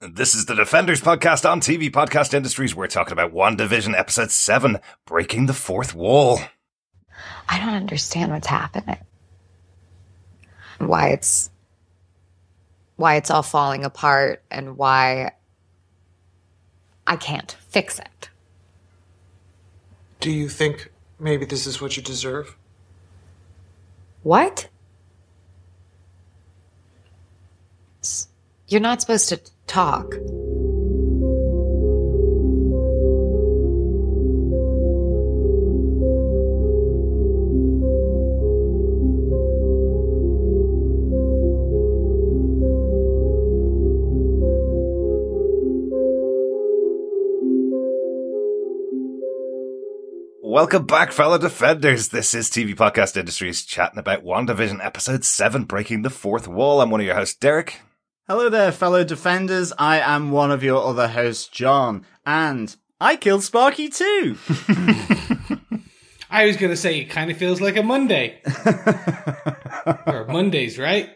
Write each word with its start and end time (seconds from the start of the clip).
This 0.00 0.36
is 0.36 0.46
the 0.46 0.54
Defenders 0.54 1.00
podcast 1.00 1.48
on 1.48 1.60
TV 1.60 1.90
Podcast 1.90 2.32
Industries. 2.32 2.72
We're 2.72 2.86
talking 2.86 3.14
about 3.14 3.34
WandaVision 3.34 3.98
episode 3.98 4.30
7, 4.30 4.78
Breaking 5.04 5.46
the 5.46 5.52
Fourth 5.52 5.92
Wall. 5.92 6.38
I 7.48 7.58
don't 7.58 7.74
understand 7.74 8.30
what's 8.30 8.46
happening. 8.46 8.98
Why 10.78 11.08
it's 11.08 11.50
why 12.94 13.16
it's 13.16 13.28
all 13.28 13.42
falling 13.42 13.84
apart 13.84 14.44
and 14.52 14.76
why 14.76 15.32
I 17.04 17.16
can't 17.16 17.56
fix 17.68 17.98
it. 17.98 18.30
Do 20.20 20.30
you 20.30 20.48
think 20.48 20.92
maybe 21.18 21.44
this 21.44 21.66
is 21.66 21.80
what 21.80 21.96
you 21.96 22.04
deserve? 22.04 22.56
What? 24.22 24.68
You're 28.68 28.80
not 28.80 29.00
supposed 29.00 29.28
to 29.30 29.40
talk. 29.68 30.14
Welcome 50.40 50.86
back, 50.86 51.12
fellow 51.12 51.38
Defenders. 51.38 52.08
This 52.08 52.34
is 52.34 52.50
TV 52.50 52.74
Podcast 52.74 53.16
Industries 53.16 53.62
chatting 53.62 53.98
about 53.98 54.24
WandaVision 54.24 54.84
episode 54.84 55.24
7, 55.24 55.64
Breaking 55.64 56.02
the 56.02 56.10
Fourth 56.10 56.48
Wall. 56.48 56.80
I'm 56.80 56.90
one 56.90 57.00
of 57.00 57.06
your 57.06 57.14
hosts, 57.14 57.36
Derek. 57.36 57.80
Hello 58.30 58.50
there, 58.50 58.72
fellow 58.72 59.04
defenders. 59.04 59.72
I 59.78 60.00
am 60.00 60.30
one 60.30 60.50
of 60.50 60.62
your 60.62 60.84
other 60.84 61.08
hosts, 61.08 61.48
John, 61.48 62.04
and 62.26 62.76
I 63.00 63.16
killed 63.16 63.42
Sparky 63.42 63.88
too. 63.88 64.36
I 66.30 66.44
was 66.44 66.58
going 66.58 66.68
to 66.68 66.76
say 66.76 66.98
it 66.98 67.06
kind 67.06 67.30
of 67.30 67.38
feels 67.38 67.62
like 67.62 67.78
a 67.78 67.82
Monday. 67.82 68.42
or 70.06 70.26
Mondays, 70.26 70.78
right? 70.78 71.08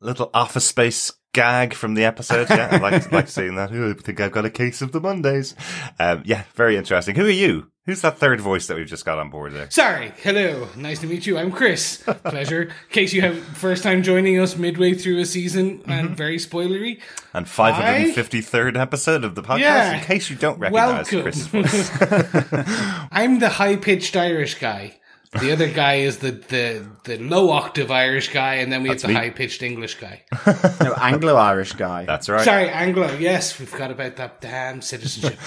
Little 0.00 0.30
office 0.32 0.64
space 0.64 1.12
gag 1.34 1.74
from 1.74 1.92
the 1.96 2.06
episode. 2.06 2.48
Yeah, 2.48 2.70
I 2.72 2.78
like, 2.78 3.12
like 3.12 3.28
seeing 3.28 3.56
that. 3.56 3.70
Ooh, 3.70 3.90
I 3.90 4.02
think 4.02 4.20
I've 4.20 4.32
got 4.32 4.46
a 4.46 4.50
case 4.50 4.80
of 4.80 4.92
the 4.92 5.02
Mondays. 5.02 5.54
Um, 5.98 6.22
yeah, 6.24 6.44
very 6.54 6.78
interesting. 6.78 7.14
Who 7.14 7.26
are 7.26 7.30
you? 7.30 7.70
Who's 7.86 8.00
that 8.00 8.18
third 8.18 8.40
voice 8.40 8.66
that 8.68 8.78
we've 8.78 8.86
just 8.86 9.04
got 9.04 9.18
on 9.18 9.28
board 9.28 9.52
there? 9.52 9.68
Sorry. 9.70 10.14
Hello. 10.22 10.68
Nice 10.74 11.00
to 11.00 11.06
meet 11.06 11.26
you. 11.26 11.36
I'm 11.36 11.52
Chris. 11.52 12.02
Pleasure. 12.24 12.62
In 12.62 12.70
case 12.88 13.12
you 13.12 13.20
have 13.20 13.38
first 13.38 13.82
time 13.82 14.02
joining 14.02 14.40
us 14.40 14.56
midway 14.56 14.94
through 14.94 15.18
a 15.18 15.26
season 15.26 15.82
and 15.86 16.06
mm-hmm. 16.06 16.14
very 16.14 16.38
spoilery. 16.38 17.02
And 17.34 17.44
553rd 17.44 18.80
episode 18.80 19.22
of 19.22 19.34
the 19.34 19.42
podcast, 19.42 19.58
Yeah. 19.58 19.98
in 19.98 20.04
case 20.04 20.30
you 20.30 20.36
don't 20.36 20.58
recognize 20.58 21.12
Welcome. 21.12 21.22
Chris's 21.24 21.46
voice. 21.48 21.90
I'm 23.12 23.40
the 23.40 23.50
high 23.50 23.76
pitched 23.76 24.16
Irish 24.16 24.54
guy. 24.54 24.96
The 25.38 25.52
other 25.52 25.68
guy 25.68 25.96
is 25.96 26.18
the, 26.18 26.30
the, 26.30 26.86
the 27.02 27.18
low 27.18 27.50
octave 27.50 27.90
Irish 27.90 28.32
guy, 28.32 28.54
and 28.56 28.72
then 28.72 28.82
we 28.82 28.90
That's 28.90 29.02
have 29.02 29.10
the 29.10 29.18
high 29.18 29.30
pitched 29.30 29.62
English 29.62 29.96
guy. 29.96 30.22
no, 30.80 30.94
Anglo-Irish 30.94 31.72
guy. 31.72 32.06
That's 32.06 32.30
right. 32.30 32.44
Sorry, 32.44 32.70
Anglo. 32.70 33.12
Yes, 33.18 33.58
we 33.58 33.66
forgot 33.66 33.90
about 33.90 34.16
that 34.16 34.40
damn 34.40 34.80
citizenship. 34.80 35.38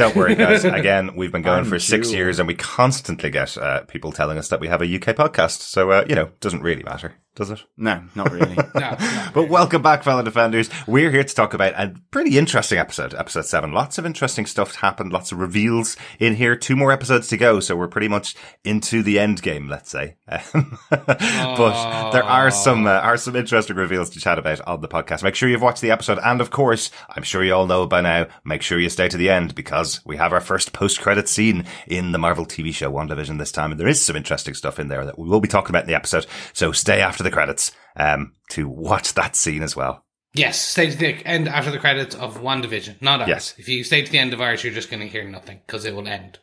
Don't 0.00 0.16
worry, 0.16 0.34
guys. 0.34 0.64
Again, 0.64 1.14
we've 1.14 1.30
been 1.30 1.42
going 1.42 1.66
for 1.66 1.78
six 1.78 2.08
Jew. 2.08 2.16
years 2.16 2.38
and 2.38 2.48
we 2.48 2.54
constantly 2.54 3.28
get 3.28 3.58
uh, 3.58 3.82
people 3.82 4.12
telling 4.12 4.38
us 4.38 4.48
that 4.48 4.58
we 4.58 4.66
have 4.68 4.80
a 4.80 4.86
UK 4.86 5.14
podcast. 5.14 5.60
So, 5.60 5.90
uh, 5.90 6.06
you 6.08 6.14
know, 6.14 6.30
doesn't 6.40 6.62
really 6.62 6.82
matter, 6.82 7.16
does 7.34 7.50
it? 7.50 7.62
No, 7.76 8.04
not 8.14 8.32
really. 8.32 8.56
No. 8.80 8.96
But 9.34 9.50
welcome 9.50 9.82
back, 9.82 10.02
fellow 10.02 10.22
defenders. 10.22 10.70
We're 10.86 11.10
here 11.10 11.24
to 11.24 11.34
talk 11.34 11.52
about 11.52 11.74
a 11.74 11.94
pretty 12.10 12.38
interesting 12.38 12.78
episode, 12.78 13.12
episode 13.14 13.44
seven. 13.44 13.72
Lots 13.72 13.98
of 13.98 14.06
interesting 14.06 14.46
stuff 14.46 14.76
happened, 14.76 15.12
lots 15.12 15.32
of 15.32 15.38
reveals 15.38 15.96
in 16.18 16.36
here. 16.36 16.56
Two 16.56 16.76
more 16.76 16.92
episodes 16.92 17.28
to 17.28 17.36
go, 17.36 17.60
so 17.60 17.76
we're 17.76 17.88
pretty 17.88 18.08
much 18.08 18.36
into 18.64 19.02
the 19.02 19.18
end 19.18 19.42
game, 19.42 19.68
let's 19.68 19.90
say. 19.90 20.16
But 20.90 22.12
there 22.12 22.24
are 22.24 22.50
some 22.50 22.86
uh, 22.86 22.90
are 22.90 23.16
some 23.16 23.36
interesting 23.36 23.76
reveals 23.76 24.10
to 24.10 24.20
chat 24.20 24.38
about 24.38 24.60
on 24.62 24.80
the 24.80 24.88
podcast. 24.88 25.22
Make 25.22 25.34
sure 25.34 25.48
you've 25.48 25.60
watched 25.60 25.82
the 25.82 25.90
episode, 25.90 26.18
and 26.24 26.40
of 26.40 26.50
course, 26.50 26.90
I'm 27.08 27.22
sure 27.22 27.44
you 27.44 27.54
all 27.54 27.66
know 27.66 27.86
by 27.86 28.00
now. 28.00 28.28
Make 28.44 28.62
sure 28.62 28.78
you 28.78 28.88
stay 28.88 29.08
to 29.08 29.16
the 29.16 29.28
end 29.30 29.54
because 29.54 29.89
we 30.04 30.16
have 30.16 30.32
our 30.32 30.40
first 30.40 30.72
post 30.72 31.00
credit 31.00 31.28
scene 31.28 31.64
in 31.86 32.12
the 32.12 32.18
Marvel 32.18 32.46
TV 32.46 32.72
show 32.72 32.90
WandaVision 32.90 33.38
this 33.38 33.52
time, 33.52 33.70
and 33.70 33.80
there 33.80 33.88
is 33.88 34.00
some 34.00 34.16
interesting 34.16 34.54
stuff 34.54 34.78
in 34.78 34.88
there 34.88 35.04
that 35.04 35.18
we 35.18 35.28
will 35.28 35.40
be 35.40 35.48
talking 35.48 35.70
about 35.70 35.84
in 35.84 35.88
the 35.88 35.94
episode. 35.94 36.26
So 36.52 36.72
stay 36.72 37.00
after 37.00 37.22
the 37.22 37.30
credits 37.30 37.72
um, 37.96 38.32
to 38.50 38.68
watch 38.68 39.14
that 39.14 39.36
scene 39.36 39.62
as 39.62 39.74
well. 39.74 40.04
Yes, 40.32 40.60
stay 40.60 40.90
to 40.90 40.96
the 40.96 41.26
end 41.26 41.48
after 41.48 41.70
the 41.70 41.78
credits 41.78 42.14
of 42.14 42.40
WandaVision, 42.40 43.02
not 43.02 43.20
ours. 43.20 43.28
Yes. 43.28 43.54
If 43.58 43.68
you 43.68 43.82
stay 43.82 44.02
to 44.02 44.10
the 44.10 44.18
end 44.18 44.32
of 44.32 44.40
ours, 44.40 44.62
you're 44.62 44.72
just 44.72 44.90
going 44.90 45.00
to 45.00 45.08
hear 45.08 45.28
nothing 45.28 45.60
because 45.66 45.84
it 45.84 45.94
will 45.94 46.06
end. 46.06 46.38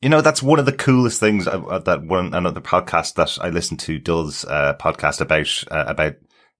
You 0.00 0.08
know, 0.08 0.20
that's 0.20 0.42
one 0.42 0.58
of 0.58 0.66
the 0.66 0.72
coolest 0.72 1.18
things 1.18 1.48
uh, 1.48 1.62
uh, 1.62 1.78
that 1.80 2.04
one 2.04 2.34
another 2.34 2.60
podcast 2.60 3.14
that 3.14 3.38
I 3.40 3.48
listen 3.48 3.76
to 3.78 3.98
does 3.98 4.44
a 4.44 4.76
podcast 4.78 5.20
about 5.20 5.64
uh, 5.70 5.84
about 5.88 6.14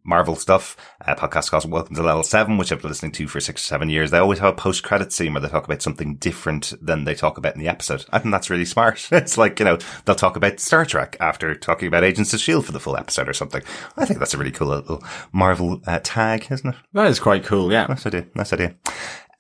Marvel 0.05 0.37
stuff. 0.37 0.77
A 1.01 1.17
podcast 1.17 1.51
called 1.51 1.71
Welcome 1.71 1.97
to 1.97 2.03
Level 2.03 2.23
Seven, 2.23 2.59
which 2.59 2.71
I've 2.71 2.83
been 2.83 2.91
listening 2.91 3.13
to 3.13 3.27
for 3.27 3.41
six 3.41 3.63
or 3.63 3.67
seven 3.67 3.89
years. 3.89 4.11
They 4.11 4.19
always 4.19 4.39
have 4.39 4.53
a 4.53 4.57
post 4.57 4.83
credit 4.83 5.13
scene 5.13 5.33
where 5.33 5.41
they 5.41 5.49
talk 5.49 5.65
about 5.65 5.83
something 5.83 6.17
different 6.17 6.75
than 6.81 7.05
they 7.05 7.15
talk 7.15 7.39
about 7.39 7.55
in 7.55 7.61
the 7.61 7.69
episode. 7.69 8.05
I 8.13 8.19
think 8.19 8.33
that's 8.33 8.51
really 8.51 8.65
smart. 8.65 9.09
It's 9.25 9.39
like 9.39 9.59
you 9.59 9.65
know 9.65 9.79
they'll 10.05 10.15
talk 10.15 10.37
about 10.37 10.61
Star 10.61 10.85
Trek 10.85 11.17
after 11.19 11.55
talking 11.55 11.89
about 11.89 12.05
Agents 12.05 12.35
of 12.35 12.41
Shield 12.41 12.67
for 12.67 12.73
the 12.73 12.81
full 12.81 12.97
episode 12.97 13.29
or 13.29 13.33
something. 13.33 13.63
I 13.97 14.05
think 14.05 14.19
that's 14.19 14.35
a 14.35 14.39
really 14.39 14.51
cool 14.51 14.69
little 14.69 15.03
Marvel 15.33 15.81
uh, 15.87 16.01
tag, 16.03 16.47
isn't 16.51 16.69
it? 16.69 16.77
that 16.93 17.07
is 17.07 17.19
quite 17.19 17.45
cool, 17.45 17.73
yeah. 17.73 17.87
Nice 17.87 18.07
idea. 18.07 18.27
Nice 18.35 18.53
idea. 18.53 18.75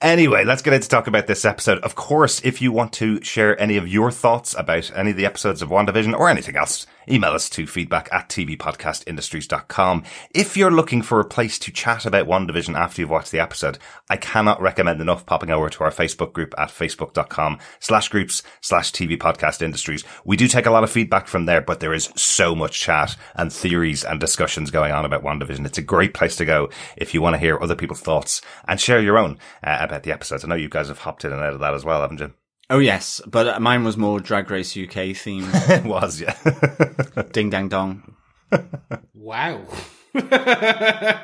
Anyway, 0.00 0.44
let's 0.44 0.62
get 0.62 0.74
into 0.74 0.88
talk 0.88 1.06
about 1.06 1.26
this 1.26 1.44
episode. 1.44 1.78
Of 1.78 1.94
course, 1.94 2.40
if 2.44 2.60
you 2.60 2.72
want 2.72 2.92
to 2.94 3.22
share 3.22 3.60
any 3.60 3.76
of 3.76 3.88
your 3.88 4.10
thoughts 4.10 4.54
about 4.56 4.90
any 4.94 5.10
of 5.10 5.16
the 5.16 5.26
episodes 5.26 5.62
of 5.62 5.70
WandaVision 5.70 6.18
or 6.18 6.28
anything 6.28 6.56
else, 6.56 6.86
email 7.08 7.32
us 7.32 7.48
to 7.50 7.66
feedback 7.66 8.08
at 8.12 8.28
tvpodcastindustries.com. 8.28 10.04
If 10.34 10.56
you're 10.56 10.70
looking 10.70 11.02
for 11.02 11.20
a 11.20 11.24
place 11.24 11.58
to 11.60 11.72
chat 11.72 12.06
about 12.06 12.26
WandaVision 12.26 12.78
after 12.78 13.00
you've 13.00 13.10
watched 13.10 13.32
the 13.32 13.40
episode, 13.40 13.78
I 14.08 14.16
cannot 14.16 14.60
recommend 14.60 15.00
enough 15.00 15.26
popping 15.26 15.50
over 15.50 15.68
to 15.68 15.84
our 15.84 15.90
Facebook 15.90 16.32
group 16.32 16.54
at 16.58 16.68
facebook.com 16.68 17.58
slash 17.80 18.08
groups 18.08 18.42
slash 18.60 18.92
TV 18.92 19.18
podcast 19.18 19.62
industries. 19.62 20.04
We 20.24 20.36
do 20.36 20.48
take 20.48 20.66
a 20.66 20.70
lot 20.70 20.84
of 20.84 20.90
feedback 20.90 21.26
from 21.26 21.46
there, 21.46 21.60
but 21.60 21.80
there 21.80 21.94
is 21.94 22.10
so 22.16 22.54
much 22.54 22.80
chat 22.80 23.16
and 23.34 23.52
theories 23.52 24.04
and 24.04 24.20
discussions 24.20 24.70
going 24.70 24.92
on 24.92 25.04
about 25.04 25.22
WandaVision. 25.22 25.66
It's 25.66 25.78
a 25.78 25.82
great 25.82 26.14
place 26.14 26.36
to 26.36 26.44
go 26.44 26.70
if 26.96 27.14
you 27.14 27.22
want 27.22 27.34
to 27.34 27.40
hear 27.40 27.58
other 27.60 27.76
people's 27.76 28.00
thoughts 28.00 28.40
and 28.68 28.80
share 28.80 29.00
your 29.00 29.18
own 29.18 29.38
uh, 29.62 29.78
about 29.80 30.02
the 30.02 30.12
episodes. 30.12 30.44
I 30.44 30.48
know 30.48 30.54
you 30.54 30.68
guys 30.68 30.88
have 30.88 30.98
hopped 30.98 31.24
in 31.24 31.32
and 31.32 31.42
out 31.42 31.54
of 31.54 31.60
that 31.60 31.74
as 31.74 31.84
well, 31.84 32.00
haven't 32.00 32.20
you? 32.20 32.32
Oh 32.70 32.78
yes, 32.78 33.20
but 33.26 33.46
uh, 33.46 33.60
mine 33.60 33.84
was 33.84 33.96
more 33.96 34.20
Drag 34.20 34.50
Race 34.50 34.76
UK 34.76 35.12
themed. 35.14 35.50
it 35.70 35.84
was, 35.84 36.20
yeah. 36.20 36.34
Ding 37.32 37.50
dang 37.50 37.68
dong. 37.68 38.14
Wow. 39.12 39.62
uh, 40.14 41.18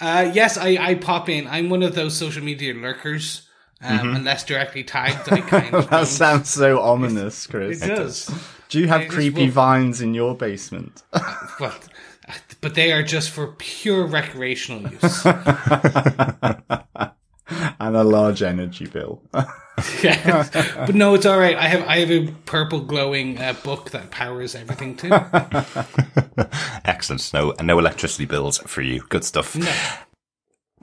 yes, 0.00 0.58
I, 0.58 0.78
I 0.80 0.94
pop 0.96 1.28
in. 1.28 1.46
I'm 1.46 1.68
one 1.68 1.82
of 1.82 1.94
those 1.94 2.16
social 2.16 2.42
media 2.42 2.74
lurkers. 2.74 3.42
Um, 3.82 4.16
Unless 4.16 4.44
directly 4.44 4.84
tagged, 4.84 5.30
I 5.30 5.42
kind 5.42 5.74
of. 5.74 5.84
Mm-hmm. 5.84 5.90
That 5.90 5.90
don't. 5.90 6.06
sounds 6.06 6.48
so 6.48 6.80
ominous, 6.80 7.46
Chris. 7.46 7.82
It 7.82 7.88
does. 7.88 8.30
Do 8.70 8.80
you 8.80 8.86
I 8.86 8.88
have 8.88 9.00
just 9.02 9.14
creepy 9.14 9.44
will- 9.44 9.52
vines 9.52 10.00
in 10.00 10.14
your 10.14 10.34
basement? 10.34 11.02
But, 11.58 11.88
but 12.62 12.74
they 12.74 12.92
are 12.92 13.02
just 13.02 13.30
for 13.30 13.48
pure 13.58 14.06
recreational 14.06 14.90
use. 14.90 15.26
and 17.80 17.96
a 17.96 18.04
large 18.04 18.42
energy 18.42 18.86
bill. 18.86 19.22
Yes. 20.02 20.48
But 20.50 20.94
no, 20.94 21.12
it's 21.12 21.26
all 21.26 21.38
right. 21.38 21.54
I 21.54 21.68
have 21.68 21.86
I 21.86 21.98
have 21.98 22.10
a 22.10 22.32
purple 22.46 22.80
glowing 22.80 23.36
uh, 23.38 23.52
book 23.62 23.90
that 23.90 24.10
powers 24.10 24.54
everything 24.54 24.96
too. 24.96 25.10
Excellent. 26.86 27.30
No, 27.34 27.52
no 27.60 27.78
electricity 27.78 28.24
bills 28.24 28.56
for 28.66 28.80
you. 28.80 29.02
Good 29.10 29.22
stuff. 29.22 29.54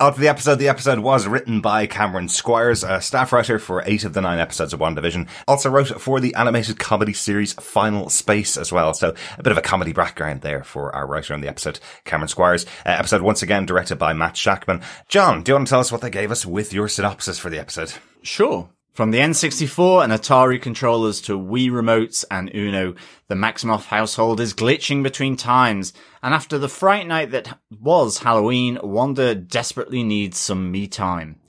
On 0.03 0.14
to 0.14 0.19
the 0.19 0.28
episode. 0.28 0.56
The 0.56 0.68
episode 0.68 1.00
was 1.00 1.28
written 1.28 1.62
by 1.62 1.88
Cameron 1.88 2.27
Squires, 2.27 2.83
a 2.83 3.00
staff 3.00 3.31
writer 3.31 3.57
for 3.57 3.81
eight 3.86 4.04
of 4.04 4.12
the 4.12 4.19
nine 4.19 4.38
episodes 4.38 4.74
of 4.74 4.81
WandaVision. 4.81 5.30
Also 5.48 5.69
wrote 5.69 6.01
for 6.01 6.19
the 6.19 6.36
animated 6.36 6.77
comedy 6.77 7.13
series 7.13 7.54
Final 7.54 8.10
Space 8.10 8.57
as 8.57 8.69
well. 8.69 8.94
So 8.94 9.16
a 9.38 9.44
bit 9.44 9.51
of 9.51 9.57
a 9.57 9.62
comedy 9.62 9.94
background 9.94 10.42
there 10.42 10.62
for 10.66 10.94
our 10.94 11.07
writer 11.07 11.33
on 11.33 11.39
the 11.39 11.48
episode, 11.48 11.80
Cameron 12.04 12.27
Squires. 12.27 12.66
Uh, 12.86 12.89
episode 12.89 13.22
once 13.22 13.44
again 13.44 13.66
directed 13.66 13.95
by 13.95 14.12
Matt 14.12 14.33
Shakman. 14.33 14.83
John, 15.07 15.42
do 15.42 15.54
you 15.54 15.56
want 15.56 15.68
to 15.68 15.69
tell 15.69 15.80
us 15.80 15.89
what 15.89 16.01
they 16.01 16.10
gave 16.10 16.31
us 16.31 16.45
with 16.45 16.74
your 16.74 16.89
synopsis 16.89 17.39
for 17.39 17.50
the 17.50 17.60
episode? 17.60 17.94
Sure. 18.24 18.68
From 18.94 19.10
the 19.10 19.18
N64 19.18 20.04
and 20.04 20.13
Atari 20.13 20.62
controllers 20.62 21.19
to 21.22 21.36
Wii 21.36 21.72
remotes 21.72 22.24
and 22.30 22.54
Uno, 22.54 22.94
the 23.28 23.34
Maximoff 23.34 23.86
household 23.86 24.40
is 24.40 24.54
glitching 24.54 25.01
between 25.01 25.36
times, 25.36 25.94
and 26.22 26.31
after 26.31 26.60
the 26.60 26.69
fright 26.69 27.07
night 27.07 27.31
that 27.31 27.57
was 27.72 28.19
Halloween, 28.19 28.78
Wanda 28.84 29.34
desperately 29.34 30.04
needs 30.04 30.38
some 30.38 30.72
me 30.72 30.86
time. 30.86 31.40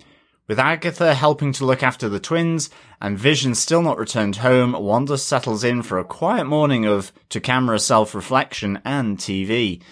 With 0.49 0.59
Agatha 0.59 1.13
helping 1.13 1.53
to 1.53 1.67
look 1.67 1.83
after 1.83 2.09
the 2.09 2.19
twins, 2.19 2.71
and 2.99 3.19
Vision 3.19 3.55
still 3.55 3.83
not 3.83 3.99
returned 3.99 4.37
home, 4.37 4.73
Wanda 4.73 5.19
settles 5.19 5.65
in 5.65 5.83
for 5.83 5.99
a 5.99 6.05
quiet 6.05 6.47
morning 6.47 6.87
of 6.87 7.13
to-camera 7.29 7.79
self-reflection 7.79 8.81
and 8.87 9.19
TV. 9.19 9.83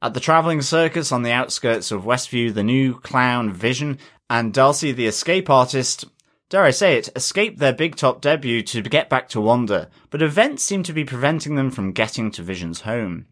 At 0.00 0.14
the 0.14 0.20
travelling 0.20 0.62
circus 0.62 1.10
on 1.10 1.24
the 1.24 1.32
outskirts 1.32 1.90
of 1.90 2.04
Westview, 2.04 2.54
the 2.54 2.62
new 2.62 3.00
clown 3.00 3.52
Vision 3.52 3.98
and 4.30 4.54
Darcy 4.54 4.92
the 4.92 5.06
escape 5.06 5.50
artist, 5.50 6.04
dare 6.48 6.64
I 6.64 6.70
say 6.70 6.98
it, 6.98 7.08
escape 7.16 7.58
their 7.58 7.72
big 7.72 7.96
top 7.96 8.20
debut 8.20 8.62
to 8.62 8.82
get 8.82 9.08
back 9.08 9.28
to 9.30 9.40
Wanda, 9.40 9.88
but 10.10 10.22
events 10.22 10.62
seem 10.62 10.82
to 10.84 10.92
be 10.92 11.04
preventing 11.04 11.54
them 11.54 11.70
from 11.70 11.92
getting 11.92 12.30
to 12.32 12.42
Vision's 12.42 12.82
home. 12.82 13.26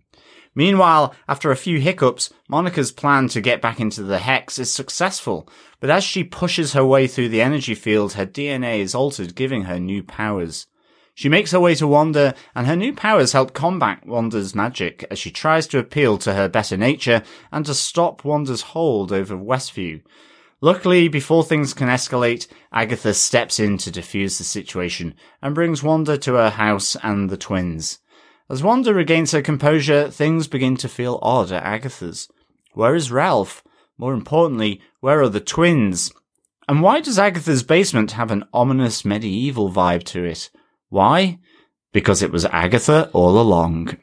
Meanwhile, 0.55 1.15
after 1.29 1.51
a 1.51 1.57
few 1.57 1.81
hiccups, 1.81 2.31
Monica's 2.49 2.93
plan 2.93 3.29
to 3.29 3.41
get 3.41 3.63
back 3.63 3.81
into 3.81 4.03
the 4.03 4.19
Hex 4.19 4.59
is 4.59 4.71
successful, 4.71 5.49
but 5.81 5.89
as 5.89 6.05
she 6.05 6.25
pushes 6.25 6.75
her 6.75 6.85
way 6.85 7.07
through 7.07 7.31
the 7.31 7.41
energy 7.41 7.75
field, 7.75 8.15
her 8.15 8.27
DNA 8.27 8.81
is 8.81 8.95
altered, 8.95 9.35
giving 9.35 9.65
her 9.65 9.81
new 9.81 10.03
powers. 10.03 10.67
She 11.15 11.29
makes 11.29 11.53
her 11.53 11.61
way 11.61 11.75
to 11.77 11.87
Wanda, 11.87 12.35
and 12.55 12.67
her 12.67 12.77
new 12.77 12.95
powers 12.95 13.33
help 13.33 13.53
combat 13.55 14.07
Wanda's 14.07 14.55
magic 14.55 15.07
as 15.11 15.19
she 15.19 15.31
tries 15.31 15.67
to 15.69 15.79
appeal 15.79 16.19
to 16.19 16.35
her 16.35 16.49
better 16.49 16.77
nature 16.77 17.23
and 17.51 17.65
to 17.67 17.75
stop 17.75 18.25
Wanda's 18.25 18.63
hold 18.63 19.13
over 19.13 19.37
Westview. 19.37 20.03
Luckily, 20.65 21.09
before 21.09 21.43
things 21.43 21.75
can 21.75 21.89
escalate, 21.89 22.47
Agatha 22.73 23.15
steps 23.15 23.59
in 23.59 23.79
to 23.79 23.91
defuse 23.91 24.39
the 24.39 24.45
situation 24.45 25.15
and 25.43 25.57
brings 25.57 25.83
Wanda 25.83 26.17
to 26.19 26.35
her 26.35 26.51
house 26.51 26.97
and 27.03 27.29
the 27.29 27.37
twins. 27.37 27.99
As 28.49 28.63
Wanda 28.63 28.95
regains 28.95 29.33
her 29.33 29.43
composure, 29.43 30.09
things 30.09 30.47
begin 30.47 30.77
to 30.77 30.89
feel 30.89 31.19
odd 31.21 31.51
at 31.51 31.65
Agatha's. 31.65 32.29
Where 32.75 32.95
is 32.95 33.11
Ralph? 33.11 33.65
More 33.99 34.15
importantly, 34.15 34.81
where 35.01 35.21
are 35.21 35.29
the 35.29 35.41
twins? 35.41 36.13
And 36.69 36.81
why 36.81 37.01
does 37.01 37.19
Agatha's 37.19 37.65
basement 37.65 38.13
have 38.13 38.31
an 38.31 38.45
ominous 38.53 39.05
medieval 39.05 39.69
vibe 39.69 40.05
to 40.05 40.25
it? 40.25 40.49
Why? 40.91 41.41
Because 41.93 42.23
it 42.23 42.31
was 42.31 42.45
Agatha 42.45 43.11
all 43.13 43.41
along. 43.41 43.97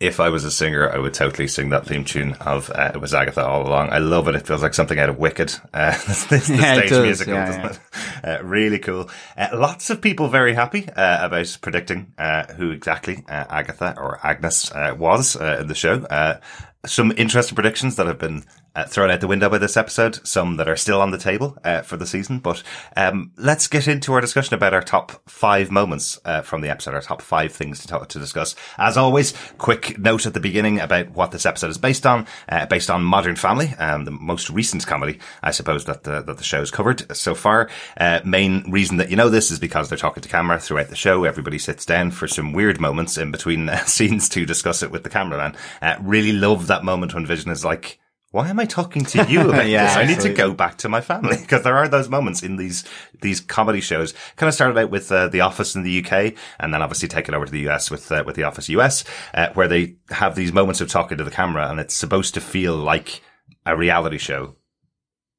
If 0.00 0.18
I 0.18 0.28
was 0.28 0.44
a 0.44 0.50
singer, 0.50 0.90
I 0.90 0.98
would 0.98 1.14
totally 1.14 1.46
sing 1.46 1.68
that 1.70 1.86
theme 1.86 2.04
tune 2.04 2.32
of 2.40 2.68
uh, 2.70 2.90
"It 2.94 3.00
Was 3.00 3.14
Agatha 3.14 3.46
All 3.46 3.66
Along." 3.66 3.90
I 3.90 3.98
love 3.98 4.26
it. 4.28 4.34
It 4.34 4.44
feels 4.46 4.60
like 4.62 4.74
something 4.74 4.98
out 4.98 5.08
of 5.08 5.18
Wicked. 5.18 5.54
Uh, 5.72 5.92
this, 6.06 6.24
this, 6.26 6.48
the 6.48 6.56
Yeah, 6.56 6.74
stage 6.78 6.88
does. 6.90 7.04
musical, 7.04 7.34
Yeah, 7.34 7.46
doesn't 7.62 7.80
it? 8.24 8.28
Uh, 8.40 8.42
really 8.44 8.80
cool. 8.80 9.08
Uh, 9.36 9.48
lots 9.54 9.90
of 9.90 10.00
people 10.02 10.28
very 10.28 10.52
happy 10.52 10.88
uh, 10.90 11.24
about 11.24 11.56
predicting 11.60 12.12
uh, 12.18 12.52
who 12.54 12.72
exactly 12.72 13.22
uh, 13.28 13.44
Agatha 13.48 13.94
or 13.96 14.18
Agnes 14.26 14.70
uh, 14.72 14.94
was 14.98 15.36
uh, 15.36 15.58
in 15.60 15.68
the 15.68 15.74
show. 15.76 16.00
Uh, 16.02 16.40
some 16.84 17.12
interesting 17.16 17.54
predictions 17.54 17.94
that 17.96 18.06
have 18.06 18.18
been 18.18 18.44
uh, 18.74 18.84
thrown 18.86 19.10
out 19.10 19.20
the 19.20 19.26
window 19.26 19.48
by 19.48 19.58
this 19.58 19.76
episode, 19.76 20.26
some 20.26 20.56
that 20.56 20.68
are 20.68 20.76
still 20.76 21.00
on 21.00 21.10
the 21.10 21.18
table 21.18 21.56
uh, 21.64 21.82
for 21.82 21.96
the 21.96 22.06
season. 22.06 22.38
But 22.38 22.62
um, 22.96 23.32
let's 23.36 23.66
get 23.68 23.88
into 23.88 24.12
our 24.12 24.20
discussion 24.20 24.54
about 24.54 24.74
our 24.74 24.82
top 24.82 25.28
five 25.28 25.70
moments 25.70 26.18
uh, 26.24 26.42
from 26.42 26.60
the 26.60 26.70
episode, 26.70 26.94
our 26.94 27.00
top 27.00 27.22
five 27.22 27.52
things 27.52 27.80
to 27.80 27.88
talk, 27.88 28.08
to 28.08 28.18
discuss. 28.18 28.54
As 28.78 28.96
always, 28.96 29.34
quick 29.58 29.98
note 29.98 30.26
at 30.26 30.34
the 30.34 30.40
beginning 30.40 30.80
about 30.80 31.10
what 31.10 31.30
this 31.30 31.46
episode 31.46 31.70
is 31.70 31.78
based 31.78 32.06
on. 32.06 32.26
Uh, 32.48 32.66
based 32.66 32.90
on 32.90 33.04
Modern 33.04 33.36
Family, 33.36 33.68
um, 33.78 34.04
the 34.04 34.10
most 34.10 34.50
recent 34.50 34.86
comedy, 34.86 35.18
I 35.42 35.50
suppose 35.50 35.84
that 35.84 36.04
the 36.04 36.22
that 36.22 36.38
the 36.38 36.44
show's 36.44 36.70
covered 36.70 37.16
so 37.16 37.34
far. 37.34 37.68
Uh, 37.96 38.20
main 38.24 38.70
reason 38.70 38.96
that 38.96 39.10
you 39.10 39.16
know 39.16 39.28
this 39.28 39.50
is 39.50 39.58
because 39.58 39.88
they're 39.88 39.98
talking 39.98 40.22
to 40.22 40.28
camera 40.28 40.58
throughout 40.58 40.88
the 40.88 40.96
show. 40.96 41.24
Everybody 41.24 41.58
sits 41.58 41.86
down 41.86 42.10
for 42.10 42.26
some 42.26 42.52
weird 42.52 42.80
moments 42.80 43.18
in 43.18 43.30
between 43.30 43.68
uh, 43.68 43.78
scenes 43.84 44.28
to 44.30 44.46
discuss 44.46 44.82
it 44.82 44.90
with 44.90 45.04
the 45.04 45.10
cameraman. 45.10 45.56
Really 46.00 46.32
love 46.32 46.66
that 46.66 46.84
moment 46.84 47.14
when 47.14 47.26
Vision 47.26 47.50
is 47.50 47.64
like 47.64 47.98
why 48.34 48.48
am 48.48 48.58
I 48.58 48.64
talking 48.64 49.04
to 49.04 49.24
you 49.30 49.48
about 49.48 49.68
Yeah, 49.68 49.84
this? 49.86 49.96
I 49.96 50.04
need 50.06 50.18
to 50.22 50.34
go 50.34 50.52
back 50.52 50.78
to 50.78 50.88
my 50.88 51.00
family 51.00 51.36
because 51.40 51.62
there 51.62 51.76
are 51.76 51.86
those 51.86 52.08
moments 52.08 52.42
in 52.42 52.56
these 52.56 52.82
these 53.22 53.40
comedy 53.40 53.80
shows. 53.80 54.12
Kind 54.34 54.48
of 54.48 54.54
started 54.54 54.76
out 54.76 54.90
with 54.90 55.12
uh, 55.12 55.28
The 55.28 55.42
Office 55.42 55.76
in 55.76 55.84
the 55.84 56.04
UK, 56.04 56.34
and 56.58 56.74
then 56.74 56.82
obviously 56.82 57.06
taken 57.06 57.32
over 57.32 57.46
to 57.46 57.52
the 57.52 57.68
US 57.68 57.92
with 57.92 58.10
uh, 58.10 58.24
with 58.26 58.34
The 58.34 58.42
Office 58.42 58.68
US, 58.70 59.04
uh, 59.34 59.50
where 59.54 59.68
they 59.68 59.98
have 60.10 60.34
these 60.34 60.52
moments 60.52 60.80
of 60.80 60.88
talking 60.88 61.16
to 61.16 61.22
the 61.22 61.30
camera, 61.30 61.70
and 61.70 61.78
it's 61.78 61.94
supposed 61.94 62.34
to 62.34 62.40
feel 62.40 62.74
like 62.74 63.22
a 63.64 63.76
reality 63.76 64.18
show. 64.18 64.56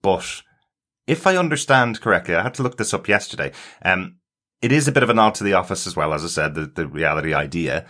But 0.02 0.42
if 1.06 1.28
I 1.28 1.36
understand 1.36 2.00
correctly, 2.00 2.36
I 2.36 2.44
had 2.44 2.54
to 2.54 2.64
look 2.64 2.78
this 2.78 2.94
up 2.94 3.10
yesterday. 3.10 3.52
Um, 3.82 4.20
it 4.62 4.72
is 4.72 4.88
a 4.88 4.94
bit 4.94 5.04
of 5.04 5.10
a 5.10 5.14
nod 5.14 5.36
to 5.36 5.44
The 5.44 5.54
Office 5.54 5.86
as 5.86 5.98
well, 5.98 6.14
as 6.14 6.24
I 6.24 6.28
said, 6.28 6.56
the, 6.56 6.66
the 6.66 6.88
reality 6.88 7.34
idea 7.34 7.86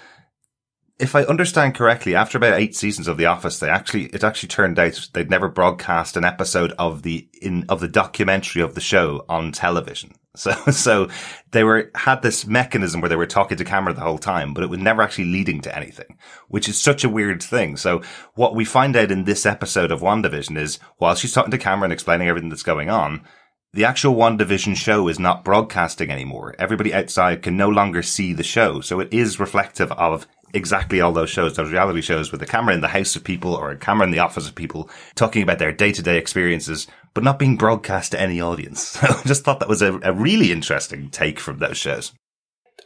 if 0.97 1.15
I 1.15 1.23
understand 1.23 1.75
correctly, 1.75 2.15
after 2.15 2.37
about 2.37 2.59
eight 2.59 2.75
seasons 2.75 3.07
of 3.07 3.17
The 3.17 3.25
Office, 3.25 3.59
they 3.59 3.69
actually 3.69 4.05
it 4.05 4.23
actually 4.23 4.49
turned 4.49 4.79
out 4.79 5.09
they'd 5.13 5.29
never 5.29 5.49
broadcast 5.49 6.15
an 6.15 6.23
episode 6.23 6.71
of 6.79 7.01
the 7.01 7.27
in 7.41 7.65
of 7.67 7.81
the 7.81 7.87
documentary 7.87 8.61
of 8.61 8.75
the 8.75 8.81
show 8.81 9.25
on 9.29 9.51
television. 9.51 10.13
So 10.37 10.51
so 10.51 11.07
they 11.51 11.63
were 11.63 11.91
had 11.95 12.21
this 12.21 12.45
mechanism 12.45 12.99
where 12.99 13.07
they 13.07 13.15
were 13.15 13.25
talking 13.25 13.55
to 13.57 13.63
camera 13.63 13.93
the 13.93 14.01
whole 14.01 14.17
time, 14.17 14.53
but 14.53 14.65
it 14.65 14.69
was 14.69 14.79
never 14.79 15.01
actually 15.01 15.31
leading 15.31 15.61
to 15.61 15.73
anything, 15.73 16.17
which 16.49 16.67
is 16.67 16.77
such 16.77 17.05
a 17.05 17.09
weird 17.09 17.41
thing. 17.41 17.77
So 17.77 18.01
what 18.33 18.53
we 18.53 18.65
find 18.65 18.97
out 18.97 19.11
in 19.11 19.23
this 19.23 19.45
episode 19.45 19.93
of 19.93 20.01
WandaVision 20.01 20.57
is 20.57 20.77
while 20.97 21.15
she's 21.15 21.31
talking 21.31 21.51
to 21.51 21.57
camera 21.57 21.85
and 21.85 21.93
explaining 21.93 22.27
everything 22.27 22.49
that's 22.49 22.63
going 22.63 22.89
on, 22.89 23.25
the 23.71 23.85
actual 23.85 24.15
WandaVision 24.15 24.75
show 24.75 25.07
is 25.07 25.19
not 25.19 25.45
broadcasting 25.45 26.11
anymore. 26.11 26.53
Everybody 26.59 26.93
outside 26.93 27.41
can 27.41 27.55
no 27.55 27.69
longer 27.69 28.03
see 28.03 28.33
the 28.33 28.43
show. 28.43 28.81
So 28.81 28.99
it 28.99 29.13
is 29.13 29.39
reflective 29.39 29.91
of 29.93 30.27
exactly 30.55 31.01
all 31.01 31.11
those 31.11 31.29
shows, 31.29 31.55
those 31.55 31.71
reality 31.71 32.01
shows 32.01 32.31
with 32.31 32.41
a 32.41 32.45
camera 32.45 32.73
in 32.73 32.81
the 32.81 32.87
house 32.87 33.15
of 33.15 33.23
people 33.23 33.53
or 33.53 33.71
a 33.71 33.77
camera 33.77 34.05
in 34.05 34.11
the 34.11 34.19
office 34.19 34.47
of 34.47 34.55
people 34.55 34.89
talking 35.15 35.43
about 35.43 35.59
their 35.59 35.71
day 35.71 35.91
to 35.91 36.01
day 36.01 36.17
experiences, 36.17 36.87
but 37.13 37.23
not 37.23 37.39
being 37.39 37.57
broadcast 37.57 38.11
to 38.11 38.21
any 38.21 38.41
audience. 38.41 38.97
So 39.05 39.07
I 39.07 39.21
just 39.27 39.43
thought 39.43 39.59
that 39.59 39.69
was 39.69 39.81
a, 39.81 39.99
a 40.03 40.13
really 40.13 40.51
interesting 40.51 41.09
take 41.09 41.39
from 41.39 41.59
those 41.59 41.77
shows. 41.77 42.13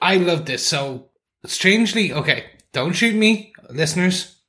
I 0.02 0.18
love 0.18 0.46
this. 0.46 0.66
So 0.66 1.10
strangely, 1.46 2.12
okay, 2.12 2.46
don't 2.74 2.94
shoot 2.94 3.16
me, 3.16 3.54
listeners. 3.70 4.42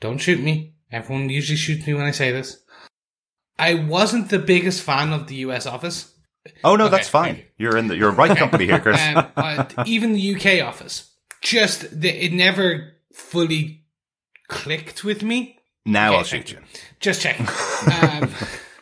Don't 0.00 0.18
shoot 0.18 0.40
me. 0.40 0.74
Everyone 0.92 1.28
usually 1.28 1.56
shoots 1.56 1.86
me 1.86 1.94
when 1.94 2.04
I 2.04 2.10
say 2.10 2.30
this. 2.30 2.62
I 3.58 3.74
wasn't 3.74 4.28
the 4.28 4.38
biggest 4.38 4.82
fan 4.82 5.12
of 5.12 5.26
the 5.26 5.36
US 5.36 5.66
office. 5.66 6.12
Oh 6.62 6.76
no, 6.76 6.86
Okay, 6.86 6.96
that's 6.96 7.08
fine. 7.08 7.42
You're 7.56 7.76
in 7.76 7.88
the, 7.88 7.96
you're 7.96 8.10
right 8.10 8.36
company 8.36 8.66
here, 8.66 8.78
Chris. 8.80 9.00
Um, 9.00 9.26
uh, 9.36 9.64
even 9.86 10.12
the 10.12 10.34
UK 10.36 10.66
office. 10.66 11.12
Just, 11.40 12.00
the, 12.00 12.08
it 12.08 12.32
never 12.32 12.92
fully 13.12 13.84
clicked 14.48 15.04
with 15.04 15.22
me. 15.22 15.58
now 15.84 16.10
okay, 16.10 16.18
I'll 16.18 16.24
shoot 16.24 16.52
you. 16.52 16.58
Just 17.00 17.20
checking. 17.22 17.46
Um, 18.02 18.30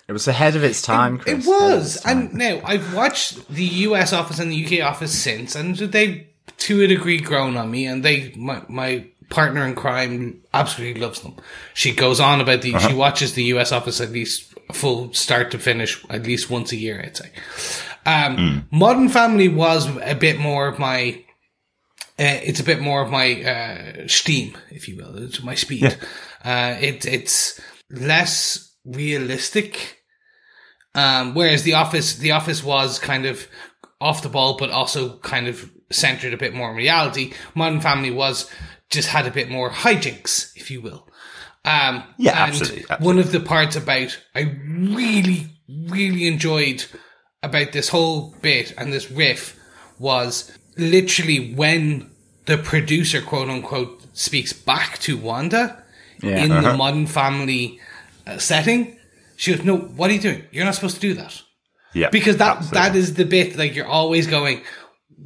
It 0.06 0.12
was 0.12 0.28
ahead 0.28 0.54
of 0.54 0.62
its 0.64 0.82
time, 0.82 1.16
Chris. 1.18 1.46
It 1.46 1.48
was, 1.48 2.00
time. 2.02 2.18
and 2.28 2.34
now 2.34 2.60
I've 2.64 2.94
watched 2.94 3.48
the 3.48 3.64
US 3.64 4.12
office 4.12 4.38
and 4.38 4.52
the 4.52 4.64
UK 4.66 4.86
office 4.86 5.12
since, 5.18 5.54
and 5.56 5.76
they, 5.76 6.28
to 6.58 6.82
a 6.82 6.86
degree, 6.86 7.18
grown 7.18 7.56
on 7.56 7.70
me. 7.70 7.86
And 7.86 8.04
they, 8.04 8.30
my 8.36 8.62
my 8.68 9.06
partner 9.30 9.64
in 9.66 9.74
crime, 9.74 10.42
absolutely 10.52 11.00
loves 11.00 11.20
them. 11.22 11.36
She 11.72 11.92
goes 11.94 12.20
on 12.20 12.42
about 12.42 12.60
the, 12.60 12.78
she 12.80 12.92
watches 12.92 13.32
the 13.32 13.44
US 13.44 13.72
office 13.72 13.98
at 14.02 14.10
least 14.10 14.52
full 14.72 15.12
start 15.14 15.50
to 15.52 15.58
finish 15.58 16.04
at 16.10 16.24
least 16.24 16.50
once 16.50 16.70
a 16.72 16.76
year. 16.76 17.02
I'd 17.02 17.16
say. 17.16 17.30
Um, 18.04 18.68
Modern 18.70 19.08
Family 19.08 19.48
was 19.48 19.88
a 20.02 20.14
bit 20.14 20.38
more 20.38 20.68
of 20.68 20.78
my. 20.78 21.23
Uh, 22.18 22.38
it's 22.44 22.60
a 22.60 22.64
bit 22.64 22.80
more 22.80 23.02
of 23.02 23.10
my 23.10 23.42
uh, 23.42 24.06
steam, 24.08 24.56
if 24.70 24.88
you 24.88 24.96
will. 24.96 25.16
It's 25.18 25.42
my 25.42 25.54
speed. 25.54 25.98
Uh, 26.44 26.76
it, 26.80 27.06
it's 27.06 27.60
less 27.90 28.76
realistic. 28.84 30.02
Um, 30.94 31.34
whereas 31.34 31.64
the 31.64 31.74
office, 31.74 32.16
the 32.16 32.32
office 32.32 32.62
was 32.62 32.98
kind 32.98 33.26
of 33.26 33.48
off 34.00 34.22
the 34.22 34.28
ball, 34.28 34.56
but 34.56 34.70
also 34.70 35.18
kind 35.18 35.48
of 35.48 35.70
centered 35.90 36.34
a 36.34 36.36
bit 36.36 36.54
more 36.54 36.70
in 36.70 36.76
reality. 36.76 37.32
Modern 37.54 37.80
Family 37.80 38.10
was 38.10 38.48
just 38.90 39.08
had 39.08 39.26
a 39.26 39.30
bit 39.30 39.50
more 39.50 39.70
hijinks, 39.70 40.54
if 40.54 40.70
you 40.70 40.80
will. 40.80 41.08
Um, 41.64 42.04
Yeah, 42.18 42.32
and 42.32 42.50
absolutely, 42.50 42.82
absolutely. 42.82 43.06
One 43.06 43.18
of 43.18 43.32
the 43.32 43.40
parts 43.40 43.74
about 43.74 44.18
I 44.34 44.56
really, 44.68 45.48
really 45.68 46.26
enjoyed 46.26 46.84
about 47.42 47.72
this 47.72 47.88
whole 47.88 48.34
bit 48.42 48.74
and 48.76 48.92
this 48.92 49.10
riff 49.10 49.58
was 49.98 50.52
literally 50.76 51.52
when 51.54 52.10
the 52.46 52.58
producer, 52.58 53.20
quote 53.20 53.48
unquote, 53.48 54.02
speaks 54.16 54.52
back 54.52 54.98
to 55.00 55.16
Wanda 55.16 55.82
Yeah. 56.22 56.44
in 56.44 56.52
Uh-huh. 56.52 56.70
the 56.72 56.76
modern 56.76 57.06
family 57.06 57.80
uh, 58.26 58.38
setting. 58.38 58.96
She 59.36 59.52
goes, 59.54 59.64
"No, 59.64 59.76
what 59.76 60.10
are 60.10 60.14
you 60.14 60.20
doing? 60.20 60.44
You're 60.52 60.64
not 60.64 60.74
supposed 60.74 60.94
to 60.96 61.00
do 61.00 61.14
that." 61.14 61.42
Yeah, 61.92 62.08
Because 62.10 62.36
that 62.38 62.56
absolutely. 62.58 62.78
that 62.80 62.96
is 62.96 63.14
the 63.14 63.24
bit 63.24 63.56
like 63.56 63.74
you're 63.74 63.86
always 63.86 64.26
going. 64.26 64.62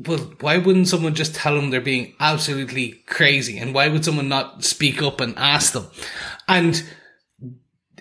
Well, 0.07 0.19
why 0.41 0.59
wouldn't 0.59 0.89
someone 0.89 1.15
just 1.15 1.35
tell 1.35 1.55
them 1.57 1.71
they're 1.71 1.81
being 1.81 2.15
absolutely 2.21 3.03
crazy, 3.07 3.59
and 3.59 3.75
why 3.75 3.89
would 3.89 4.05
someone 4.05 4.29
not 4.29 4.65
speak 4.65 5.03
up 5.03 5.21
and 5.21 5.35
ask 5.39 5.73
them? 5.73 5.87
And 6.47 6.83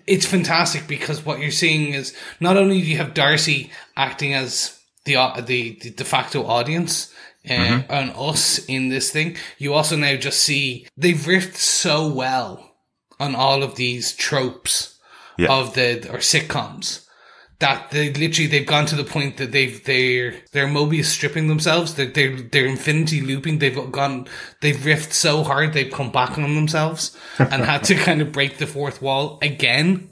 it's 0.06 0.25
fantastic 0.25 0.88
because 0.88 1.25
what 1.25 1.39
you're 1.39 1.51
seeing 1.51 1.94
is 1.94 2.13
not 2.39 2.58
only 2.58 2.82
do 2.82 2.88
you 2.88 2.98
have 2.98 3.13
Darcy 3.13 3.72
acting 3.96 4.34
as 4.34 4.80
the 5.06 5.16
the, 5.46 5.77
the 5.82 5.89
de 5.92 6.04
facto 6.04 6.46
audience 6.46 7.13
uh, 7.50 7.54
Mm-hmm. 7.54 7.92
and 7.92 8.13
us 8.16 8.60
in 8.66 8.89
this 8.89 9.12
thing, 9.12 9.36
you 9.58 9.74
also 9.74 9.96
now 9.96 10.16
just 10.16 10.39
see 10.42 10.88
they've 10.98 11.16
riffed 11.16 11.56
so 11.56 12.08
well 12.08 12.75
on 13.20 13.36
all 13.36 13.63
of 13.63 13.75
these 13.75 14.13
tropes 14.16 15.00
Yeah. 15.38 15.51
of 15.51 15.74
the 15.75 16.10
or 16.12 16.20
sitcoms 16.20 17.04
that 17.60 17.89
they 17.89 18.13
literally 18.13 18.46
they've 18.48 18.68
gone 18.68 18.86
to 18.86 18.96
the 18.96 19.04
point 19.04 19.38
that 19.38 19.51
they've 19.51 19.84
they're 19.86 20.36
they're 20.51 20.68
Mobius 20.68 21.06
stripping 21.06 21.48
themselves. 21.48 21.96
They're 21.96 22.12
they're, 22.12 22.36
they're 22.51 22.68
infinity 22.68 23.22
looping. 23.22 23.58
They've 23.58 23.92
gone 23.92 24.27
they've 24.62 24.75
riffed 24.75 25.12
so 25.13 25.44
hard 25.44 25.74
they've 25.74 25.92
come 25.92 26.12
back 26.12 26.38
on 26.38 26.54
themselves 26.56 27.18
and 27.39 27.63
had 27.66 27.84
to 27.86 27.96
kind 27.96 28.22
of 28.22 28.32
break 28.32 28.58
the 28.60 28.68
fourth 28.68 29.01
wall 29.01 29.39
again. 29.42 30.10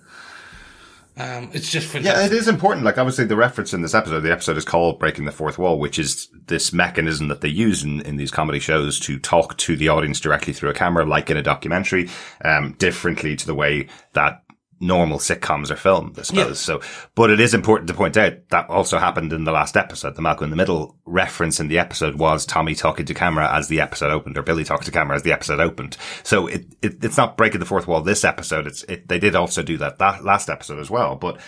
Um, 1.18 1.50
it's 1.54 1.72
just 1.72 1.94
Yeah, 1.94 2.26
it 2.26 2.34
is 2.34 2.48
important. 2.48 2.86
Like 2.86 2.98
obviously 2.98 3.26
the 3.26 3.36
reference 3.36 3.74
in 3.74 3.82
this 3.82 3.94
episode, 3.94 4.20
the 4.22 4.32
episode 4.32 4.58
is 4.58 4.66
called 4.66 5.00
Breaking 5.00 5.26
the 5.26 5.32
Fourth 5.32 5.58
Wall, 5.58 5.80
which 5.80 5.98
is 5.98 6.30
this 6.48 6.74
mechanism 6.74 7.30
that 7.30 7.42
they 7.42 7.48
use 7.48 7.84
in, 7.84 8.02
in 8.02 8.18
these 8.18 8.32
comedy 8.32 8.60
shows 8.60 9.00
to 9.02 9.18
talk 9.20 9.58
to 9.58 9.76
the 9.76 9.90
audience 9.90 10.20
directly 10.20 10.54
through 10.54 10.70
a 10.70 10.74
camera, 10.74 11.06
like 11.06 11.30
in 11.30 11.38
a 11.38 11.42
documentary, 11.42 12.10
um, 12.44 12.74
differently 12.74 13.36
to 13.36 13.46
the 13.46 13.56
way 13.56 13.88
that 14.14 14.45
normal 14.80 15.20
sitcoms 15.20 15.72
are 15.72 15.76
filmed, 15.76 16.20
I 16.20 16.24
suppose. 16.24 16.48
Yeah. 16.68 16.80
So, 16.80 16.82
but 17.16 17.30
it 17.30 17.40
is 17.40 17.54
important 17.54 17.88
to 17.88 17.94
point 17.94 18.18
out 18.18 18.50
that 18.50 18.70
also 18.70 18.98
happened 18.98 19.34
in 19.34 19.44
the 19.44 19.52
last 19.52 19.78
episode. 19.78 20.16
The 20.16 20.22
Malcolm 20.22 20.46
in 20.46 20.50
the 20.50 20.56
Middle 20.56 20.98
reference 21.06 21.60
in 21.60 21.68
the 21.68 21.80
episode 21.80 22.16
was 22.16 22.46
Tommy 22.46 22.76
talking 22.76 23.06
to 23.06 23.14
camera 23.14 23.54
as 23.54 23.68
the 23.68 23.82
episode 23.82 24.12
opened, 24.12 24.38
or 24.38 24.44
Billy 24.44 24.64
talking 24.64 24.86
to 24.86 24.92
camera 24.92 25.16
as 25.16 25.24
the 25.24 25.32
episode 25.32 25.60
opened. 25.60 25.98
So 26.24 26.48
it, 26.48 26.66
it 26.82 27.04
it's 27.04 27.18
not 27.18 27.38
breaking 27.38 27.60
the 27.60 27.66
fourth 27.66 27.88
wall 27.88 28.02
this 28.02 28.24
episode. 28.24 28.68
It's 28.68 28.84
it, 28.84 29.08
they 29.08 29.20
did 29.20 29.36
also 29.36 29.64
do 29.64 29.78
that 29.78 30.00
that 30.00 30.24
last 30.24 30.50
episode 30.50 30.80
as 30.80 30.90
well, 30.90 31.16
but. 31.16 31.40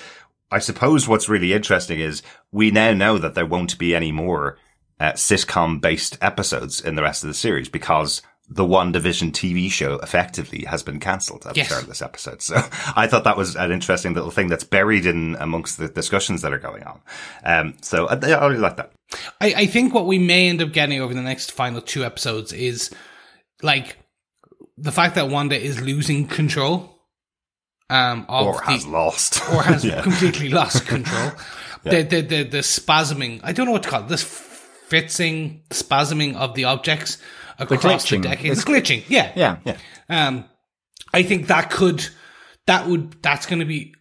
I 0.49 0.59
suppose 0.59 1.09
what's 1.09 1.27
really 1.27 1.51
interesting 1.51 1.99
is 1.99 2.23
we 2.53 2.71
now 2.71 2.93
know 2.93 3.17
that 3.17 3.35
there 3.35 3.45
won't 3.45 3.77
be 3.77 3.93
any 3.93 4.13
more 4.13 4.57
uh, 4.97 5.11
sitcom 5.11 5.81
based 5.81 6.17
episodes 6.21 6.79
in 6.79 6.95
the 6.95 7.01
rest 7.01 7.23
of 7.23 7.27
the 7.27 7.33
series 7.33 7.67
because 7.67 8.21
the 8.49 8.63
WandaVision 8.63 9.31
TV 9.33 9.69
show 9.69 9.95
effectively 9.99 10.63
has 10.65 10.81
been 10.81 10.99
cancelled 10.99 11.45
at 11.45 11.57
Yes. 11.57 11.67
the 11.67 11.73
start 11.73 11.83
of 11.83 11.89
this 11.89 12.01
episode. 12.01 12.41
So 12.41 12.55
I 12.95 13.05
thought 13.07 13.25
that 13.25 13.35
was 13.35 13.55
an 13.55 13.71
interesting 13.71 14.13
little 14.13 14.31
thing 14.31 14.47
that's 14.47 14.63
buried 14.63 15.05
in 15.05 15.35
amongst 15.39 15.77
the 15.77 15.89
discussions 15.89 16.41
that 16.43 16.53
are 16.53 16.57
going 16.59 16.83
on. 16.83 17.01
Um, 17.43 17.75
so 17.81 18.07
I, 18.07 18.13
I 18.15 18.47
really 18.47 18.59
like 18.59 18.77
that. 18.77 18.91
I, 19.41 19.53
I 19.57 19.65
think 19.65 19.93
what 19.93 20.05
we 20.05 20.17
may 20.19 20.47
end 20.49 20.61
up 20.61 20.71
getting 20.71 21.01
over 21.01 21.13
the 21.13 21.21
next 21.21 21.51
final 21.51 21.81
two 21.81 22.05
episodes 22.05 22.53
is 22.53 22.89
like 23.61 23.97
the 24.77 24.91
fact 24.91 25.15
that 25.15 25.29
Wanda 25.29 25.59
is 25.61 25.81
losing 25.81 26.27
control. 26.27 26.93
Um, 27.89 28.25
Or 28.29 28.53
the, 28.53 28.59
has 28.71 28.85
lost. 28.85 29.41
or 29.49 29.63
has 29.63 29.83
Yeah. 29.85 30.01
completely 30.01 30.49
lost 30.49 30.85
control. 30.87 31.31
The, 31.83 32.01
the 32.03 32.21
the 32.21 32.43
the 32.43 32.57
spasming. 32.57 33.39
I 33.43 33.53
don't 33.53 33.65
know 33.65 33.71
what 33.71 33.83
to 33.83 33.89
call 33.89 34.01
it. 34.03 34.09
This 34.09 34.23
fritzing, 34.87 35.63
spasming 35.69 36.35
of 36.35 36.55
the 36.55 36.65
objects 36.65 37.17
across 37.59 37.81
the, 37.81 38.17
glitching. 38.17 38.21
decades. 38.23 38.59
It's 38.59 38.67
glitching. 38.67 39.03
Yeah. 39.07 39.31
Yeah. 39.35 39.57
Yeah. 39.65 39.77
Um, 40.09 40.45
I 41.13 41.23
think 41.23 41.47
that 41.47 41.69
could, 41.69 42.07
that 42.65 42.87
would, 42.87 43.21
that's 43.21 43.45
going 43.45 43.59
to 43.59 43.65
be 43.65 43.93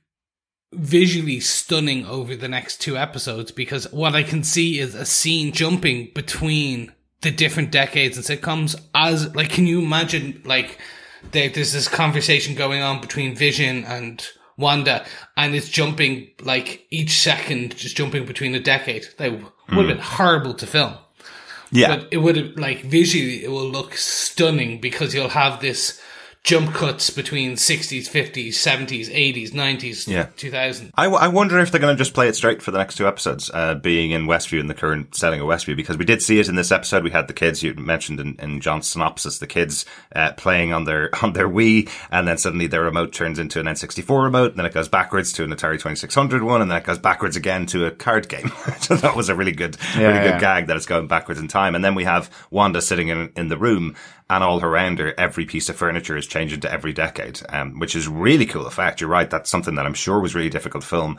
visually 0.73 1.40
stunning 1.40 2.05
over 2.07 2.37
the 2.37 2.49
next 2.49 2.81
two 2.81 2.97
episodes 2.97 3.50
because 3.50 3.90
what 3.93 4.14
I 4.14 4.23
can 4.23 4.43
see 4.45 4.78
is 4.78 4.95
a 4.95 5.07
scene 5.07 5.52
jumping 5.52 6.11
between 6.14 6.93
the 7.23 7.31
different 7.31 7.73
decades 7.73 8.16
and 8.16 8.26
sitcoms 8.26 8.78
as, 8.95 9.35
like, 9.35 9.50
can 9.50 9.66
you 9.66 9.81
imagine, 9.81 10.43
like, 10.45 10.78
there, 11.33 11.49
there's 11.49 11.73
this 11.73 11.88
conversation 11.88 12.55
going 12.55 12.83
on 12.83 13.00
between 13.00 13.35
Vision 13.35 13.85
and 13.85 14.26
Wanda 14.56 15.04
and 15.36 15.54
it's 15.54 15.68
jumping, 15.68 16.30
like, 16.40 16.86
each 16.90 17.10
second 17.10 17.76
just 17.76 17.96
jumping 17.96 18.26
between 18.26 18.54
a 18.54 18.60
decade. 18.60 19.08
That 19.18 19.32
would 19.32 19.42
have 19.68 19.86
been 19.86 19.96
hmm. 19.96 20.02
horrible 20.02 20.54
to 20.54 20.66
film 20.66 20.94
Yeah. 21.70 21.96
but 21.96 22.08
it 22.10 22.18
would 22.18 22.36
have 22.36 22.56
like 22.56 22.82
visually 22.82 23.44
it 23.44 23.50
will 23.50 23.68
look 23.68 23.96
stunning 23.96 24.80
because 24.80 25.14
you'll 25.14 25.28
have 25.30 25.60
this 25.60 26.00
jump 26.46 26.72
cuts 26.72 27.10
between 27.10 27.54
60s 27.54 28.08
50s 28.08 28.50
70s 28.50 29.08
80s 29.12 29.50
90s 29.50 30.06
Yeah. 30.06 30.26
2000 30.36 30.92
I, 30.94 31.04
w- 31.06 31.20
I 31.20 31.26
wonder 31.26 31.58
if 31.58 31.72
they're 31.72 31.80
going 31.80 31.94
to 31.96 31.98
just 31.98 32.14
play 32.14 32.28
it 32.28 32.36
straight 32.36 32.62
for 32.62 32.70
the 32.70 32.78
next 32.78 32.94
two 32.94 33.08
episodes, 33.08 33.50
uh, 33.52 33.74
being 33.74 34.12
in 34.12 34.26
Westview 34.28 34.60
in 34.60 34.68
the 34.68 34.74
current 34.74 35.16
setting 35.16 35.40
of 35.40 35.48
Westview, 35.48 35.74
because 35.74 35.98
we 35.98 36.04
did 36.04 36.22
see 36.22 36.38
it 36.38 36.48
in 36.48 36.54
this 36.54 36.70
episode. 36.70 37.02
We 37.02 37.10
had 37.10 37.26
the 37.26 37.34
kids 37.34 37.64
you 37.64 37.74
mentioned 37.74 38.20
in, 38.20 38.36
in 38.38 38.60
John's 38.60 38.86
synopsis, 38.86 39.38
the 39.40 39.48
kids 39.48 39.86
uh, 40.14 40.34
playing 40.34 40.72
on 40.72 40.84
their 40.84 41.10
on 41.22 41.32
their 41.32 41.48
Wii, 41.48 41.90
and 42.12 42.28
then 42.28 42.38
suddenly 42.38 42.68
their 42.68 42.82
remote 42.84 43.12
turns 43.12 43.40
into 43.40 43.58
an 43.58 43.66
N64 43.66 44.22
remote, 44.22 44.50
and 44.52 44.58
then 44.60 44.66
it 44.66 44.72
goes 44.72 44.88
backwards 44.88 45.32
to 45.32 45.42
an 45.42 45.50
Atari 45.50 45.72
2600 45.80 46.44
one, 46.44 46.62
and 46.62 46.70
then 46.70 46.78
it 46.78 46.84
goes 46.84 46.98
backwards 46.98 47.34
again 47.34 47.66
to 47.66 47.86
a 47.86 47.90
card 47.90 48.28
game. 48.28 48.52
so 48.78 48.94
that 48.94 49.16
was 49.16 49.28
a 49.28 49.34
really 49.34 49.50
good, 49.52 49.76
Yeah, 49.98 50.06
really 50.16 50.30
good 50.30 50.40
gag 50.40 50.68
that 50.68 50.76
it's 50.76 50.86
going 50.86 51.08
backwards 51.08 51.40
in 51.40 51.48
time. 51.48 51.74
And 51.74 51.84
then 51.84 51.96
we 51.96 52.04
have 52.04 52.30
Wanda 52.52 52.80
sitting 52.80 53.08
in 53.08 53.32
in 53.36 53.48
the 53.48 53.58
room, 53.58 53.96
and 54.28 54.42
all 54.42 54.62
around 54.62 54.99
her, 54.99 55.14
every 55.18 55.45
piece 55.45 55.68
of 55.68 55.76
furniture 55.76 56.16
is 56.16 56.26
changing 56.26 56.61
to 56.61 56.73
every 56.73 56.92
decade, 56.92 57.40
um, 57.49 57.78
which 57.78 57.95
is 57.95 58.09
really 58.09 58.47
cool 58.47 58.66
effect. 58.66 59.00
You're 59.00 59.11
right. 59.11 59.30
That's 59.30 59.50
something 59.50 59.76
that 59.76 59.87
I'm 59.87 59.95
sure 59.95 60.21
was 60.21 60.35
really 60.35 60.50
difficult 60.50 60.83
to 60.83 60.88
film. 60.88 61.18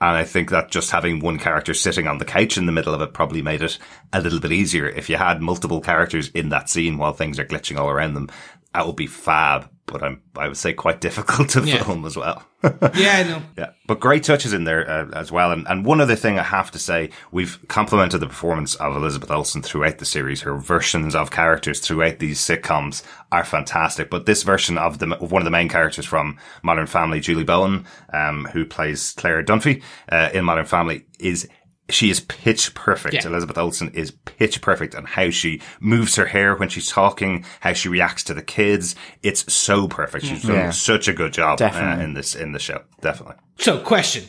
And 0.00 0.16
I 0.16 0.24
think 0.24 0.50
that 0.50 0.70
just 0.70 0.90
having 0.90 1.20
one 1.20 1.38
character 1.38 1.74
sitting 1.74 2.06
on 2.06 2.18
the 2.18 2.24
couch 2.24 2.56
in 2.56 2.66
the 2.66 2.72
middle 2.72 2.94
of 2.94 3.00
it 3.00 3.12
probably 3.14 3.42
made 3.42 3.62
it 3.62 3.78
a 4.12 4.20
little 4.20 4.40
bit 4.40 4.52
easier. 4.52 4.88
If 4.88 5.08
you 5.08 5.16
had 5.16 5.42
multiple 5.42 5.80
characters 5.80 6.28
in 6.30 6.50
that 6.50 6.68
scene 6.68 6.98
while 6.98 7.12
things 7.12 7.38
are 7.38 7.44
glitching 7.44 7.78
all 7.78 7.90
around 7.90 8.14
them, 8.14 8.30
that 8.74 8.86
would 8.86 8.96
be 8.96 9.06
fab. 9.08 9.68
But 9.90 10.02
I'm, 10.02 10.22
I 10.36 10.48
would 10.48 10.56
say 10.56 10.72
quite 10.72 11.00
difficult 11.08 11.48
to 11.50 11.62
Yeah. 11.64 11.82
film 11.82 12.04
as 12.04 12.16
well. 12.16 12.44
yeah 12.96 13.18
i 13.18 13.22
know 13.22 13.40
Yeah, 13.56 13.70
but 13.86 14.00
great 14.00 14.24
touches 14.24 14.52
in 14.52 14.64
there 14.64 14.88
uh, 14.90 15.08
as 15.12 15.30
well. 15.30 15.52
And, 15.52 15.64
and 15.68 15.84
one 15.86 16.00
other 16.00 16.16
thing 16.16 16.40
I 16.40 16.42
have 16.42 16.72
to 16.72 16.78
say, 16.78 17.10
we've 17.30 17.56
complimented 17.68 18.20
the 18.20 18.26
performance 18.26 18.74
of 18.76 18.96
Elizabeth 18.96 19.30
Olsen 19.30 19.62
throughout 19.62 19.98
the 19.98 20.04
series. 20.04 20.40
Her 20.42 20.56
versions 20.58 21.14
of 21.14 21.30
characters 21.30 21.78
throughout 21.78 22.18
these 22.18 22.40
sitcoms 22.40 23.04
are 23.30 23.44
fantastic. 23.44 24.10
But 24.10 24.26
this 24.26 24.42
version 24.42 24.76
of 24.76 24.98
the 24.98 25.16
of 25.18 25.30
one 25.30 25.40
of 25.40 25.44
the 25.44 25.52
main 25.52 25.68
characters 25.68 26.04
from 26.06 26.36
Modern 26.64 26.86
Family, 26.86 27.20
Julie 27.20 27.44
Bowen, 27.44 27.84
um, 28.12 28.46
who 28.52 28.64
plays 28.64 29.12
Claire 29.16 29.44
Dunphy 29.44 29.82
uh, 30.10 30.30
in 30.34 30.44
Modern 30.44 30.66
Family, 30.66 31.04
is 31.20 31.48
she 31.90 32.10
is 32.10 32.20
pitch 32.20 32.74
perfect. 32.74 33.14
Yeah. 33.14 33.26
Elizabeth 33.26 33.56
Olsen 33.58 33.90
is 33.94 34.10
pitch 34.10 34.60
perfect 34.60 34.94
and 34.94 35.06
how 35.06 35.30
she 35.30 35.60
moves 35.80 36.16
her 36.16 36.26
hair 36.26 36.54
when 36.54 36.68
she's 36.68 36.88
talking, 36.90 37.44
how 37.60 37.72
she 37.72 37.88
reacts 37.88 38.24
to 38.24 38.34
the 38.34 38.42
kids. 38.42 38.94
It's 39.22 39.50
so 39.52 39.88
perfect. 39.88 40.26
She's 40.26 40.42
done 40.42 40.72
such 40.72 41.08
a 41.08 41.12
good 41.14 41.32
job 41.32 41.60
uh, 41.62 41.98
in 42.00 42.14
this, 42.14 42.34
in 42.34 42.52
the 42.52 42.58
show. 42.58 42.82
Definitely. 43.00 43.36
so 43.58 43.78
question 43.80 44.24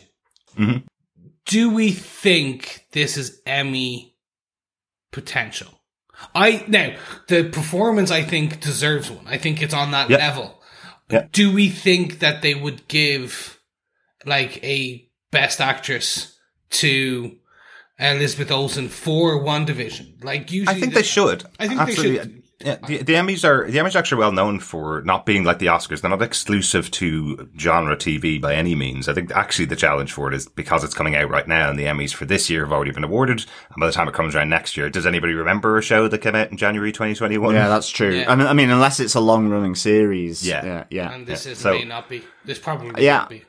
Mm-hmm. 0.57 0.79
do 1.45 1.69
we 1.73 1.91
think 1.91 2.85
this 2.91 3.15
is 3.17 3.39
emmy 3.45 4.15
potential 5.11 5.69
i 6.35 6.63
now 6.67 6.95
the 7.27 7.43
performance 7.49 8.11
i 8.11 8.23
think 8.23 8.59
deserves 8.59 9.09
one 9.09 9.25
i 9.27 9.37
think 9.37 9.61
it's 9.61 9.73
on 9.73 9.91
that 9.91 10.09
Yeah. 10.09 10.17
level 10.17 10.59
Yeah. 11.09 11.27
do 11.31 11.53
we 11.53 11.69
think 11.69 12.19
that 12.19 12.41
they 12.41 12.55
would 12.55 12.87
give 12.87 13.59
like 14.25 14.61
a 14.63 15.07
best 15.31 15.61
actress 15.61 16.35
to 16.71 17.37
Elizabeth 17.99 18.51
Olsen 18.51 18.87
for 18.89 19.39
WandaVision? 19.43 20.23
Like 20.23 20.51
usually, 20.51 20.75
I 20.75 20.79
think 20.79 20.93
the- 20.93 20.99
they 21.01 21.05
should. 21.05 21.43
I 21.59 21.67
think 21.67 21.85
they 21.85 21.95
should. 21.95 22.43
Yeah, 22.61 22.75
the, 22.85 22.97
the 22.97 23.13
Emmys 23.13 23.45
are 23.47 23.71
the 23.71 23.77
Emmys 23.77 23.95
are 23.95 23.99
actually 23.99 24.19
well 24.19 24.33
known 24.33 24.59
for 24.59 25.01
not 25.03 25.25
being 25.25 25.45
like 25.45 25.59
the 25.59 25.67
Oscars. 25.67 26.01
They're 26.01 26.09
not 26.09 26.21
exclusive 26.21 26.91
to 26.91 27.47
genre 27.57 27.95
TV 27.95 28.41
by 28.41 28.53
any 28.53 28.75
means. 28.75 29.07
I 29.07 29.13
think 29.13 29.31
actually 29.31 29.63
the 29.63 29.77
challenge 29.77 30.11
for 30.11 30.27
it 30.27 30.33
is 30.35 30.45
because 30.49 30.83
it's 30.83 30.93
coming 30.93 31.15
out 31.15 31.29
right 31.29 31.47
now, 31.47 31.69
and 31.69 31.79
the 31.79 31.85
Emmys 31.85 32.13
for 32.13 32.25
this 32.25 32.49
year 32.49 32.65
have 32.65 32.73
already 32.73 32.91
been 32.91 33.05
awarded. 33.05 33.45
And 33.69 33.79
by 33.79 33.85
the 33.85 33.93
time 33.93 34.09
it 34.09 34.13
comes 34.13 34.35
around 34.35 34.49
next 34.49 34.75
year, 34.75 34.89
does 34.89 35.05
anybody 35.05 35.35
remember 35.35 35.77
a 35.77 35.81
show 35.81 36.09
that 36.09 36.17
came 36.17 36.35
out 36.35 36.51
in 36.51 36.57
January 36.57 36.91
2021? 36.91 37.55
Yeah, 37.55 37.69
that's 37.69 37.89
true. 37.89 38.11
Yeah. 38.13 38.29
I 38.29 38.35
mean, 38.35 38.47
I 38.47 38.51
mean, 38.51 38.71
unless 38.71 38.99
it's 38.99 39.15
a 39.15 39.21
long 39.21 39.47
running 39.47 39.75
series. 39.75 40.45
Yeah. 40.45 40.65
Yeah. 40.65 40.83
Yeah. 40.89 41.13
And 41.13 41.25
this 41.25 41.45
Yeah, 41.45 41.51
is 41.53 41.59
so- 41.59 41.71
may 41.71 41.85
not 41.85 42.09
be. 42.09 42.23
This 42.43 42.59
probably 42.59 42.91
may 42.91 43.05
Yeah. 43.05 43.19
not 43.19 43.29
be. 43.29 43.43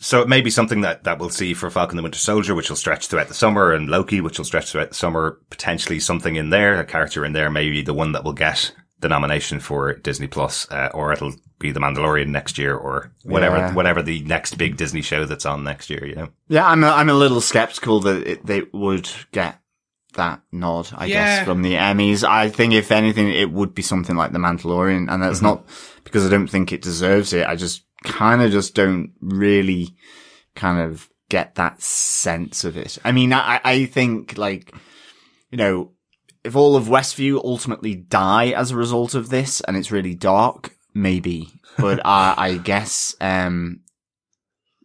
So 0.00 0.20
it 0.20 0.28
may 0.28 0.40
be 0.40 0.50
something 0.50 0.82
that, 0.82 1.04
that 1.04 1.18
we'll 1.18 1.30
see 1.30 1.54
for 1.54 1.68
Falcon 1.70 1.96
the 1.96 2.02
Winter 2.02 2.18
Soldier, 2.18 2.54
which 2.54 2.68
will 2.68 2.76
stretch 2.76 3.08
throughout 3.08 3.28
the 3.28 3.34
summer, 3.34 3.72
and 3.72 3.88
Loki, 3.88 4.20
which 4.20 4.38
will 4.38 4.44
stretch 4.44 4.70
throughout 4.70 4.90
the 4.90 4.94
summer. 4.94 5.38
Potentially 5.50 5.98
something 6.00 6.36
in 6.36 6.50
there, 6.50 6.78
a 6.80 6.84
character 6.84 7.24
in 7.24 7.32
there, 7.32 7.50
maybe 7.50 7.82
the 7.82 7.94
one 7.94 8.12
that 8.12 8.24
will 8.24 8.32
get 8.32 8.72
the 9.00 9.08
nomination 9.08 9.60
for 9.60 9.92
Disney 9.94 10.26
Plus, 10.28 10.70
uh, 10.70 10.90
or 10.94 11.12
it'll 11.12 11.34
be 11.58 11.72
The 11.72 11.80
Mandalorian 11.80 12.28
next 12.28 12.56
year, 12.58 12.74
or 12.76 13.12
whatever, 13.24 13.56
Yeah. 13.56 13.74
whatever 13.74 14.02
the 14.02 14.22
next 14.22 14.56
big 14.56 14.76
Disney 14.76 15.02
show 15.02 15.24
that's 15.24 15.44
on 15.46 15.64
next 15.64 15.90
year. 15.90 16.04
You 16.06 16.14
know, 16.14 16.28
Yeah, 16.48 16.66
I'm 16.66 16.82
a, 16.84 16.88
I'm 16.88 17.10
a 17.10 17.14
little 17.14 17.40
skeptical 17.40 18.00
that 18.00 18.26
it, 18.26 18.46
they 18.46 18.62
would 18.72 19.08
get 19.32 19.60
that 20.14 20.40
nod, 20.52 20.88
I 20.94 21.06
Yeah. 21.06 21.14
guess, 21.38 21.44
from 21.46 21.62
the 21.62 21.74
Emmys. 21.74 22.22
I 22.24 22.48
think 22.48 22.72
if 22.72 22.92
anything, 22.92 23.28
it 23.28 23.50
would 23.50 23.74
be 23.74 23.82
something 23.82 24.14
like 24.16 24.32
The 24.32 24.38
Mandalorian, 24.38 25.10
and 25.12 25.22
that's 25.22 25.42
not 25.42 25.64
because 26.04 26.24
I 26.24 26.30
don't 26.30 26.46
think 26.48 26.72
it 26.72 26.80
deserves 26.82 27.32
it. 27.32 27.46
I 27.46 27.56
just 27.56 27.82
kind 28.04 28.42
of 28.42 28.52
just 28.52 28.74
don't 28.74 29.12
really 29.20 29.96
kind 30.54 30.80
of 30.80 31.08
get 31.28 31.56
that 31.56 31.82
sense 31.82 32.64
of 32.64 32.76
it. 32.76 32.98
I 33.04 33.12
mean, 33.12 33.32
I, 33.32 33.60
I 33.64 33.86
think 33.86 34.38
like, 34.38 34.74
you 35.50 35.58
know, 35.58 35.92
if 36.44 36.54
all 36.54 36.76
of 36.76 36.84
Westview 36.84 37.42
ultimately 37.42 37.94
die 37.94 38.50
as 38.50 38.70
a 38.70 38.76
result 38.76 39.14
of 39.14 39.30
this 39.30 39.60
and 39.62 39.76
it's 39.76 39.90
really 39.90 40.14
dark, 40.14 40.76
maybe, 40.92 41.48
but 41.78 42.00
I, 42.04 42.34
I 42.36 42.56
guess, 42.58 43.16
um, 43.20 43.80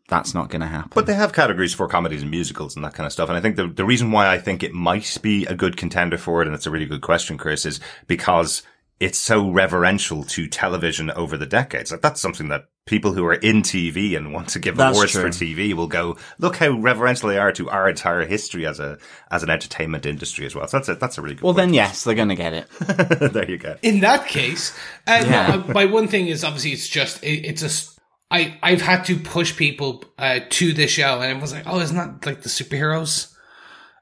that's 0.07 0.33
not 0.33 0.49
going 0.49 0.61
to 0.61 0.67
happen. 0.67 0.91
but 0.95 1.05
they 1.05 1.13
have 1.13 1.33
categories 1.33 1.73
for 1.73 1.88
comedies 1.88 2.23
and 2.23 2.31
musicals 2.31 2.75
and 2.75 2.83
that 2.83 2.95
kind 2.95 3.05
of 3.05 3.13
stuff. 3.13 3.29
And 3.29 3.38
I 3.38 3.41
think 3.41 3.57
the 3.57 3.67
the 3.67 3.85
reason 3.85 4.11
why 4.11 4.27
I 4.27 4.39
think 4.39 4.63
it 4.63 4.73
might 4.73 5.17
be 5.21 5.45
a 5.45 5.53
good 5.53 5.77
contender 5.77 6.17
for 6.17 6.41
it, 6.41 6.47
and 6.47 6.55
it's 6.55 6.65
a 6.65 6.71
really 6.71 6.88
good 6.88 7.01
question, 7.01 7.38
Chris, 7.38 7.63
is 7.63 7.79
because 8.07 8.63
it's 8.99 9.19
so 9.19 9.49
reverential 9.49 10.23
to 10.23 10.47
television 10.47 11.11
over 11.11 11.38
the 11.38 11.45
decades. 11.45 11.91
Like 11.91 12.01
that's 12.01 12.19
something 12.19 12.49
that 12.49 12.65
people 12.89 13.13
who 13.13 13.25
are 13.25 13.36
in 13.36 13.62
TV 13.62 14.17
and 14.17 14.34
want 14.34 14.50
to 14.50 14.60
give 14.60 14.75
That's 14.75 14.98
awards 14.98 15.12
true. 15.13 15.22
for 15.22 15.29
TV 15.29 15.74
will 15.74 15.88
go, 15.88 16.17
look 16.39 16.58
how 16.58 16.72
reverential 16.72 17.29
they 17.29 17.38
are 17.38 17.51
to 17.53 17.69
our 17.69 17.88
entire 17.88 18.25
history 18.25 18.65
as 18.65 18.79
a, 18.79 18.98
as 19.31 19.43
an 19.43 19.50
entertainment 19.50 20.05
industry 20.05 20.46
as 20.46 20.55
well. 20.55 20.67
So 20.67 20.77
that's 20.77 20.89
a, 20.89 20.96
that's 20.96 21.17
a 21.17 21.22
really 21.22 21.36
good 21.36 21.43
Well, 21.43 21.53
then 21.53 21.74
yes, 21.74 22.03
they're 22.03 22.15
going 22.15 22.29
to 22.29 22.36
get 22.36 22.53
it. 22.53 22.69
there 23.34 23.50
you 23.50 23.58
go. 23.58 23.77
in 23.81 24.01
that 24.01 24.27
case, 24.27 24.77
uh, 25.08 25.24
Yeah. 25.25 25.63
my 25.74 25.86
one 25.86 26.08
thing 26.10 26.27
is 26.27 26.43
obviously 26.43 26.72
it's 26.74 26.88
just 26.89 27.24
it, 27.24 27.46
it's 27.46 27.62
a. 27.63 27.67
s- 27.67 27.96
I 28.31 28.60
I've 28.62 28.81
had 28.81 29.05
to 29.05 29.17
push 29.17 29.55
people 29.58 30.03
uh, 30.19 30.41
to 30.50 30.74
the 30.74 30.86
show, 30.88 31.19
and 31.22 31.36
it 31.36 31.41
was 31.41 31.51
like, 31.51 31.63
"Oh, 31.65 31.79
isn't 31.79 31.96
that 31.98 32.25
like 32.27 32.43
the 32.43 32.50
superheroes?" 32.50 33.34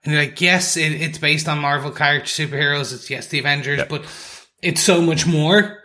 And 0.04 0.14
you're 0.14 0.22
like, 0.22 0.42
"Yes, 0.42 0.76
it, 0.76 0.92
it's 1.02 1.18
based 1.18 1.48
on 1.48 1.60
Marvel 1.60 1.92
character 1.92 2.28
superheroes. 2.28 2.94
It's 2.94 3.10
yes, 3.10 3.28
the 3.28 3.40
Avengers, 3.40 3.84
but 3.90 4.04
it's 4.62 4.82
so 4.82 5.02
much 5.02 5.26
more." 5.26 5.80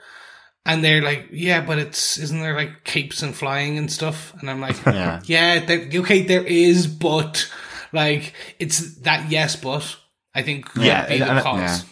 And 0.64 0.85
they're 0.85 1.02
like, 1.02 1.28
"Yeah, 1.33 1.61
but 1.61 1.78
it's 1.78 2.19
isn't 2.19 2.40
there 2.40 2.54
like 2.54 2.85
capes 2.85 3.23
and 3.23 3.35
flying 3.35 3.78
and 3.78 3.90
stuff?" 3.90 4.33
And 4.40 4.49
I'm 4.49 4.61
like, 4.61 4.76
Yeah. 4.87 5.21
yeah, 5.25 5.64
there, 5.64 5.88
okay, 6.02 6.23
there 6.23 6.45
is, 6.45 6.87
but 6.87 7.50
like 7.92 8.33
it's 8.61 8.97
that 9.00 9.31
yes, 9.31 9.57
but 9.57 9.97
I 10.35 10.42
think 10.42 10.69
Yeah, 10.76 10.85
yeah, 10.85 11.07
be 11.09 11.19
the 11.19 11.31
and- 11.33 11.40
cause. 11.42 11.85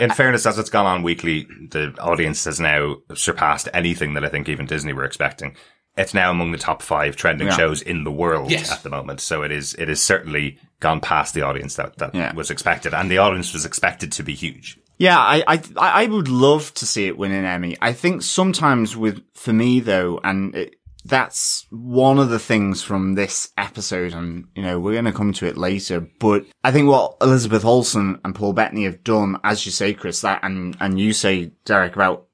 In 0.00 0.10
fairness, 0.10 0.46
as 0.46 0.58
it's 0.58 0.70
gone 0.70 0.86
on 0.86 1.02
weekly, 1.02 1.46
the 1.70 1.92
audience 2.00 2.44
has 2.44 2.60
now 2.60 2.98
surpassed 3.14 3.68
anything 3.74 4.14
that 4.14 4.24
I 4.24 4.28
think 4.28 4.48
even 4.48 4.64
Disney 4.66 4.92
were 4.92 5.04
expecting. 5.04 5.56
It's 5.96 6.14
now 6.14 6.30
among 6.30 6.52
the 6.52 6.58
top 6.58 6.80
five 6.82 7.16
trending 7.16 7.48
Yeah. 7.48 7.56
shows 7.56 7.82
in 7.82 8.04
the 8.04 8.12
world 8.12 8.50
Yes. 8.50 8.70
at 8.72 8.84
the 8.84 8.88
moment. 8.88 9.20
So 9.20 9.42
it 9.42 9.50
is, 9.50 9.74
it 9.74 9.90
is 9.90 10.00
certainly 10.00 10.58
gone 10.80 11.00
past 11.00 11.34
the 11.34 11.42
audience 11.42 11.74
that, 11.74 11.98
that 11.98 12.14
Yeah. 12.14 12.32
was 12.32 12.50
expected. 12.50 12.94
And 12.94 13.10
the 13.10 13.18
audience 13.18 13.52
was 13.52 13.66
expected 13.66 14.12
to 14.12 14.22
be 14.22 14.34
huge. 14.34 14.78
Yeah, 15.02 15.18
I, 15.18 15.42
I 15.48 15.62
I 15.76 16.06
would 16.06 16.28
love 16.28 16.72
to 16.74 16.86
see 16.86 17.08
it 17.08 17.18
win 17.18 17.32
an 17.32 17.44
Emmy. 17.44 17.76
I 17.82 17.92
think 17.92 18.22
sometimes 18.22 18.96
with 18.96 19.20
for 19.34 19.52
me 19.52 19.80
though, 19.80 20.20
and 20.22 20.54
it, 20.54 20.76
that's 21.04 21.66
one 21.70 22.20
of 22.20 22.28
the 22.28 22.38
things 22.38 22.84
from 22.84 23.14
this 23.14 23.50
episode, 23.58 24.12
and 24.12 24.46
you 24.54 24.62
know 24.62 24.78
we're 24.78 24.92
going 24.92 25.06
to 25.06 25.12
come 25.12 25.32
to 25.32 25.46
it 25.46 25.56
later. 25.56 26.06
But 26.20 26.44
I 26.62 26.70
think 26.70 26.88
what 26.88 27.16
Elizabeth 27.20 27.64
Olsen 27.64 28.20
and 28.24 28.32
Paul 28.32 28.52
Bettany 28.52 28.84
have 28.84 29.02
done, 29.02 29.40
as 29.42 29.66
you 29.66 29.72
say, 29.72 29.92
Chris, 29.92 30.20
that 30.20 30.38
and 30.44 30.76
and 30.78 31.00
you 31.00 31.12
say 31.12 31.46
Derek 31.64 31.96
about 31.96 32.28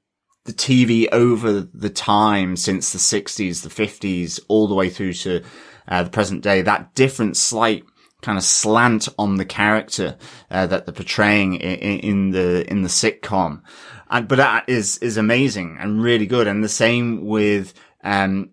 the 0.45 0.53
TV 0.53 1.07
over 1.11 1.61
the 1.61 1.89
time 1.89 2.55
since 2.55 2.91
the 2.91 2.99
60s, 2.99 3.63
the 3.63 3.69
50s, 3.69 4.39
all 4.47 4.67
the 4.67 4.75
way 4.75 4.91
through 4.91 5.13
to 5.13 5.43
uh, 5.87 6.03
the 6.03 6.11
present 6.11 6.43
day, 6.43 6.61
that 6.61 6.93
different 6.93 7.35
slight 7.35 7.83
kind 8.21 8.37
of 8.37 8.43
slant 8.43 9.07
on 9.17 9.35
the 9.35 9.45
character 9.45 10.17
uh, 10.51 10.67
that 10.67 10.85
they're 10.85 10.93
portraying 10.93 11.55
in, 11.55 11.99
in 11.99 12.29
the 12.31 12.69
in 12.69 12.81
the 12.81 12.89
sitcom, 12.89 13.61
and 14.09 14.27
but 14.27 14.37
that 14.37 14.67
is 14.67 14.97
is 14.99 15.17
amazing 15.17 15.77
and 15.79 16.01
really 16.01 16.25
good. 16.25 16.47
And 16.47 16.63
the 16.63 16.69
same 16.69 17.25
with 17.25 17.73
um, 18.03 18.49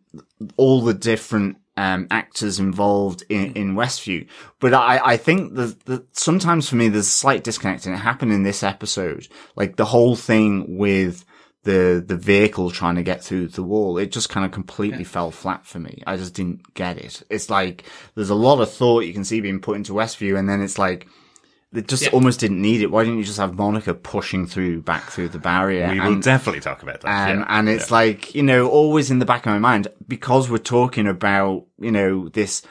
all 0.56 0.82
the 0.82 0.94
different 0.94 1.58
um, 1.76 2.06
actors 2.10 2.58
involved 2.58 3.22
in, 3.28 3.52
in 3.52 3.74
Westview. 3.74 4.26
But 4.60 4.72
I, 4.72 5.00
I 5.04 5.16
think 5.16 5.54
that, 5.54 5.84
that 5.86 6.16
sometimes 6.16 6.68
for 6.68 6.76
me 6.76 6.88
there's 6.88 7.06
a 7.06 7.10
slight 7.10 7.44
disconnect, 7.44 7.86
and 7.86 7.94
it 7.94 7.98
happened 7.98 8.32
in 8.32 8.42
this 8.42 8.62
episode. 8.62 9.28
Like 9.56 9.76
the 9.76 9.84
whole 9.84 10.16
thing 10.16 10.78
with 10.78 11.24
the 11.66 12.02
the 12.06 12.16
vehicle 12.16 12.70
trying 12.70 12.94
to 12.96 13.02
get 13.02 13.22
through 13.22 13.48
the 13.48 13.62
wall, 13.62 13.98
it 13.98 14.10
just 14.12 14.28
kind 14.30 14.46
of 14.46 14.52
completely 14.52 15.04
fell 15.04 15.30
flat 15.30 15.66
for 15.66 15.78
me. 15.78 16.02
I 16.06 16.16
just 16.16 16.32
didn't 16.34 16.74
get 16.74 16.96
it. 16.96 17.22
It's 17.28 17.50
like 17.50 17.84
there's 18.14 18.30
a 18.30 18.34
lot 18.48 18.60
of 18.60 18.72
thought 18.72 19.00
you 19.04 19.12
can 19.12 19.24
see 19.24 19.40
being 19.40 19.60
put 19.60 19.76
into 19.76 19.92
Westview, 19.92 20.38
and 20.38 20.48
then 20.48 20.60
it's 20.62 20.78
like 20.78 21.06
it 21.74 21.88
just 21.88 22.04
Yeah. 22.04 22.10
almost 22.16 22.40
didn't 22.40 22.62
need 22.62 22.80
it. 22.80 22.90
Why 22.90 23.02
didn't 23.04 23.18
you 23.18 23.24
just 23.24 23.38
have 23.38 23.54
Monica 23.54 23.92
pushing 23.92 24.46
through 24.46 24.80
back 24.82 25.10
through 25.10 25.28
the 25.28 25.38
barrier? 25.38 25.90
We 25.92 26.00
will 26.00 26.20
definitely 26.20 26.60
talk 26.62 26.82
about 26.82 27.00
that. 27.02 27.30
um, 27.30 27.40
yeah. 27.40 27.46
and 27.48 27.68
it's 27.68 27.90
like, 27.90 28.34
you 28.34 28.42
know, 28.42 28.68
always 28.68 29.10
in 29.10 29.18
the 29.18 29.26
back 29.26 29.44
of 29.44 29.52
my 29.52 29.58
mind, 29.58 29.88
because 30.08 30.48
we're 30.48 30.58
talking 30.58 31.06
about, 31.06 31.66
you 31.78 31.90
know, 31.90 32.28
this, 32.30 32.62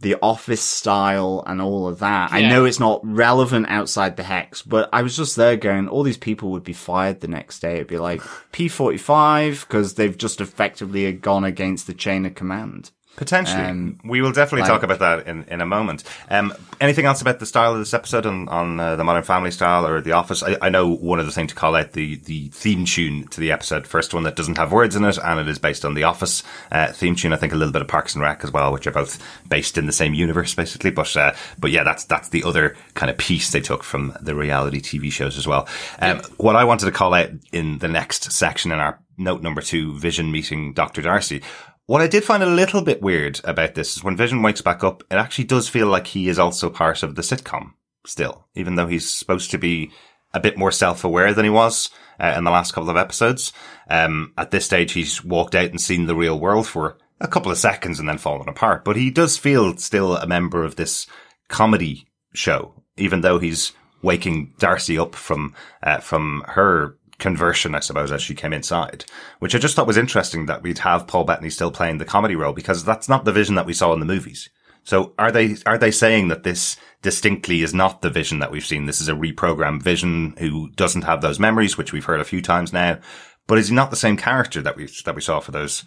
the 0.00 0.16
office 0.22 0.62
style 0.62 1.44
and 1.46 1.60
all 1.60 1.86
of 1.86 1.98
that. 1.98 2.32
I 2.32 2.48
know 2.48 2.64
it's 2.64 2.80
not 2.80 3.00
relevant 3.04 3.66
outside 3.68 4.16
the 4.16 4.22
hex, 4.22 4.62
but 4.62 4.88
I 4.92 5.02
was 5.02 5.16
just 5.16 5.36
there 5.36 5.56
going, 5.56 5.88
all 5.88 6.02
these 6.02 6.16
people 6.16 6.50
would 6.52 6.64
be 6.64 6.72
fired 6.72 7.20
the 7.20 7.28
next 7.28 7.60
day. 7.60 7.76
It'd 7.76 7.86
be 7.86 7.98
like 7.98 8.20
P45 8.52 9.60
because 9.60 9.94
they've 9.94 10.16
just 10.16 10.40
effectively 10.40 11.12
gone 11.12 11.44
against 11.44 11.86
the 11.86 11.94
chain 11.94 12.24
of 12.24 12.34
command. 12.34 12.90
Potentially. 13.20 13.62
Um, 13.62 14.00
we 14.02 14.22
will 14.22 14.32
definitely 14.32 14.62
like- 14.62 14.70
talk 14.70 14.82
about 14.82 14.98
that 15.00 15.28
in, 15.28 15.44
in 15.44 15.60
a 15.60 15.66
moment. 15.66 16.04
Um, 16.30 16.54
anything 16.80 17.04
else 17.04 17.20
about 17.20 17.38
the 17.38 17.44
style 17.44 17.74
of 17.74 17.78
this 17.78 17.92
episode 17.92 18.24
on, 18.24 18.48
on 18.48 18.80
uh, 18.80 18.96
the 18.96 19.04
Modern 19.04 19.22
Family 19.24 19.50
style 19.50 19.86
or 19.86 20.00
The 20.00 20.12
Office? 20.12 20.42
I, 20.42 20.56
I 20.62 20.70
know 20.70 20.88
one 20.88 21.20
of 21.20 21.26
the 21.26 21.32
things 21.32 21.50
to 21.50 21.54
call 21.54 21.76
out 21.76 21.92
the, 21.92 22.16
the 22.16 22.48
theme 22.48 22.86
tune 22.86 23.26
to 23.28 23.38
the 23.38 23.52
episode, 23.52 23.86
first 23.86 24.14
one 24.14 24.22
that 24.22 24.36
doesn't 24.36 24.56
have 24.56 24.72
words 24.72 24.96
in 24.96 25.04
it, 25.04 25.18
and 25.22 25.38
it 25.38 25.48
is 25.48 25.58
based 25.58 25.84
on 25.84 25.92
The 25.92 26.04
Office 26.04 26.42
uh, 26.72 26.92
theme 26.92 27.14
tune. 27.14 27.34
I 27.34 27.36
think 27.36 27.52
a 27.52 27.56
little 27.56 27.74
bit 27.74 27.82
of 27.82 27.88
Parks 27.88 28.14
and 28.14 28.22
Rec 28.22 28.42
as 28.42 28.50
well, 28.50 28.72
which 28.72 28.86
are 28.86 28.90
both 28.90 29.22
based 29.46 29.76
in 29.76 29.84
the 29.84 29.92
same 29.92 30.14
universe, 30.14 30.54
basically. 30.54 30.90
But 30.90 31.14
uh, 31.14 31.34
but 31.58 31.70
yeah, 31.70 31.84
that's 31.84 32.04
that's 32.04 32.30
the 32.30 32.42
other 32.44 32.74
kind 32.94 33.10
of 33.10 33.18
piece 33.18 33.50
they 33.50 33.60
took 33.60 33.82
from 33.84 34.16
the 34.22 34.34
reality 34.34 34.80
TV 34.80 35.12
shows 35.12 35.36
as 35.36 35.46
well. 35.46 35.68
Um, 35.98 36.22
What 36.38 36.56
I 36.56 36.64
wanted 36.64 36.86
to 36.86 36.92
call 36.92 37.12
out 37.12 37.28
in 37.52 37.80
the 37.80 37.88
next 37.88 38.32
section 38.32 38.72
in 38.72 38.78
our 38.80 38.98
note 39.18 39.42
number 39.42 39.60
two, 39.60 39.98
Vision 39.98 40.32
meeting 40.32 40.72
Dr. 40.72 41.02
Darcy. 41.02 41.42
What 41.90 42.02
I 42.02 42.06
did 42.06 42.22
find 42.22 42.40
a 42.40 42.46
little 42.46 42.82
bit 42.82 43.02
weird 43.02 43.40
about 43.42 43.74
this 43.74 43.96
is 43.96 44.04
when 44.04 44.16
Vision 44.16 44.42
wakes 44.42 44.60
back 44.60 44.84
up, 44.84 45.02
it 45.10 45.16
actually 45.16 45.42
does 45.42 45.68
feel 45.68 45.88
like 45.88 46.06
he 46.06 46.28
is 46.28 46.38
also 46.38 46.70
part 46.70 47.02
of 47.02 47.16
the 47.16 47.22
sitcom 47.22 47.72
still, 48.06 48.46
even 48.54 48.76
though 48.76 48.86
he's 48.86 49.12
supposed 49.12 49.50
to 49.50 49.58
be 49.58 49.90
a 50.32 50.38
bit 50.38 50.56
more 50.56 50.70
self-aware 50.70 51.34
than 51.34 51.44
he 51.44 51.50
was 51.50 51.90
uh, 52.20 52.32
in 52.36 52.44
the 52.44 52.50
last 52.52 52.70
couple 52.70 52.90
of 52.90 52.96
episodes. 52.96 53.52
Um, 53.88 54.32
at 54.38 54.52
this 54.52 54.66
stage, 54.66 54.92
he's 54.92 55.24
walked 55.24 55.56
out 55.56 55.70
and 55.70 55.80
seen 55.80 56.06
the 56.06 56.14
real 56.14 56.38
world 56.38 56.68
for 56.68 56.96
a 57.20 57.26
couple 57.26 57.50
of 57.50 57.58
seconds 57.58 57.98
and 57.98 58.08
then 58.08 58.18
fallen 58.18 58.48
apart, 58.48 58.84
but 58.84 58.94
he 58.94 59.10
does 59.10 59.36
feel 59.36 59.76
still 59.76 60.16
a 60.16 60.28
member 60.28 60.62
of 60.62 60.76
this 60.76 61.08
comedy 61.48 62.06
show, 62.32 62.84
even 62.98 63.22
though 63.22 63.40
he's 63.40 63.72
waking 64.00 64.54
Darcy 64.60 64.96
up 64.96 65.16
from, 65.16 65.56
uh, 65.82 65.98
from 65.98 66.44
her 66.50 66.99
conversion, 67.20 67.74
I 67.74 67.80
suppose, 67.80 68.10
as 68.10 68.22
she 68.22 68.34
came 68.34 68.52
inside, 68.52 69.04
which 69.38 69.54
I 69.54 69.58
just 69.58 69.76
thought 69.76 69.86
was 69.86 69.96
interesting 69.96 70.46
that 70.46 70.62
we'd 70.62 70.78
have 70.78 71.06
Paul 71.06 71.24
Bettany 71.24 71.50
still 71.50 71.70
playing 71.70 71.98
the 71.98 72.04
comedy 72.04 72.34
role 72.34 72.52
because 72.52 72.84
that's 72.84 73.08
not 73.08 73.24
the 73.24 73.32
vision 73.32 73.54
that 73.54 73.66
we 73.66 73.72
saw 73.72 73.92
in 73.92 74.00
the 74.00 74.06
movies. 74.06 74.48
So 74.82 75.12
are 75.18 75.30
they, 75.30 75.56
are 75.66 75.78
they 75.78 75.90
saying 75.90 76.28
that 76.28 76.42
this 76.42 76.76
distinctly 77.02 77.62
is 77.62 77.74
not 77.74 78.02
the 78.02 78.10
vision 78.10 78.38
that 78.38 78.50
we've 78.50 78.64
seen? 78.64 78.86
This 78.86 79.00
is 79.00 79.08
a 79.08 79.12
reprogrammed 79.12 79.82
vision 79.82 80.34
who 80.38 80.70
doesn't 80.70 81.02
have 81.02 81.20
those 81.20 81.38
memories, 81.38 81.76
which 81.76 81.92
we've 81.92 82.06
heard 82.06 82.20
a 82.20 82.24
few 82.24 82.40
times 82.40 82.72
now, 82.72 82.98
but 83.46 83.58
is 83.58 83.68
he 83.68 83.74
not 83.74 83.90
the 83.90 83.96
same 83.96 84.16
character 84.16 84.62
that 84.62 84.76
we, 84.76 84.86
that 85.04 85.14
we 85.14 85.20
saw 85.20 85.40
for 85.40 85.52
those 85.52 85.84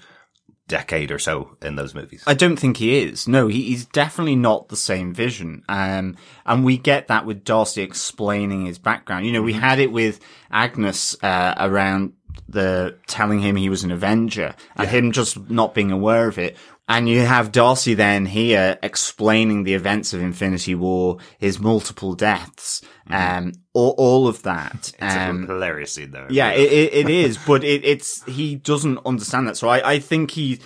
decade 0.67 1.11
or 1.11 1.19
so 1.19 1.57
in 1.61 1.75
those 1.75 1.93
movies? 1.93 2.23
I 2.25 2.33
don't 2.33 2.57
think 2.57 2.77
he 2.77 2.97
is. 2.99 3.27
No, 3.27 3.47
he, 3.47 3.63
he's 3.63 3.85
definitely 3.85 4.35
not 4.35 4.69
the 4.69 4.75
same 4.75 5.13
vision. 5.13 5.63
Um, 5.67 6.17
and 6.45 6.63
we 6.63 6.77
get 6.77 7.07
that 7.07 7.25
with 7.25 7.43
Darcy 7.43 7.81
explaining 7.81 8.65
his 8.65 8.79
background. 8.79 9.25
You 9.25 9.33
know, 9.33 9.41
we 9.41 9.53
had 9.53 9.79
it 9.79 9.91
with 9.91 10.19
Agnes, 10.51 11.15
uh, 11.23 11.55
around 11.57 12.13
the 12.49 12.97
telling 13.07 13.39
him 13.39 13.55
he 13.55 13.69
was 13.69 13.83
an 13.83 13.91
Avenger 13.91 14.55
and 14.75 14.89
him 14.89 15.11
just 15.11 15.49
not 15.49 15.73
being 15.73 15.91
aware 15.91 16.27
of 16.27 16.37
it. 16.37 16.57
And 16.87 17.07
you 17.07 17.21
have 17.21 17.53
Darcy 17.53 17.93
then 17.93 18.25
here 18.25 18.77
explaining 18.83 19.63
the 19.63 19.73
events 19.73 20.13
of 20.13 20.21
Infinity 20.21 20.75
War, 20.75 21.17
his 21.37 21.57
multiple 21.57 22.13
deaths, 22.13 22.81
um, 23.09 23.53
all, 23.71 23.95
all 23.97 24.27
of 24.27 24.43
that. 24.43 24.91
It's 24.99 25.15
um, 25.15 25.43
a 25.45 25.47
hilarious 25.47 25.93
scene 25.93 26.11
though. 26.11 26.27
yeah, 26.29 26.51
it, 26.51 26.71
it, 26.71 26.93
it 26.93 27.09
is, 27.09 27.37
but 27.37 27.63
it, 27.63 27.85
it's 27.85 28.23
he 28.25 28.55
doesn't 28.55 28.99
understand 29.05 29.47
that. 29.47 29.55
So 29.55 29.69
I, 29.69 29.93
I 29.93 29.99
think 29.99 30.31
he, 30.31 30.59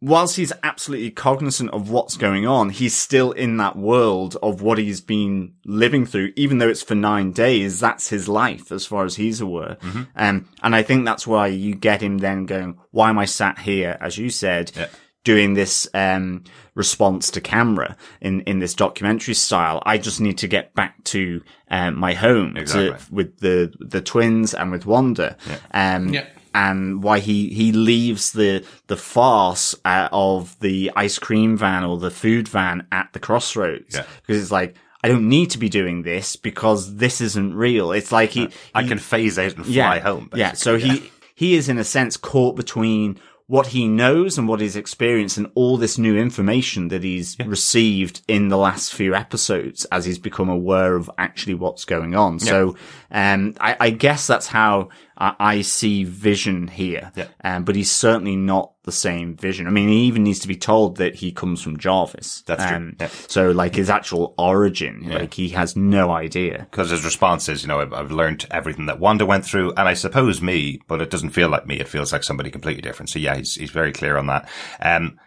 whilst 0.00 0.36
he's 0.36 0.52
absolutely 0.62 1.10
cognizant 1.10 1.70
of 1.70 1.90
what's 1.90 2.16
going 2.16 2.46
on, 2.46 2.70
he's 2.70 2.96
still 2.96 3.32
in 3.32 3.56
that 3.56 3.74
world 3.76 4.36
of 4.40 4.62
what 4.62 4.78
he's 4.78 5.00
been 5.00 5.54
living 5.64 6.06
through, 6.06 6.32
even 6.36 6.58
though 6.58 6.68
it's 6.68 6.82
for 6.82 6.94
nine 6.94 7.32
days. 7.32 7.80
That's 7.80 8.08
his 8.10 8.28
life, 8.28 8.70
as 8.70 8.86
far 8.86 9.04
as 9.04 9.16
he's 9.16 9.40
aware. 9.40 9.76
Um, 10.14 10.48
and 10.62 10.76
I 10.76 10.84
think 10.84 11.04
that's 11.04 11.26
why 11.26 11.48
you 11.48 11.74
get 11.74 12.00
him 12.00 12.18
then 12.18 12.46
going, 12.46 12.78
"Why 12.92 13.10
am 13.10 13.18
I 13.18 13.24
sat 13.24 13.58
here?" 13.58 13.98
As 14.00 14.18
you 14.18 14.30
said. 14.30 14.70
Yeah. 14.76 14.86
Doing 15.28 15.54
this 15.54 15.86
um, 15.92 16.44
response 16.74 17.30
to 17.32 17.40
camera 17.40 17.96
in, 18.20 18.40
in 18.42 18.60
this 18.60 18.74
documentary 18.74 19.34
style, 19.34 19.82
I 19.84 19.98
just 19.98 20.20
need 20.20 20.38
to 20.38 20.48
get 20.48 20.74
back 20.74 21.04
to 21.12 21.42
um, 21.70 21.96
my 21.96 22.14
home 22.14 22.54
to- 22.54 22.96
with 23.10 23.38
the 23.40 23.70
the 23.78 24.00
twins 24.00 24.54
and 24.54 24.70
with 24.72 24.86
Wanda. 24.86 25.36
Um, 25.72 26.08
Yeah. 26.14 26.26
and 26.54 27.02
why 27.02 27.18
he, 27.18 27.48
he 27.50 27.72
leaves 27.72 28.32
the, 28.32 28.64
the 28.86 28.96
farce 28.96 29.74
uh, 29.84 30.08
of 30.12 30.58
the 30.60 30.90
ice 30.96 31.18
cream 31.18 31.58
van 31.58 31.84
or 31.84 31.98
the 31.98 32.10
food 32.10 32.48
van 32.48 32.86
at 32.90 33.08
the 33.12 33.20
crossroads. 33.20 33.94
Yeah. 33.96 34.06
Because 34.22 34.42
it's 34.42 34.50
like, 34.60 34.74
I 35.04 35.08
don't 35.08 35.28
need 35.28 35.50
to 35.50 35.58
be 35.58 35.68
doing 35.68 36.02
this 36.04 36.36
because 36.36 36.96
this 36.96 37.20
isn't 37.20 37.54
real. 37.54 37.92
It's 37.92 38.12
like 38.12 38.30
he, 38.30 38.48
I 38.74 38.82
he- 38.82 38.88
can 38.88 38.98
phase 38.98 39.38
out 39.38 39.56
and 39.56 39.64
fly 39.66 39.74
yeah, 39.74 39.98
home. 40.00 40.30
Yeah. 40.34 40.54
So 40.54 40.76
basically. 40.78 40.98
he, 41.00 41.10
he 41.34 41.54
is 41.54 41.68
in 41.68 41.78
a 41.78 41.84
sense 41.84 42.16
caught 42.16 42.56
between 42.56 43.18
what 43.48 43.68
he 43.68 43.88
knows 43.88 44.36
and 44.36 44.46
what 44.46 44.60
he's 44.60 44.76
experienced 44.76 45.38
and 45.38 45.50
all 45.54 45.78
this 45.78 45.96
new 45.96 46.16
information 46.16 46.88
that 46.88 47.02
he's 47.02 47.34
received 47.46 48.20
in 48.28 48.48
the 48.48 48.58
last 48.58 48.92
few 48.92 49.14
episodes 49.14 49.86
as 49.86 50.04
he's 50.04 50.18
become 50.18 50.50
aware 50.50 50.94
of 50.94 51.10
actually 51.16 51.54
what's 51.54 51.86
going 51.86 52.14
on. 52.14 52.38
So, 52.38 52.76
um, 53.10 53.54
I, 53.58 53.74
I 53.80 53.90
guess 53.90 54.26
that's 54.26 54.46
how 54.46 54.90
I, 55.18 55.34
I 55.38 55.60
see 55.62 56.04
Vision 56.04 56.68
here, 56.68 57.10
Yeah. 57.16 57.26
um, 57.42 57.64
but 57.64 57.74
he's 57.76 57.90
certainly 57.90 58.36
not 58.36 58.72
the 58.84 58.92
same 58.92 59.36
Vision. 59.36 59.66
I 59.66 59.70
mean, 59.70 59.88
he 59.88 60.02
even 60.04 60.22
needs 60.22 60.38
to 60.40 60.48
be 60.48 60.54
told 60.56 60.96
that 60.98 61.16
he 61.16 61.32
comes 61.32 61.60
from 61.60 61.76
Jarvis. 61.76 62.42
That's 62.46 62.64
true, 62.64 62.76
Um, 62.76 62.96
yeah. 63.00 63.08
So, 63.26 63.50
like 63.50 63.74
his 63.74 63.90
actual 63.90 64.34
origin, 64.38 65.08
like 65.10 65.34
he 65.34 65.48
has 65.50 65.76
no 65.76 66.10
idea. 66.12 66.66
because 66.70 66.90
his 66.90 67.04
response 67.04 67.48
is, 67.48 67.62
you 67.62 67.68
know, 67.68 67.80
I've, 67.80 67.92
I've 67.92 68.12
learned 68.12 68.46
everything 68.50 68.86
that 68.86 69.00
Wanda 69.00 69.26
went 69.26 69.44
through, 69.44 69.70
and 69.76 69.88
I 69.88 69.94
suppose 69.94 70.40
me, 70.40 70.80
but 70.86 71.00
it 71.02 71.10
doesn't 71.10 71.30
feel 71.30 71.48
like 71.48 71.66
me. 71.66 71.80
It 71.80 71.88
feels 71.88 72.12
like 72.12 72.22
somebody 72.24 72.50
completely 72.50 72.82
different. 72.82 73.10
So 73.10 73.18
yeah, 73.18 73.36
he's 73.36 73.56
he's 73.56 73.70
very 73.70 73.92
clear 73.92 74.16
on 74.16 74.26
that. 74.28 74.48
Um, 74.80 75.18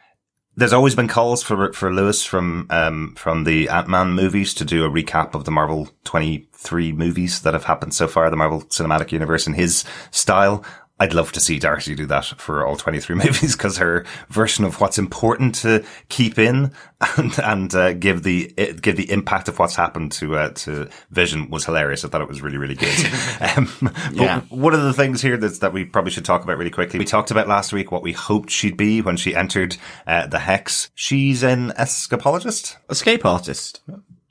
there's 0.56 0.74
always 0.74 0.96
been 0.96 1.08
calls 1.08 1.42
for 1.44 1.72
for 1.74 1.94
Luis 1.94 2.24
from 2.24 2.68
um 2.70 3.16
from 3.16 3.46
the 3.46 3.70
Ant 3.70 3.88
Man 3.88 4.14
movies 4.14 4.54
to 4.56 4.66
do 4.66 4.86
a 4.86 4.90
recap 4.90 5.34
of 5.34 5.46
the 5.46 5.52
Marvel 5.52 5.90
23 6.04 6.92
movies 6.92 7.42
that 7.42 7.54
have 7.54 7.66
happened 7.66 7.94
so 7.94 8.08
far, 8.08 8.30
the 8.30 8.36
Marvel 8.36 8.62
Cinematic 8.64 9.12
Universe 9.12 9.48
in 9.48 9.54
his 9.54 9.84
style. 10.12 10.64
I'd 11.02 11.16
love 11.16 11.32
to 11.32 11.40
see 11.40 11.58
Darcy 11.58 11.96
do 11.96 12.06
that 12.06 12.26
for 12.26 12.64
all 12.64 12.76
23 12.76 13.16
movies 13.26 13.56
because 13.56 13.78
her 13.78 14.06
version 14.30 14.66
of 14.66 14.80
what's 14.80 15.00
important 15.00 15.56
to 15.56 15.84
keep 16.10 16.38
in 16.38 16.72
and, 17.18 17.40
and 17.40 17.74
uh, 17.76 17.94
give 17.94 18.22
the 18.22 18.54
uh, 18.56 18.74
give 18.80 18.98
the 18.98 19.12
impact 19.12 19.48
of 19.48 19.58
what's 19.58 19.76
happened 19.76 20.12
to 20.12 20.36
uh, 20.36 20.50
to 20.50 20.88
Vision 21.10 21.50
was 21.50 21.66
hilarious. 21.66 22.06
I 22.06 22.10
thought 22.10 22.22
it 22.22 22.28
was 22.28 22.44
really 22.44 22.58
really 22.58 22.76
good. 22.76 22.96
um, 23.58 23.68
but 23.82 23.96
Yeah. 24.14 24.42
one 24.50 24.76
of 24.76 24.84
the 24.84 24.94
things 24.94 25.24
here 25.24 25.38
that's, 25.38 25.58
that 25.60 25.74
we 25.74 25.86
probably 25.86 26.12
should 26.12 26.24
talk 26.26 26.44
about 26.44 26.60
really 26.60 26.70
quickly. 26.70 27.00
We 27.00 27.06
talked 27.06 27.32
about 27.32 27.48
last 27.48 27.74
week 27.74 27.92
what 27.92 28.04
we 28.04 28.12
hoped 28.14 28.52
she'd 28.52 28.78
be 28.78 29.02
when 29.02 29.18
she 29.18 29.36
entered 29.36 29.78
uh, 30.06 30.28
the 30.28 30.38
Hex. 30.40 30.92
She's 30.94 31.42
an 31.42 31.72
escapologist. 31.72 32.76
Escape 32.92 33.26
artist. 33.26 33.82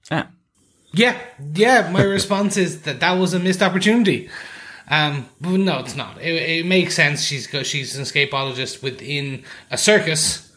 Yeah. 0.09 0.27
Yeah, 0.93 1.19
yeah. 1.55 1.91
My 1.91 2.03
response 2.03 2.57
is 2.57 2.83
that 2.83 3.01
that 3.01 3.13
was 3.13 3.35
a 3.35 3.39
missed 3.41 3.63
opportunity. 3.63 4.29
Um, 4.91 5.29
but 5.41 5.51
no, 5.51 5.79
it's 5.79 5.95
not. 5.95 6.21
It, 6.21 6.35
it 6.35 6.67
makes 6.67 6.95
sense. 6.95 7.23
She's 7.23 7.49
she's 7.63 7.97
an 7.97 8.03
escapologist 8.03 8.83
within 8.83 9.45
a 9.71 9.79
circus. 9.79 10.53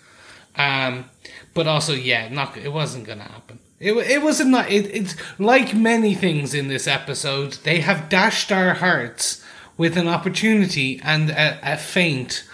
Um, 0.56 1.06
but 1.54 1.68
also, 1.68 1.94
yeah, 1.94 2.30
not 2.30 2.58
it 2.58 2.74
wasn't 2.74 3.06
gonna 3.06 3.24
happen. 3.24 3.60
It 3.80 3.94
it 3.94 4.24
wasn't. 4.24 4.50
Not, 4.50 4.72
it, 4.72 4.88
it's 4.88 5.16
like 5.38 5.76
many 5.76 6.16
things 6.16 6.56
in 6.56 6.68
this 6.68 6.88
episode. 6.88 7.54
They 7.64 7.82
have 7.82 8.10
dashed 8.10 8.52
our 8.52 8.74
hearts 8.74 9.44
with 9.78 9.98
an 9.98 10.08
opportunity 10.08 11.00
and 11.04 11.30
a, 11.30 11.60
a 11.74 11.78
feint. 11.78 12.48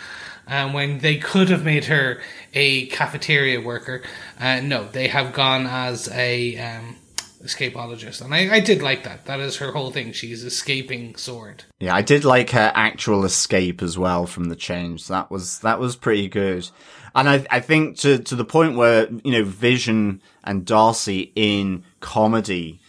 Um, 0.47 0.73
when 0.73 0.99
they 0.99 1.17
could 1.17 1.49
have 1.49 1.63
made 1.63 1.85
her 1.85 2.19
a 2.55 2.87
cafeteria 2.87 3.61
worker, 3.61 4.01
uh, 4.39 4.61
no, 4.61 4.87
they 4.87 5.07
have 5.07 5.31
gone 5.31 5.67
as 5.67 6.09
a 6.09 6.57
um, 6.57 6.95
escapologist, 7.43 8.21
and 8.21 8.33
I, 8.33 8.55
I 8.55 8.59
did 8.59 8.81
like 8.81 9.03
that. 9.03 9.25
That 9.25 9.39
is 9.39 9.57
her 9.57 9.71
whole 9.71 9.91
thing. 9.91 10.11
She's 10.11 10.43
escaping 10.43 11.15
SWORD. 11.15 11.63
Yeah, 11.79 11.95
I 11.95 12.01
did 12.01 12.25
like 12.25 12.51
her 12.51 12.71
actual 12.75 13.25
escape 13.25 13.81
as 13.81 13.97
well 13.97 14.25
from 14.25 14.45
the 14.45 14.55
change. 14.55 15.07
That 15.07 15.31
was 15.31 15.59
that 15.59 15.79
was 15.79 15.95
pretty 15.95 16.27
good. 16.27 16.69
And 17.15 17.29
I 17.29 17.45
I 17.49 17.59
think 17.59 17.97
to 17.99 18.19
to 18.19 18.35
the 18.35 18.45
point 18.45 18.75
where, 18.75 19.09
you 19.23 19.31
know, 19.31 19.43
Vision 19.43 20.21
and 20.43 20.65
Darcy 20.65 21.31
in 21.35 21.83
comedy 21.99 22.79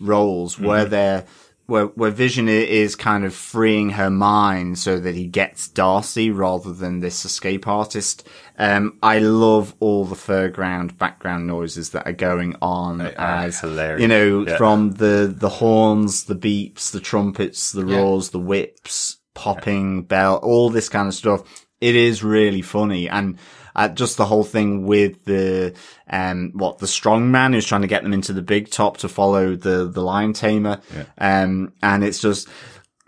roles 0.00 0.58
where 0.58 0.82
mm-hmm. 0.82 0.90
they're 0.90 1.24
where 1.66 1.86
where 1.86 2.10
Vision 2.10 2.48
is 2.48 2.94
kind 2.94 3.24
of 3.24 3.34
freeing 3.34 3.90
her 3.90 4.10
mind 4.10 4.78
so 4.78 4.98
that 5.00 5.14
he 5.14 5.26
gets 5.26 5.66
Darcy 5.68 6.30
rather 6.30 6.72
than 6.72 7.00
this 7.00 7.24
escape 7.24 7.66
artist. 7.66 8.26
Um, 8.58 8.98
I 9.02 9.18
love 9.18 9.74
all 9.80 10.04
the 10.04 10.14
foreground 10.14 10.98
background 10.98 11.46
noises 11.46 11.90
that 11.90 12.06
are 12.06 12.12
going 12.12 12.54
on 12.60 13.00
are 13.00 13.44
as 13.46 13.60
hilarious. 13.60 14.02
you 14.02 14.08
know 14.08 14.46
Yeah. 14.46 14.56
from 14.56 14.92
the 14.92 15.32
the 15.36 15.48
horns, 15.48 16.24
the 16.24 16.36
beeps, 16.36 16.90
the 16.90 17.00
trumpets, 17.00 17.72
the 17.72 17.86
Yeah. 17.86 17.96
roars, 17.96 18.30
the 18.30 18.38
whips, 18.38 19.16
popping 19.34 20.02
bell, 20.02 20.36
all 20.36 20.70
this 20.70 20.88
kind 20.88 21.08
of 21.08 21.14
stuff. 21.14 21.42
It 21.80 21.96
is 21.96 22.22
really 22.22 22.62
funny 22.62 23.08
and. 23.08 23.38
Uh, 23.76 23.88
just 23.88 24.16
the 24.16 24.26
whole 24.26 24.44
thing 24.44 24.86
with 24.86 25.24
the 25.24 25.72
um 26.10 26.50
what 26.54 26.78
the 26.78 26.86
strong 26.86 27.30
man 27.30 27.52
who's 27.52 27.66
trying 27.66 27.80
to 27.80 27.86
get 27.86 28.02
them 28.02 28.12
into 28.12 28.32
the 28.32 28.42
big 28.42 28.70
top 28.70 28.96
to 28.98 29.08
follow 29.08 29.56
the 29.56 29.86
the 29.86 30.02
lion 30.02 30.32
tamer. 30.32 30.80
Um 31.18 31.72
and 31.82 32.04
it's 32.04 32.20
just 32.20 32.48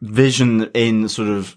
vision 0.00 0.70
in 0.74 1.08
sort 1.08 1.28
of 1.28 1.56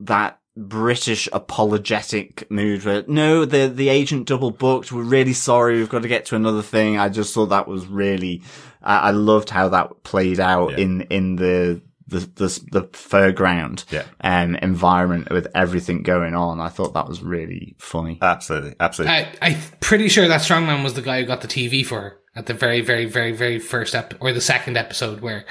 that 0.00 0.38
British 0.56 1.28
apologetic 1.32 2.50
mood 2.50 2.84
where 2.84 3.04
no 3.06 3.44
the 3.44 3.68
the 3.68 3.88
agent 3.90 4.26
double 4.26 4.50
booked 4.50 4.90
we're 4.90 5.02
really 5.02 5.32
sorry. 5.34 5.78
We've 5.78 5.88
got 5.88 6.02
to 6.02 6.08
get 6.08 6.24
to 6.26 6.36
another 6.36 6.62
thing. 6.62 6.98
I 6.98 7.08
just 7.10 7.34
thought 7.34 7.46
that 7.46 7.68
was 7.68 7.86
really 7.86 8.42
I, 8.82 8.96
I 8.96 9.10
loved 9.10 9.50
how 9.50 9.68
that 9.70 10.02
played 10.02 10.40
out 10.40 10.70
Yeah. 10.72 10.78
in 10.78 11.00
in 11.02 11.36
the 11.36 11.82
the 12.08 12.20
the, 12.20 12.60
the 12.72 12.82
fairground 12.92 13.84
Yeah. 13.90 14.04
um 14.20 14.54
environment 14.56 15.30
with 15.30 15.48
everything 15.54 16.02
going 16.02 16.34
on 16.34 16.60
I 16.60 16.68
thought 16.68 16.94
that 16.94 17.08
was 17.08 17.22
really 17.22 17.74
funny 17.78 18.18
Absolutely, 18.22 18.74
absolutely. 18.78 19.16
I, 19.16 19.32
I'm 19.42 19.56
pretty 19.80 20.08
sure 20.08 20.28
that 20.28 20.40
strongman 20.40 20.84
was 20.84 20.94
the 20.94 21.02
guy 21.02 21.20
who 21.20 21.26
got 21.26 21.40
the 21.40 21.48
TV 21.48 21.84
for 21.84 22.00
her 22.00 22.18
at 22.34 22.46
the 22.46 22.54
very, 22.54 22.80
very, 22.82 23.06
very, 23.06 23.32
very 23.32 23.58
first 23.58 23.94
ep 23.94 24.14
or 24.20 24.32
the 24.32 24.40
second 24.40 24.76
episode 24.76 25.20
where 25.20 25.44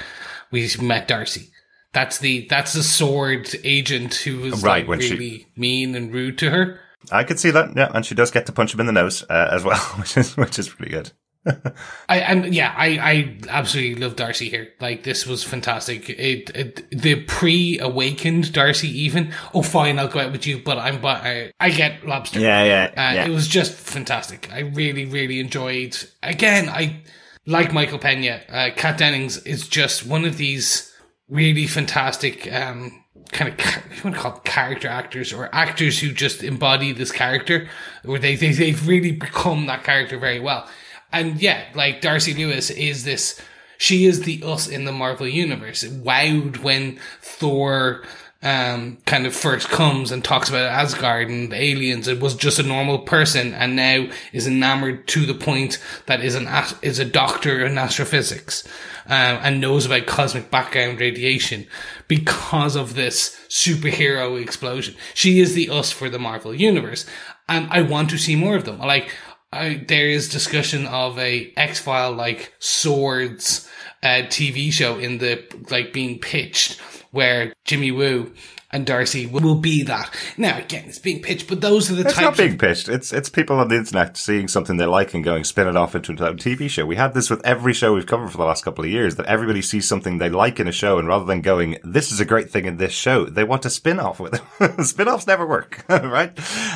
we 0.52 0.68
met 0.80 1.08
Darcy. 1.08 1.50
That's 1.92 2.18
the 2.18 2.46
that's 2.48 2.72
the 2.74 2.82
SWORD 2.82 3.54
agent 3.64 4.14
who 4.14 4.38
was 4.40 4.62
Right, 4.62 4.80
like, 4.80 4.88
when 4.88 5.00
she- 5.00 5.10
really 5.14 5.46
mean 5.56 5.94
and 5.94 6.12
rude 6.12 6.38
to 6.38 6.50
her. 6.50 6.80
I 7.12 7.24
could 7.24 7.38
see 7.38 7.50
that, 7.50 7.76
yeah, 7.76 7.90
and 7.94 8.04
she 8.04 8.14
does 8.14 8.30
get 8.30 8.46
to 8.46 8.52
punch 8.52 8.74
him 8.74 8.80
in 8.80 8.86
the 8.86 8.92
nose 8.92 9.22
uh, 9.30 9.48
as 9.52 9.62
well, 9.64 9.78
which 9.98 10.16
is 10.16 10.36
which 10.36 10.58
is 10.58 10.68
pretty 10.68 10.90
good. 10.92 11.12
I 12.08 12.18
and 12.18 12.54
yeah, 12.54 12.74
I 12.76 12.86
I 12.98 13.38
absolutely 13.48 14.02
love 14.02 14.16
Darcy 14.16 14.48
here. 14.48 14.72
Like 14.80 15.04
this 15.04 15.26
was 15.26 15.44
fantastic. 15.44 16.10
It, 16.10 16.50
it 16.54 16.90
the 16.90 17.22
pre-awakened 17.24 18.52
Darcy 18.52 18.88
even. 19.02 19.32
Oh, 19.54 19.62
fine, 19.62 19.98
I'll 19.98 20.08
go 20.08 20.20
out 20.20 20.32
with 20.32 20.46
you, 20.46 20.58
but 20.58 20.78
I'm 20.78 21.00
but 21.00 21.22
I, 21.22 21.52
I 21.60 21.70
get 21.70 22.06
lobster. 22.06 22.40
yeah 22.40 22.64
yeah 22.64 22.84
Uh, 22.90 23.14
yeah 23.14 23.26
It 23.26 23.30
was 23.30 23.48
just 23.48 23.72
fantastic. 23.72 24.50
I 24.52 24.60
really, 24.60 25.04
really 25.04 25.40
enjoyed. 25.40 25.96
Again, 26.22 26.68
I 26.68 27.02
like 27.46 27.72
Michael 27.72 27.98
Pena. 27.98 28.40
Uh, 28.48 28.70
Kat 28.74 28.98
Dennings 28.98 29.38
is 29.44 29.68
just 29.68 30.06
one 30.06 30.24
of 30.24 30.36
these 30.36 30.92
really 31.28 31.66
fantastic 31.66 32.52
um, 32.52 33.04
kind 33.32 33.52
of 33.52 33.58
you 33.96 34.02
want 34.04 34.16
to 34.16 34.22
call 34.22 34.32
character 34.40 34.88
actors 34.88 35.32
or 35.32 35.48
actors 35.54 35.98
who 35.98 36.12
just 36.12 36.42
embody 36.42 36.92
this 36.92 37.12
character, 37.12 37.68
or 38.06 38.18
they, 38.18 38.36
they 38.36 38.52
they've 38.52 38.86
really 38.86 39.12
become 39.12 39.66
that 39.66 39.84
character 39.84 40.18
very 40.18 40.40
well. 40.40 40.68
And 41.16 41.40
yeah, 41.40 41.64
like 41.74 42.02
Darcy 42.02 42.34
Lewis 42.34 42.68
is 42.68 43.04
this. 43.04 43.40
She 43.78 44.04
is 44.04 44.22
the 44.22 44.42
us 44.44 44.68
in 44.68 44.84
the 44.84 44.92
Marvel 44.92 45.26
universe. 45.26 45.82
Wowed 45.82 46.58
when 46.58 46.98
Thor 47.22 48.04
um, 48.42 48.98
kind 49.06 49.26
of 49.26 49.34
first 49.34 49.70
comes 49.70 50.12
and 50.12 50.22
talks 50.22 50.50
about 50.50 50.70
Asgard 50.70 51.30
and 51.30 51.54
aliens. 51.54 52.06
It 52.06 52.20
was 52.20 52.34
just 52.34 52.58
a 52.58 52.62
normal 52.62 52.98
person, 52.98 53.54
and 53.54 53.74
now 53.74 54.08
is 54.34 54.46
enamored 54.46 55.08
to 55.08 55.24
the 55.24 55.34
point 55.34 55.82
that 56.04 56.22
is 56.22 56.34
an 56.34 56.48
is 56.82 56.98
a 56.98 57.04
doctor 57.06 57.64
in 57.64 57.78
astrophysics, 57.78 58.66
um, 59.06 59.38
and 59.42 59.58
knows 59.58 59.86
about 59.86 60.06
cosmic 60.06 60.50
background 60.50 61.00
radiation 61.00 61.66
because 62.08 62.76
of 62.76 62.94
this 62.94 63.34
superhero 63.48 64.38
explosion. 64.40 64.96
She 65.14 65.40
is 65.40 65.54
the 65.54 65.70
us 65.70 65.90
for 65.90 66.10
the 66.10 66.18
Marvel 66.18 66.54
universe, 66.54 67.06
and 67.48 67.68
I 67.70 67.80
want 67.80 68.10
to 68.10 68.18
see 68.18 68.36
more 68.36 68.56
of 68.56 68.66
them. 68.66 68.78
Like. 68.80 69.14
I, 69.52 69.84
there 69.86 70.08
is 70.08 70.28
discussion 70.28 70.86
of 70.86 71.18
a 71.18 71.52
X 71.56 71.78
File 71.78 72.12
like 72.12 72.52
swords 72.58 73.68
uh, 74.02 74.26
TV 74.26 74.70
show 74.72 74.98
in 74.98 75.18
the 75.18 75.44
like 75.70 75.92
being 75.92 76.18
pitched 76.18 76.80
where 77.10 77.52
Jimmy 77.64 77.90
Woo 77.90 78.32
and 78.72 78.84
Darcy 78.84 79.26
will 79.26 79.54
be 79.54 79.84
that. 79.84 80.12
Now 80.36 80.58
again, 80.58 80.84
it's 80.86 80.98
being 80.98 81.22
pitched, 81.22 81.48
but 81.48 81.60
those 81.60 81.90
are 81.90 81.94
the 81.94 82.02
It's 82.02 82.14
types. 82.14 82.18
It's 82.18 82.24
not 82.24 82.36
being 82.36 82.52
of, 82.52 82.58
pitched. 82.58 82.88
It's 82.88 83.12
it's 83.12 83.28
people 83.28 83.58
on 83.58 83.68
the 83.68 83.76
internet 83.76 84.16
seeing 84.16 84.48
something 84.48 84.76
they 84.76 84.86
like 84.86 85.14
and 85.14 85.24
going 85.24 85.44
spin 85.44 85.68
it 85.68 85.76
off 85.76 85.94
into 85.94 86.12
a 86.12 86.34
TV 86.34 86.68
show. 86.68 86.84
We 86.84 86.96
had 86.96 87.14
this 87.14 87.30
with 87.30 87.44
every 87.46 87.72
show 87.72 87.94
we've 87.94 88.06
covered 88.06 88.30
for 88.30 88.36
the 88.36 88.44
last 88.44 88.64
couple 88.64 88.84
of 88.84 88.90
years. 88.90 89.16
That 89.16 89.26
everybody 89.26 89.62
sees 89.62 89.88
something 89.88 90.18
they 90.18 90.28
like 90.28 90.60
in 90.60 90.68
a 90.68 90.72
show, 90.72 90.98
and 90.98 91.08
rather 91.08 91.24
than 91.24 91.40
going, 91.40 91.78
"This 91.84 92.12
is 92.12 92.20
a 92.20 92.24
great 92.24 92.50
thing 92.50 92.66
in 92.66 92.76
this 92.76 92.92
show," 92.92 93.24
they 93.24 93.44
want 93.44 93.62
to 93.62 93.70
spin 93.70 93.98
off 93.98 94.20
with 94.20 94.34
it. 94.34 94.84
Spin-offs 94.84 95.26
never 95.26 95.46
work, 95.46 95.84
right? 95.88 96.32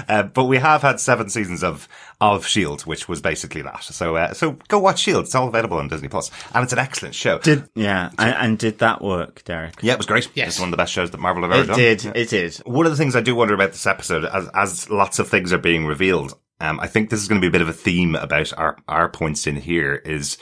Uh, 0.09 0.23
but 0.23 0.45
we 0.45 0.59
have 0.59 0.83
had 0.83 1.01
seven 1.01 1.29
seasons 1.29 1.63
of 1.63 1.89
of 2.21 2.47
Shield, 2.47 2.83
which 2.83 3.09
was 3.09 3.21
basically 3.21 3.63
that. 3.63 3.83
So 3.83 4.17
uh, 4.17 4.35
so 4.35 4.59
go 4.69 4.79
watch 4.79 5.01
Shield. 5.01 5.25
It's 5.25 5.35
all 5.35 5.49
available 5.49 5.79
on 5.79 5.89
Disney 5.89 6.09
Plus, 6.09 6.31
and 6.55 6.63
it's 6.63 6.73
an 6.73 6.79
excellent 6.79 7.15
show. 7.15 7.39
did 7.39 7.69
yeah 7.75 8.11
and, 8.19 8.35
and 8.35 8.59
did 8.59 8.79
that 8.79 9.03
work 9.03 9.43
Derek 9.45 9.83
yeah, 9.83 9.95
it 9.95 9.99
was 9.99 10.07
great. 10.07 10.31
Yes. 10.35 10.49
It's 10.49 10.61
one 10.61 10.69
of 10.69 10.73
the 10.73 10.77
best 10.77 10.93
shows 10.93 11.11
that 11.11 11.21
Marvel 11.21 11.43
have 11.43 11.53
ever 11.53 11.67
done? 11.67 11.81
it 11.81 12.03
done. 12.03 12.13
did 12.13 12.17
it 12.17 12.29
did 12.29 12.57
One 12.67 12.87
of 12.87 12.93
the 12.93 12.99
things 12.99 13.17
I 13.17 13.21
do 13.21 13.35
wonder 13.35 13.55
about 13.55 13.73
this 13.73 13.87
episode, 13.87 14.25
as, 14.25 14.49
as 14.55 14.91
lots 14.91 15.19
of 15.19 15.29
things 15.29 15.53
are 15.53 15.59
being 15.59 15.87
revealed, 15.87 16.35
um, 16.61 16.79
I 16.81 16.87
think 16.87 17.11
this 17.11 17.21
is 17.21 17.29
going 17.29 17.41
to 17.41 17.45
be 17.45 17.49
a 17.49 17.53
bit 17.53 17.63
of 17.63 17.69
a 17.69 17.73
theme 17.73 18.15
about 18.15 18.53
our, 18.57 18.77
our 18.87 19.09
points 19.09 19.47
in 19.47 19.57
here 19.57 19.95
is, 19.95 20.37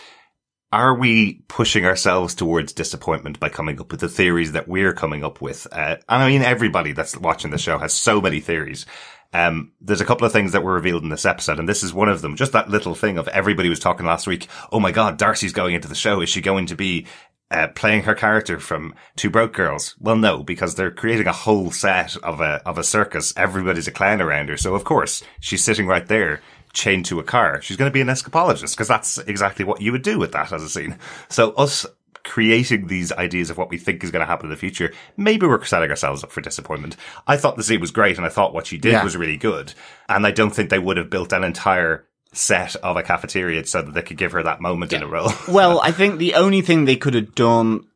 are 0.72 0.94
we 0.94 1.44
pushing 1.48 1.86
ourselves 1.86 2.34
towards 2.34 2.72
disappointment 2.72 3.40
by 3.40 3.48
coming 3.48 3.80
up 3.80 3.90
with 3.90 4.00
the 4.00 4.08
theories 4.08 4.52
that 4.52 4.68
we're 4.68 4.92
coming 4.92 5.24
up 5.24 5.40
with? 5.40 5.66
Uh, 5.70 5.96
and 6.08 6.22
I 6.22 6.28
mean, 6.28 6.42
everybody 6.42 6.92
that's 6.92 7.16
watching 7.16 7.50
the 7.50 7.58
show 7.58 7.78
has 7.78 7.92
so 7.92 8.20
many 8.20 8.40
theories. 8.40 8.84
Um, 9.32 9.72
there's 9.80 10.00
a 10.00 10.06
couple 10.06 10.26
of 10.26 10.32
things 10.32 10.52
that 10.52 10.62
were 10.62 10.72
revealed 10.72 11.02
in 11.02 11.10
this 11.10 11.26
episode, 11.26 11.58
and 11.58 11.68
this 11.68 11.82
is 11.82 11.92
one 11.92 12.08
of 12.08 12.22
them. 12.22 12.36
Just 12.36 12.52
that 12.52 12.70
little 12.70 12.94
thing 12.94 13.18
of 13.18 13.28
everybody 13.28 13.68
was 13.68 13.78
talking 13.78 14.06
last 14.06 14.26
week. 14.26 14.48
Oh 14.72 14.80
my 14.80 14.92
God, 14.92 15.18
Darcy's 15.18 15.52
going 15.52 15.74
into 15.74 15.88
the 15.88 15.94
show. 15.94 16.20
Is 16.20 16.30
she 16.30 16.40
going 16.40 16.66
to 16.66 16.74
be 16.74 17.06
uh, 17.50 17.68
playing 17.68 18.02
her 18.02 18.14
character 18.14 18.58
from 18.58 18.94
Two 19.16 19.30
Broke 19.30 19.52
Girls? 19.52 19.96
Well, 20.00 20.16
no, 20.16 20.42
because 20.42 20.74
they're 20.74 20.90
creating 20.90 21.26
a 21.26 21.32
whole 21.32 21.70
set 21.70 22.16
of 22.18 22.40
a 22.40 22.62
of 22.64 22.78
a 22.78 22.84
circus. 22.84 23.34
Everybody's 23.36 23.88
a 23.88 23.92
clown 23.92 24.22
around 24.22 24.48
her, 24.48 24.56
so 24.56 24.74
of 24.74 24.84
course 24.84 25.22
she's 25.40 25.64
sitting 25.64 25.86
right 25.86 26.06
there, 26.06 26.40
chained 26.72 27.04
to 27.06 27.20
a 27.20 27.24
car. 27.24 27.60
She's 27.60 27.76
going 27.76 27.90
to 27.90 27.94
be 27.94 28.00
an 28.00 28.08
escapologist 28.08 28.74
because 28.74 28.88
that's 28.88 29.18
exactly 29.18 29.64
what 29.64 29.82
you 29.82 29.92
would 29.92 30.02
do 30.02 30.18
with 30.18 30.32
that 30.32 30.52
as 30.52 30.62
a 30.62 30.68
scene. 30.70 30.98
So 31.28 31.52
us 31.52 31.84
creating 32.28 32.86
these 32.86 33.10
ideas 33.12 33.50
of 33.50 33.58
what 33.58 33.70
we 33.70 33.78
think 33.78 34.04
is 34.04 34.10
going 34.12 34.20
to 34.20 34.26
happen 34.26 34.46
in 34.46 34.50
the 34.50 34.56
future, 34.56 34.92
maybe 35.16 35.46
we're 35.46 35.64
setting 35.64 35.90
ourselves 35.90 36.22
up 36.22 36.30
for 36.30 36.40
disappointment. 36.40 36.96
I 37.26 37.36
thought 37.36 37.56
the 37.56 37.62
scene 37.64 37.80
was 37.80 37.90
great, 37.90 38.16
and 38.18 38.26
I 38.26 38.28
thought 38.28 38.54
what 38.54 38.66
she 38.66 38.78
did 38.78 38.92
Yeah. 38.92 39.02
was 39.04 39.16
really 39.16 39.36
good, 39.36 39.74
and 40.08 40.26
I 40.26 40.30
don't 40.30 40.50
think 40.54 40.70
they 40.70 40.78
would 40.78 40.96
have 40.98 41.10
built 41.10 41.32
an 41.32 41.42
entire 41.44 42.04
set 42.34 42.76
of 42.76 42.96
a 42.96 43.02
cafeteria 43.02 43.64
so 43.66 43.80
that 43.82 43.94
they 43.94 44.02
could 44.02 44.18
give 44.18 44.32
her 44.32 44.42
that 44.42 44.60
moment 44.60 44.92
in 44.92 45.02
a 45.02 45.06
row. 45.08 45.28
Well, 45.48 45.80
I 45.80 45.90
think 45.92 46.18
the 46.18 46.34
only 46.34 46.60
thing 46.60 46.84
they 46.84 46.96
could 46.96 47.14
have 47.14 47.34
done 47.34 47.86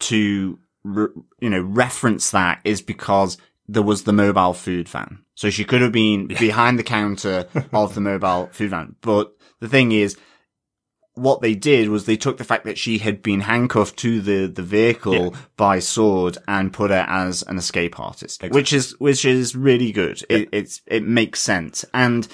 to, 0.00 0.58
re- 0.84 1.08
you 1.40 1.50
know, 1.50 1.60
reference 1.60 2.30
that 2.30 2.60
is 2.64 2.80
because 2.82 3.36
there 3.66 3.82
was 3.82 4.04
the 4.04 4.12
mobile 4.12 4.52
food 4.54 4.88
van. 4.88 5.18
So 5.34 5.50
she 5.50 5.64
could 5.64 5.80
have 5.80 5.92
been 5.92 6.26
behind 6.28 6.78
the 6.78 6.82
counter 6.84 7.46
of 7.72 7.94
the 7.94 8.00
mobile 8.00 8.48
food 8.52 8.70
van. 8.70 8.94
But 9.00 9.32
the 9.60 9.68
thing 9.68 9.92
is, 9.92 10.16
what 11.14 11.40
they 11.40 11.54
did 11.54 11.88
was 11.88 12.06
they 12.06 12.16
took 12.16 12.38
the 12.38 12.44
fact 12.44 12.64
that 12.64 12.78
she 12.78 12.98
had 12.98 13.22
been 13.22 13.40
handcuffed 13.40 13.96
to 13.98 14.20
the, 14.20 14.46
the 14.46 14.62
vehicle 14.62 15.34
by 15.56 15.78
SWORD 15.78 16.38
and 16.46 16.72
put 16.72 16.90
her 16.90 17.04
as 17.08 17.42
an 17.42 17.58
escape 17.58 17.98
artist, 17.98 18.42
which 18.50 18.72
is, 18.72 18.98
which 18.98 19.24
is 19.24 19.54
really 19.56 19.92
good. 19.92 20.22
It, 20.28 20.48
it's, 20.52 20.80
it 20.86 21.02
makes 21.02 21.40
sense. 21.40 21.84
And 21.92 22.26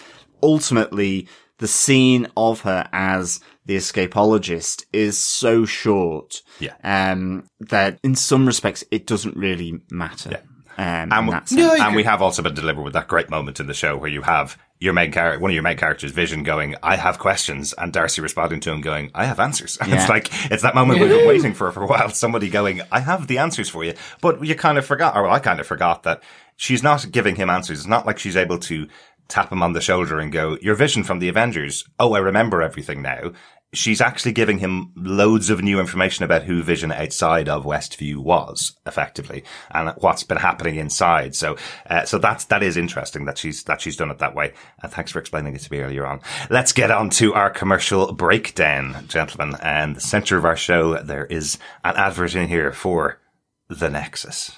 ultimately, 0.43 1.29
the 1.59 1.69
scene 1.69 2.27
of 2.37 2.61
her 2.61 2.89
as 2.93 3.41
the 3.65 3.77
escapologist 3.77 4.85
is 4.93 5.19
so 5.19 5.65
short. 5.65 6.43
Yeah. 6.61 6.75
Um, 6.85 7.49
that 7.61 7.99
in 8.03 8.15
some 8.15 8.47
respects, 8.47 8.85
it 8.91 9.07
doesn't 9.07 9.37
really 9.37 9.81
matter. 9.91 10.43
Um, 10.79 11.11
in 11.11 11.27
we-. 11.27 11.59
Yeah, 11.63 11.87
and 11.87 11.97
we 11.97 12.03
have 12.05 12.21
also 12.21 12.43
been 12.43 12.55
delivered 12.55 12.83
with 12.83 12.93
that 12.93 13.09
great 13.09 13.31
moment 13.31 13.59
in 13.61 13.67
the 13.67 13.75
show 13.75 13.97
where 13.97 14.11
you 14.11 14.23
have 14.23 14.59
your 14.79 14.93
main 14.93 15.11
character, 15.11 15.41
one 15.41 15.51
of 15.51 15.55
your 15.55 15.63
main 15.63 15.77
characters, 15.77 16.13
Vision, 16.13 16.43
going, 16.43 16.75
"I 16.83 16.97
have 16.97 17.19
questions," 17.19 17.73
and 17.73 17.93
Darcy 17.93 18.21
responding 18.21 18.61
to 18.61 18.71
him, 18.71 18.81
going, 18.81 19.11
"I 19.15 19.25
have 19.25 19.41
answers." 19.41 19.79
Yeah. 19.87 19.95
It's 19.95 20.09
like 20.09 20.29
it's 20.51 20.63
that 20.63 20.75
moment 20.75 21.01
we've 21.01 21.09
been 21.09 21.29
waiting 21.35 21.55
for 21.55 21.71
for 21.73 21.83
a 21.83 21.87
while. 21.87 22.11
Somebody 22.11 22.49
going, 22.51 22.83
"I 22.91 23.01
have 23.01 23.27
the 23.27 23.39
answers 23.39 23.69
for 23.69 23.85
you," 23.85 23.95
but 24.21 24.45
you 24.45 24.55
kind 24.55 24.79
of 24.79 24.85
forgot, 24.85 25.17
or 25.17 25.23
well, 25.23 25.33
I 25.33 25.39
kind 25.39 25.61
of 25.61 25.67
forgot 25.67 26.03
that 26.03 26.23
she's 26.57 26.83
not 26.83 27.11
giving 27.11 27.37
him 27.37 27.51
answers. 27.51 27.79
It's 27.79 27.89
not 27.89 28.07
like 28.07 28.19
she's 28.19 28.37
able 28.37 28.59
to 28.59 28.87
tap 29.29 29.51
him 29.51 29.63
on 29.63 29.73
the 29.73 29.81
shoulder 29.81 30.19
and 30.19 30.31
go, 30.33 30.59
"Your 30.61 30.75
Vision 30.75 31.05
from 31.05 31.19
the 31.21 31.29
Avengers." 31.29 31.85
Oh, 31.99 32.15
I 32.15 32.19
remember 32.19 32.63
everything 32.63 33.03
now. 33.03 33.33
She's 33.73 34.01
actually 34.01 34.33
giving 34.33 34.59
him 34.59 34.93
loads 34.97 35.51
of 35.51 35.63
new 35.63 35.81
information 35.81 36.25
about 36.25 36.45
who 36.45 36.63
Vision 36.63 36.93
outside 36.93 37.49
of 37.49 37.65
Westview 37.65 38.17
was, 38.17 38.75
effectively, 38.87 39.45
and 39.71 39.93
what's 39.99 40.23
been 40.23 40.39
happening 40.39 40.77
inside. 40.77 41.35
So, 41.35 41.57
uh, 41.91 42.05
so 42.05 42.19
that's 42.19 42.45
that 42.47 42.63
is 42.63 42.77
interesting 42.77 43.27
that 43.27 43.39
she's 43.39 43.65
that 43.65 43.81
she's 43.81 43.97
done 43.97 44.11
it 44.11 44.19
that 44.19 44.35
way. 44.35 44.55
And 44.83 44.91
thanks 44.91 45.13
for 45.13 45.19
explaining 45.19 45.55
it 45.55 45.61
to 45.63 45.73
me 45.73 45.81
earlier 45.81 46.07
on. 46.07 46.21
Let's 46.49 46.73
get 46.73 46.91
on 46.91 47.11
to 47.11 47.35
our 47.35 47.51
commercial 47.51 48.13
breakdown, 48.13 49.05
gentlemen. 49.09 49.57
And 49.61 49.97
the 49.97 50.01
center 50.01 50.39
of 50.39 50.45
our 50.45 50.57
show, 50.57 51.03
there 51.03 51.27
is 51.27 51.59
an 51.85 51.97
advert 51.97 52.35
in 52.35 52.49
here 52.49 52.73
for 52.73 53.21
the 53.69 53.91
Nexus. 53.91 54.53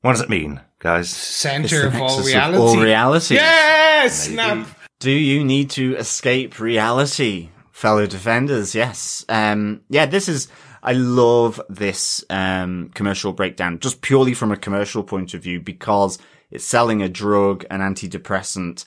What 0.00 0.12
does 0.12 0.20
it 0.20 0.30
mean, 0.30 0.60
guys? 0.78 1.10
Center 1.10 1.86
of 1.86 1.94
all 1.96 2.18
nexus 2.18 2.26
reality. 2.26 2.58
all 2.58 2.76
reality. 2.80 3.34
Yes! 3.34 4.28
Snap. 4.28 4.68
Do 5.00 5.10
you 5.10 5.44
need 5.44 5.70
to 5.70 5.96
escape 5.96 6.58
reality, 6.60 7.50
fellow 7.78 8.08
defenders? 8.08 8.74
Yes. 8.74 9.24
Um, 9.28 9.82
yeah, 9.88 10.04
this 10.04 10.28
is, 10.28 10.48
I 10.82 10.94
love 10.94 11.60
this, 11.68 12.24
um, 12.28 12.90
commercial 12.92 13.32
breakdown 13.32 13.78
just 13.78 14.00
purely 14.00 14.34
from 14.34 14.50
a 14.50 14.56
commercial 14.56 15.04
point 15.04 15.32
of 15.32 15.44
view 15.44 15.60
because 15.60 16.18
it's 16.50 16.64
selling 16.64 17.02
a 17.02 17.08
drug, 17.08 17.64
an 17.70 17.80
antidepressant. 17.80 18.84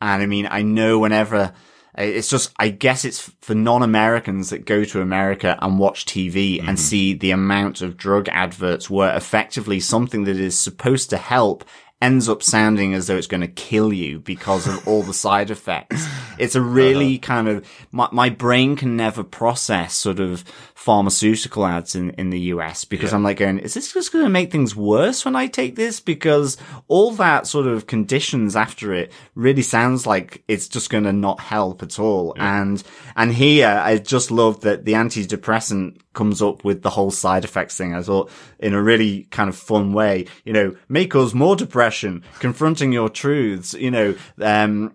And 0.00 0.22
I 0.22 0.26
mean, 0.26 0.46
I 0.48 0.62
know 0.62 1.00
whenever 1.00 1.52
it's 1.96 2.28
just, 2.28 2.52
I 2.60 2.68
guess 2.68 3.04
it's 3.04 3.32
for 3.40 3.56
non-Americans 3.56 4.50
that 4.50 4.64
go 4.64 4.84
to 4.84 5.00
America 5.00 5.58
and 5.60 5.80
watch 5.80 6.06
TV 6.06 6.62
and 6.64 6.78
see 6.78 7.14
the 7.14 7.32
amount 7.32 7.82
of 7.82 7.96
drug 7.96 8.28
adverts 8.28 8.88
where 8.88 9.16
effectively 9.16 9.80
something 9.80 10.22
that 10.24 10.36
is 10.36 10.56
supposed 10.56 11.10
to 11.10 11.16
help 11.16 11.64
ends 12.00 12.28
up 12.28 12.42
sounding 12.42 12.94
as 12.94 13.06
though 13.06 13.16
it's 13.16 13.26
going 13.26 13.40
to 13.40 13.48
kill 13.48 13.92
you 13.92 14.20
because 14.20 14.66
of 14.68 14.86
all 14.86 15.02
the 15.02 15.14
side 15.14 15.50
effects. 15.50 16.06
It's 16.38 16.54
a 16.54 16.62
really 16.62 17.16
uh-huh. 17.16 17.26
kind 17.26 17.48
of, 17.48 17.68
my, 17.90 18.08
my 18.12 18.28
brain 18.28 18.76
can 18.76 18.96
never 18.96 19.24
process 19.24 19.94
sort 19.94 20.20
of 20.20 20.44
pharmaceutical 20.78 21.66
ads 21.66 21.96
in, 21.96 22.10
in 22.10 22.30
the 22.30 22.38
US 22.54 22.84
because 22.84 23.12
I'm 23.12 23.24
like 23.24 23.38
going, 23.38 23.58
is 23.58 23.74
this 23.74 23.92
just 23.92 24.12
going 24.12 24.24
to 24.24 24.30
make 24.30 24.52
things 24.52 24.76
worse 24.76 25.24
when 25.24 25.34
I 25.34 25.48
take 25.48 25.74
this? 25.74 25.98
Because 25.98 26.56
all 26.86 27.10
that 27.14 27.48
sort 27.48 27.66
of 27.66 27.88
conditions 27.88 28.54
after 28.54 28.94
it 28.94 29.10
really 29.34 29.62
sounds 29.62 30.06
like 30.06 30.44
it's 30.46 30.68
just 30.68 30.88
going 30.88 31.02
to 31.02 31.12
not 31.12 31.40
help 31.40 31.82
at 31.82 31.98
all. 31.98 32.32
And, 32.36 32.80
and 33.16 33.32
here 33.34 33.66
I 33.66 33.98
just 33.98 34.30
love 34.30 34.60
that 34.60 34.84
the 34.84 34.92
antidepressant 34.92 35.98
comes 36.14 36.40
up 36.40 36.62
with 36.64 36.82
the 36.82 36.90
whole 36.90 37.10
side 37.10 37.42
effects 37.42 37.76
thing. 37.76 37.92
I 37.92 38.02
thought 38.02 38.30
in 38.60 38.72
a 38.72 38.80
really 38.80 39.24
kind 39.24 39.48
of 39.48 39.56
fun 39.56 39.92
way, 39.92 40.26
you 40.44 40.52
know, 40.52 40.76
may 40.88 41.06
cause 41.06 41.34
more 41.34 41.56
depression, 41.56 42.22
confronting 42.38 42.92
your 42.92 43.08
truths, 43.08 43.74
you 43.74 43.90
know, 43.90 44.14
um, 44.40 44.94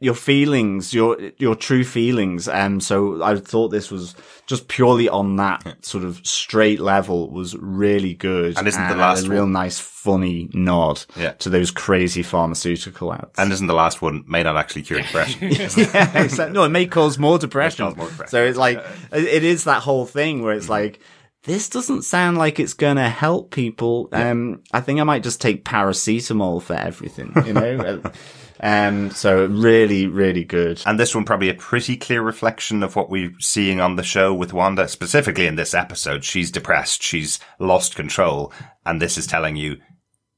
your 0.00 0.14
feelings, 0.14 0.94
your 0.94 1.18
your 1.38 1.54
true 1.54 1.84
feelings. 1.84 2.48
Um, 2.48 2.80
so 2.80 3.22
I 3.22 3.36
thought 3.36 3.68
this 3.68 3.90
was 3.90 4.14
just 4.48 4.66
purely 4.66 5.08
on 5.08 5.36
that 5.36 5.84
sort 5.84 6.02
of 6.02 6.20
straight 6.26 6.80
level 6.80 7.30
was 7.30 7.54
really 7.56 8.14
good, 8.14 8.58
And 8.58 8.66
isn't 8.66 8.88
the 8.88 8.96
last 8.96 9.26
a 9.26 9.28
real 9.28 9.42
one- 9.42 9.52
nice 9.52 9.78
funny 9.78 10.48
nod 10.54 11.04
Yeah. 11.16 11.32
to 11.32 11.50
those 11.50 11.70
crazy 11.70 12.22
pharmaceutical 12.22 13.12
ads? 13.12 13.38
And 13.38 13.52
isn't 13.52 13.66
the 13.66 13.74
last 13.74 14.00
one 14.02 14.24
may 14.26 14.42
not 14.42 14.56
actually 14.56 14.82
cure 14.82 15.02
depression? 15.02 15.38
yeah, 15.52 16.18
exactly. 16.22 16.54
No, 16.54 16.64
it 16.64 16.70
may 16.70 16.86
cause 16.86 17.18
more 17.18 17.38
depression. 17.38 17.84
cause 17.86 17.96
more 17.96 18.08
depression. 18.08 18.30
So 18.30 18.42
it's 18.44 18.58
like 18.58 18.78
it 19.12 19.24
it 19.24 19.44
is 19.44 19.64
that 19.64 19.82
whole 19.82 20.06
thing 20.06 20.42
where 20.42 20.54
it's 20.54 20.68
like 20.70 20.98
this 21.44 21.68
doesn't 21.68 22.02
sound 22.02 22.36
like 22.38 22.58
it's 22.58 22.74
gonna 22.74 23.08
help 23.08 23.50
people. 23.52 24.08
Um, 24.12 24.62
I 24.72 24.80
think 24.80 24.98
I 24.98 25.04
might 25.04 25.22
just 25.22 25.40
take 25.40 25.64
paracetamol 25.64 26.62
for 26.62 26.74
everything. 26.74 27.32
You 27.46 27.52
know. 27.52 28.02
um. 28.60 29.10
So 29.10 29.46
really, 29.46 30.06
really 30.06 30.44
good. 30.44 30.82
And 30.86 30.98
this 30.98 31.14
one 31.14 31.24
probably 31.24 31.48
a 31.48 31.54
pretty 31.54 31.96
clear 31.96 32.22
reflection 32.22 32.82
of 32.82 32.96
what 32.96 33.10
we're 33.10 33.32
seeing 33.40 33.80
on 33.80 33.96
the 33.96 34.02
show 34.02 34.32
with 34.34 34.52
Wanda, 34.52 34.88
specifically 34.88 35.46
in 35.46 35.56
this 35.56 35.74
episode. 35.74 36.24
She's 36.24 36.50
depressed. 36.50 37.02
She's 37.02 37.38
lost 37.58 37.94
control. 37.96 38.52
And 38.86 39.00
this 39.02 39.18
is 39.18 39.26
telling 39.26 39.56
you 39.56 39.76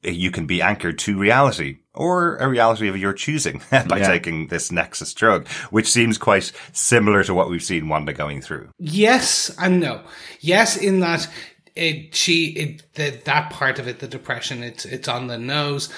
you 0.02 0.30
can 0.30 0.46
be 0.46 0.62
anchored 0.62 0.98
to 0.98 1.18
reality 1.18 1.76
or 1.92 2.36
a 2.38 2.48
reality 2.48 2.88
of 2.88 2.96
your 2.96 3.12
choosing 3.12 3.60
by 3.70 3.98
Yeah. 3.98 4.06
taking 4.06 4.46
this 4.46 4.72
Nexus 4.72 5.12
drug, 5.12 5.46
which 5.70 5.86
seems 5.90 6.16
quite 6.16 6.52
similar 6.72 7.22
to 7.24 7.34
what 7.34 7.50
we've 7.50 7.62
seen 7.62 7.88
Wanda 7.88 8.12
going 8.14 8.40
through. 8.40 8.70
Yes 8.78 9.54
and 9.58 9.78
no. 9.80 10.00
Yes, 10.40 10.76
in 10.78 11.00
that 11.00 11.28
it 11.76 12.14
she 12.14 12.46
it 12.46 12.94
the, 12.94 13.10
that 13.24 13.50
part 13.50 13.78
of 13.78 13.86
it, 13.88 13.98
the 14.00 14.08
depression, 14.08 14.62
it's 14.62 14.84
it's 14.86 15.06
on 15.06 15.26
the 15.26 15.38
nose. 15.38 15.88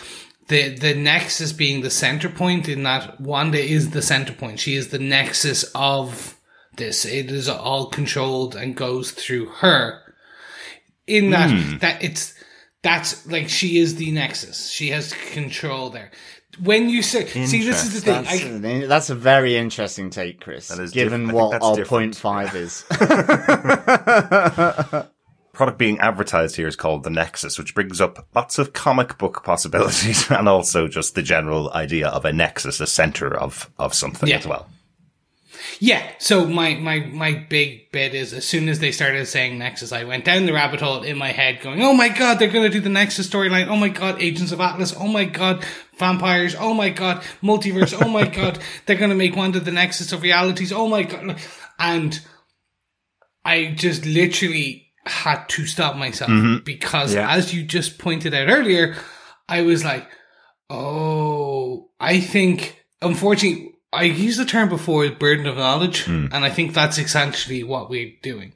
The 0.48 0.70
the 0.70 0.94
nexus 0.94 1.52
being 1.52 1.83
the 1.83 1.90
center 1.90 2.28
point 2.28 2.68
in 2.68 2.83
that 2.83 3.20
Wanda 3.20 3.61
is 3.61 3.90
the 3.90 4.02
center 4.02 4.33
point. 4.33 4.61
She 4.61 4.74
is 4.74 4.88
the 4.88 4.98
nexus 4.98 5.64
of 5.74 6.37
this. 6.76 7.05
It 7.05 7.31
is 7.31 7.48
all 7.48 7.87
controlled 7.87 8.57
and 8.57 8.76
goes 8.76 9.12
through 9.12 9.46
her. 9.46 10.00
In 11.07 11.31
that 11.31 11.50
hmm. 11.50 11.78
that 11.78 12.02
it's 12.02 12.35
that's 12.83 13.26
like 13.26 13.48
she 13.48 13.78
is 13.78 13.96
the 13.96 14.11
nexus. 14.11 14.70
She 14.70 14.90
has 14.90 15.12
control 15.33 15.90
there. 15.90 16.11
When 16.62 16.90
you 16.90 17.02
say 17.02 17.26
see 17.26 17.64
this 17.64 17.85
is 17.85 17.94
the 17.94 18.00
thing. 18.00 18.24
That's, 18.24 18.42
I, 18.42 18.46
an- 18.46 18.88
that's 18.88 19.11
a 19.11 19.14
very 19.14 19.57
interesting 19.57 20.11
take, 20.11 20.40
Chris. 20.40 20.68
That 20.68 20.81
is 20.81 20.90
given 20.90 21.26
diff- 21.26 21.35
what 21.35 21.62
our 21.62 21.76
different. 21.76 21.88
point 21.88 22.16
five 22.16 22.55
is. 22.55 22.85
product 25.53 25.79
being 25.79 25.99
advertised 26.01 26.57
here 26.57 26.67
is 26.67 26.77
called 26.77 27.05
the 27.05 27.11
Nexus, 27.11 27.59
which 27.59 27.75
brings 27.75 28.01
up 28.01 28.27
lots 28.35 28.59
of 28.59 28.73
comic 28.73 29.19
book 29.19 29.45
possibilities 29.45 30.31
and 30.31 30.49
also 30.49 30.88
just 30.88 31.15
the 31.15 31.23
general 31.23 31.71
idea 31.73 32.09
of 32.09 32.25
a 32.25 32.33
nexus, 32.33 32.81
a 32.81 32.87
center 32.87 33.37
of, 33.37 33.71
of 33.79 33.95
something 33.95 34.29
Yeah. 34.29 34.38
as 34.38 34.47
well. 34.47 34.69
Yeah. 35.79 36.03
So 36.19 36.47
my 36.47 36.75
my 36.77 37.01
my 37.01 37.35
big 37.49 37.91
bit 37.93 38.15
is 38.15 38.33
as 38.33 38.45
soon 38.47 38.69
as 38.69 38.81
they 38.81 38.91
started 38.91 39.27
saying 39.27 39.59
Nexus, 39.59 39.93
I 39.93 40.05
went 40.05 40.25
down 40.25 40.47
the 40.47 40.53
rabbit 40.53 40.81
hole 40.81 41.03
in 41.03 41.17
my 41.19 41.31
head, 41.31 41.61
going, 41.61 41.83
"Oh 41.83 41.93
my 41.95 42.09
god, 42.09 42.38
they're 42.38 42.49
going 42.51 42.65
to 42.65 42.71
do 42.71 42.81
the 42.81 42.88
Nexus 42.88 43.29
storyline! 43.29 43.69
Oh 43.69 43.77
my 43.77 43.88
god, 43.88 44.21
Agents 44.21 44.51
of 44.51 44.61
Atlas! 44.61 44.95
Oh 44.99 45.07
my 45.07 45.25
god, 45.25 45.65
vampires! 45.99 46.57
Oh 46.59 46.75
my 46.75 46.88
god, 46.91 47.23
multiverse! 47.43 47.95
Oh 48.01 48.09
my 48.09 48.27
god, 48.27 48.59
they're 48.87 48.97
going 48.97 49.11
to 49.11 49.17
make 49.17 49.37
Wanda 49.37 49.61
the 49.61 49.71
Nexus 49.71 50.12
of 50.12 50.23
realities! 50.23 50.73
Oh 50.73 50.88
my 50.88 51.03
god!" 51.05 51.37
And 51.79 52.21
I 53.45 53.73
just 53.77 54.05
literally 54.05 54.91
had 55.07 55.49
to 55.51 55.67
stop 55.67 55.97
myself 55.97 56.31
mm-hmm. 56.31 56.65
because, 56.65 57.15
Yeah. 57.15 57.31
as 57.31 57.53
you 57.53 57.65
just 57.65 57.99
pointed 57.99 58.35
out 58.35 58.49
earlier, 58.49 58.97
I 59.49 59.62
was 59.62 59.85
like, 59.85 60.09
"Oh, 60.71 61.91
I 62.01 62.21
think 62.21 62.85
unfortunately." 63.01 63.69
I 63.95 64.05
used 64.05 64.41
the 64.41 64.47
term 64.47 64.71
before 64.71 65.07
burden 65.11 65.47
of 65.47 65.59
knowledge, 65.59 66.07
mm. 66.07 66.33
and 66.33 66.45
I 66.47 66.49
think 66.49 66.73
that's 66.73 66.97
essentially 66.97 67.62
what 67.62 67.91
we're 67.91 68.15
doing. 68.23 68.55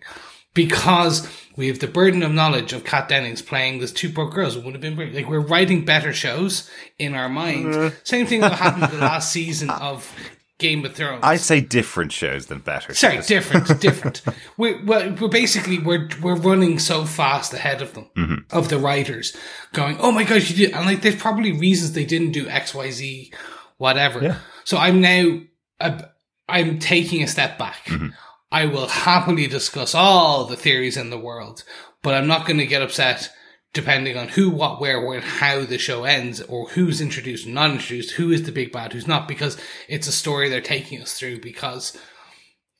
because 0.54 1.28
we 1.56 1.68
have 1.68 1.78
the 1.80 1.86
burden 1.86 2.22
of 2.22 2.32
knowledge 2.32 2.72
of 2.72 2.82
Kat 2.84 3.10
Dennings 3.10 3.42
playing 3.42 3.78
those 3.78 3.92
two 3.92 4.08
broke 4.08 4.32
girls. 4.32 4.56
It 4.56 4.64
would 4.64 4.72
have 4.72 4.80
been 4.80 4.94
brilliant. 4.94 5.14
like 5.14 5.28
we're 5.28 5.40
writing 5.40 5.84
better 5.84 6.14
shows 6.14 6.70
in 6.98 7.14
our 7.14 7.28
mind. 7.28 7.74
Uh. 7.74 7.90
Same 8.04 8.26
thing 8.26 8.40
that 8.40 8.52
happened 8.52 8.90
the 8.90 8.96
last 8.96 9.30
season 9.30 9.68
of 9.68 10.10
Game 10.58 10.84
of 10.86 10.94
Thrones. 10.94 11.20
I'd 11.22 11.40
say 11.40 11.60
different 11.60 12.12
shows 12.12 12.46
than 12.46 12.60
better. 12.60 12.94
Sorry, 12.94 13.16
shows. 13.16 13.26
different, 13.26 13.80
different. 13.80 14.22
We're, 14.56 14.82
we're, 14.84 15.12
we're 15.20 15.28
basically 15.28 15.78
we're 15.78 16.08
we're 16.22 16.36
running 16.36 16.78
so 16.78 17.04
fast 17.04 17.52
ahead 17.52 17.82
of 17.82 17.92
them, 17.94 18.08
Mm-hmm. 18.16 18.56
of 18.56 18.68
the 18.70 18.78
writers, 18.78 19.36
going, 19.72 19.98
oh 20.00 20.10
my 20.12 20.24
gosh, 20.24 20.50
you 20.50 20.56
did, 20.56 20.74
and 20.74 20.86
like 20.86 21.02
there's 21.02 21.16
probably 21.16 21.52
reasons 21.52 21.92
they 21.92 22.06
didn't 22.06 22.32
do 22.32 22.48
X, 22.48 22.74
Y, 22.74 22.90
Z, 22.90 23.32
whatever. 23.76 24.22
Yeah. 24.22 24.38
So 24.64 24.78
I'm 24.78 25.00
now, 25.00 25.40
uh, 25.80 26.02
I'm 26.48 26.78
taking 26.78 27.22
a 27.22 27.28
step 27.28 27.58
back. 27.58 27.84
Mm-hmm. 27.86 28.08
I 28.50 28.64
will 28.66 28.86
happily 28.86 29.46
discuss 29.48 29.94
all 29.94 30.44
the 30.46 30.56
theories 30.56 30.96
in 30.96 31.10
the 31.10 31.18
world, 31.18 31.64
but 32.02 32.14
I'm 32.14 32.26
not 32.28 32.46
going 32.46 32.58
to 32.58 32.66
get 32.66 32.80
upset 32.80 33.30
depending 33.76 34.16
on 34.16 34.28
who, 34.28 34.50
what, 34.50 34.80
where, 34.80 35.06
where, 35.06 35.20
how 35.20 35.64
the 35.64 35.78
show 35.78 36.04
ends, 36.04 36.40
or 36.40 36.68
who's 36.70 37.00
introduced 37.00 37.44
and 37.44 37.54
not 37.54 37.70
introduced, 37.70 38.12
who 38.12 38.32
is 38.32 38.42
the 38.42 38.50
big 38.50 38.72
bad, 38.72 38.92
who's 38.92 39.06
not, 39.06 39.28
because 39.28 39.56
it's 39.86 40.08
a 40.08 40.12
story 40.12 40.48
they're 40.48 40.60
taking 40.60 41.00
us 41.00 41.12
through. 41.12 41.40
Because, 41.40 41.96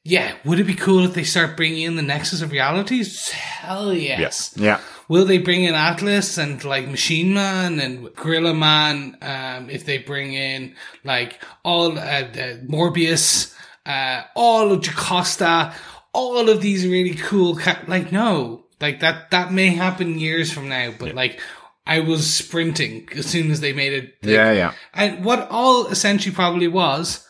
yeah, 0.03 0.35
would 0.45 0.59
it 0.59 0.65
be 0.65 0.75
cool 0.75 1.05
if 1.05 1.15
they 1.15 1.23
start 1.23 1.57
bringing 1.57 1.83
in 1.83 1.97
the 1.97 2.03
Nexus 2.03 2.43
of 2.43 2.51
Realities? 2.51 3.29
Hell 3.31 3.93
yes. 3.93 4.19
Yes. 4.19 4.55
Yeah. 4.57 4.81
Will 5.09 5.25
they 5.25 5.39
bring 5.39 5.63
in 5.65 5.75
Atlas 5.75 6.39
and 6.39 6.65
like 6.65 6.89
Machine 6.89 7.35
Man 7.35 7.79
and 7.79 8.13
Gorilla 8.17 8.55
Man? 8.55 9.17
Um, 9.23 9.71
if 9.71 9.85
they 9.85 9.99
bring 9.99 10.33
in 10.33 10.75
like 11.05 11.41
all 11.63 11.99
uh, 11.99 12.03
uh, 12.03 12.57
Morbius, 12.67 13.55
uh, 13.85 14.23
all 14.35 14.73
of 14.73 14.81
Jocasta, 14.81 15.75
all 16.13 16.49
of 16.49 16.61
these 16.61 16.87
really 16.87 17.15
cool, 17.15 17.55
ca- 17.57 17.85
like 17.87 18.11
no, 18.11 18.66
like 18.81 19.01
that 19.01 19.31
that 19.31 19.53
may 19.53 19.69
happen 19.69 20.19
years 20.19 20.53
from 20.53 20.69
now, 20.69 20.93
but 20.99 21.15
like 21.15 21.41
I 21.87 22.01
was 22.01 22.33
sprinting 22.33 23.09
as 23.15 23.27
soon 23.27 23.51
as 23.51 23.61
they 23.61 23.73
made 23.73 23.93
it. 23.93 24.05
like- 24.23 24.33
Yeah, 24.33 24.53
yeah. 24.53 24.73
and 24.95 25.25
what 25.25 25.49
all 25.51 25.87
essentially 25.87 26.35
probably 26.35 26.69
was 26.69 27.27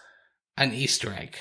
an 0.57 0.73
Easter 0.73 1.13
egg. 1.13 1.37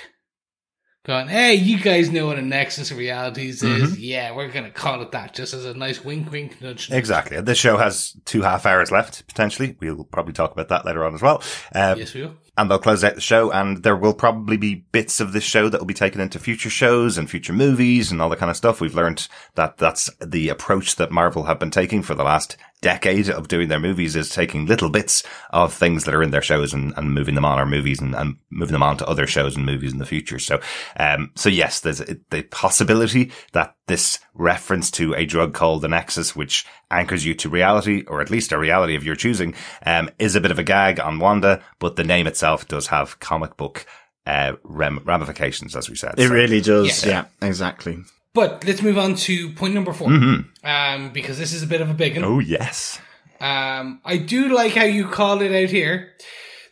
Going, 1.06 1.28
hey, 1.28 1.54
you 1.54 1.80
guys 1.80 2.10
know 2.12 2.26
what 2.26 2.40
a 2.40 2.42
Nexus 2.42 2.90
of 2.90 2.98
Realities 2.98 3.62
is. 3.62 4.00
Yeah, 4.00 4.32
we're 4.36 4.48
going 4.48 4.66
to 4.66 4.72
call 4.72 5.04
it 5.04 5.12
that 5.12 5.36
just 5.36 5.54
as 5.54 5.64
a 5.64 5.76
nice 5.76 6.04
wink, 6.04 6.32
wink, 6.32 6.60
nudge. 6.64 6.92
Exactly. 6.92 7.40
This 7.42 7.60
show 7.60 7.78
has 7.78 8.18
two 8.26 8.42
half 8.42 8.66
hours 8.66 8.90
left, 8.92 9.28
potentially. 9.28 9.78
We'll 9.80 10.04
probably 10.06 10.34
talk 10.34 10.52
about 10.52 10.70
that 10.70 10.84
later 10.84 11.06
on 11.06 11.14
as 11.14 11.22
well. 11.22 11.44
Uh, 11.76 11.94
Yes, 11.96 12.16
we 12.16 12.24
will. 12.24 12.34
And 12.58 12.70
they'll 12.70 12.78
close 12.78 13.04
out 13.04 13.16
the 13.16 13.22
show 13.22 13.52
and 13.52 13.84
there 13.84 13.96
will 13.96 14.14
probably 14.14 14.58
be 14.58 14.86
bits 14.92 15.20
of 15.20 15.34
this 15.34 15.44
show 15.44 15.70
that 15.70 15.80
will 15.80 15.86
be 15.86 15.94
taken 15.94 16.22
into 16.22 16.40
future 16.40 16.70
shows 16.70 17.18
and 17.18 17.30
future 17.30 17.54
movies 17.54 18.12
and 18.12 18.22
all 18.22 18.30
that 18.30 18.40
kind 18.40 18.50
of 18.50 18.58
stuff. 18.58 18.80
We've 18.80 18.96
learned 18.96 19.28
that 19.56 19.78
that's 19.78 20.10
the 20.20 20.50
approach 20.50 20.96
that 20.96 21.12
Marvel 21.12 21.44
have 21.44 21.60
been 21.60 21.72
taking 21.72 22.02
for 22.02 22.16
the 22.16 22.24
last 22.24 22.58
decade 22.82 23.30
of 23.30 23.48
doing 23.48 23.68
their 23.68 23.80
movies 23.80 24.16
is 24.16 24.30
taking 24.30 24.66
little 24.68 24.90
bits 24.90 25.24
of 25.50 25.74
things 25.74 26.04
that 26.04 26.14
are 26.14 26.22
in 26.22 26.30
their 26.32 26.42
shows 26.42 26.74
and, 26.74 26.94
and 26.98 27.14
moving 27.14 27.34
them 27.36 27.46
on 27.46 27.58
our 27.58 27.66
movies 27.66 28.00
and, 28.00 28.14
and 28.16 28.36
moving 28.52 28.74
them 28.74 28.84
on 28.84 28.96
to 28.98 29.08
other 29.08 29.26
shows 29.26 29.56
and 29.56 29.66
movies 29.66 29.92
in 29.92 29.98
the 29.98 30.06
future. 30.06 30.38
So, 30.38 30.60
um, 31.00 31.32
so 31.36 31.50
yes, 31.50 31.80
there's 31.80 32.02
a- 32.02 32.18
the 32.30 32.44
possibility 32.44 33.32
that 33.54 33.76
this 33.88 34.20
reference 34.34 34.92
to 34.92 35.14
a 35.16 35.26
drug 35.26 35.54
called 35.54 35.82
the 35.82 35.88
Nexus, 35.88 36.36
which 36.36 36.66
anchors 36.92 37.26
you 37.26 37.34
to 37.36 37.50
reality, 37.50 38.04
or 38.08 38.22
at 38.22 38.30
least 38.30 38.52
a 38.52 38.58
reality 38.58 38.96
of 38.96 39.04
your 39.04 39.16
choosing, 39.16 39.56
um, 39.86 40.10
is 40.20 40.36
a 40.36 40.42
bit 40.42 40.52
of 40.52 40.60
a 40.60 40.64
gag 40.64 41.00
on 41.00 41.20
Wanda, 41.20 41.64
but 41.80 41.96
the 41.96 42.04
name 42.04 42.28
itself 42.28 42.68
does 42.68 42.88
have 42.88 43.20
comic 43.20 43.58
book 43.58 43.86
uh, 44.28 44.54
ram- 44.64 45.02
ramifications, 45.06 45.76
as 45.76 45.88
we 45.90 45.96
said. 45.96 46.16
It 46.18 46.28
So- 46.28 46.34
really 46.34 46.60
does. 46.62 47.06
Yeah. 47.06 47.26
Yeah, 47.42 47.48
exactly. 47.48 48.00
But 48.36 48.66
let's 48.68 48.82
move 48.84 48.98
on 48.98 49.16
to 49.16 49.50
point 49.54 49.74
number 49.74 49.94
4 49.94 50.08
Um, 50.64 51.12
because 51.14 51.40
this 51.40 51.54
is 51.54 51.64
a 51.64 51.68
bit 51.68 51.82
of 51.82 51.90
a 51.90 51.94
big 51.94 52.16
one. 52.16 52.26
Oh 52.26 52.40
yes. 52.40 53.00
Um, 53.40 54.02
I 54.06 54.18
do 54.18 54.54
like 54.54 54.74
how 54.74 54.84
you 54.84 55.08
called 55.08 55.42
it 55.42 55.52
out 55.64 55.70
here. 55.72 56.14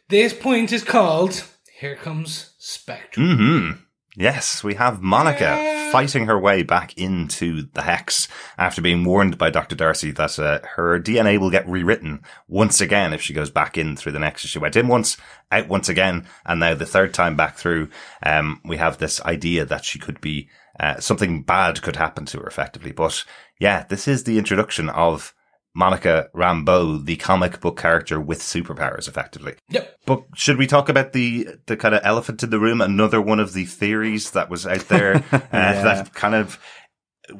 This 0.10 0.34
point 0.34 0.72
is 0.72 0.84
called 0.84 1.44
Here 1.80 1.96
Comes 1.96 2.54
Spectrum. 2.60 3.38
hmm 3.38 3.72
Yes, 4.16 4.64
we 4.64 4.76
have 4.76 5.02
Monica 5.02 5.90
fighting 5.92 6.28
her 6.28 6.40
way 6.40 6.62
back 6.62 6.96
into 6.98 7.68
the 7.74 7.82
Hex 7.82 8.28
after 8.60 8.80
being 8.80 9.04
warned 9.04 9.40
by 9.40 9.50
Dr. 9.50 9.76
Darcy 9.76 10.12
that 10.12 10.38
uh, 10.38 10.60
her 10.76 11.00
DNA 11.00 11.40
will 11.40 11.50
get 11.50 11.68
rewritten 11.68 12.22
once 12.48 12.80
again 12.80 13.12
if 13.12 13.24
she 13.24 13.34
goes 13.34 13.50
back 13.50 13.76
in 13.76 13.96
through 13.96 14.12
the 14.12 14.20
Nexus. 14.20 14.52
She 14.52 14.60
went 14.60 14.76
in 14.76 14.88
once, 14.88 15.18
out 15.52 15.68
once 15.68 15.90
again, 15.90 16.28
and 16.46 16.60
now 16.60 16.76
the 16.76 16.86
third 16.86 17.12
time 17.12 17.36
back 17.36 17.58
through, 17.58 17.90
um, 18.24 18.62
we 18.64 18.78
have 18.78 19.00
this 19.00 19.20
idea 19.22 19.66
that 19.66 19.84
she 19.84 19.98
could 19.98 20.22
be, 20.22 20.48
uh, 20.80 21.00
something 21.00 21.42
bad 21.42 21.82
could 21.82 21.96
happen 21.96 22.26
to 22.26 22.40
her 22.40 22.48
effectively. 22.48 22.92
But 22.92 23.26
yeah, 23.60 23.84
this 23.90 24.08
is 24.08 24.26
the 24.26 24.38
introduction 24.38 24.90
of 24.90 25.34
Monica 25.76 26.30
Rambeau, 26.36 27.04
the 27.04 27.16
comic 27.16 27.60
book 27.60 27.80
character 27.80 28.20
with 28.20 28.40
superpowers 28.40 29.08
effectively. 29.08 29.56
Yep. 29.70 29.98
But 30.06 30.24
should 30.36 30.58
we 30.58 30.68
talk 30.68 30.90
about 30.90 31.14
the 31.14 31.48
the 31.66 31.78
kind 31.78 31.96
of 31.96 32.02
elephant 32.04 32.44
in 32.44 32.50
the 32.50 32.60
room? 32.60 32.82
Another 32.82 33.22
one 33.22 33.40
of 33.40 33.54
the 33.54 33.66
theories 33.66 34.32
that 34.32 34.50
was 34.50 34.68
out 34.68 34.88
there 34.88 35.16
uh, 35.32 35.40
that 35.52 36.14
kind 36.14 36.36
of 36.36 36.60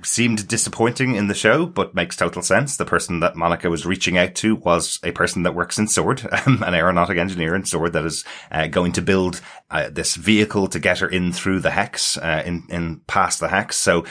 seemed 0.04 0.48
disappointing 0.48 1.16
in 1.16 1.28
the 1.28 1.34
show, 1.34 1.66
but 1.66 1.94
makes 1.94 2.16
total 2.16 2.42
sense. 2.42 2.78
The 2.78 2.86
person 2.86 3.20
that 3.20 3.36
Monica 3.36 3.70
was 3.70 3.86
reaching 3.86 4.18
out 4.18 4.34
to 4.36 4.56
was 4.56 5.00
a 5.04 5.12
person 5.12 5.44
that 5.44 5.56
works 5.56 5.78
in 5.78 5.88
Sword, 5.88 6.28
um, 6.46 6.64
an 6.64 6.74
aeronautic 6.74 7.18
engineer 7.18 7.56
in 7.56 7.66
Sword 7.66 7.94
that 7.94 8.06
is 8.06 8.24
uh, 8.52 8.68
going 8.68 8.94
to 8.94 9.02
build 9.02 9.42
uh, 9.70 9.90
this 9.90 10.16
vehicle 10.16 10.68
to 10.68 10.80
get 10.80 11.00
her 11.00 11.08
in 11.08 11.32
through 11.32 11.60
the 11.60 11.72
hex, 11.72 12.18
uh, 12.18 12.44
in 12.46 12.64
in 12.70 13.02
past 13.08 13.40
the 13.40 13.50
hex. 13.50 13.78
So. 13.78 14.06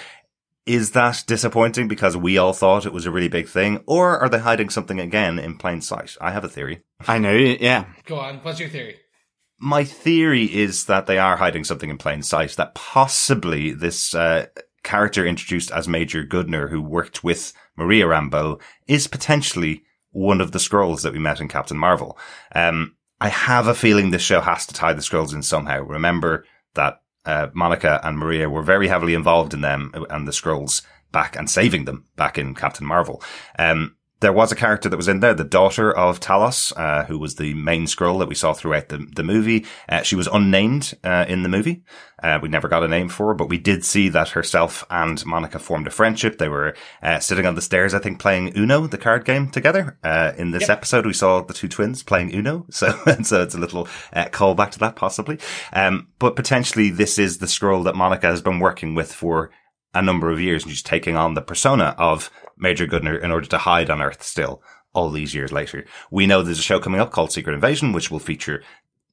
Is 0.64 0.92
that 0.92 1.24
disappointing 1.26 1.88
because 1.88 2.16
we 2.16 2.38
all 2.38 2.52
thought 2.52 2.86
it 2.86 2.92
was 2.92 3.06
a 3.06 3.10
really 3.10 3.28
big 3.28 3.48
thing, 3.48 3.82
or 3.86 4.18
are 4.18 4.28
they 4.28 4.38
hiding 4.38 4.70
something 4.70 5.00
again 5.00 5.38
in 5.38 5.58
plain 5.58 5.80
sight? 5.80 6.16
I 6.20 6.30
have 6.30 6.44
a 6.44 6.48
theory. 6.48 6.82
I 7.08 7.18
know. 7.18 7.32
Yeah. 7.32 7.86
Go 8.04 8.20
on. 8.20 8.36
What's 8.38 8.60
your 8.60 8.68
theory? 8.68 8.96
my 9.62 9.84
theory 9.84 10.52
is 10.52 10.86
that 10.86 11.06
they 11.06 11.18
are 11.18 11.36
hiding 11.36 11.62
something 11.62 11.88
in 11.88 11.96
plain 11.96 12.20
sight. 12.20 12.50
That 12.56 12.74
possibly 12.74 13.70
this 13.70 14.12
uh, 14.12 14.46
character 14.82 15.24
introduced 15.24 15.70
as 15.70 15.86
Major 15.86 16.24
Goodner, 16.24 16.68
who 16.68 16.82
worked 16.82 17.22
with 17.22 17.52
Maria 17.76 18.06
Rambeau, 18.06 18.60
is 18.88 19.06
potentially 19.06 19.84
one 20.10 20.40
of 20.40 20.50
the 20.50 20.58
Skrulls 20.58 21.02
that 21.02 21.12
we 21.12 21.20
met 21.20 21.40
in 21.40 21.46
Captain 21.46 21.78
Marvel. 21.78 22.18
Um, 22.54 22.96
I 23.20 23.28
have 23.28 23.68
a 23.68 23.74
feeling 23.74 24.10
this 24.10 24.20
show 24.20 24.40
has 24.40 24.66
to 24.66 24.74
tie 24.74 24.94
the 24.94 25.00
Skrulls 25.00 25.32
in 25.32 25.44
somehow. 25.44 25.82
Remember 25.82 26.44
that 26.74 27.00
uh, 27.24 27.48
Monica 27.52 28.00
and 28.02 28.18
Maria 28.18 28.48
were 28.48 28.62
very 28.62 28.88
heavily 28.88 29.14
involved 29.14 29.54
in 29.54 29.60
them 29.60 29.92
and 30.10 30.26
the 30.26 30.32
Skrulls 30.32 30.82
back 31.10 31.36
and 31.36 31.48
saving 31.48 31.84
them 31.84 32.06
back 32.16 32.38
in 32.38 32.54
Captain 32.54 32.86
Marvel. 32.86 33.22
Um, 33.58 33.96
there 34.22 34.32
was 34.32 34.50
a 34.52 34.56
character 34.56 34.88
that 34.88 34.96
was 34.96 35.08
in 35.08 35.20
there, 35.20 35.34
the 35.34 35.44
daughter 35.44 35.94
of 35.94 36.20
Talos, 36.20 36.72
uh, 36.76 37.04
who 37.04 37.18
was 37.18 37.34
the 37.34 37.52
main 37.54 37.84
Skrull 37.84 38.20
that 38.20 38.28
we 38.28 38.34
saw 38.34 38.54
throughout 38.54 38.88
the, 38.88 39.06
the 39.14 39.24
movie. 39.24 39.66
Uh, 39.88 40.02
she 40.02 40.16
was 40.16 40.28
unnamed, 40.28 40.94
uh, 41.04 41.26
in 41.28 41.42
the 41.42 41.48
movie. 41.48 41.82
Uh, 42.22 42.38
we 42.40 42.48
never 42.48 42.68
got 42.68 42.84
a 42.84 42.88
name 42.88 43.08
for 43.08 43.26
her, 43.26 43.34
but 43.34 43.48
we 43.48 43.58
did 43.58 43.84
see 43.84 44.08
that 44.08 44.30
herself 44.30 44.86
and 44.88 45.26
Monica 45.26 45.58
formed 45.58 45.88
a 45.88 45.90
friendship. 45.90 46.38
They 46.38 46.48
were, 46.48 46.74
uh, 47.02 47.18
sitting 47.18 47.46
on 47.46 47.56
the 47.56 47.60
stairs, 47.60 47.94
I 47.94 47.98
think, 47.98 48.20
playing 48.20 48.56
Uno, 48.56 48.86
the 48.86 48.96
card 48.96 49.24
game 49.24 49.50
together. 49.50 49.98
Uh, 50.04 50.32
in 50.38 50.52
this 50.52 50.68
episode, 50.68 51.04
we 51.04 51.12
saw 51.12 51.42
the 51.42 51.52
two 51.52 51.68
twins 51.68 52.02
playing 52.02 52.32
Uno. 52.34 52.66
So, 52.72 52.90
so 53.22 53.42
it's 53.42 53.54
a 53.54 53.58
little, 53.58 53.86
uh, 54.12 54.24
callback 54.26 54.70
to 54.72 54.78
that 54.80 54.96
possibly. 54.96 55.38
Um, 55.72 56.08
but 56.18 56.34
potentially 56.34 56.90
this 56.90 57.18
is 57.18 57.38
the 57.38 57.46
Skrull 57.46 57.84
that 57.84 57.94
Monica 57.94 58.26
has 58.28 58.40
been 58.40 58.60
working 58.60 58.94
with 58.94 59.12
for 59.12 59.50
a 59.94 60.02
number 60.02 60.30
of 60.30 60.40
years 60.40 60.62
and 60.62 60.72
she's 60.72 60.82
taking 60.82 61.16
on 61.16 61.34
the 61.34 61.42
persona 61.42 61.94
of 61.98 62.30
Major 62.56 62.86
Goodner 62.86 63.22
in 63.22 63.30
order 63.30 63.46
to 63.48 63.58
hide 63.58 63.90
on 63.90 64.02
Earth 64.02 64.22
still 64.22 64.62
all 64.94 65.10
these 65.10 65.34
years 65.34 65.52
later. 65.52 65.84
We 66.10 66.26
know 66.26 66.42
there's 66.42 66.58
a 66.58 66.62
show 66.62 66.78
coming 66.78 67.00
up 67.00 67.10
called 67.10 67.32
Secret 67.32 67.54
Invasion, 67.54 67.92
which 67.92 68.10
will 68.10 68.18
feature 68.18 68.62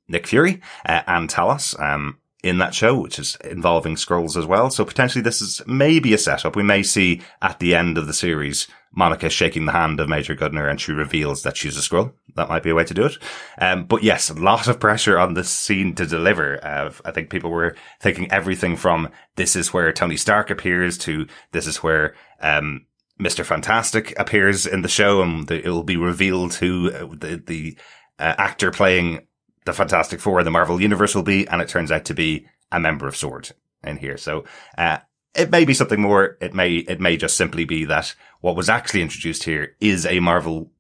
Nick 0.08 0.28
Fury 0.28 0.62
uh, 0.86 1.02
and 1.08 1.30
Talos 1.30 1.80
um, 1.80 2.20
in 2.44 2.58
that 2.58 2.74
show, 2.74 3.00
which 3.00 3.20
is 3.20 3.38
involving 3.44 3.96
Skrulls 3.96 4.38
as 4.38 4.46
well. 4.46 4.70
So 4.70 4.86
potentially 4.86 5.22
this 5.22 5.42
is 5.42 5.62
maybe 5.68 6.14
a 6.14 6.18
setup. 6.18 6.56
We 6.56 6.64
may 6.64 6.84
see 6.84 7.22
at 7.42 7.60
the 7.60 7.76
end 7.76 7.98
of 7.98 8.08
the 8.08 8.14
series 8.14 8.68
Monica 8.92 9.30
shaking 9.30 9.66
the 9.66 9.72
hand 9.72 10.00
of 10.00 10.10
Major 10.10 10.36
Goodner 10.36 10.70
and 10.70 10.82
she 10.82 10.92
reveals 10.92 11.44
that 11.44 11.58
she's 11.58 11.78
a 11.78 11.82
Skrull. 11.82 12.14
That 12.36 12.50
might 12.50 12.64
be 12.64 12.70
a 12.70 12.76
way 12.76 12.86
to 12.86 12.94
do 12.94 13.06
it. 13.06 13.18
Um, 13.58 13.86
but 13.86 14.04
yes, 14.04 14.30
a 14.30 14.34
lot 14.34 14.68
of 14.68 14.80
pressure 14.80 15.20
on 15.20 15.34
this 15.34 15.50
scene 15.50 15.94
to 15.96 16.06
deliver. 16.06 16.64
Uh, 16.66 16.92
I 17.06 17.12
think 17.12 17.30
people 17.30 17.52
were 17.52 17.76
thinking 18.00 18.32
everything 18.32 18.76
from 18.76 19.10
this 19.36 19.56
is 19.56 19.74
where 19.74 19.92
Tony 19.92 20.18
Stark 20.18 20.50
appears 20.50 20.98
to 21.00 21.28
this 21.52 21.68
is 21.68 21.84
where, 21.84 22.16
um, 22.42 22.86
Mr. 23.20 23.46
Fantastic 23.46 24.18
appears 24.18 24.66
in 24.66 24.82
the 24.82 24.88
show 24.88 25.22
and 25.22 25.48
the, 25.48 25.64
it 25.64 25.70
will 25.70 25.84
be 25.84 25.98
revealed 25.98 26.56
who 26.56 26.92
uh, 26.92 27.08
the, 27.12 27.44
the 27.46 27.78
uh, 28.18 28.36
actor 28.38 28.72
playing 28.72 29.28
the 29.66 29.74
Fantastic 29.74 30.20
Four 30.20 30.40
in 30.40 30.46
the 30.46 30.52
Marvel 30.52 30.82
Universe 30.82 31.14
will 31.14 31.24
be. 31.24 31.48
And 31.48 31.62
it 31.62 31.68
turns 31.68 31.92
out 31.92 32.06
to 32.06 32.14
be 32.14 32.48
a 32.72 32.80
member 32.80 33.08
of 33.08 33.16
Sword 33.16 33.52
in 33.84 33.98
here. 33.98 34.18
So, 34.18 34.46
uh, 34.78 35.00
it 35.36 35.52
may 35.52 35.64
be 35.64 35.74
something 35.74 36.02
more. 36.02 36.38
It 36.42 36.54
may, 36.54 36.78
it 36.78 37.00
may 37.00 37.16
just 37.16 37.38
simply 37.38 37.64
be 37.64 37.86
that 37.86 38.16
what 38.42 38.56
was 38.56 38.68
actually 38.68 39.04
introduced 39.04 39.44
here 39.44 39.76
is 39.80 40.06
a 40.06 40.20
Marvel 40.20 40.72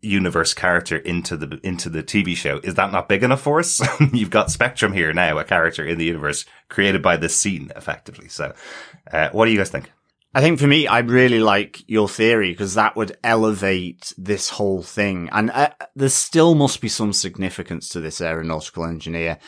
universe 0.00 0.54
character 0.54 0.96
into 0.96 1.36
the, 1.36 1.58
into 1.62 1.88
the 1.88 2.02
TV 2.02 2.36
show. 2.36 2.60
Is 2.62 2.74
that 2.74 2.92
not 2.92 3.08
big 3.08 3.24
enough 3.24 3.40
for 3.40 3.58
us? 3.58 3.82
You've 4.12 4.30
got 4.30 4.50
Spectrum 4.50 4.92
here 4.92 5.12
now, 5.12 5.38
a 5.38 5.44
character 5.44 5.84
in 5.84 5.98
the 5.98 6.04
universe 6.04 6.44
created 6.68 7.02
by 7.02 7.16
this 7.16 7.34
scene 7.34 7.72
effectively. 7.74 8.28
So, 8.28 8.54
uh, 9.10 9.30
what 9.30 9.46
do 9.46 9.50
you 9.50 9.58
guys 9.58 9.70
think? 9.70 9.90
I 10.36 10.42
think 10.42 10.60
for 10.60 10.66
me, 10.66 10.86
I 10.86 10.98
really 10.98 11.40
like 11.40 11.82
your 11.88 12.10
theory 12.10 12.50
because 12.50 12.74
that 12.74 12.94
would 12.94 13.16
elevate 13.24 14.12
this 14.18 14.50
whole 14.50 14.82
thing. 14.82 15.30
And 15.32 15.50
uh, 15.50 15.70
there 15.94 16.10
still 16.10 16.54
must 16.54 16.82
be 16.82 16.90
some 16.90 17.14
significance 17.14 17.88
to 17.88 18.00
this 18.00 18.20
aeronautical 18.20 18.84
engineer. 18.84 19.38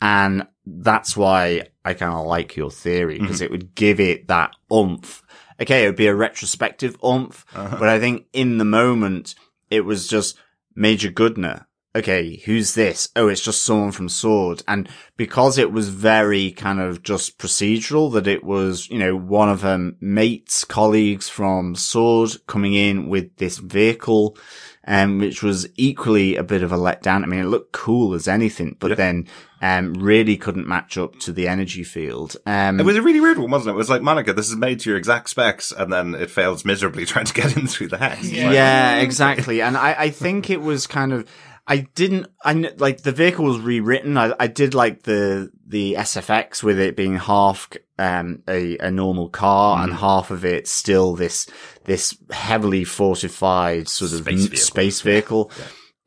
And 0.00 0.46
that's 0.64 1.16
why 1.16 1.70
I 1.84 1.94
kind 1.94 2.12
of 2.12 2.26
like 2.26 2.54
your 2.54 2.70
theory 2.70 3.18
because 3.18 3.40
it 3.40 3.50
would 3.50 3.74
give 3.74 3.98
it 3.98 4.28
that 4.28 4.52
oomph. 4.72 5.24
Okay. 5.60 5.82
It 5.82 5.88
would 5.88 5.96
be 5.96 6.06
a 6.06 6.14
retrospective 6.14 6.96
oomph, 7.04 7.44
but 7.52 7.88
I 7.88 7.98
think 7.98 8.26
in 8.32 8.58
the 8.58 8.64
moment 8.64 9.34
it 9.68 9.80
was 9.80 10.06
just 10.06 10.38
Major 10.76 11.10
Goodner. 11.10 11.64
Okay. 11.96 12.36
Who's 12.44 12.74
this? 12.74 13.08
Oh, 13.16 13.28
it's 13.28 13.40
just 13.40 13.64
someone 13.64 13.90
from 13.90 14.10
Sword. 14.10 14.62
And 14.68 14.86
because 15.16 15.56
it 15.56 15.72
was 15.72 15.88
very 15.88 16.50
kind 16.50 16.78
of 16.78 17.02
just 17.02 17.38
procedural 17.38 18.12
that 18.12 18.26
it 18.26 18.44
was, 18.44 18.90
you 18.90 18.98
know, 18.98 19.16
one 19.16 19.48
of 19.48 19.62
her 19.62 19.92
mates, 19.98 20.62
colleagues 20.64 21.30
from 21.30 21.74
Sword 21.74 22.32
coming 22.46 22.74
in 22.74 23.08
with 23.08 23.34
this 23.36 23.56
vehicle, 23.56 24.36
um, 24.86 25.18
which 25.18 25.42
was 25.42 25.66
equally 25.76 26.36
a 26.36 26.44
bit 26.44 26.62
of 26.62 26.70
a 26.70 26.76
letdown. 26.76 27.22
I 27.22 27.26
mean, 27.26 27.40
it 27.40 27.44
looked 27.44 27.72
cool 27.72 28.12
as 28.12 28.28
anything, 28.28 28.76
but 28.78 28.96
then, 28.98 29.26
um, 29.62 29.94
really 29.94 30.36
couldn't 30.36 30.68
match 30.68 30.98
up 30.98 31.18
to 31.20 31.32
the 31.32 31.48
energy 31.48 31.82
field. 31.82 32.36
Um, 32.44 32.78
It 32.78 32.84
was 32.84 32.96
a 32.96 33.02
really 33.02 33.22
weird 33.22 33.38
one, 33.38 33.50
wasn't 33.50 33.70
it? 33.70 33.74
It 33.74 33.78
was 33.78 33.88
like, 33.88 34.02
Monica, 34.02 34.34
this 34.34 34.50
is 34.50 34.56
made 34.56 34.80
to 34.80 34.90
your 34.90 34.98
exact 34.98 35.30
specs, 35.30 35.72
and 35.72 35.90
then 35.90 36.14
it 36.14 36.30
fails 36.30 36.64
miserably 36.66 37.06
trying 37.06 37.24
to 37.24 37.32
get 37.32 37.56
in 37.56 37.66
through 37.66 37.88
the 37.88 37.96
hex. 37.96 38.30
Yeah. 38.30 38.52
yeah, 38.52 38.96
exactly. 38.98 39.62
And 39.62 39.78
I, 39.78 39.94
I 39.98 40.10
think 40.10 40.50
it 40.50 40.60
was 40.60 40.86
kind 40.86 41.14
of, 41.14 41.26
I 41.68 41.78
didn't, 41.96 42.28
I 42.44 42.52
like 42.52 43.02
the 43.02 43.10
vehicle 43.12 43.44
was 43.44 43.58
rewritten. 43.58 44.16
I, 44.16 44.32
I 44.38 44.46
did 44.46 44.72
like 44.74 45.02
the, 45.02 45.50
the 45.66 45.94
SFX 45.94 46.62
with 46.62 46.78
it 46.78 46.94
being 46.94 47.16
half, 47.16 47.68
um, 47.98 48.42
a, 48.46 48.78
a 48.78 48.90
normal 48.90 49.28
car 49.28 49.82
and 49.82 49.92
half 49.92 50.30
of 50.30 50.44
it 50.44 50.68
still 50.68 51.16
this, 51.16 51.48
this 51.84 52.16
heavily 52.30 52.84
fortified 52.84 53.88
sort 53.88 54.12
of 54.12 54.18
Space 54.18 54.28
m- 54.32 54.38
vehicle. 54.50 54.56
space 54.58 55.00
vehicle. 55.00 55.50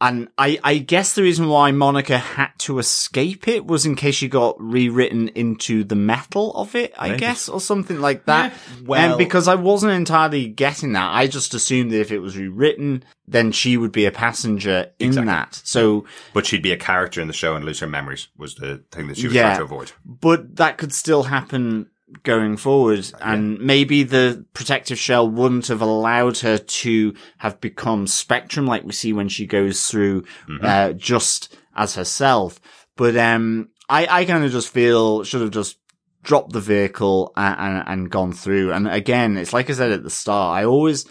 And 0.01 0.29
I, 0.37 0.57
I 0.63 0.77
guess 0.77 1.13
the 1.13 1.23
reason 1.23 1.49
why 1.49 1.71
Monica 1.71 2.17
had 2.17 2.51
to 2.59 2.79
escape 2.79 3.49
it 3.49 3.65
was 3.65 3.85
in 3.85 3.95
case 3.95 4.15
she 4.15 4.29
got 4.29 4.55
rewritten 4.61 5.27
into 5.29 5.83
the 5.83 5.95
metal 5.95 6.53
of 6.55 6.73
it, 6.73 6.93
I 6.97 7.09
Maybe. 7.09 7.19
guess, 7.19 7.49
or 7.49 7.59
something 7.59 7.99
like 7.99 8.23
that. 8.25 8.53
Um, 8.53 8.85
well- 8.85 9.09
and 9.11 9.17
because 9.17 9.49
I 9.49 9.55
wasn't 9.55 9.91
entirely 9.91 10.47
getting 10.47 10.93
that, 10.93 11.13
I 11.13 11.27
just 11.27 11.53
assumed 11.53 11.91
that 11.91 11.99
if 11.99 12.13
it 12.13 12.19
was 12.19 12.37
rewritten, 12.37 13.03
then 13.27 13.51
she 13.51 13.75
would 13.75 13.91
be 13.91 14.05
a 14.05 14.11
passenger 14.11 14.87
in 14.99 15.07
Exactly. 15.07 15.27
that. 15.27 15.61
So, 15.65 16.05
But 16.33 16.45
she'd 16.45 16.63
be 16.63 16.71
a 16.71 16.77
character 16.77 17.19
in 17.19 17.27
the 17.27 17.33
show 17.33 17.55
and 17.57 17.65
lose 17.65 17.81
her 17.81 17.87
memories 17.87 18.29
was 18.37 18.55
the 18.55 18.81
thing 18.91 19.07
that 19.09 19.17
she 19.17 19.27
was 19.27 19.35
Yeah. 19.35 19.47
trying 19.55 19.57
to 19.57 19.63
avoid. 19.65 19.91
but 20.05 20.55
that 20.55 20.77
could 20.77 20.93
still 20.93 21.23
happen 21.23 21.87
going 22.23 22.57
forward. 22.57 23.11
And 23.21 23.59
maybe 23.59 24.03
the 24.03 24.45
protective 24.53 24.97
shell 24.97 25.29
wouldn't 25.29 25.67
have 25.67 25.81
allowed 25.81 26.39
her 26.39 26.57
to 26.57 27.13
have 27.37 27.61
become 27.61 28.07
Spectrum 28.07 28.65
like 28.65 28.83
we 28.83 28.93
see 28.93 29.13
when 29.13 29.29
she 29.29 29.45
goes 29.45 29.87
through, 29.87 30.25
uh, 30.61 30.93
just 30.93 31.57
as 31.75 31.95
herself. 31.95 32.59
But, 32.95 33.15
um, 33.15 33.69
I, 33.89 34.07
I 34.07 34.25
kind 34.25 34.43
of 34.43 34.51
just 34.51 34.69
feel 34.69 35.23
should 35.23 35.41
have 35.41 35.51
just 35.51 35.77
dropped 36.21 36.53
the 36.53 36.59
vehicle 36.59 37.33
and, 37.35 37.59
and, 37.59 37.83
and 37.87 38.11
gone 38.11 38.33
through. 38.33 38.71
And 38.71 38.87
again, 38.87 39.37
it's 39.37 39.53
like 39.53 39.69
I 39.69 39.73
said 39.73 39.91
at 39.91 40.03
the 40.03 40.09
start, 40.09 40.57
I 40.57 40.65
always, 40.65 41.07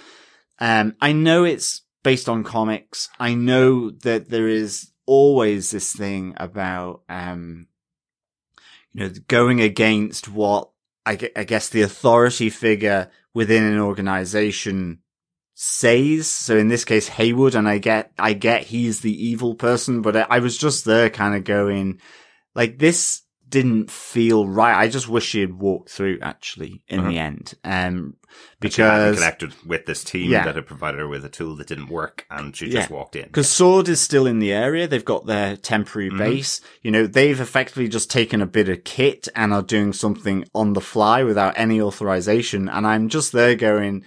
um, 0.61 0.94
I 1.01 1.12
know 1.12 1.44
it's 1.44 1.82
based 2.03 2.28
on 2.28 2.44
comics. 2.44 3.09
I 3.18 3.34
know 3.34 3.90
that 3.90 4.28
there 4.28 4.49
is 4.49 4.92
always 5.07 5.70
this 5.70 5.92
thing 5.92 6.34
about, 6.36 7.03
um, 7.09 7.66
you 8.92 9.05
know, 9.05 9.11
going 9.26 9.61
against 9.61 10.28
what 10.28 10.70
I, 11.09 11.44
guess 11.44 11.68
the 11.68 11.82
authority 11.82 12.50
figure 12.50 13.11
within 13.34 13.64
an 13.64 13.78
organization 13.78 15.00
says. 15.54 16.30
So 16.30 16.56
in 16.56 16.68
this 16.68 16.84
case, 16.84 17.09
Hayward, 17.09 17.54
and 17.54 17.68
I 17.68 17.78
get, 17.78 18.12
I 18.18 18.32
get 18.34 18.64
he's 18.64 19.00
the 19.00 19.26
evil 19.26 19.54
person, 19.54 20.02
but 20.02 20.16
I 20.30 20.40
was 20.40 20.59
just 20.59 20.84
there 20.84 21.11
kind 21.11 21.34
of 21.34 21.44
going, 21.44 22.00
like 22.54 22.78
this 22.78 23.22
didn't 23.49 23.90
feel 23.90 24.46
right. 24.46 24.76
I 24.76 24.88
just 24.88 25.09
wish 25.09 25.24
she 25.24 25.40
had 25.40 25.55
walked 25.55 25.90
through 25.90 26.18
actually 26.20 26.82
in 26.88 27.09
the 27.09 27.18
end. 27.18 27.55
Um, 27.64 28.14
She 28.30 28.34
hadn't 28.34 28.61
because 28.61 29.14
connected 29.16 29.55
with 29.66 29.86
this 29.86 30.05
team 30.05 30.30
Yeah. 30.30 30.44
that 30.44 30.57
had 30.57 30.66
provided 30.66 30.99
her 31.01 31.09
with 31.09 31.24
a 31.24 31.28
tool 31.28 31.57
that 31.57 31.66
didn't 31.66 31.88
work, 31.88 32.26
and 32.30 32.55
she 32.55 32.68
just 32.68 32.90
Yeah. 32.90 32.96
walked 32.96 33.16
in. 33.16 33.24
Because 33.24 33.49
Sword 33.49 33.88
is 33.88 34.01
still 34.01 34.26
in 34.26 34.38
the 34.38 34.53
area. 34.53 34.86
They've 34.86 35.05
got 35.05 35.26
their 35.26 35.57
temporary 35.57 36.11
base. 36.11 36.61
You 36.82 36.90
know, 36.90 37.07
they've 37.07 37.40
effectively 37.40 37.88
just 37.88 38.11
taken 38.11 38.42
a 38.42 38.46
bit 38.46 38.68
of 38.68 38.84
kit 38.84 39.28
and 39.34 39.53
are 39.55 39.62
doing 39.62 39.92
something 39.92 40.44
on 40.55 40.74
the 40.74 40.80
fly 40.80 41.22
without 41.22 41.55
any 41.57 41.80
authorization. 41.80 42.68
And 42.68 42.86
I'm 42.86 43.09
just 43.09 43.32
there 43.32 43.55
going, 43.55 44.05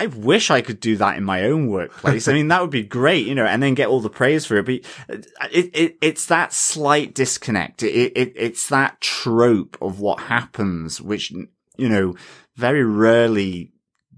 I 0.00 0.06
wish 0.06 0.50
I 0.50 0.62
could 0.62 0.80
do 0.80 0.96
that 0.96 1.18
in 1.18 1.24
my 1.24 1.44
own 1.44 1.68
workplace. 1.68 2.26
I 2.26 2.32
mean, 2.32 2.48
that 2.48 2.62
would 2.62 2.70
be 2.70 2.82
great, 2.82 3.26
you 3.26 3.34
know, 3.34 3.44
and 3.44 3.62
then 3.62 3.74
get 3.74 3.88
all 3.88 4.00
the 4.00 4.08
praise 4.08 4.46
for 4.46 4.56
it. 4.56 4.64
But 4.64 4.80
uh, 5.14 5.48
it, 5.52 5.70
it, 5.74 5.98
it's 6.00 6.24
that 6.26 6.54
slight 6.54 7.14
disconnect. 7.14 7.82
It, 7.82 8.12
it, 8.16 8.32
it's 8.34 8.70
that 8.70 8.98
trope 9.02 9.76
of 9.82 10.00
what 10.00 10.20
happens, 10.20 11.02
which, 11.02 11.30
you 11.30 11.88
know, 11.90 12.14
very 12.56 12.82
rarely 12.82 13.72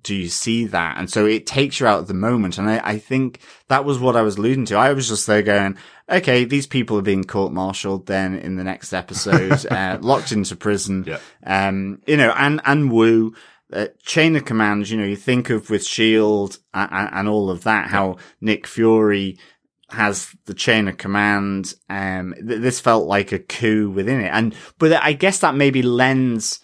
do 0.05 0.15
you 0.15 0.29
see 0.29 0.67
that? 0.67 0.99
And 0.99 1.11
so 1.11 1.27
it 1.27 1.47
takes 1.47 1.81
you 1.81 1.87
out 1.87 2.01
of 2.01 2.07
the 2.09 2.15
moment. 2.15 2.59
And 2.59 2.69
I, 2.69 2.81
I 2.85 2.99
think 2.99 3.41
that 3.69 3.85
was 3.85 3.99
what 3.99 4.17
I 4.17 4.23
was 4.23 4.37
alluding 4.37 4.67
to. 4.67 4.77
I 4.77 4.93
was 4.93 5.09
just 5.09 5.27
there 5.27 5.43
going, 5.43 5.77
okay, 6.09 6.45
these 6.45 6.67
people 6.67 6.99
are 6.99 7.03
being 7.03 7.25
court-martialed 7.25 8.07
then 8.07 8.35
in 8.35 8.57
the 8.57 8.65
next 8.65 8.93
episode, 8.93 9.65
uh, 9.71 9.99
locked 10.01 10.33
into 10.33 10.57
prison. 10.57 11.05
Yeah. 11.07 11.19
Um, 11.45 12.01
you 12.07 12.17
know, 12.17 12.33
and, 12.37 12.61
and 12.65 12.91
Woo, 12.91 13.35
uh, 13.73 13.89
chain 14.03 14.37
of 14.37 14.45
commands, 14.45 14.91
you 14.91 14.99
know, 14.99 15.05
you 15.05 15.17
think 15.17 15.51
of 15.51 15.71
with 15.71 15.85
Shield 15.85 16.59
and, 16.75 17.11
and, 17.13 17.29
all 17.29 17.51
of 17.51 17.65
that, 17.65 17.89
how 17.89 18.17
Nick 18.41 18.67
Fury 18.67 19.39
has 19.91 20.35
the 20.47 20.55
chain 20.55 20.89
of 20.89 20.97
command. 20.97 21.75
Um, 21.89 22.35
th- 22.35 22.61
this 22.61 22.81
felt 22.81 23.07
like 23.07 23.33
a 23.33 23.39
coup 23.39 23.91
within 23.91 24.21
it. 24.21 24.31
And, 24.33 24.55
but 24.79 24.93
I 25.03 25.13
guess 25.13 25.39
that 25.39 25.55
maybe 25.55 25.83
lends 25.83 26.61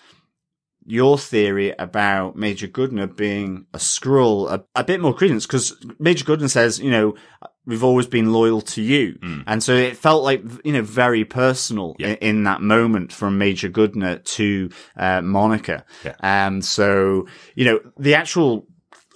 your 0.85 1.19
theory 1.19 1.75
about 1.79 2.35
Major 2.35 2.67
Goodner 2.67 3.15
being 3.15 3.67
a 3.75 3.79
Skrull 3.79 4.51
a, 4.51 4.65
a 4.75 4.83
bit 4.83 5.01
more 5.01 5.13
credence 5.13 5.47
because 5.47 5.77
Major 5.99 6.25
Goodner 6.25 6.49
says, 6.49 6.79
you 6.79 6.91
know, 6.91 7.15
we've 7.69 7.85
always 7.85 8.07
been 8.07 8.33
loyal 8.33 8.61
to 8.63 8.83
you. 8.83 9.19
And 9.47 9.63
so 9.63 9.75
it 9.75 9.97
felt 9.97 10.25
like, 10.25 10.43
you 10.65 10.73
know, 10.73 10.83
very 10.83 11.25
personal 11.25 11.95
Yeah. 11.99 12.09
in, 12.09 12.39
in 12.39 12.45
that 12.45 12.61
moment 12.63 13.13
from 13.13 13.39
Major 13.39 13.69
Goodner 13.69 14.25
to, 14.37 14.71
uh, 14.97 15.21
Monica. 15.23 15.85
Yeah. 16.05 16.15
Um, 16.23 16.63
so, 16.63 17.27
you 17.55 17.65
know, 17.67 17.81
the 17.99 18.15
actual 18.15 18.67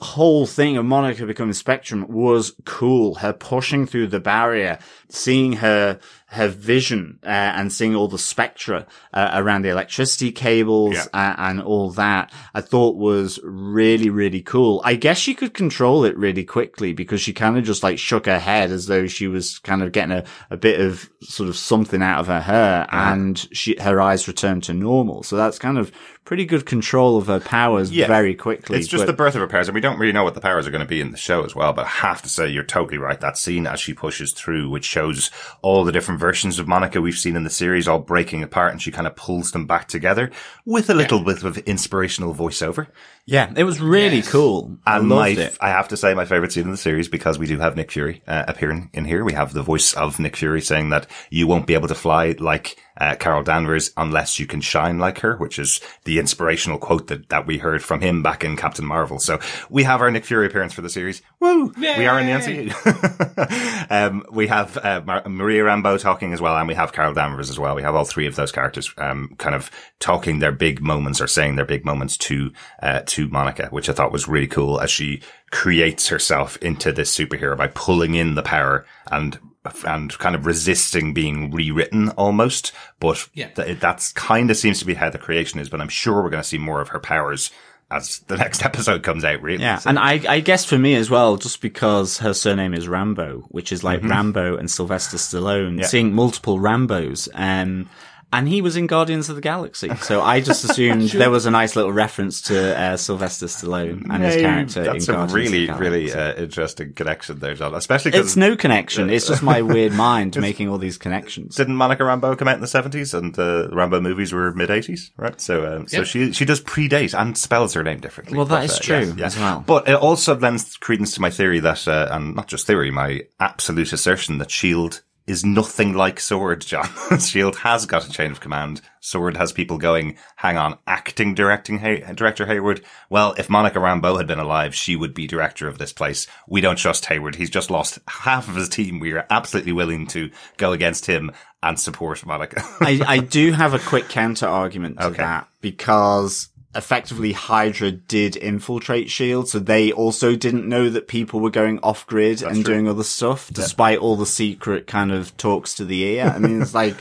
whole 0.00 0.46
thing 0.46 0.76
of 0.76 0.84
Monica 0.84 1.24
becoming 1.26 1.52
Spectrum 1.54 2.06
was 2.08 2.54
cool. 2.64 3.14
Her 3.16 3.32
pushing 3.32 3.86
through 3.86 4.08
the 4.08 4.20
barrier, 4.20 4.78
seeing 5.08 5.52
her, 5.54 5.98
her 6.32 6.48
vision, 6.48 7.18
uh, 7.24 7.28
and 7.28 7.72
seeing 7.72 7.94
all 7.94 8.08
the 8.08 8.18
spectra, 8.18 8.86
uh, 9.14 9.30
around 9.34 9.62
the 9.62 9.68
electricity 9.68 10.32
cables 10.32 10.94
Yeah. 10.94 11.04
uh, 11.12 11.34
and 11.38 11.60
all 11.62 11.90
that, 11.92 12.32
I 12.54 12.60
thought 12.60 12.96
was 12.96 13.38
really, 13.42 14.10
really 14.10 14.40
cool. 14.42 14.80
I 14.84 14.94
guess 14.94 15.18
she 15.18 15.34
could 15.34 15.54
control 15.54 16.04
it 16.04 16.16
really 16.16 16.44
quickly 16.44 16.92
because 16.92 17.20
she 17.20 17.32
kind 17.32 17.56
of 17.58 17.64
just 17.64 17.82
like 17.82 17.98
shook 17.98 18.26
her 18.26 18.38
head 18.38 18.70
as 18.70 18.86
though 18.86 19.06
she 19.06 19.28
was 19.28 19.58
kind 19.60 19.82
of 19.82 19.92
getting 19.92 20.12
a, 20.16 20.24
a 20.50 20.56
bit 20.56 20.80
of 20.80 21.08
sort 21.20 21.48
of 21.48 21.56
something 21.56 22.02
out 22.02 22.20
of 22.20 22.26
her 22.26 22.40
hair 22.40 22.86
Uh-huh. 22.90 23.12
and 23.12 23.48
she, 23.52 23.76
her 23.80 24.00
eyes 24.00 24.26
returned 24.26 24.62
to 24.64 24.74
normal. 24.74 25.22
So 25.22 25.36
that's 25.36 25.58
kind 25.58 25.78
of 25.78 25.92
pretty 26.24 26.44
good 26.46 26.64
control 26.64 27.16
of 27.16 27.26
her 27.26 27.40
powers 27.40 27.90
Yeah. 27.90 28.06
very 28.06 28.34
quickly. 28.34 28.78
It's 28.78 28.86
just 28.88 29.02
but- 29.02 29.06
the 29.08 29.12
birth 29.12 29.34
of 29.34 29.40
her 29.40 29.46
powers, 29.48 29.68
and 29.68 29.74
we 29.74 29.80
don't 29.80 29.98
really 29.98 30.12
know 30.12 30.22
what 30.24 30.34
the 30.34 30.40
powers 30.40 30.66
are 30.66 30.70
going 30.70 30.80
to 30.84 30.88
be 30.88 31.00
in 31.00 31.10
the 31.10 31.16
show 31.18 31.44
as 31.44 31.54
well. 31.54 31.72
But 31.72 31.86
I 31.86 31.88
have 31.88 32.22
to 32.22 32.28
say, 32.28 32.48
you're 32.48 32.62
totally 32.62 32.96
right. 32.98 33.20
That 33.20 33.36
scene 33.36 33.66
as 33.66 33.80
she 33.80 33.92
pushes 33.92 34.32
through, 34.32 34.70
which 34.70 34.84
shows 34.84 35.30
all 35.62 35.82
the 35.84 35.90
different 35.92 36.20
versions 36.22 36.58
of 36.60 36.68
Monica 36.68 37.00
we've 37.00 37.18
seen 37.18 37.34
in 37.36 37.42
the 37.44 37.50
series, 37.50 37.88
all 37.88 37.98
breaking 37.98 38.42
apart, 38.44 38.70
and 38.72 38.80
she 38.80 38.92
kind 38.92 39.06
of 39.08 39.16
pulls 39.16 39.50
them 39.50 39.66
back 39.66 39.88
together 39.88 40.30
with 40.64 40.88
a 40.88 40.94
little 40.94 41.20
bit 41.24 41.42
of 41.42 41.58
inspirational 41.58 42.32
voiceover. 42.34 42.86
Yeah, 43.26 43.52
it 43.56 43.64
was 43.64 43.80
really 43.80 44.16
Yes. 44.16 44.30
cool. 44.30 44.78
I 44.86 44.98
And 44.98 45.08
my, 45.08 45.28
it. 45.28 45.56
I 45.60 45.68
have 45.70 45.88
to 45.88 45.96
say, 45.96 46.14
my 46.14 46.24
favorite 46.24 46.52
scene 46.52 46.64
in 46.64 46.70
the 46.70 46.76
series 46.76 47.08
because 47.08 47.38
we 47.38 47.46
do 47.46 47.58
have 47.58 47.76
Nick 47.76 47.90
Fury 47.90 48.22
uh, 48.26 48.44
appearing 48.46 48.90
in 48.94 49.04
here. 49.04 49.24
We 49.24 49.32
have 49.34 49.52
the 49.52 49.62
voice 49.62 49.92
of 49.94 50.18
Nick 50.20 50.36
Fury 50.36 50.60
saying 50.60 50.90
that 50.90 51.06
you 51.30 51.46
won't 51.48 51.66
be 51.66 51.74
able 51.74 51.88
to 51.88 51.94
fly 51.94 52.34
like 52.38 52.76
uh, 52.98 53.14
Carol 53.16 53.42
Danvers 53.42 53.92
unless 53.96 54.38
you 54.38 54.46
can 54.46 54.60
shine 54.60 54.98
like 54.98 55.20
her, 55.20 55.36
which 55.36 55.58
is 55.58 55.80
the 56.04 56.18
inspirational 56.18 56.78
quote 56.78 57.08
that, 57.08 57.28
that 57.28 57.46
we 57.46 57.58
heard 57.58 57.82
from 57.82 58.00
him 58.00 58.22
back 58.22 58.44
in 58.44 58.56
Captain 58.56 58.84
Marvel. 58.84 59.18
So 59.18 59.38
we 59.70 59.84
have 59.84 60.00
our 60.00 60.10
Nick 60.10 60.24
Fury 60.24 60.46
appearance 60.46 60.72
for 60.72 60.82
the 60.82 60.88
series. 60.88 61.22
Woo! 61.40 61.72
We 61.76 62.06
are 62.06 62.20
in 62.20 62.26
the 62.26 62.32
MCU. 62.32 63.90
um, 63.90 64.24
we 64.30 64.48
have 64.48 64.76
uh, 64.78 65.02
Mar- 65.04 65.22
Maria 65.26 65.64
Rambeau 65.64 66.00
talking 66.00 66.32
as 66.32 66.40
well, 66.40 66.56
and 66.56 66.68
we 66.68 66.74
have 66.74 66.92
Carol 66.92 67.14
Danvers 67.14 67.50
as 67.50 67.58
well. 67.58 67.74
We 67.74 67.82
have 67.82 67.94
all 67.94 68.04
three 68.04 68.26
of 68.26 68.36
those 68.36 68.52
characters 68.52 68.92
um, 68.98 69.34
kind 69.38 69.54
of 69.54 69.70
talking 69.98 70.38
their 70.38 70.52
big 70.52 70.80
moments 70.80 71.20
or 71.20 71.26
saying 71.26 71.56
their 71.56 71.64
big 71.64 71.84
moments 71.84 72.16
to 72.18 72.52
uh, 72.82 73.00
to 73.06 73.28
Monica, 73.28 73.68
which 73.70 73.88
I 73.88 73.92
thought 73.92 74.12
was 74.12 74.28
really 74.28 74.46
cool 74.46 74.80
as 74.80 74.90
she 74.90 75.22
creates 75.50 76.08
herself 76.08 76.56
into 76.58 76.92
this 76.92 77.16
superhero 77.16 77.56
by 77.56 77.68
pulling 77.68 78.14
in 78.14 78.34
the 78.34 78.42
power 78.42 78.86
and 79.10 79.38
and 79.84 80.16
kind 80.18 80.34
of 80.34 80.44
resisting 80.46 81.14
being 81.14 81.50
rewritten 81.50 82.08
almost. 82.10 82.72
But 83.00 83.28
Yeah. 83.34 83.48
th- 83.48 83.78
that's 83.78 84.12
kind 84.12 84.50
of 84.50 84.56
seems 84.56 84.78
to 84.80 84.84
be 84.86 84.94
how 84.94 85.10
the 85.10 85.18
creation 85.18 85.60
is. 85.60 85.68
But 85.68 85.80
I'm 85.80 85.88
sure 85.88 86.22
we're 86.22 86.30
going 86.30 86.42
to 86.42 86.48
see 86.48 86.58
more 86.58 86.80
of 86.80 86.88
her 86.88 86.98
powers 86.98 87.50
as 87.90 88.20
the 88.28 88.36
next 88.44 88.64
episode 88.64 89.02
comes 89.02 89.24
out, 89.24 89.40
really. 89.42 89.62
Yeah, 89.62 89.78
So- 89.78 89.90
and 89.90 89.98
I, 89.98 90.20
I 90.28 90.40
guess 90.40 90.64
for 90.64 90.78
me 90.78 90.94
as 90.94 91.10
well, 91.10 91.36
just 91.36 91.60
because 91.60 92.18
her 92.18 92.34
surname 92.34 92.74
is 92.74 92.88
Rambo, 92.88 93.44
which 93.50 93.70
is 93.70 93.84
like 93.84 94.02
Rambo 94.02 94.56
and 94.56 94.70
Sylvester 94.70 95.16
Stallone, 95.16 95.68
Mm-hmm. 95.72 95.78
Yeah. 95.80 95.86
seeing 95.86 96.14
multiple 96.14 96.58
Rambos, 96.58 97.28
um, 97.34 97.88
and 98.32 98.48
he 98.48 98.62
was 98.62 98.76
in 98.76 98.86
Guardians 98.86 99.28
of 99.28 99.36
the 99.36 99.42
Galaxy, 99.42 99.94
so 99.96 100.22
I 100.22 100.40
just 100.40 100.64
assumed 100.68 101.10
there 101.10 101.30
was 101.30 101.46
a 101.46 101.50
nice 101.50 101.76
little 101.76 101.92
reference 101.92 102.40
to 102.42 102.78
uh, 102.78 102.96
Sylvester 102.96 103.46
Stallone 103.46 104.06
and 104.10 104.22
his 104.22 104.36
character. 104.36 104.84
That's 104.84 105.08
in 105.08 105.14
a 105.14 105.18
Guardians 105.18 105.34
really, 105.52 105.68
of 105.68 105.76
the 105.76 105.80
really 105.82 106.06
Galaxy. 106.06 106.40
uh, 106.40 106.44
interesting 106.44 106.92
connection 106.94 107.38
there, 107.38 107.54
John. 107.54 107.74
Especially 107.74 108.12
It's 108.12 108.36
no 108.36 108.56
connection. 108.56 109.10
It's 109.10 109.26
just 109.28 109.42
my 109.42 109.62
weird 109.62 109.92
mind 109.92 110.36
making 110.40 110.68
all 110.68 110.78
these 110.78 110.98
connections. 110.98 111.56
didn't 111.56 111.76
Monica 111.76 112.02
Rambeau 112.02 112.36
come 112.38 112.48
out 112.48 112.54
in 112.54 112.60
the 112.60 112.66
seventies, 112.66 113.14
and 113.14 113.34
the 113.34 113.68
Rambo 113.72 114.00
movies 114.00 114.32
were 114.32 114.52
mid 114.54 114.70
eighties, 114.70 115.10
right? 115.16 115.40
So, 115.40 115.76
um, 115.76 115.88
so 115.88 116.04
she 116.04 116.32
she 116.32 116.44
does 116.44 116.60
predate 116.60 117.18
and 117.18 117.36
spells 117.36 117.74
her 117.74 117.82
name 117.82 118.00
differently. 118.00 118.36
Well, 118.36 118.46
that 118.46 118.60
But, 118.60 118.64
is 118.64 118.78
uh, 118.78 118.82
true 118.82 118.98
yeah, 119.08 119.14
yeah. 119.16 119.26
as 119.26 119.38
well. 119.38 119.64
But 119.66 119.88
it 119.88 119.94
also 119.94 120.36
lends 120.36 120.76
credence 120.76 121.14
to 121.14 121.20
my 121.20 121.30
theory 121.30 121.60
that, 121.60 121.86
uh, 121.86 122.08
and 122.10 122.34
not 122.34 122.48
just 122.48 122.66
theory, 122.66 122.90
my 122.90 123.22
absolute 123.40 123.92
assertion 123.92 124.38
that 124.38 124.50
Shield 124.50 125.02
is 125.26 125.44
nothing 125.44 125.94
like 125.94 126.18
Sword. 126.20 126.60
John, 126.62 126.88
Shield 127.20 127.56
has 127.58 127.86
got 127.86 128.06
a 128.06 128.10
chain 128.10 128.30
of 128.32 128.40
command. 128.40 128.80
Sword 129.00 129.36
has 129.36 129.52
people 129.52 129.78
going, 129.78 130.16
"Hang 130.36 130.56
on, 130.56 130.78
acting 130.86 131.34
directing 131.34 131.78
Hay- 131.78 132.04
director 132.14 132.46
Hayward." 132.46 132.82
Well, 133.10 133.34
if 133.38 133.48
Monica 133.50 133.78
Rambeau 133.78 134.16
had 134.18 134.26
been 134.26 134.38
alive, 134.38 134.74
she 134.74 134.96
would 134.96 135.14
be 135.14 135.26
director 135.26 135.66
of 135.68 135.78
this 135.78 135.92
place. 135.92 136.26
We 136.48 136.60
don't 136.60 136.76
trust 136.76 137.06
Hayward. 137.06 137.36
He's 137.36 137.50
just 137.50 137.70
lost 137.70 137.98
half 138.08 138.48
of 138.48 138.54
his 138.56 138.68
team. 138.68 139.00
We 139.00 139.12
are 139.12 139.26
absolutely 139.30 139.72
willing 139.72 140.06
to 140.08 140.30
go 140.56 140.72
against 140.72 141.06
him 141.06 141.32
and 141.62 141.78
support 141.78 142.24
Monica. 142.26 142.62
I, 142.80 143.00
I 143.06 143.18
do 143.18 143.52
have 143.52 143.74
a 143.74 143.78
quick 143.78 144.08
counter 144.08 144.46
argument 144.46 144.98
to 144.98 145.06
Okay. 145.06 145.18
that 145.18 145.48
because 145.60 146.48
effectively 146.74 147.32
Hydra 147.32 147.90
did 147.90 148.36
infiltrate 148.36 149.10
Shield, 149.10 149.48
so 149.48 149.58
they 149.58 149.92
also 149.92 150.36
didn't 150.36 150.68
know 150.68 150.88
that 150.88 151.08
people 151.08 151.40
were 151.40 151.50
going 151.50 151.78
off 151.80 152.06
grid 152.06 152.42
and 152.42 152.64
true. 152.64 152.74
doing 152.74 152.88
other 152.88 153.04
stuff, 153.04 153.50
despite 153.52 153.98
all 153.98 154.16
the 154.16 154.26
secret 154.26 154.86
kind 154.86 155.12
of 155.12 155.36
talks 155.36 155.74
to 155.74 155.84
the 155.84 156.02
ear. 156.02 156.32
I 156.34 156.38
mean, 156.38 156.62
it's 156.62 156.74
like 156.74 156.96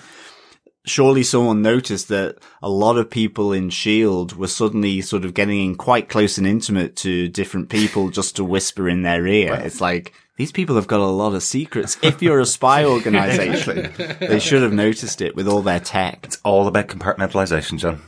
surely 0.85 1.23
someone 1.23 1.61
noticed 1.61 2.07
that 2.09 2.37
a 2.61 2.69
lot 2.69 2.97
of 2.97 3.09
people 3.09 3.53
in 3.53 3.69
Shield 3.69 4.35
were 4.35 4.47
suddenly 4.47 5.01
sort 5.01 5.25
of 5.25 5.33
getting 5.33 5.63
in 5.63 5.75
quite 5.75 6.09
close 6.09 6.37
and 6.37 6.47
intimate 6.47 6.95
to 6.97 7.27
different 7.29 7.69
people 7.69 8.09
just 8.09 8.35
to 8.35 8.43
whisper 8.43 8.89
in 8.89 9.03
their 9.03 9.25
ear. 9.25 9.53
It's 9.53 9.81
like 9.81 10.13
these 10.41 10.51
people 10.51 10.75
have 10.75 10.87
got 10.87 10.99
a 11.01 11.05
lot 11.05 11.35
of 11.35 11.43
secrets. 11.43 11.99
If 12.01 12.23
you're 12.23 12.39
a 12.39 12.47
spy 12.47 12.83
organization, 12.95 13.93
they 14.19 14.39
should 14.39 14.63
have 14.63 14.73
noticed 14.73 15.21
it 15.21 15.35
with 15.35 15.47
all 15.47 15.61
their 15.61 15.79
tech. 15.79 16.21
It's 16.23 16.39
all 16.43 16.65
about 16.65 16.87
compartmentalization, 16.87 17.77
John. 17.77 18.01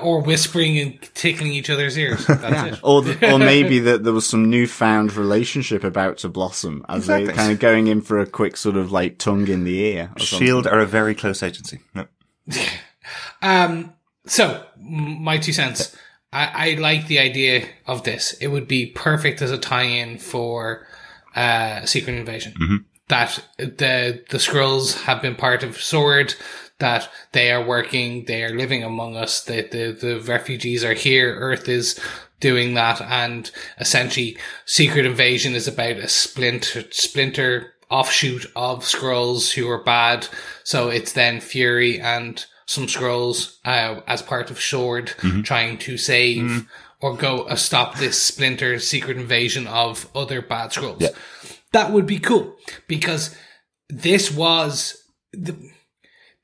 Or 0.00 0.22
whispering 0.22 0.78
and 0.78 0.98
tickling 1.12 1.52
each 1.52 1.68
other's 1.68 1.98
ears. 1.98 2.26
That's 2.26 2.78
it. 2.78 2.80
Or, 2.82 3.04
th- 3.04 3.22
or 3.22 3.38
maybe 3.52 3.80
that 3.80 4.02
there 4.02 4.14
was 4.14 4.26
some 4.26 4.48
newfound 4.48 5.12
relationship 5.12 5.84
about 5.84 6.16
to 6.18 6.30
blossom 6.30 6.86
as 6.88 7.00
Exactly. 7.02 7.26
they 7.26 7.32
kind 7.34 7.52
of 7.52 7.58
going 7.58 7.88
in 7.88 8.00
for 8.00 8.18
a 8.18 8.24
quick 8.26 8.56
sort 8.56 8.78
of 8.78 8.90
like 8.90 9.18
tongue 9.18 9.46
in 9.46 9.64
the 9.64 9.78
ear. 9.80 10.10
Or. 10.16 10.20
Shield 10.20 10.66
are 10.66 10.80
a 10.80 10.86
very 10.86 11.14
close 11.14 11.42
agency. 11.42 11.80
No. 11.94 12.06
Um, 13.42 13.92
so 14.24 14.64
my 14.78 15.36
two 15.36 15.52
cents. 15.52 15.94
I, 16.32 16.72
I 16.72 16.74
like 16.78 17.06
the 17.06 17.18
idea 17.18 17.66
of 17.86 18.04
this. 18.04 18.32
It 18.34 18.48
would 18.48 18.68
be 18.68 18.86
perfect 18.86 19.40
as 19.42 19.50
a 19.50 19.58
tie-in 19.58 20.18
for 20.18 20.86
uh, 21.34 21.86
Secret 21.86 22.16
Invasion. 22.16 22.54
That 23.08 23.42
the 23.56 24.22
the 24.28 24.38
Skrulls 24.38 25.04
have 25.04 25.22
been 25.22 25.34
part 25.34 25.62
of 25.62 25.80
Sword. 25.80 26.34
That 26.78 27.10
they 27.32 27.50
are 27.50 27.64
working. 27.64 28.26
They 28.26 28.44
are 28.44 28.54
living 28.54 28.84
among 28.84 29.16
us. 29.16 29.42
That 29.44 29.70
the 29.70 29.92
the 29.92 30.20
refugees 30.20 30.84
are 30.84 30.94
here. 30.94 31.34
Earth 31.34 31.68
is 31.68 31.98
doing 32.40 32.74
that, 32.74 33.00
and 33.00 33.50
essentially, 33.80 34.36
Secret 34.66 35.06
Invasion 35.06 35.54
is 35.54 35.66
about 35.66 35.96
a 35.96 36.08
splinter 36.08 36.84
splinter 36.90 37.72
offshoot 37.90 38.44
of 38.54 38.84
Skrulls 38.84 39.54
who 39.54 39.68
are 39.70 39.82
bad. 39.82 40.28
So 40.62 40.88
it's 40.88 41.12
then 41.12 41.40
Fury 41.40 41.98
and 41.98 42.44
some 42.68 42.86
Skrulls 42.86 43.56
uh, 43.64 44.02
as 44.06 44.20
part 44.20 44.50
of 44.50 44.60
Sword 44.60 45.14
trying 45.42 45.78
to 45.78 45.96
save 45.96 46.68
or 47.00 47.16
go 47.16 47.44
uh, 47.44 47.56
stop 47.56 47.96
this 47.96 48.20
splinter 48.20 48.78
secret 48.78 49.16
invasion 49.16 49.66
of 49.66 50.06
other 50.14 50.42
bad 50.42 50.70
Skrulls. 50.70 51.08
That 51.72 51.92
would 51.92 52.06
be 52.06 52.18
cool 52.18 52.56
because 52.86 53.34
this 53.88 54.30
was 54.30 55.02
the, 55.32 55.56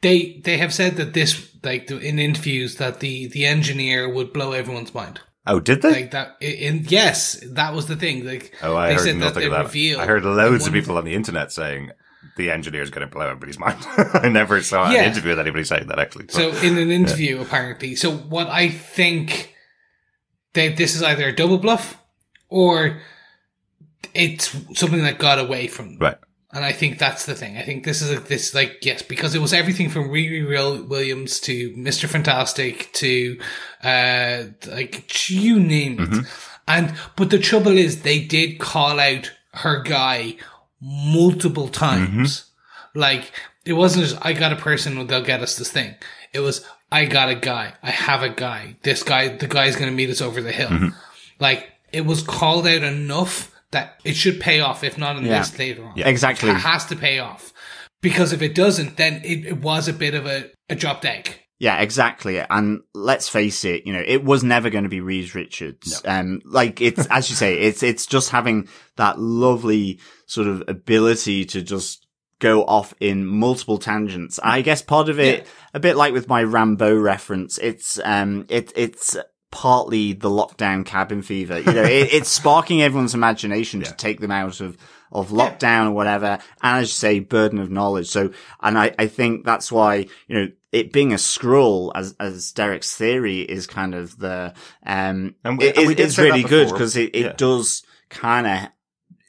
they 0.01 0.41
they 0.43 0.57
have 0.57 0.73
said 0.73 0.97
that 0.97 1.13
this 1.13 1.55
like 1.63 1.91
in 1.91 2.19
interviews 2.19 2.77
that 2.77 3.01
the 3.01 3.27
the 3.29 3.45
engineer 3.45 4.09
would 4.09 4.33
blow 4.33 4.53
everyone's 4.53 4.95
mind. 4.95 5.21
Oh, 5.47 5.61
did 5.61 5.83
they? 5.83 5.93
Like 5.93 6.11
that 6.13 6.37
in, 6.41 6.87
yes, 6.89 7.39
that 7.53 7.75
was 7.75 7.85
the 7.87 7.97
thing. 7.97 8.25
Like 8.25 8.55
oh, 8.63 8.75
I 8.75 8.89
they 8.89 8.95
heard 8.95 9.03
said 9.03 9.17
nothing 9.17 9.41
they 9.41 9.47
of 9.47 9.53
that. 9.53 9.65
revealed 9.65 10.01
I 10.01 10.07
heard 10.07 10.25
loads 10.25 10.67
of 10.67 10.73
people 10.73 10.97
on 10.97 11.05
the 11.05 11.15
internet 11.15 11.53
saying 11.53 11.91
the 12.37 12.51
engineer's 12.51 12.91
going 12.91 13.07
to 13.07 13.13
blow 13.13 13.27
everybody's 13.27 13.59
mind. 13.59 13.79
I 13.97 14.29
never 14.29 14.61
saw 14.63 14.91
Yeah. 14.91 15.03
an 15.03 15.11
interview 15.11 15.31
with 15.31 15.41
anybody 15.41 15.65
saying 15.65 15.87
that 15.89 15.99
actually. 15.99 16.27
So 16.29 16.51
in 16.57 16.77
an 16.79 16.91
interview, 16.91 17.41
apparently. 17.41 17.95
So 17.97 18.11
what 18.13 18.49
I 18.49 18.69
think 18.71 19.55
that 20.55 20.77
this 20.77 20.95
is 20.97 21.03
either 21.03 21.29
a 21.29 21.35
double 21.35 21.59
bluff 21.59 21.97
or 22.49 23.01
it's 24.15 24.49
something 24.79 25.03
that 25.05 25.19
got 25.19 25.39
away 25.39 25.67
from 25.67 25.95
them. 25.95 25.99
right. 26.01 26.17
And 26.53 26.65
I 26.65 26.71
think 26.71 27.01
that's 27.01 27.27
the 27.27 27.35
thing. 27.35 27.57
I 27.57 27.63
think 27.63 27.85
this 27.85 28.01
is 28.01 28.13
a, 28.17 28.21
this 28.21 28.55
like 28.55 28.79
yes, 28.83 29.03
because 29.03 29.35
it 29.35 29.41
was 29.41 29.53
everything 29.53 29.91
from 29.91 30.09
Riri 30.11 30.47
Will- 30.49 30.85
Williams 30.85 31.41
to 31.41 31.75
Mister 31.77 32.07
Fantastic 32.07 32.93
to 32.93 33.41
uh 33.83 34.45
like 34.69 35.29
you 35.29 35.59
name 35.59 35.97
it. 36.01 36.27
And 36.69 36.95
but 37.17 37.31
the 37.31 37.41
trouble 37.41 37.77
is 37.77 38.03
they 38.03 38.21
did 38.21 38.61
call 38.61 39.01
out 39.01 39.33
her 39.55 39.83
guy 39.83 40.37
multiple 40.85 41.69
times. 41.69 42.41
Mm-hmm. 42.41 42.99
Like 43.01 43.33
it 43.65 43.73
wasn't 43.73 44.07
just 44.07 44.19
I 44.25 44.35
got 44.35 44.53
a 44.53 44.57
person 44.57 45.07
they'll 45.07 45.23
get 45.23 45.41
us 45.41 45.57
this 45.57 45.71
thing. 45.73 45.95
It 46.33 46.41
was 46.41 46.65
I 46.93 47.07
got 47.07 47.29
a 47.31 47.35
guy. 47.35 47.75
I 47.83 47.91
have 47.91 48.23
a 48.23 48.29
guy. 48.29 48.77
This 48.83 49.03
guy 49.03 49.29
the 49.29 49.47
guy's 49.49 49.77
gonna 49.77 49.91
meet 49.91 50.11
us 50.11 50.21
over 50.21 50.41
the 50.41 50.53
hill. 50.53 50.69
Mm-hmm. 50.69 50.89
Like 51.41 51.71
it 51.93 52.05
was 52.05 52.23
called 52.23 52.67
out 52.67 52.83
enough 52.83 53.51
that 53.71 54.01
it 54.05 54.15
should 54.15 54.41
pay 54.41 54.61
off, 54.61 54.85
if 54.85 54.99
not 54.99 55.17
in 55.17 55.25
Yeah. 55.25 55.39
this 55.39 55.59
later 55.59 55.85
on. 55.85 55.95
yeah, 55.97 56.09
Exactly. 56.09 56.51
It 56.51 56.55
has 56.57 56.85
to 56.87 56.97
pay 56.97 57.19
off. 57.19 57.53
Because 58.03 58.33
if 58.33 58.43
it 58.43 58.55
doesn't, 58.55 58.97
then 58.99 59.23
it, 59.25 59.47
it 59.47 59.57
was 59.63 59.89
a 59.89 59.93
bit 59.93 60.15
of 60.15 60.27
a, 60.27 60.51
a 60.69 60.77
dropped 60.77 61.05
egg. 61.07 61.41
Yeah, 61.59 61.81
exactly. 61.81 62.41
And 62.41 62.83
let's 62.95 63.29
face 63.29 63.65
it, 63.65 63.87
you 63.87 63.93
know, 63.93 64.03
it 64.05 64.25
was 64.25 64.43
never 64.43 64.71
going 64.71 64.85
to 64.85 64.91
be 64.91 65.01
Reed 65.01 65.35
Richards. 65.35 66.03
Um, 66.05 66.41
like 66.45 66.81
it's, 66.81 67.07
as 67.07 67.31
you 67.31 67.37
say, 67.37 67.59
it's, 67.61 67.83
it's 67.83 68.07
just 68.07 68.31
having 68.31 68.69
that 68.97 69.19
lovely 69.19 70.01
sort 70.27 70.49
of 70.49 70.65
ability 70.69 71.45
to 71.47 71.63
just 71.63 72.07
go 72.41 72.65
off 72.65 72.93
in 73.01 73.25
multiple 73.25 73.79
tangents. 73.79 74.41
I 74.43 74.63
guess 74.63 74.83
part 74.83 75.09
of 75.09 75.21
it, 75.21 75.41
Yeah. 75.41 75.47
a 75.75 75.81
bit 75.81 75.97
like 75.97 76.13
with 76.13 76.29
my 76.29 76.43
Rambo 76.43 76.95
reference, 76.97 77.57
it's, 77.59 78.01
um, 78.05 78.47
it, 78.49 78.73
it's, 78.77 79.17
partly 79.51 80.13
the 80.13 80.29
lockdown 80.29 80.85
cabin 80.85 81.23
fever. 81.23 81.61
You 81.61 81.73
know, 81.73 81.85
it, 81.85 82.13
it's 82.13 82.29
sparking 82.29 82.83
everyone's 82.83 83.15
imagination 83.15 83.83
to 83.83 83.93
take 83.95 84.19
them 84.19 84.33
out 84.33 84.61
of, 84.61 84.77
of 85.13 85.29
lockdown 85.29 85.87
or 85.87 85.91
whatever. 85.93 86.41
And 86.61 86.83
as 86.83 86.89
you 86.89 86.95
say, 86.95 87.21
burden 87.21 87.61
of 87.61 87.71
knowledge. 87.71 88.09
So, 88.09 88.33
and 88.61 88.77
I, 88.77 88.93
I 88.99 89.07
think 89.07 89.45
that's 89.45 89.71
why, 89.71 90.09
you 90.27 90.37
know, 90.37 90.49
it 90.75 90.93
being 90.93 91.13
a 91.13 91.17
Skrull 91.17 91.93
as, 91.95 92.15
as 92.19 92.53
Derek's 92.53 92.95
theory 92.97 93.41
is 93.41 93.67
kind 93.67 93.95
of 93.95 94.19
the, 94.19 94.53
um, 94.85 95.35
And 95.45 95.59
we- 95.59 95.67
it- 95.67 95.77
and 95.79 95.87
we 95.89 95.95
it's 95.97 96.19
really 96.19 96.43
good 96.43 96.69
because 96.71 96.97
it, 96.97 97.15
it 97.15 97.25
Yeah. 97.27 97.33
does 97.37 97.83
kind 98.11 98.47
of, 98.47 98.69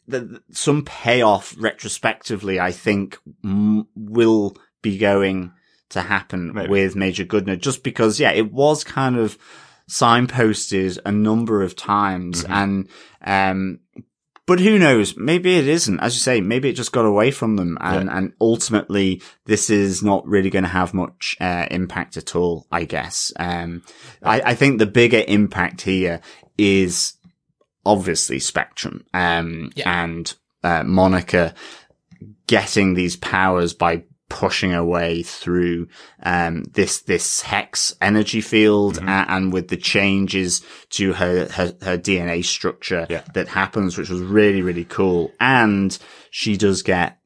the, 0.08 0.42
some 0.52 0.84
payoff 0.84 1.56
retrospectively, 1.58 2.60
I 2.60 2.72
think 2.72 3.18
m- 3.44 3.88
will 3.96 4.56
be 4.82 4.98
going 4.98 5.52
to 5.90 6.02
happen 6.02 6.54
Maybe. 6.54 6.70
with 6.70 6.96
Major 6.96 7.26
Goodner 7.26 7.60
just 7.60 7.84
because, 7.84 8.20
yeah, 8.20 8.32
it 8.32 8.52
was 8.52 8.84
kind 8.84 9.18
of 9.18 9.38
signposted 9.90 10.98
a 11.06 11.12
number 11.12 11.62
of 11.64 11.76
times 11.76 12.44
Mm-hmm. 12.44 12.54
and, 12.54 12.90
um, 13.24 13.80
but 14.48 14.60
who 14.60 14.78
knows? 14.78 15.18
Maybe 15.18 15.56
it 15.58 15.68
isn't. 15.68 16.00
As 16.00 16.14
you 16.16 16.20
say, 16.20 16.40
maybe 16.42 16.70
it 16.70 16.74
just 16.74 16.92
got 16.92 17.06
away 17.06 17.32
from 17.32 17.56
them 17.56 17.78
and, 17.82 18.10
and 18.10 18.34
ultimately 18.40 19.22
this 19.46 19.70
is 19.70 20.04
not 20.04 20.28
really 20.28 20.50
going 20.50 20.64
to 20.64 20.70
have 20.70 20.94
much, 20.94 21.36
uh, 21.42 21.66
impact 21.72 22.16
at 22.18 22.36
all, 22.36 22.68
I 22.72 22.84
guess. 22.86 23.34
Um, 23.38 23.82
I, 24.22 24.42
I 24.42 24.54
think 24.56 24.78
the 24.80 24.86
bigger 24.86 25.24
impact 25.28 25.82
here 25.82 26.22
is 26.58 27.14
obviously 27.86 28.40
Spectrum, 28.40 29.06
um, 29.14 29.72
Yeah. 29.76 30.04
and, 30.04 30.34
uh, 30.64 30.84
Monica 30.84 31.54
getting 32.48 32.94
these 32.94 33.16
powers 33.16 33.74
by 33.74 34.04
pushing 34.30 34.72
her 34.72 34.84
way 34.84 35.22
through 35.22 35.88
um 36.24 36.64
this 36.74 37.02
this 37.04 37.42
hex 37.44 37.96
energy 38.02 38.42
field 38.42 38.96
Mm-hmm. 38.96 39.08
a- 39.08 39.26
and 39.30 39.54
with 39.54 39.68
the 39.68 39.78
changes 39.78 40.62
to 40.92 41.14
her 41.14 41.48
her, 41.50 41.76
her 41.82 41.98
DNA 41.98 42.44
structure 42.44 43.06
Yeah. 43.10 43.24
that 43.34 43.48
happens 43.50 43.98
which 43.98 44.10
was 44.10 44.22
really 44.22 44.62
really 44.62 44.86
cool 44.86 45.32
and 45.40 45.98
she 46.32 46.58
does 46.58 46.82
get 46.82 47.18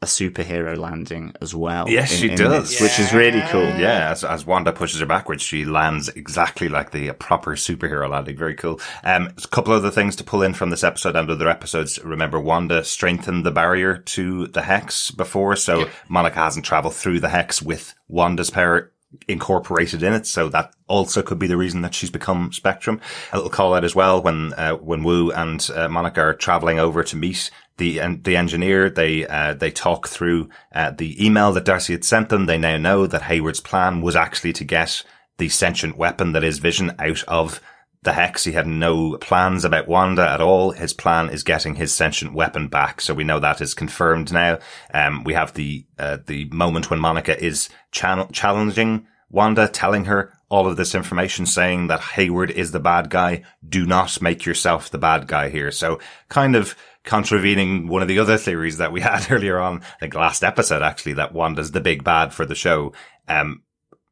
a 0.00 0.06
superhero 0.06 0.76
landing 0.76 1.32
as 1.40 1.54
well. 1.54 1.88
Yes, 1.88 2.12
she 2.12 2.28
does. 2.34 2.70
this, 2.70 2.80
which 2.80 3.00
is 3.00 3.12
really 3.12 3.42
cool. 3.48 3.66
Yeah, 3.66 4.10
as, 4.10 4.22
as 4.22 4.46
Wanda 4.46 4.72
pushes 4.72 5.00
her 5.00 5.06
backwards, 5.06 5.42
she 5.42 5.64
lands 5.64 6.08
exactly 6.10 6.68
like 6.68 6.92
the 6.92 7.10
proper 7.12 7.56
superhero 7.56 8.08
landing. 8.08 8.36
Very 8.36 8.54
cool. 8.54 8.80
Um, 9.02 9.30
a 9.36 9.48
couple 9.48 9.72
other 9.72 9.90
things 9.90 10.14
to 10.16 10.24
pull 10.24 10.42
in 10.42 10.54
from 10.54 10.70
this 10.70 10.84
episode 10.84 11.16
and 11.16 11.28
other 11.28 11.48
episodes. 11.48 11.98
Remember, 12.04 12.38
Wanda 12.38 12.84
strengthened 12.84 13.44
the 13.44 13.50
barrier 13.50 13.98
to 13.98 14.46
the 14.46 14.62
hex 14.62 15.10
before, 15.10 15.56
so 15.56 15.88
Monica 16.08 16.38
hasn't 16.38 16.64
traveled 16.64 16.94
through 16.94 17.18
the 17.18 17.30
hex 17.30 17.60
with 17.60 17.94
Wanda's 18.06 18.50
power 18.50 18.92
incorporated 19.26 20.02
in 20.02 20.12
it. 20.12 20.26
So 20.26 20.48
that 20.50 20.74
also 20.86 21.22
could 21.22 21.38
be 21.38 21.46
the 21.46 21.56
reason 21.56 21.82
that 21.82 21.94
she's 21.94 22.10
become 22.10 22.52
Spectrum. 22.52 23.00
A 23.32 23.36
little 23.36 23.50
call 23.50 23.74
out 23.74 23.84
as 23.84 23.94
well 23.94 24.22
when, 24.22 24.52
uh, 24.52 24.74
when 24.74 25.02
Woo 25.02 25.30
and 25.30 25.66
uh, 25.74 25.88
Monica 25.88 26.20
are 26.20 26.34
traveling 26.34 26.78
over 26.78 27.02
to 27.02 27.16
meet 27.16 27.50
the, 27.78 28.00
en- 28.00 28.22
the 28.22 28.36
engineer. 28.36 28.90
They, 28.90 29.26
uh, 29.26 29.54
they 29.54 29.70
talk 29.70 30.08
through, 30.08 30.50
uh, 30.74 30.90
the 30.90 31.24
email 31.24 31.52
that 31.52 31.64
Darcy 31.64 31.94
had 31.94 32.04
sent 32.04 32.28
them. 32.28 32.46
They 32.46 32.58
now 32.58 32.76
know 32.76 33.06
that 33.06 33.22
Hayward's 33.22 33.60
plan 33.60 34.02
was 34.02 34.14
actually 34.14 34.52
to 34.54 34.64
get 34.64 35.02
the 35.38 35.48
sentient 35.48 35.96
weapon 35.96 36.32
that 36.32 36.44
is 36.44 36.58
Vision 36.58 36.94
out 36.98 37.24
of 37.26 37.60
the 38.02 38.12
Hex. 38.12 38.44
He 38.44 38.52
had 38.52 38.66
no 38.66 39.16
plans 39.16 39.64
about 39.64 39.88
Wanda 39.88 40.28
at 40.28 40.40
all. 40.40 40.70
His 40.70 40.92
plan 40.92 41.30
is 41.30 41.42
getting 41.42 41.76
his 41.76 41.92
sentient 41.92 42.34
weapon 42.34 42.68
back. 42.68 43.00
So 43.00 43.14
we 43.14 43.24
know 43.24 43.40
that 43.40 43.60
is 43.60 43.74
confirmed 43.74 44.32
now. 44.32 44.58
Um, 44.92 45.24
we 45.24 45.34
have 45.34 45.54
the, 45.54 45.84
uh, 45.98 46.18
the 46.26 46.48
moment 46.52 46.90
when 46.90 47.00
Monica 47.00 47.40
is 47.42 47.68
channel- 47.90 48.28
challenging 48.32 49.06
Wanda, 49.30 49.68
telling 49.68 50.06
her 50.06 50.32
all 50.48 50.66
of 50.66 50.76
this 50.76 50.94
information, 50.94 51.44
saying 51.44 51.88
that 51.88 52.00
Hayward 52.00 52.50
is 52.50 52.72
the 52.72 52.80
bad 52.80 53.10
guy. 53.10 53.42
Do 53.68 53.84
not 53.84 54.22
make 54.22 54.46
yourself 54.46 54.90
the 54.90 54.96
bad 54.96 55.26
guy 55.26 55.50
here. 55.50 55.70
So 55.70 55.98
kind 56.28 56.56
of 56.56 56.74
contravening 57.04 57.88
one 57.88 58.02
of 58.02 58.08
the 58.08 58.18
other 58.18 58.36
theories 58.36 58.78
that 58.78 58.92
we 58.92 59.00
had 59.02 59.30
earlier 59.30 59.58
on, 59.58 59.82
I 59.82 59.98
think 60.00 60.14
last 60.14 60.44
episode 60.44 60.82
actually, 60.82 61.14
that 61.14 61.32
Wanda's 61.32 61.72
the 61.72 61.80
big 61.80 62.04
bad 62.04 62.32
for 62.32 62.44
the 62.44 62.54
show. 62.54 62.92
Um, 63.28 63.62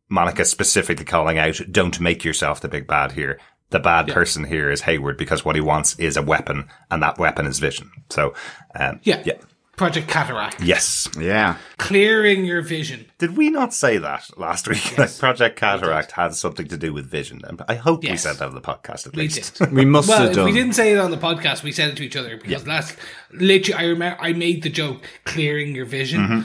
Monica 0.08 0.44
specifically 0.44 1.04
calling 1.04 1.38
out, 1.38 1.60
don't 1.70 2.00
make 2.00 2.24
yourself 2.24 2.60
the 2.60 2.68
big 2.68 2.86
bad 2.86 3.12
here. 3.12 3.40
The 3.70 3.80
bad 3.80 4.06
person 4.08 4.44
here 4.44 4.70
is 4.70 4.82
Hayward 4.82 5.16
because 5.18 5.44
what 5.44 5.56
he 5.56 5.60
wants 5.60 5.98
is 5.98 6.16
a 6.16 6.22
weapon 6.22 6.68
and 6.90 7.02
that 7.02 7.18
weapon 7.18 7.46
is 7.46 7.58
vision. 7.58 7.90
So, 8.10 8.34
um, 8.78 9.00
Yeah. 9.02 9.22
yeah. 9.26 9.38
Project 9.76 10.08
Cataract. 10.08 10.62
Yes. 10.62 11.06
Yeah. 11.18 11.56
Clearing 11.76 12.46
your 12.46 12.62
vision. 12.62 13.04
Did 13.18 13.36
we 13.36 13.50
not 13.50 13.74
say 13.74 13.98
that 13.98 14.26
last 14.38 14.66
week? 14.66 14.96
Like 14.96 15.16
Project 15.18 15.58
Cataract 15.58 16.12
had 16.12 16.34
something 16.34 16.66
to 16.68 16.78
do 16.78 16.94
with 16.94 17.06
vision. 17.10 17.42
And 17.44 17.62
I 17.68 17.74
hope 17.74 18.02
we 18.02 18.16
said 18.16 18.36
that 18.36 18.48
on 18.48 18.54
the 18.54 18.60
podcast 18.62 19.06
at 19.06 19.14
We 19.14 19.24
least. 19.24 19.58
did. 19.58 19.72
We 19.72 19.84
must 19.84 20.08
well, 20.08 20.20
have 20.20 20.30
if 20.30 20.36
done. 20.36 20.46
we 20.46 20.52
didn't 20.52 20.72
say 20.74 20.92
it 20.92 20.98
on 20.98 21.10
the 21.10 21.18
podcast, 21.18 21.62
we 21.62 21.72
said 21.72 21.90
it 21.90 21.96
to 21.98 22.04
each 22.04 22.16
other 22.16 22.38
because 22.38 22.66
last 22.66 22.96
literally 23.32 23.74
I 23.78 23.86
remember 23.88 24.18
I 24.20 24.32
made 24.32 24.62
the 24.62 24.70
joke 24.70 25.02
clearing 25.24 25.74
your 25.74 25.86
vision. 25.86 26.20
Mm-hmm. 26.20 26.40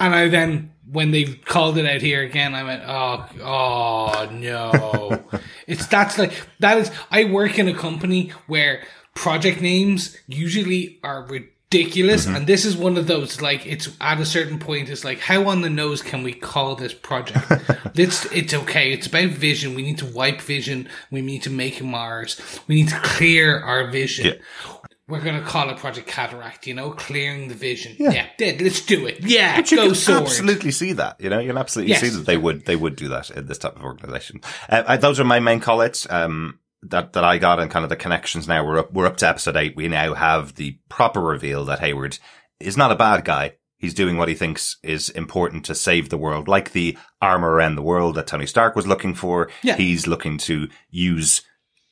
And 0.00 0.14
I 0.14 0.28
then 0.28 0.72
when 0.90 1.10
they 1.10 1.24
called 1.24 1.78
it 1.78 1.86
out 1.86 2.02
here 2.02 2.22
again, 2.22 2.54
I 2.54 2.64
went, 2.64 2.82
Oh 2.86 3.26
oh 3.42 4.28
no. 4.30 5.24
it's 5.66 5.86
that's 5.86 6.18
like 6.18 6.32
that 6.60 6.76
is 6.76 6.90
I 7.10 7.24
work 7.24 7.58
in 7.58 7.66
a 7.66 7.74
company 7.74 8.28
where 8.46 8.84
project 9.14 9.60
names 9.62 10.16
usually 10.26 11.00
are 11.02 11.26
ridiculous 11.72 12.24
Mm-hmm. 12.26 12.36
and 12.36 12.46
this 12.46 12.64
is 12.64 12.76
one 12.76 12.96
of 12.96 13.06
those 13.06 13.40
like 13.42 13.66
it's 13.66 13.88
at 14.00 14.18
a 14.20 14.24
certain 14.24 14.58
point 14.58 14.88
it's 14.88 15.04
like 15.04 15.18
how 15.20 15.48
on 15.48 15.60
the 15.60 15.70
nose 15.70 16.02
can 16.02 16.22
we 16.22 16.32
call 16.32 16.74
this 16.74 16.94
project 16.94 17.44
it's 17.94 18.24
it's 18.32 18.54
okay 18.54 18.92
it's 18.92 19.06
about 19.06 19.28
vision 19.30 19.74
we 19.74 19.82
need 19.82 19.98
to 19.98 20.06
wipe 20.06 20.40
vision 20.40 20.88
we 21.10 21.20
need 21.20 21.42
to 21.42 21.50
make 21.50 21.82
mars 21.82 22.40
we 22.68 22.76
need 22.76 22.88
to 22.88 22.98
clear 23.00 23.60
our 23.60 23.90
vision 23.90 24.26
Yeah. 24.26 24.72
we're 25.08 25.20
gonna 25.20 25.42
call 25.42 25.68
it 25.70 25.76
project 25.76 26.06
cataract 26.08 26.66
you 26.66 26.72
know 26.74 26.90
clearing 26.90 27.48
the 27.48 27.54
vision 27.54 27.94
yeah, 27.98 28.26
yeah 28.38 28.52
let's 28.60 28.80
do 28.84 29.06
it 29.06 29.18
yeah 29.20 29.56
But 29.56 29.70
you 29.70 29.76
go 29.76 29.86
can 29.86 29.94
sword 29.94 30.22
absolutely 30.22 30.70
see 30.70 30.92
that. 30.94 31.20
You 31.20 31.28
know, 31.30 31.38
you'll 31.38 31.58
absolutely 31.58 31.92
Yes. 31.92 32.00
see 32.00 32.08
that 32.08 32.24
they 32.26 32.36
would 32.38 32.64
they 32.64 32.76
would 32.76 32.96
do 32.96 33.08
that 33.08 33.30
in 33.30 33.46
this 33.46 33.58
type 33.58 33.76
of 33.76 33.82
organization. 33.82 34.40
Uh, 34.68 34.96
those 34.96 35.20
are 35.20 35.24
my 35.24 35.40
main 35.40 35.60
call 35.60 35.80
outs. 35.82 36.06
Um, 36.10 36.58
that, 36.82 37.12
that 37.12 37.24
I 37.24 37.38
got 37.38 37.60
and 37.60 37.70
kind 37.70 37.84
of 37.84 37.88
the 37.88 37.96
connections 37.96 38.46
now. 38.46 38.64
We're 38.64 38.80
up, 38.80 38.92
we're 38.92 39.06
up 39.06 39.16
to 39.18 39.28
episode 39.28 39.56
eight. 39.56 39.76
We 39.76 39.88
now 39.88 40.14
have 40.14 40.54
the 40.54 40.78
proper 40.88 41.20
reveal 41.20 41.64
that 41.66 41.80
Hayward 41.80 42.18
is 42.60 42.76
not 42.76 42.92
a 42.92 42.96
bad 42.96 43.24
guy. 43.24 43.54
He's 43.76 43.94
doing 43.94 44.16
what 44.16 44.28
he 44.28 44.34
thinks 44.34 44.76
is 44.82 45.08
important 45.10 45.64
to 45.66 45.74
save 45.74 46.08
the 46.08 46.18
world, 46.18 46.48
like 46.48 46.72
the 46.72 46.98
armor 47.22 47.50
around 47.50 47.76
the 47.76 47.82
world 47.82 48.16
that 48.16 48.26
Tony 48.26 48.46
Stark 48.46 48.74
was 48.74 48.88
looking 48.88 49.14
for. 49.14 49.50
Yeah. 49.62 49.76
He's 49.76 50.08
looking 50.08 50.36
to 50.38 50.68
use 50.90 51.42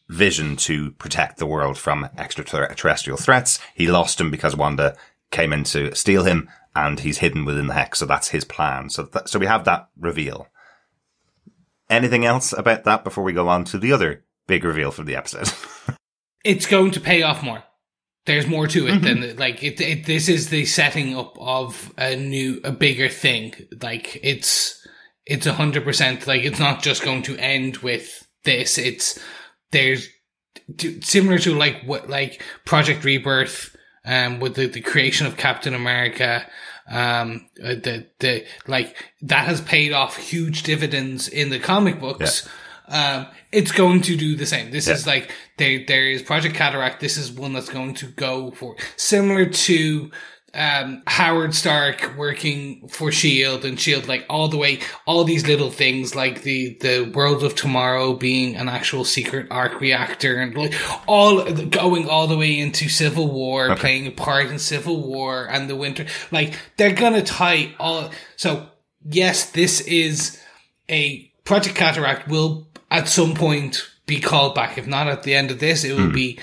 vision 0.09 0.57
to 0.57 0.93
protect 0.93 1.39
the 1.39 1.47
world 1.47 1.79
from 1.79 2.09
extraterrestrial 2.17 3.17
threats. 3.17 3.61
He 3.75 3.87
lost 3.87 4.21
him 4.21 4.31
because 4.31 4.57
Wanda 4.57 4.97
came 5.31 5.53
in 5.53 5.65
to 5.65 5.95
steal 5.95 6.25
him 6.25 6.49
and 6.75 7.01
he's 7.01 7.19
hidden 7.19 7.45
within 7.45 7.69
the 7.69 7.75
hex. 7.75 8.01
So 8.01 8.07
that's 8.07 8.29
his 8.29 8.45
plan. 8.45 8.91
So, 8.91 9.07
th- 9.07 9.29
so 9.29 9.39
we 9.39 9.47
have 9.47 9.65
that 9.65 9.89
reveal. 9.99 10.49
Anything 11.89 12.25
else 12.25 12.53
about 12.53 12.85
that 12.85 13.05
before 13.05 13.23
we 13.23 13.33
go 13.33 13.49
on 13.49 13.65
to 13.67 13.79
the 13.79 13.93
other 13.93 14.25
big 14.47 14.65
reveal 14.65 14.91
from 14.91 15.07
the 15.07 15.17
episode? 15.17 15.51
it's 16.45 16.67
going 16.67 16.93
to 16.93 17.01
pay 17.01 17.23
off 17.23 17.43
more. 17.43 17.63
There's 18.27 18.47
more 18.47 18.67
to 18.67 18.89
it 18.89 19.03
than 19.03 19.37
like 19.37 19.63
it, 19.63 19.81
it. 19.81 20.05
This 20.05 20.29
is 20.29 20.49
the 20.49 20.65
setting 20.65 21.17
up 21.17 21.37
of 21.39 21.93
a 21.97 22.17
new, 22.17 22.61
a 22.65 22.73
bigger 22.73 23.09
thing. 23.09 23.55
Like 23.81 24.19
it's, 24.21 24.85
it's 25.25 25.47
a 25.47 25.53
hundred 25.53 25.85
percent. 25.85 26.27
Like 26.27 26.43
it's 26.43 26.59
not 26.59 26.83
just 26.83 27.05
going 27.05 27.23
to 27.23 27.37
end 27.37 27.79
with 27.79 28.27
this. 28.43 28.79
It's 28.79 29.17
there's 29.71 30.09
similar 31.03 31.39
to 31.39 31.55
like 31.55 31.83
what 31.85 32.09
like 32.09 32.43
Project 32.65 33.05
Rebirth, 33.05 33.77
um, 34.05 34.41
with 34.41 34.55
the, 34.55 34.67
the 34.67 34.81
creation 34.81 35.27
of 35.27 35.37
Captain 35.37 35.75
America. 35.75 36.47
Um, 36.89 37.49
uh, 37.63 37.75
the 37.75 38.07
the 38.21 38.45
like 38.67 38.97
that 39.23 39.47
has 39.47 39.61
paid 39.61 39.93
off 39.93 40.17
huge 40.17 40.63
dividends 40.63 41.29
in 41.29 41.51
the 41.51 41.59
comic 41.59 42.01
books 42.01 42.49
um, 42.89 43.27
it's 43.53 43.73
going 43.73 44.03
to 44.03 44.17
do 44.17 44.37
the 44.37 44.47
same. 44.47 44.71
This 44.71 44.89
is 44.89 45.07
like 45.07 45.31
there. 45.59 45.85
There 45.87 46.07
is 46.07 46.23
Project 46.23 46.55
Cataract. 46.55 47.01
This 47.01 47.17
is 47.17 47.33
one 47.33 47.53
that's 47.53 47.69
going 47.69 47.95
to 47.95 48.07
go 48.07 48.51
for 48.53 48.77
similar 48.97 49.47
to 49.47 50.11
um, 50.57 51.03
Howard 51.07 51.55
Stark 51.55 52.17
working 52.17 52.89
for 52.89 53.13
Shield 53.13 53.65
and 53.65 53.79
Shield, 53.79 54.09
like 54.09 54.25
all 54.31 54.49
the 54.49 54.57
way, 54.57 54.81
all 55.07 55.25
these 55.25 55.47
little 55.47 55.71
things, 55.71 56.15
like 56.15 56.43
the 56.43 56.79
the 56.81 57.13
World 57.15 57.45
of 57.45 57.55
Tomorrow 57.55 58.15
being 58.15 58.57
an 58.57 58.69
actual 58.69 59.05
secret 59.05 59.49
arc 59.51 59.81
reactor, 59.81 60.37
and 60.37 60.57
like 60.57 60.75
all 61.07 61.45
going 61.53 62.09
all 62.09 62.27
the 62.27 62.39
way 62.39 62.59
into 62.59 62.89
Civil 62.89 63.31
War, 63.31 63.77
playing 63.77 64.07
a 64.07 64.13
part 64.13 64.47
in 64.47 64.59
Civil 64.59 65.07
War 65.07 65.47
and 65.49 65.69
the 65.69 65.77
Winter. 65.77 66.07
Like 66.33 66.55
they're 66.77 66.95
gonna 66.95 67.23
tie 67.23 67.75
all. 67.79 68.11
So 68.37 68.69
yes, 69.05 69.51
this 69.51 69.83
is 69.83 70.41
a 70.89 71.31
Project 71.45 71.77
Cataract 71.77 72.29
will 72.29 72.67
at 72.91 73.09
some 73.09 73.35
point 73.35 73.89
be 74.07 74.21
called 74.21 74.55
back. 74.55 74.79
If 74.79 74.87
not 74.87 75.09
at 75.09 75.23
the 75.25 75.35
end 75.35 75.51
of 75.51 75.59
this, 75.61 75.85
it 75.85 75.97
will 75.97 76.13
be 76.13 76.39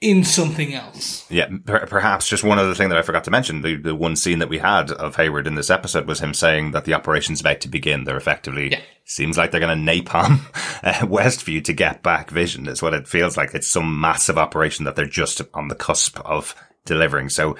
in 0.00 0.24
something 0.24 0.72
else. 0.72 1.30
Yeah, 1.30 1.48
per- 1.66 1.84
perhaps 1.86 2.26
just 2.26 2.42
one 2.42 2.58
other 2.58 2.74
thing 2.74 2.88
that 2.88 2.96
I 2.96 3.02
forgot 3.02 3.24
to 3.24 3.30
mention. 3.30 3.60
The, 3.60 3.76
the 3.76 3.94
one 3.94 4.16
scene 4.16 4.38
that 4.38 4.48
we 4.48 4.56
had 4.58 4.90
of 4.90 5.16
Hayward 5.16 5.46
in 5.46 5.56
this 5.56 5.68
episode 5.68 6.06
was 6.06 6.20
him 6.20 6.32
saying 6.32 6.70
that 6.70 6.86
the 6.86 6.94
operation's 6.94 7.42
about 7.42 7.60
to 7.60 7.68
begin. 7.68 8.04
They're 8.04 8.16
effectively, 8.16 8.70
Yeah. 8.72 8.80
seems 9.04 9.36
like 9.36 9.50
they're 9.50 9.60
going 9.60 9.84
to 9.86 9.92
napalm 9.92 10.40
uh, 10.82 11.06
Westview 11.06 11.62
to 11.64 11.74
get 11.74 12.02
back 12.02 12.30
Vision 12.30 12.66
is 12.66 12.80
what 12.80 12.94
it 12.94 13.06
feels 13.08 13.36
like. 13.36 13.54
It's 13.54 13.68
some 13.70 14.00
massive 14.00 14.38
operation 14.38 14.86
that 14.86 14.96
they're 14.96 15.04
just 15.04 15.42
on 15.52 15.68
the 15.68 15.74
cusp 15.74 16.18
of 16.20 16.54
delivering. 16.86 17.28
So 17.28 17.56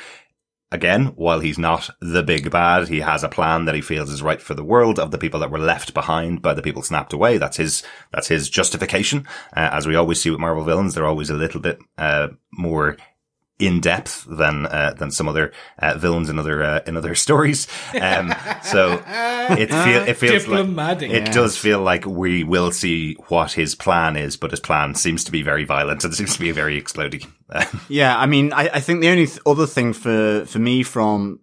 again, 0.72 1.06
while 1.16 1.40
he's 1.40 1.58
not 1.58 1.90
the 2.00 2.22
big 2.22 2.50
bad, 2.50 2.88
he 2.88 3.00
has 3.00 3.24
a 3.24 3.28
plan 3.28 3.64
that 3.64 3.74
he 3.74 3.80
feels 3.80 4.10
is 4.10 4.22
right 4.22 4.40
for 4.40 4.54
the 4.54 4.64
world 4.64 4.98
of 4.98 5.10
the 5.10 5.18
people 5.18 5.40
that 5.40 5.50
were 5.50 5.58
left 5.58 5.94
behind 5.94 6.42
by 6.42 6.54
the 6.54 6.62
people 6.62 6.82
snapped 6.82 7.12
away. 7.12 7.38
That's 7.38 7.56
his, 7.56 7.82
that's 8.12 8.28
his 8.28 8.48
justification. 8.48 9.26
Uh, 9.56 9.70
as 9.72 9.86
we 9.86 9.96
always 9.96 10.20
see 10.20 10.30
with 10.30 10.40
Marvel 10.40 10.64
villains, 10.64 10.94
they're 10.94 11.06
always 11.06 11.30
a 11.30 11.34
little 11.34 11.60
bit, 11.60 11.80
uh, 11.98 12.28
more 12.52 12.96
in 13.60 13.80
depth 13.80 14.26
than, 14.28 14.66
uh, 14.66 14.94
than 14.96 15.10
some 15.10 15.28
other, 15.28 15.52
uh, 15.78 15.96
villains 15.98 16.28
in 16.28 16.38
other, 16.38 16.62
uh, 16.62 16.80
in 16.86 16.96
other 16.96 17.14
stories. 17.26 17.66
Um, 18.00 18.34
so 18.62 19.02
it 19.06 19.70
feel, 19.70 20.02
it 20.08 20.16
feels 20.16 20.46
like, 20.46 21.02
it 21.02 21.32
does 21.32 21.56
feel 21.56 21.80
like 21.80 22.06
we 22.06 22.44
will 22.44 22.70
see 22.72 23.14
what 23.28 23.52
his 23.52 23.74
plan 23.74 24.16
is, 24.16 24.36
but 24.36 24.50
his 24.50 24.60
plan 24.60 24.94
seems 24.94 25.24
to 25.24 25.32
be 25.32 25.42
very 25.42 25.64
violent 25.64 26.04
and 26.04 26.14
seems 26.20 26.34
to 26.34 26.40
be 26.40 26.50
very 26.52 26.76
exploding. 26.76 27.22
Yeah, 27.88 28.16
I 28.16 28.26
mean, 28.26 28.52
I, 28.52 28.68
I 28.74 28.80
think 28.80 29.00
the 29.00 29.08
only 29.08 29.26
th- 29.26 29.40
other 29.44 29.66
thing 29.66 29.92
for, 29.92 30.44
for 30.46 30.60
me 30.60 30.84
from 30.84 31.40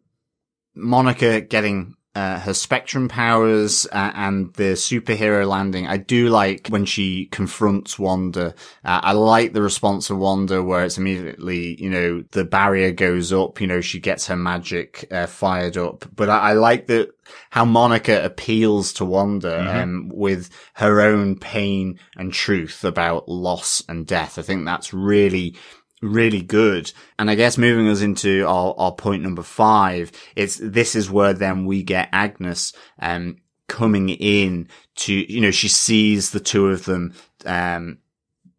Monica 0.74 1.42
getting 1.42 1.97
uh, 2.18 2.40
her 2.40 2.54
spectrum 2.54 3.08
powers 3.08 3.86
uh, 3.92 4.12
and 4.16 4.52
the 4.56 4.74
superhero 4.74 5.48
landing, 5.48 5.86
I 5.86 5.98
do 5.98 6.30
like 6.30 6.68
when 6.70 6.84
she 6.84 7.28
confronts 7.28 8.00
Wanda. 8.00 8.56
Uh, 8.84 9.02
I 9.04 9.12
like 9.12 9.54
the 9.54 9.62
response 9.62 10.10
of 10.10 10.18
Wanda 10.18 10.64
where 10.64 10.84
it's 10.84 10.98
immediately, 10.98 11.80
you 11.80 11.92
know, 11.92 12.24
the 12.32 12.44
barrier 12.44 12.92
goes 12.92 13.32
up, 13.32 13.62
you 13.62 13.68
know, 13.68 13.82
she 13.82 14.00
gets 14.00 14.26
her 14.26 14.36
magic 14.36 15.08
uh, 15.12 15.28
fired 15.28 15.78
up. 15.78 16.06
But 16.16 16.30
I, 16.30 16.40
I 16.40 16.54
like 16.54 16.88
that 16.88 17.12
how 17.52 17.66
Monica 17.66 18.26
appeals 18.26 18.94
to 18.94 19.06
Wanda 19.06 19.80
um, 19.84 20.10
with 20.12 20.50
her 20.74 21.02
own 21.02 21.38
pain 21.38 22.00
and 22.16 22.34
truth 22.34 22.84
about 22.84 23.30
loss 23.30 23.84
and 23.88 24.08
death. 24.08 24.40
I 24.40 24.42
think 24.42 24.66
that's 24.66 24.92
really 24.92 25.56
really 26.02 26.42
good. 26.42 26.92
And 27.18 27.30
I 27.30 27.36
guess 27.36 27.58
moving 27.58 27.88
us 27.88 28.02
into 28.02 28.46
our, 28.48 28.74
our 28.78 28.92
point 28.92 29.24
number 29.24 29.44
five, 29.44 30.12
it's, 30.36 30.60
this 30.62 30.96
is 30.96 31.10
where 31.10 31.34
then 31.34 31.66
we 31.66 31.84
get 31.84 32.10
Agnes, 32.12 32.74
um, 33.00 33.38
coming 33.68 34.10
in 34.10 34.68
to, 34.96 35.14
you 35.14 35.42
know, 35.42 35.52
she 35.52 35.68
sees 35.68 36.32
the 36.32 36.40
two 36.40 36.68
of 36.70 36.86
them, 36.86 37.14
um, 37.46 38.00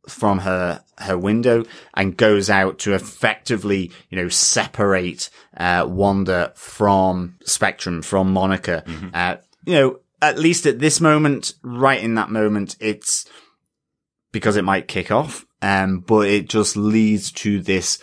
from 0.09 0.39
her 0.39 0.82
her 0.99 1.18
window 1.18 1.64
and 1.95 2.16
goes 2.16 2.51
out 2.51 2.78
to 2.78 2.95
effectively 2.95 3.93
you 4.09 4.16
know 4.16 4.28
separate 4.28 5.30
uh 5.57 5.84
Wanda 5.89 6.53
from 6.57 7.36
Spectrum 7.45 8.03
from 8.03 8.32
Monica. 8.32 8.84
Uh 9.12 9.36
you 9.66 9.74
know 9.74 10.01
at 10.20 10.39
least 10.39 10.66
at 10.66 10.78
this 10.78 11.01
moment 11.01 11.55
right 11.62 12.03
in 12.03 12.14
that 12.14 12.30
moment 12.30 12.76
it's 12.80 13.26
because 14.32 14.57
it 14.57 14.64
might 14.64 14.89
kick 14.89 15.11
off 15.11 15.45
um 15.63 16.01
but 16.01 16.27
it 16.29 16.49
just 16.49 16.77
leads 16.77 17.31
to 17.33 17.61
this 17.61 17.99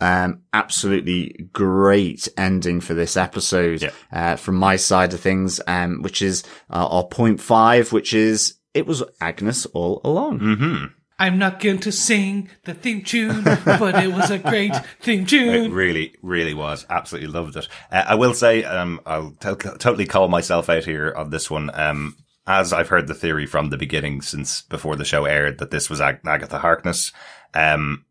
um 0.00 0.42
absolutely 0.52 1.48
great 1.52 2.28
ending 2.36 2.80
for 2.80 2.94
this 2.94 3.16
episode 3.16 3.82
Yeah. 3.82 3.90
uh 4.12 4.36
from 4.36 4.56
my 4.56 4.76
side 4.76 5.14
of 5.14 5.20
things 5.20 5.60
um 5.66 6.02
which 6.02 6.20
is 6.22 6.42
uh, 6.70 6.86
our 6.86 7.04
point 7.04 7.40
five 7.40 7.92
which 7.92 8.12
is 8.12 8.54
it 8.74 8.86
was 8.86 9.02
Agnes 9.20 9.64
all 9.66 10.00
along 10.04 10.40
Mm-hmm. 10.40 10.84
I'm 11.18 11.38
not 11.38 11.60
going 11.60 11.78
to 11.78 11.92
sing 11.92 12.50
the 12.66 12.74
theme 12.74 13.02
tune, 13.02 13.42
but 13.42 13.94
it 14.04 14.12
was 14.12 14.30
a 14.30 14.36
great 14.38 14.74
theme 15.00 15.24
tune. 15.24 15.64
It 15.64 15.72
really, 15.72 16.14
really 16.20 16.52
was. 16.52 16.84
Absolutely 16.90 17.28
loved 17.30 17.56
it. 17.56 17.66
Uh, 17.90 18.04
I 18.06 18.16
will 18.16 18.34
say, 18.34 18.64
um, 18.64 19.00
I'll 19.06 19.30
to- 19.40 19.54
totally 19.56 20.04
call 20.04 20.28
myself 20.28 20.68
out 20.68 20.84
here 20.84 21.14
on 21.16 21.30
this 21.30 21.50
one. 21.50 21.70
Um, 21.72 22.18
as 22.46 22.72
I've 22.72 22.88
heard 22.88 23.08
the 23.08 23.14
theory 23.14 23.46
from 23.46 23.70
the 23.70 23.76
beginning, 23.76 24.22
since 24.22 24.62
before 24.62 24.96
the 24.96 25.04
show 25.04 25.24
aired, 25.24 25.58
that 25.58 25.70
this 25.70 25.90
was 25.90 26.00
Ag- 26.00 26.20
Agatha 26.24 26.58
Harkness. 26.58 27.12
Um, 27.54 28.04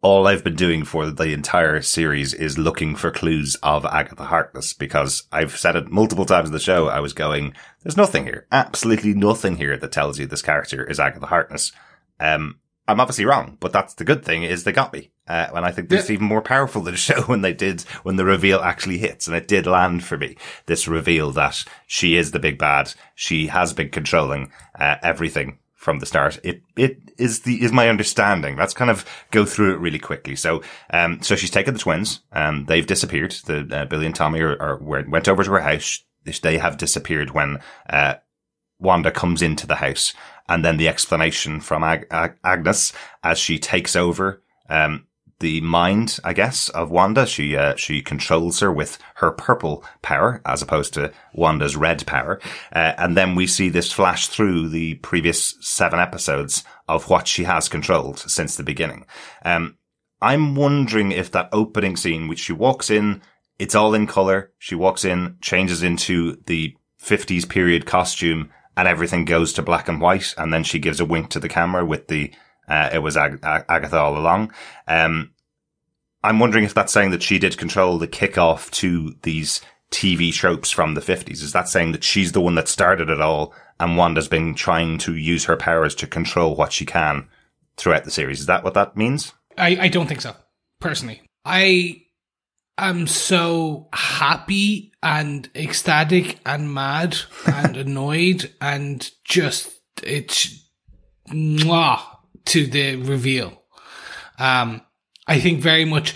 all 0.00 0.26
I've 0.26 0.44
been 0.44 0.54
doing 0.54 0.84
for 0.84 1.10
the 1.10 1.32
entire 1.32 1.80
series 1.80 2.34
is 2.34 2.58
looking 2.58 2.94
for 2.94 3.10
clues 3.10 3.56
of 3.62 3.86
Agatha 3.86 4.24
Harkness 4.24 4.74
because 4.74 5.22
I've 5.32 5.56
said 5.56 5.76
it 5.76 5.90
multiple 5.90 6.26
times 6.26 6.50
in 6.50 6.52
the 6.52 6.60
show. 6.60 6.88
I 6.88 7.00
was 7.00 7.14
going, 7.14 7.54
there's 7.82 7.96
nothing 7.96 8.24
here, 8.24 8.46
absolutely 8.52 9.14
nothing 9.14 9.56
here 9.56 9.78
that 9.78 9.92
tells 9.92 10.18
you 10.18 10.26
this 10.26 10.42
character 10.42 10.84
is 10.84 11.00
Agatha 11.00 11.26
Harkness. 11.26 11.72
Um, 12.20 12.60
I'm 12.86 13.00
obviously 13.00 13.24
wrong, 13.24 13.56
but 13.60 13.72
that's 13.72 13.94
the 13.94 14.04
good 14.04 14.24
thing 14.24 14.42
is 14.42 14.64
they 14.64 14.72
got 14.72 14.92
me. 14.92 15.10
Uh, 15.26 15.48
and 15.54 15.64
I 15.64 15.72
think 15.72 15.88
this 15.88 16.04
is 16.04 16.10
even 16.10 16.26
more 16.26 16.42
powerful 16.42 16.82
than 16.82 16.94
the 16.94 16.98
show 16.98 17.22
when 17.26 17.40
they 17.40 17.52
did, 17.52 17.82
when 18.02 18.16
the 18.16 18.24
reveal 18.24 18.60
actually 18.60 18.98
hits. 18.98 19.26
And 19.26 19.36
it 19.36 19.48
did 19.48 19.66
land 19.66 20.04
for 20.04 20.18
me. 20.18 20.36
This 20.66 20.86
reveal 20.86 21.30
that 21.32 21.64
she 21.86 22.16
is 22.16 22.30
the 22.30 22.38
big 22.38 22.58
bad. 22.58 22.92
She 23.14 23.46
has 23.46 23.72
been 23.72 23.88
controlling, 23.88 24.52
uh, 24.78 24.96
everything 25.02 25.58
from 25.74 25.98
the 25.98 26.06
start. 26.06 26.38
It, 26.42 26.62
it 26.76 26.98
is 27.18 27.40
the, 27.40 27.62
is 27.62 27.72
my 27.72 27.88
understanding. 27.88 28.56
Let's 28.56 28.74
kind 28.74 28.90
of 28.90 29.04
go 29.30 29.44
through 29.44 29.74
it 29.74 29.80
really 29.80 29.98
quickly. 29.98 30.36
So, 30.36 30.62
um, 30.90 31.22
so 31.22 31.36
she's 31.36 31.50
taken 31.50 31.74
the 31.74 31.80
twins 31.80 32.20
and 32.32 32.66
they've 32.66 32.86
disappeared. 32.86 33.32
The, 33.46 33.68
uh, 33.70 33.84
Billy 33.84 34.06
and 34.06 34.14
Tommy 34.14 34.40
are, 34.40 34.60
are, 34.60 34.76
went 34.78 35.28
over 35.28 35.44
to 35.44 35.50
her 35.52 35.60
house. 35.60 36.02
They 36.42 36.58
have 36.58 36.78
disappeared 36.78 37.30
when, 37.30 37.60
uh, 37.88 38.14
Wanda 38.78 39.10
comes 39.10 39.42
into 39.42 39.66
the 39.66 39.76
house 39.76 40.12
and 40.48 40.64
then 40.64 40.76
the 40.76 40.88
explanation 40.88 41.60
from 41.60 41.84
Ag- 41.84 42.06
Ag- 42.10 42.38
Agnes 42.42 42.92
as 43.22 43.38
she 43.38 43.58
takes 43.58 43.94
over, 43.94 44.42
um, 44.68 45.06
the 45.40 45.60
mind, 45.60 46.18
I 46.24 46.32
guess, 46.32 46.68
of 46.70 46.90
Wanda. 46.90 47.26
She, 47.26 47.56
uh, 47.56 47.76
she 47.76 48.02
controls 48.02 48.60
her 48.60 48.72
with 48.72 48.98
her 49.16 49.30
purple 49.30 49.84
power 50.02 50.40
as 50.44 50.62
opposed 50.62 50.94
to 50.94 51.12
Wanda's 51.32 51.76
red 51.76 52.06
power. 52.06 52.40
Uh, 52.74 52.94
and 52.98 53.16
then 53.16 53.34
we 53.34 53.46
see 53.46 53.68
this 53.68 53.92
flash 53.92 54.28
through 54.28 54.68
the 54.68 54.94
previous 54.96 55.56
seven 55.60 56.00
episodes 56.00 56.64
of 56.88 57.08
what 57.08 57.26
she 57.28 57.44
has 57.44 57.68
controlled 57.68 58.18
since 58.18 58.56
the 58.56 58.62
beginning. 58.62 59.06
Um, 59.44 59.78
I'm 60.20 60.54
wondering 60.54 61.12
if 61.12 61.30
that 61.32 61.50
opening 61.52 61.96
scene, 61.96 62.28
which 62.28 62.40
she 62.40 62.52
walks 62.52 62.90
in, 62.90 63.20
it's 63.58 63.74
all 63.74 63.94
in 63.94 64.06
color. 64.06 64.52
She 64.58 64.74
walks 64.74 65.04
in, 65.04 65.36
changes 65.40 65.82
into 65.82 66.38
the 66.46 66.76
50s 67.02 67.48
period 67.48 67.86
costume 67.86 68.50
and 68.76 68.88
everything 68.88 69.24
goes 69.24 69.52
to 69.52 69.62
black 69.62 69.88
and 69.88 70.00
white. 70.00 70.34
And 70.36 70.52
then 70.52 70.64
she 70.64 70.78
gives 70.78 71.00
a 71.00 71.04
wink 71.04 71.30
to 71.30 71.40
the 71.40 71.48
camera 71.48 71.84
with 71.84 72.08
the, 72.08 72.32
uh, 72.68 72.90
it 72.92 72.98
was 72.98 73.16
Ag- 73.16 73.40
Ag- 73.42 73.64
Agatha 73.68 73.98
all 73.98 74.16
along. 74.16 74.52
Um, 74.88 75.32
I'm 76.22 76.38
wondering 76.38 76.64
if 76.64 76.74
that's 76.74 76.92
saying 76.92 77.10
that 77.10 77.22
she 77.22 77.38
did 77.38 77.58
control 77.58 77.98
the 77.98 78.08
kickoff 78.08 78.70
to 78.72 79.14
these 79.22 79.60
TV 79.90 80.32
tropes 80.32 80.70
from 80.70 80.94
the 80.94 81.00
50s. 81.00 81.42
Is 81.42 81.52
that 81.52 81.68
saying 81.68 81.92
that 81.92 82.02
she's 82.02 82.32
the 82.32 82.40
one 82.40 82.54
that 82.54 82.68
started 82.68 83.10
it 83.10 83.20
all 83.20 83.54
and 83.78 83.96
Wanda's 83.96 84.28
been 84.28 84.54
trying 84.54 84.98
to 84.98 85.14
use 85.14 85.44
her 85.44 85.56
powers 85.56 85.94
to 85.96 86.06
control 86.06 86.56
what 86.56 86.72
she 86.72 86.86
can 86.86 87.28
throughout 87.76 88.04
the 88.04 88.10
series? 88.10 88.40
Is 88.40 88.46
that 88.46 88.64
what 88.64 88.74
that 88.74 88.96
means? 88.96 89.34
I, 89.58 89.76
I 89.82 89.88
don't 89.88 90.06
think 90.06 90.20
so, 90.20 90.34
personally. 90.80 91.22
I 91.44 92.02
am 92.78 93.06
so 93.06 93.88
happy 93.92 94.92
and 95.02 95.48
ecstatic 95.54 96.40
and 96.46 96.72
mad 96.72 97.16
and 97.46 97.76
annoyed 97.76 98.50
and 98.60 99.10
just 99.24 99.70
it's 100.02 100.68
mwah 101.28 102.00
to 102.46 102.66
the 102.66 102.96
reveal. 102.96 103.62
Um, 104.38 104.82
I 105.26 105.40
think 105.40 105.60
very 105.60 105.84
much 105.84 106.14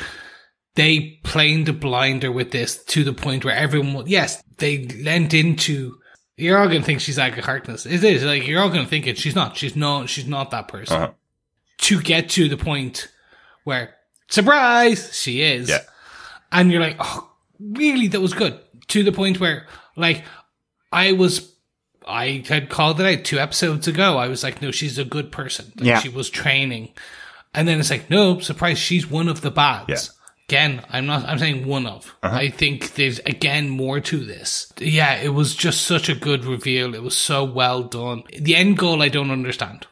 they 0.75 1.21
playing 1.25 1.65
the 1.65 1.73
blinder 1.73 2.31
with 2.31 2.51
this 2.51 2.83
to 2.85 3.05
the 3.05 3.13
point 3.13 3.45
where 3.45 3.55
everyone, 3.55 3.95
will- 3.95 4.09
yes, 4.09 4.43
they 4.59 4.87
lent 4.87 5.35
into. 5.35 5.99
You're 6.37 6.59
all 6.59 6.69
gonna 6.69 6.83
think 6.83 7.01
she's 7.01 7.19
Agatha 7.19 7.43
Harkness. 7.43 7.85
It 7.87 8.05
is 8.05 8.23
like 8.25 8.47
you're 8.47 8.61
all 8.63 8.69
gonna 8.69 8.87
think 8.87 9.07
it. 9.07 9.19
She's 9.19 9.35
not. 9.35 9.57
She's 9.57 9.75
not. 9.75 10.09
She's 10.09 10.27
not 10.29 10.51
that 10.53 10.69
person. 10.69 10.97
Uh-huh. 10.97 11.13
To 11.79 12.01
get 12.01 12.29
to 12.31 12.49
the 12.49 12.57
point 12.57 13.09
where 13.65 13.95
surprise 14.29 15.17
she 15.17 15.43
is, 15.43 15.69
Yeah. 15.69 15.79
and 16.53 16.71
you're 16.71 16.81
like, 16.81 16.97
oh, 17.01 17.31
really? 17.59 18.09
That 18.09 18.21
was 18.21 18.35
good. 18.35 18.59
To 18.89 19.03
the 19.03 19.13
point 19.13 19.41
where, 19.41 19.67
like, 19.97 20.25
I 20.93 21.13
was, 21.13 21.55
I 22.09 22.43
had 22.49 22.69
called 22.71 23.01
it 23.01 23.19
out 23.19 23.25
two 23.25 23.39
episodes 23.39 23.87
ago. 23.89 24.17
I 24.19 24.29
was 24.29 24.43
like, 24.43 24.61
no, 24.63 24.71
she's 24.71 24.99
a 24.99 25.05
good 25.05 25.31
person. 25.31 25.73
Like, 25.77 25.85
Yeah. 25.87 25.99
she 26.01 26.09
was 26.09 26.31
training, 26.31 26.91
and 27.55 27.67
then 27.69 27.79
it's 27.81 27.91
like, 27.91 28.09
no, 28.11 28.39
surprise, 28.41 28.79
she's 28.79 29.11
one 29.11 29.29
of 29.29 29.41
the 29.43 29.51
bads. 29.51 29.89
Yeah. 29.89 29.99
Again, 30.49 30.83
I'm 30.89 31.05
not. 31.05 31.27
I'm 31.29 31.39
saying 31.39 31.67
one 31.67 31.87
of. 31.87 32.15
I 32.23 32.49
think 32.49 32.95
there's 32.95 33.19
again 33.21 33.69
more 33.69 34.01
to 34.01 34.25
this. 34.25 34.73
Yeah, 34.79 35.17
it 35.17 35.35
was 35.35 35.55
just 35.55 35.83
such 35.83 36.09
a 36.09 36.15
good 36.15 36.47
reveal. 36.47 36.95
It 36.95 37.03
was 37.03 37.15
so 37.17 37.45
well 37.45 37.83
done. 37.83 38.23
The 38.39 38.57
end 38.57 38.79
goal, 38.79 39.03
I 39.03 39.09
don't 39.11 39.31
understand, 39.31 39.87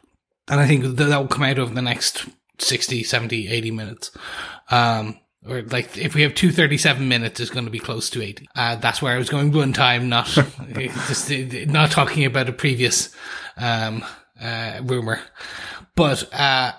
and 0.47 0.59
I 0.59 0.65
think 0.65 0.81
that 0.81 0.95
that 0.95 1.17
will 1.19 1.27
come 1.27 1.43
out 1.43 1.59
over 1.59 1.75
the 1.75 1.83
next 1.83 2.25
60, 2.57 3.03
70, 3.03 3.47
80 3.49 3.69
minutes. 3.69 4.09
Um, 4.71 5.19
or 5.45 5.61
like 5.63 5.97
if 5.97 6.15
we 6.15 6.21
have 6.23 6.35
237 6.35 7.07
minutes, 7.07 7.39
it's 7.39 7.51
going 7.51 7.65
to 7.65 7.71
be 7.71 7.79
close 7.79 8.09
to 8.11 8.21
80. 8.23 8.47
Uh, 8.55 8.75
that's 8.77 9.01
where 9.01 9.13
I 9.13 9.17
was 9.17 9.29
going 9.29 9.51
one 9.51 9.73
time, 9.73 10.09
not 10.09 10.25
just 10.73 11.31
not 11.31 11.91
talking 11.91 12.25
about 12.25 12.49
a 12.49 12.53
previous 12.53 13.15
um, 13.57 14.03
uh, 14.41 14.79
rumor. 14.83 15.19
But 15.95 16.31
uh, 16.33 16.73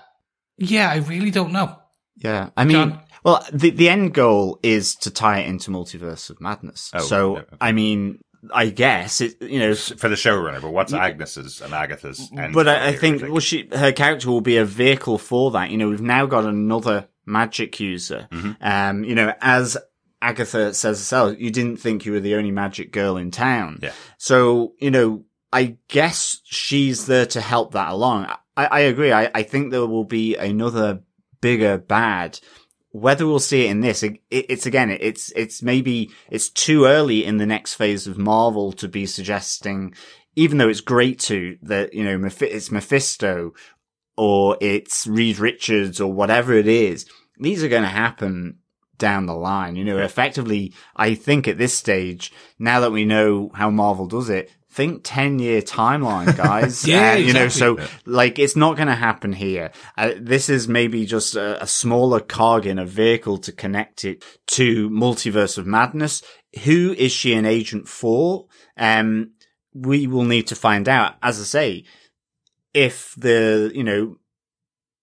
yeah, 0.57 0.89
I 0.89 0.97
really 0.97 1.31
don't 1.31 1.51
know. 1.51 1.75
Yeah, 2.17 2.49
I 2.57 2.65
mean, 2.65 2.75
John? 2.75 2.99
well, 3.23 3.45
the 3.53 3.69
the 3.69 3.89
end 3.89 4.13
goal 4.13 4.59
is 4.61 4.95
to 4.97 5.11
tie 5.11 5.39
it 5.39 5.47
into 5.47 5.71
Multiverse 5.71 6.29
of 6.29 6.41
Madness. 6.41 6.91
Oh, 6.93 6.99
so, 6.99 7.37
okay. 7.37 7.57
I 7.61 7.71
mean, 7.71 8.19
I 8.53 8.69
guess 8.69 9.21
it, 9.21 9.41
you 9.41 9.59
know, 9.59 9.75
For 9.75 10.09
the 10.09 10.15
showrunner, 10.15 10.61
but 10.61 10.71
what's 10.71 10.93
Agnes's 10.93 11.61
and 11.61 11.73
Agatha's? 11.73 12.29
end 12.37 12.53
but 12.53 12.67
I, 12.67 12.87
I 12.87 12.91
here, 12.91 12.99
think 12.99 13.21
well, 13.23 13.39
she 13.39 13.69
her 13.73 13.91
character 13.91 14.29
will 14.29 14.41
be 14.41 14.57
a 14.57 14.65
vehicle 14.65 15.17
for 15.17 15.51
that. 15.51 15.69
You 15.69 15.77
know, 15.77 15.89
we've 15.89 16.01
now 16.01 16.25
got 16.25 16.45
another 16.45 17.07
magic 17.29 17.79
user. 17.79 18.27
Mm-hmm. 18.31 18.51
Um, 18.59 19.03
you 19.03 19.15
know, 19.15 19.33
as 19.39 19.77
Agatha 20.21 20.73
says 20.73 20.97
herself, 20.97 21.35
you 21.39 21.51
didn't 21.51 21.77
think 21.77 22.05
you 22.05 22.11
were 22.11 22.19
the 22.19 22.35
only 22.35 22.51
magic 22.51 22.91
girl 22.91 23.15
in 23.15 23.31
town. 23.31 23.79
Yeah. 23.81 23.93
So, 24.17 24.73
you 24.79 24.91
know, 24.91 25.23
I 25.53 25.77
guess 25.87 26.41
she's 26.43 27.05
there 27.05 27.25
to 27.27 27.41
help 27.41 27.71
that 27.71 27.91
along. 27.91 28.27
I, 28.57 28.65
I 28.65 28.79
agree. 28.81 29.13
I, 29.13 29.31
I 29.33 29.43
think 29.43 29.71
there 29.71 29.87
will 29.87 30.03
be 30.03 30.35
another 30.35 31.03
bigger 31.39 31.77
bad. 31.77 32.39
Whether 32.91 33.25
we'll 33.25 33.39
see 33.39 33.65
it 33.65 33.71
in 33.71 33.81
this, 33.81 34.03
it, 34.03 34.19
it's 34.29 34.65
again, 34.65 34.89
it's, 34.89 35.31
it's 35.35 35.61
maybe, 35.61 36.09
it's 36.29 36.49
too 36.49 36.85
early 36.85 37.23
in 37.23 37.37
the 37.37 37.45
next 37.45 37.75
phase 37.75 38.07
of 38.07 38.17
Marvel 38.17 38.73
to 38.73 38.87
be 38.87 39.05
suggesting, 39.05 39.93
even 40.35 40.57
though 40.57 40.69
it's 40.69 40.81
great 40.81 41.19
to, 41.19 41.57
that, 41.61 41.93
you 41.93 42.03
know, 42.03 42.27
it's 42.41 42.71
Mephisto 42.71 43.53
or 44.17 44.57
it's 44.59 45.07
Reed 45.07 45.39
Richards 45.39 46.01
or 46.01 46.11
whatever 46.11 46.53
it 46.53 46.67
is. 46.67 47.05
These 47.39 47.63
are 47.63 47.69
going 47.69 47.83
to 47.83 47.89
happen 47.89 48.59
down 48.97 49.25
the 49.25 49.35
line. 49.35 49.75
You 49.75 49.85
know, 49.85 49.97
effectively, 49.97 50.73
I 50.95 51.15
think 51.15 51.47
at 51.47 51.57
this 51.57 51.73
stage, 51.73 52.31
now 52.59 52.81
that 52.81 52.91
we 52.91 53.05
know 53.05 53.49
how 53.53 53.69
Marvel 53.69 54.05
does 54.07 54.29
it, 54.29 54.51
think 54.71 55.01
10 55.03 55.39
year 55.39 55.61
timeline, 55.61 56.35
guys. 56.37 56.87
Yeah, 56.87 57.13
Uh, 57.13 57.15
you 57.15 57.33
know, 57.33 57.47
so 57.47 57.79
like 58.05 58.37
it's 58.37 58.55
not 58.55 58.75
going 58.75 58.87
to 58.87 58.95
happen 58.95 59.33
here. 59.33 59.71
Uh, 59.97 60.11
this 60.19 60.49
is 60.49 60.67
maybe 60.67 61.05
just 61.05 61.35
a, 61.35 61.63
a 61.63 61.67
smaller 61.67 62.19
cog 62.19 62.65
in 62.67 62.77
a 62.77 62.85
vehicle 62.85 63.39
to 63.39 63.51
connect 63.51 64.05
it 64.05 64.23
to 64.47 64.89
Multiverse 64.89 65.57
of 65.57 65.65
Madness. 65.65 66.21
Who 66.65 66.93
is 66.97 67.11
she 67.11 67.33
an 67.33 67.45
agent 67.45 67.87
for? 67.87 68.47
Um, 68.77 69.31
we 69.73 70.07
will 70.07 70.25
need 70.25 70.47
to 70.47 70.55
find 70.55 70.87
out. 70.89 71.15
As 71.21 71.39
I 71.39 71.43
say, 71.43 71.83
if 72.73 73.15
the, 73.17 73.71
you 73.73 73.83
know, 73.83 74.17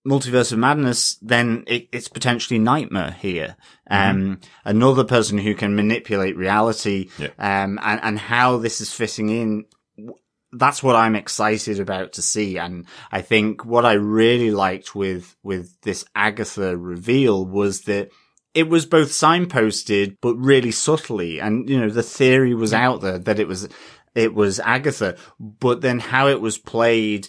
Multiverse 0.07 0.53
of 0.53 0.59
Madness, 0.59 1.17
then 1.21 1.65
it, 1.67 1.89
it's 1.93 2.09
potentially 2.09 2.59
Nightmare 2.61 3.17
here. 3.19 3.57
Um, 3.91 4.41
another 4.65 5.05
person 5.05 5.39
who 5.39 5.55
can 5.55 5.75
manipulate 5.75 6.37
reality, 6.37 7.09
Yeah. 7.19 7.29
um, 7.39 7.79
and, 7.83 8.01
and 8.03 8.19
how 8.19 8.59
this 8.59 8.81
is 8.81 8.93
fitting 8.93 9.29
in. 9.29 9.65
That's 10.53 10.83
what 10.83 10.97
I'm 10.97 11.17
excited 11.17 11.81
about 11.81 12.15
to 12.15 12.23
see. 12.23 12.57
And 12.57 12.87
I 13.11 13.21
think 13.21 13.65
what 13.65 13.85
I 13.85 13.95
really 13.95 14.51
liked 14.53 14.95
with, 14.95 15.37
with 15.43 15.79
this 15.83 16.05
Agatha 16.15 16.77
reveal 16.77 17.45
was 17.45 17.83
that 17.83 18.11
it 18.55 18.69
was 18.69 18.87
both 18.87 19.09
signposted, 19.09 20.17
but 20.23 20.35
really 20.37 20.71
subtly. 20.71 21.41
And, 21.41 21.69
you 21.69 21.79
know, 21.79 21.91
the 21.91 22.03
theory 22.03 22.55
was 22.55 22.73
out 22.73 23.03
there 23.03 23.19
that 23.19 23.39
it 23.39 23.49
was, 23.49 23.69
it 24.15 24.35
was 24.35 24.61
Agatha, 24.61 25.17
but 25.39 25.83
then 25.83 25.99
how 25.99 26.29
it 26.29 26.41
was 26.41 26.57
played 26.57 27.29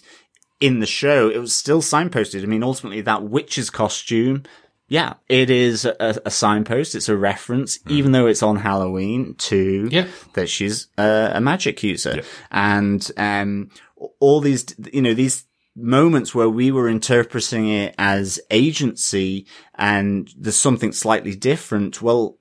in 0.60 0.80
the 0.80 0.86
show, 0.86 1.28
it 1.28 1.38
was 1.38 1.54
still 1.54 1.80
signposted. 1.80 2.42
I 2.42 2.46
mean, 2.46 2.62
ultimately 2.62 3.00
that 3.02 3.22
witch's 3.22 3.70
costume, 3.70 4.42
yeah, 4.88 5.14
it 5.28 5.50
is 5.50 5.84
a, 5.84 6.20
a 6.24 6.30
signpost. 6.30 6.94
It's 6.94 7.08
a 7.08 7.16
reference, 7.16 7.78
even 7.88 8.12
though 8.12 8.26
it's 8.26 8.42
on 8.42 8.56
Halloween 8.56 9.34
to 9.34 9.88
Yeah. 9.90 10.06
that 10.32 10.48
she's 10.48 10.88
a, 10.96 11.32
a 11.34 11.40
magic 11.40 11.82
user. 11.82 12.22
And, 12.50 13.08
um, 13.16 13.70
all 14.20 14.40
these, 14.40 14.64
you 14.92 15.02
know, 15.02 15.12
these 15.14 15.44
moments 15.76 16.34
where 16.34 16.48
we 16.48 16.72
were 16.72 16.88
interpreting 16.88 17.68
it 17.68 17.94
as 17.98 18.40
agency 18.50 19.46
and 19.74 20.32
there's 20.36 20.56
something 20.56 20.92
slightly 20.92 21.34
different. 21.36 22.00
Well, 22.02 22.38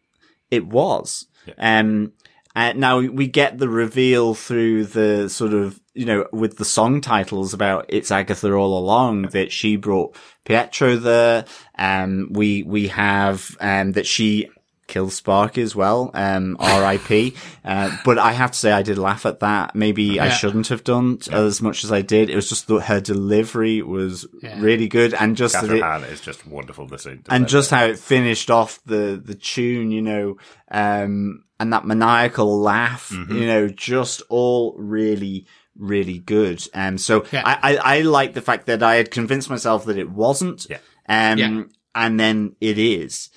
it 0.50 0.66
was. 0.68 1.28
Um, 1.58 2.14
uh, 2.58 2.74
now 2.74 2.98
we 2.98 3.28
get 3.28 3.60
the 3.60 3.70
reveal 3.70 4.34
through 4.34 4.84
the 4.86 5.30
sort 5.30 5.54
of, 5.54 5.80
you 5.94 6.06
know, 6.06 6.26
with 6.32 6.58
the 6.58 6.66
song 6.66 7.02
titles 7.02 7.54
about 7.54 7.86
it's 7.88 8.10
Agatha 8.10 8.52
all 8.52 8.80
along 8.80 9.28
that 9.28 9.52
she 9.52 9.76
brought 9.76 10.16
Pietro 10.44 10.96
there. 10.96 11.46
Um, 11.78 12.30
we, 12.32 12.64
we 12.64 12.88
have, 12.88 13.56
um, 13.60 13.92
that 13.92 14.08
she 14.08 14.50
killed 14.88 15.12
Sparky 15.14 15.62
as 15.62 15.76
well. 15.76 16.12
Um, 16.14 16.56
R.I.P. 16.60 17.36
Uh, 17.66 17.96
but 18.06 18.18
I 18.18 18.32
have 18.32 18.52
to 18.52 18.58
say 18.58 18.72
I 18.72 18.82
did 18.82 18.98
laugh 18.98 19.26
at 19.26 19.42
that. 19.42 19.76
Maybe 19.76 20.20
I 20.20 20.30
shouldn't 20.30 20.68
have 20.70 20.84
done 20.84 21.20
as 21.32 21.62
much 21.62 21.84
as 21.84 21.92
I 21.92 22.02
did. 22.02 22.30
It 22.30 22.36
was 22.36 22.50
just 22.50 22.68
that 22.68 22.82
her 22.84 23.00
delivery 23.02 23.82
was 23.82 24.26
really 24.58 24.88
good 24.88 25.14
and 25.14 25.36
just 25.38 25.54
that 25.54 25.66
Kathryn 25.66 25.78
it, 25.78 25.82
Hahn 25.84 26.04
is 26.06 26.22
just 26.22 26.48
wonderful 26.48 26.88
to 26.90 26.98
see. 26.98 27.20
and 27.30 27.48
just 27.48 27.70
how 27.72 27.86
it 27.86 28.00
finished 28.00 28.50
off 28.50 28.80
the 28.86 29.22
the 29.24 29.36
tune, 29.36 29.92
you 29.92 30.02
know, 30.02 30.38
um, 30.72 31.44
and 31.60 31.74
that 31.74 31.86
maniacal 31.86 32.60
laugh, 32.60 33.10
Mm-hmm. 33.10 33.36
you 33.38 33.46
know, 33.48 33.68
just 33.68 34.22
all 34.30 34.76
really, 34.78 35.48
really 35.76 36.20
good. 36.20 36.64
Um, 36.74 36.98
so 36.98 37.26
Yeah. 37.32 37.44
I, 37.46 37.74
I 37.76 37.98
I 37.98 38.02
like 38.02 38.34
the 38.34 38.42
fact 38.42 38.66
that 38.68 38.82
I 38.84 38.96
had 38.96 39.12
convinced 39.12 39.50
myself 39.50 39.86
that 39.86 39.98
it 39.98 40.10
wasn't, 40.10 40.68
Yeah. 40.70 40.78
um, 41.10 41.38
Yeah. 41.38 41.64
and 41.96 42.20
then 42.20 42.56
it 42.62 42.78
is. 42.78 43.30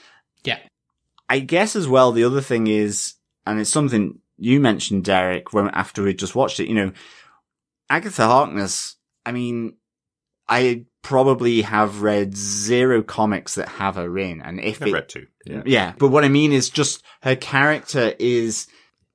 Yeah. 0.45 0.59
I 1.31 1.39
guess 1.39 1.77
as 1.77 1.89
well, 1.89 2.13
the 2.13 2.25
other 2.25 2.41
thing 2.43 2.67
is, 2.67 3.15
and 3.47 3.59
it's 3.61 3.71
something 3.71 4.19
you 4.37 4.61
mentioned, 4.61 5.05
Derek, 5.05 5.53
when 5.55 5.69
after 5.71 6.03
we 6.03 6.13
just 6.13 6.35
watched 6.35 6.61
it, 6.61 6.69
you 6.69 6.75
know, 6.75 6.93
Agatha 7.89 8.27
Harkness. 8.27 8.97
I 9.25 9.33
mean, 9.33 9.77
I 10.49 10.87
probably 11.03 11.63
have 11.63 12.03
read 12.03 12.37
zero 12.37 13.03
comics 13.03 13.55
that 13.55 13.69
have 13.69 13.95
her 13.97 14.19
in, 14.19 14.43
and 14.43 14.61
if 14.61 14.83
I've 14.83 14.89
it, 14.89 14.93
read 14.93 15.09
two. 15.09 15.27
Yeah. 15.47 15.63
yeah, 15.65 15.93
but 15.99 16.09
what 16.09 16.25
I 16.25 16.29
mean 16.29 16.53
is 16.53 16.69
just 16.71 17.03
her 17.23 17.37
character 17.37 18.13
is. 18.19 18.67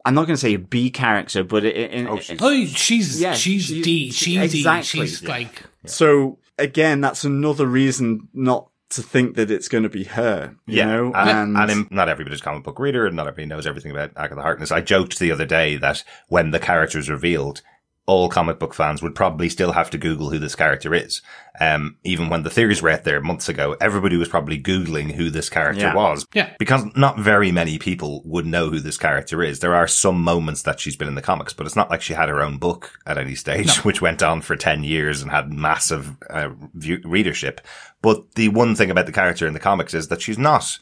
I'm 0.07 0.13
not 0.13 0.27
going 0.27 0.35
to 0.35 0.41
say 0.41 0.53
a 0.53 0.59
B 0.59 0.91
character, 0.91 1.43
but 1.43 1.65
it, 1.65 1.75
it, 1.75 2.07
Oh, 2.07 2.19
she's- 2.19 2.39
Oh, 2.39 2.65
she's 2.65 3.19
Yeah, 3.19 3.33
she's 3.33 3.63
she- 3.65 3.81
D. 3.81 4.11
She's 4.11 4.53
exactly, 4.55 4.99
D. 5.01 5.07
She's 5.07 5.21
yeah. 5.23 5.29
like 5.29 5.63
so 5.87 6.37
again, 6.59 7.01
that's 7.01 7.23
another 7.23 7.65
reason 7.65 8.29
not 8.31 8.69
to 8.91 9.01
think 9.01 9.35
that 9.35 9.49
it's 9.51 9.67
going 9.67 9.83
to 9.83 9.89
be 9.89 10.03
her. 10.03 10.55
You 10.67 10.77
Yeah, 10.77 10.85
know, 10.85 11.13
and, 11.13 11.57
and 11.57 11.71
in- 11.71 11.87
not 11.91 12.09
everybody's 12.09 12.39
a 12.41 12.43
comic 12.43 12.63
book 12.63 12.79
reader, 12.79 13.05
and 13.07 13.15
not 13.15 13.27
everybody 13.27 13.47
knows 13.47 13.65
everything 13.67 13.91
about 13.91 14.11
Agatha 14.15 14.41
Harkness. 14.41 14.71
I 14.71 14.81
joked 14.81 15.19
the 15.19 15.31
other 15.31 15.45
day 15.45 15.75
that 15.77 16.03
when 16.27 16.51
the 16.51 16.59
character 16.59 16.99
is 16.99 17.09
revealed, 17.09 17.61
all 18.07 18.29
comic 18.29 18.59
book 18.59 18.73
fans 18.75 19.01
would 19.01 19.15
probably 19.15 19.49
still 19.49 19.71
have 19.71 19.89
to 19.89 19.97
Google 19.97 20.29
who 20.29 20.37
this 20.37 20.53
character 20.55 20.93
is. 20.93 21.23
Um, 21.59 21.97
even 22.03 22.29
when 22.29 22.43
the 22.43 22.51
theories 22.51 22.81
were 22.81 22.91
out 22.91 23.03
there 23.03 23.19
months 23.19 23.49
ago, 23.49 23.75
everybody 23.81 24.15
was 24.15 24.27
probably 24.29 24.61
Googling 24.61 25.11
who 25.13 25.31
this 25.31 25.49
character 25.49 25.85
Yeah. 25.85 25.95
was. 25.95 26.27
Yeah. 26.33 26.51
Because 26.59 26.83
not 26.95 27.17
very 27.17 27.51
many 27.51 27.79
people 27.79 28.21
would 28.25 28.45
know 28.45 28.69
who 28.69 28.79
this 28.79 28.97
character 28.97 29.41
is. 29.41 29.59
There 29.59 29.73
are 29.73 29.87
some 29.87 30.21
moments 30.21 30.61
that 30.63 30.79
she's 30.79 30.95
been 30.95 31.07
in 31.07 31.15
the 31.15 31.21
comics, 31.23 31.53
but 31.53 31.65
it's 31.65 31.75
not 31.75 31.89
like 31.89 32.03
she 32.03 32.13
had 32.13 32.29
her 32.29 32.41
own 32.43 32.57
book 32.57 32.91
at 33.07 33.17
any 33.17 33.33
stage, 33.33 33.77
which 33.83 34.01
went 34.03 34.21
on 34.21 34.41
for 34.41 34.55
10 34.55 34.83
years 34.83 35.23
and 35.23 35.31
had 35.31 35.51
massive 35.51 36.15
uh, 36.29 36.49
view- 36.75 37.01
readership. 37.03 37.59
But 38.03 38.35
the 38.35 38.49
one 38.49 38.75
thing 38.75 38.91
about 38.91 39.07
the 39.07 39.11
character 39.11 39.47
in 39.47 39.53
the 39.53 39.59
comics 39.59 39.95
is 39.95 40.09
that 40.09 40.21
she's 40.21 40.37
not 40.37 40.77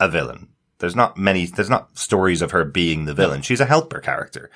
a 0.00 0.08
villain. 0.08 0.48
There's 0.78 0.96
not 0.96 1.18
many, 1.18 1.44
there's 1.46 1.68
not 1.70 1.96
stories 1.98 2.40
of 2.40 2.52
her 2.52 2.64
being 2.64 3.04
the 3.04 3.14
villain. 3.14 3.42
She's 3.42 3.60
a 3.60 3.66
helper 3.66 4.00
character. 4.00 4.50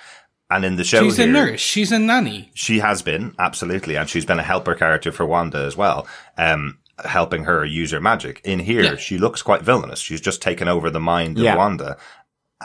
And 0.51 0.65
in 0.65 0.77
the 0.77 0.85
show 0.85 1.03
she's 1.03 1.19
a 1.19 1.27
nurse. 1.27 1.61
She's 1.61 1.93
a 1.93 1.99
nanny. 1.99 2.51
she 2.55 2.79
has 2.79 3.03
been, 3.03 3.35
absolutely. 3.39 3.97
And 3.97 4.09
she's 4.09 4.25
been 4.25 4.39
a 4.39 4.43
helper 4.43 4.75
character 4.75 5.13
for 5.13 5.27
Wanda 5.27 5.59
as 5.59 5.77
well. 5.77 6.07
Um, 6.39 6.79
helping 7.05 7.45
her 7.45 7.65
use 7.65 7.91
her 7.93 8.01
magic. 8.01 8.41
In 8.45 8.59
here, 8.59 8.83
Yeah. 8.83 8.97
she 8.97 9.19
looks 9.19 9.43
quite 9.43 9.63
villainous. 9.63 10.01
She's 10.01 10.21
just 10.23 10.41
taken 10.43 10.67
over 10.67 10.89
the 10.91 11.01
mind 11.01 11.37
of 11.39 11.45
Yeah. 11.45 11.57
Wanda 11.57 11.97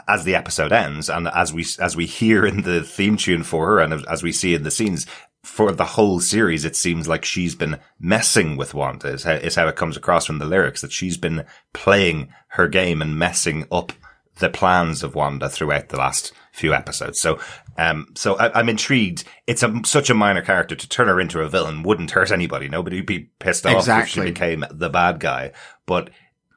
as 0.08 0.24
the 0.24 0.34
episode 0.34 0.72
ends. 0.72 1.08
And 1.10 1.28
as 1.28 1.52
we, 1.52 1.64
as 1.78 1.94
we 1.96 2.06
hear 2.06 2.44
in 2.46 2.62
the 2.62 2.82
theme 2.82 3.16
tune 3.16 3.42
for 3.44 3.66
her 3.66 3.80
and 3.80 4.04
as 4.08 4.22
we 4.22 4.32
see 4.32 4.54
in 4.54 4.62
the 4.64 4.70
scenes, 4.70 5.06
for 5.44 5.70
the 5.70 5.84
whole 5.84 6.20
series, 6.20 6.64
it 6.64 6.74
seems 6.74 7.06
like 7.06 7.22
she's 7.24 7.54
been 7.54 7.78
messing 8.00 8.56
with 8.56 8.72
Wanda 8.72 9.08
is 9.08 9.24
how, 9.24 9.32
is 9.34 9.56
how 9.56 9.68
it 9.68 9.76
comes 9.76 9.94
across 9.96 10.24
from 10.24 10.38
the 10.38 10.46
lyrics 10.46 10.80
that 10.80 10.90
she's 10.90 11.18
been 11.18 11.44
playing 11.74 12.32
her 12.48 12.66
game 12.66 13.02
and 13.02 13.18
messing 13.18 13.66
up 13.70 13.92
the 14.38 14.48
plans 14.48 15.02
of 15.02 15.14
Wanda 15.14 15.50
throughout 15.50 15.90
the 15.90 15.98
last 15.98 16.32
few 16.54 16.72
episodes. 16.72 17.20
So, 17.20 17.40
um, 17.76 18.06
so 18.14 18.36
I, 18.36 18.58
I'm 18.58 18.68
intrigued. 18.68 19.24
It's 19.48 19.64
a, 19.64 19.80
such 19.84 20.08
a 20.08 20.14
minor 20.14 20.40
character 20.40 20.76
to 20.76 20.88
turn 20.88 21.08
her 21.08 21.20
into 21.20 21.40
a 21.40 21.48
villain 21.48 21.82
wouldn't 21.82 22.12
hurt 22.12 22.30
anybody. 22.30 22.68
Nobody 22.68 22.96
would 22.96 23.06
be 23.06 23.30
pissed 23.40 23.66
off 23.66 23.74
Exactly. 23.74 24.04
if 24.04 24.08
she 24.26 24.32
became 24.32 24.64
the 24.70 24.88
bad 24.88 25.18
guy. 25.18 25.50
But 25.84 26.10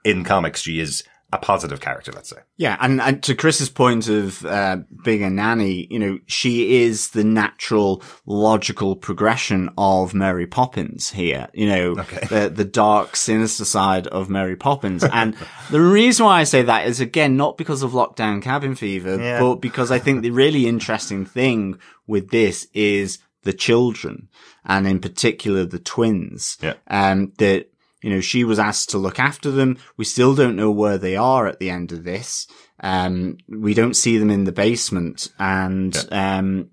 in 0.05 0.23
comics, 0.23 0.61
she 0.61 0.79
is 0.79 1.03
a 1.34 1.38
positive 1.38 1.82
character, 1.82 2.11
let's 2.13 2.30
say. 2.30 2.38
Yeah, 2.55 2.78
and, 2.80 3.01
and 3.01 3.21
to 3.23 3.36
Chris's 3.36 3.69
point 3.69 4.07
of 4.07 4.45
uh, 4.45 4.78
being 5.03 5.23
a 5.23 5.30
nanny, 5.30 5.86
you 5.89 5.99
know, 5.99 6.19
she 6.25 6.84
is 6.84 7.09
the 7.09 7.23
natural, 7.25 8.01
logical 8.25 8.95
progression 8.95 9.69
of 9.78 10.13
Mary 10.13 10.47
Poppins 10.47 11.09
here. 11.11 11.49
You 11.53 11.67
know, 11.67 11.95
the 11.95 12.51
the 12.53 12.63
dark, 12.63 13.15
sinister 13.17 13.65
side 13.65 14.07
of 14.07 14.30
Mary 14.30 14.55
Poppins. 14.55 15.03
and 15.03 15.36
the 15.69 15.82
reason 15.82 16.25
why 16.25 16.39
I 16.39 16.43
say 16.45 16.61
that 16.61 16.88
is 16.88 17.01
again 17.01 17.36
not 17.36 17.57
because 17.57 17.84
of 17.84 17.91
lockdown 17.91 18.41
cabin 18.41 18.75
fever, 18.75 19.17
Yeah. 19.21 19.39
but 19.41 19.55
because 19.55 19.91
I 19.91 19.99
think 19.99 20.21
the 20.21 20.32
really 20.32 20.65
interesting 20.65 21.25
thing 21.25 21.78
with 22.07 22.30
this 22.30 22.67
is 22.73 23.19
the 23.43 23.53
children, 23.53 24.30
and 24.65 24.88
in 24.88 24.99
particular 24.99 25.65
the 25.65 25.80
twins. 25.80 26.57
Yeah. 26.61 26.75
Um, 26.89 27.34
that 27.38 27.69
you 28.07 28.13
know, 28.13 28.21
she 28.21 28.45
was 28.45 28.57
asked 28.57 28.91
to 28.91 28.97
look 28.97 29.19
after 29.19 29.51
them. 29.51 29.77
We 29.97 30.05
still 30.05 30.33
don't 30.33 30.55
know 30.55 30.71
where 30.71 30.97
they 30.97 31.17
are 31.17 31.45
at 31.45 31.59
the 31.59 31.69
end 31.69 31.91
of 31.91 32.05
this. 32.05 32.47
Um, 32.79 33.37
we 33.49 33.73
don't 33.73 33.95
see 33.95 34.17
them 34.17 34.29
in 34.29 34.45
the 34.45 34.53
basement 34.53 35.27
and, 35.37 35.93
um, 36.09 36.69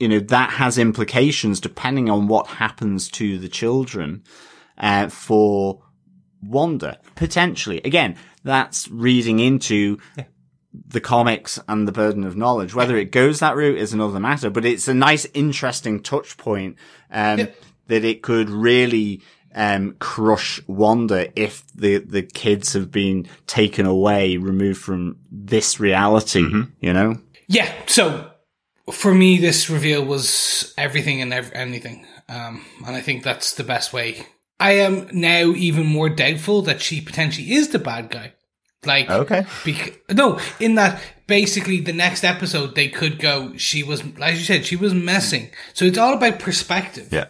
you 0.00 0.08
know, 0.08 0.20
that 0.20 0.48
has 0.52 0.78
implications 0.78 1.60
depending 1.60 2.08
on 2.08 2.26
what 2.26 2.46
happens 2.46 3.10
to 3.10 3.36
the 3.38 3.50
children, 3.50 4.22
uh, 4.78 5.08
for 5.08 5.82
Wanda, 6.42 7.00
potentially. 7.16 7.82
Again, 7.84 8.16
that's 8.42 8.88
reading 8.88 9.40
into 9.40 9.98
the 10.72 11.02
comics 11.02 11.60
and 11.68 11.86
the 11.86 11.92
burden 11.92 12.24
of 12.24 12.34
knowledge. 12.34 12.74
Whether 12.74 12.96
it 12.96 13.12
goes 13.12 13.40
that 13.40 13.56
route 13.56 13.76
is 13.76 13.92
another 13.92 14.20
matter, 14.20 14.48
but 14.48 14.64
it's 14.64 14.88
a 14.88 14.94
nice, 14.94 15.26
interesting 15.34 16.02
touch 16.02 16.38
point, 16.38 16.76
um, 17.10 17.40
Yeah. 17.40 17.46
that 17.88 18.04
it 18.04 18.22
could 18.22 18.48
really, 18.48 19.20
um, 19.58 19.96
crush 19.98 20.60
Wanda 20.66 21.30
if 21.38 21.66
the, 21.74 21.98
the 21.98 22.22
kids 22.22 22.72
have 22.72 22.90
been 22.90 23.26
taken 23.46 23.84
away, 23.84 24.36
removed 24.38 24.80
from 24.80 25.16
this 25.30 25.78
reality, 25.80 26.44
you 26.80 26.92
know? 26.92 27.16
Yeah. 27.48 27.70
So 27.86 28.30
for 28.90 29.12
me, 29.12 29.36
this 29.38 29.68
reveal 29.68 30.04
was 30.04 30.72
everything 30.78 31.20
and 31.20 31.34
ev- 31.34 31.50
anything. 31.52 32.06
Um, 32.28 32.64
and 32.86 32.94
I 32.96 33.00
think 33.00 33.22
that's 33.24 33.54
the 33.54 33.64
best 33.64 33.92
way. 33.92 34.24
I 34.60 34.72
am 34.72 35.08
now 35.12 35.50
even 35.52 35.86
more 35.86 36.08
doubtful 36.08 36.62
that 36.62 36.80
she 36.80 37.00
potentially 37.00 37.52
is 37.52 37.68
the 37.68 37.78
bad 37.78 38.10
guy. 38.10 38.34
Like, 38.86 39.10
Okay. 39.10 39.44
bec- 39.64 40.00
no, 40.14 40.38
in 40.60 40.76
that 40.76 41.00
basically 41.26 41.80
the 41.80 41.92
next 41.92 42.22
episode 42.22 42.74
they 42.74 42.88
could 42.88 43.18
go, 43.18 43.56
she 43.56 43.82
was, 43.82 44.02
as 44.22 44.38
you 44.38 44.44
said, 44.44 44.64
she 44.66 44.76
was 44.76 44.94
messing. 44.94 45.50
So 45.74 45.84
it's 45.84 45.98
all 45.98 46.14
about 46.14 46.38
perspective. 46.38 47.08
Yeah. 47.12 47.26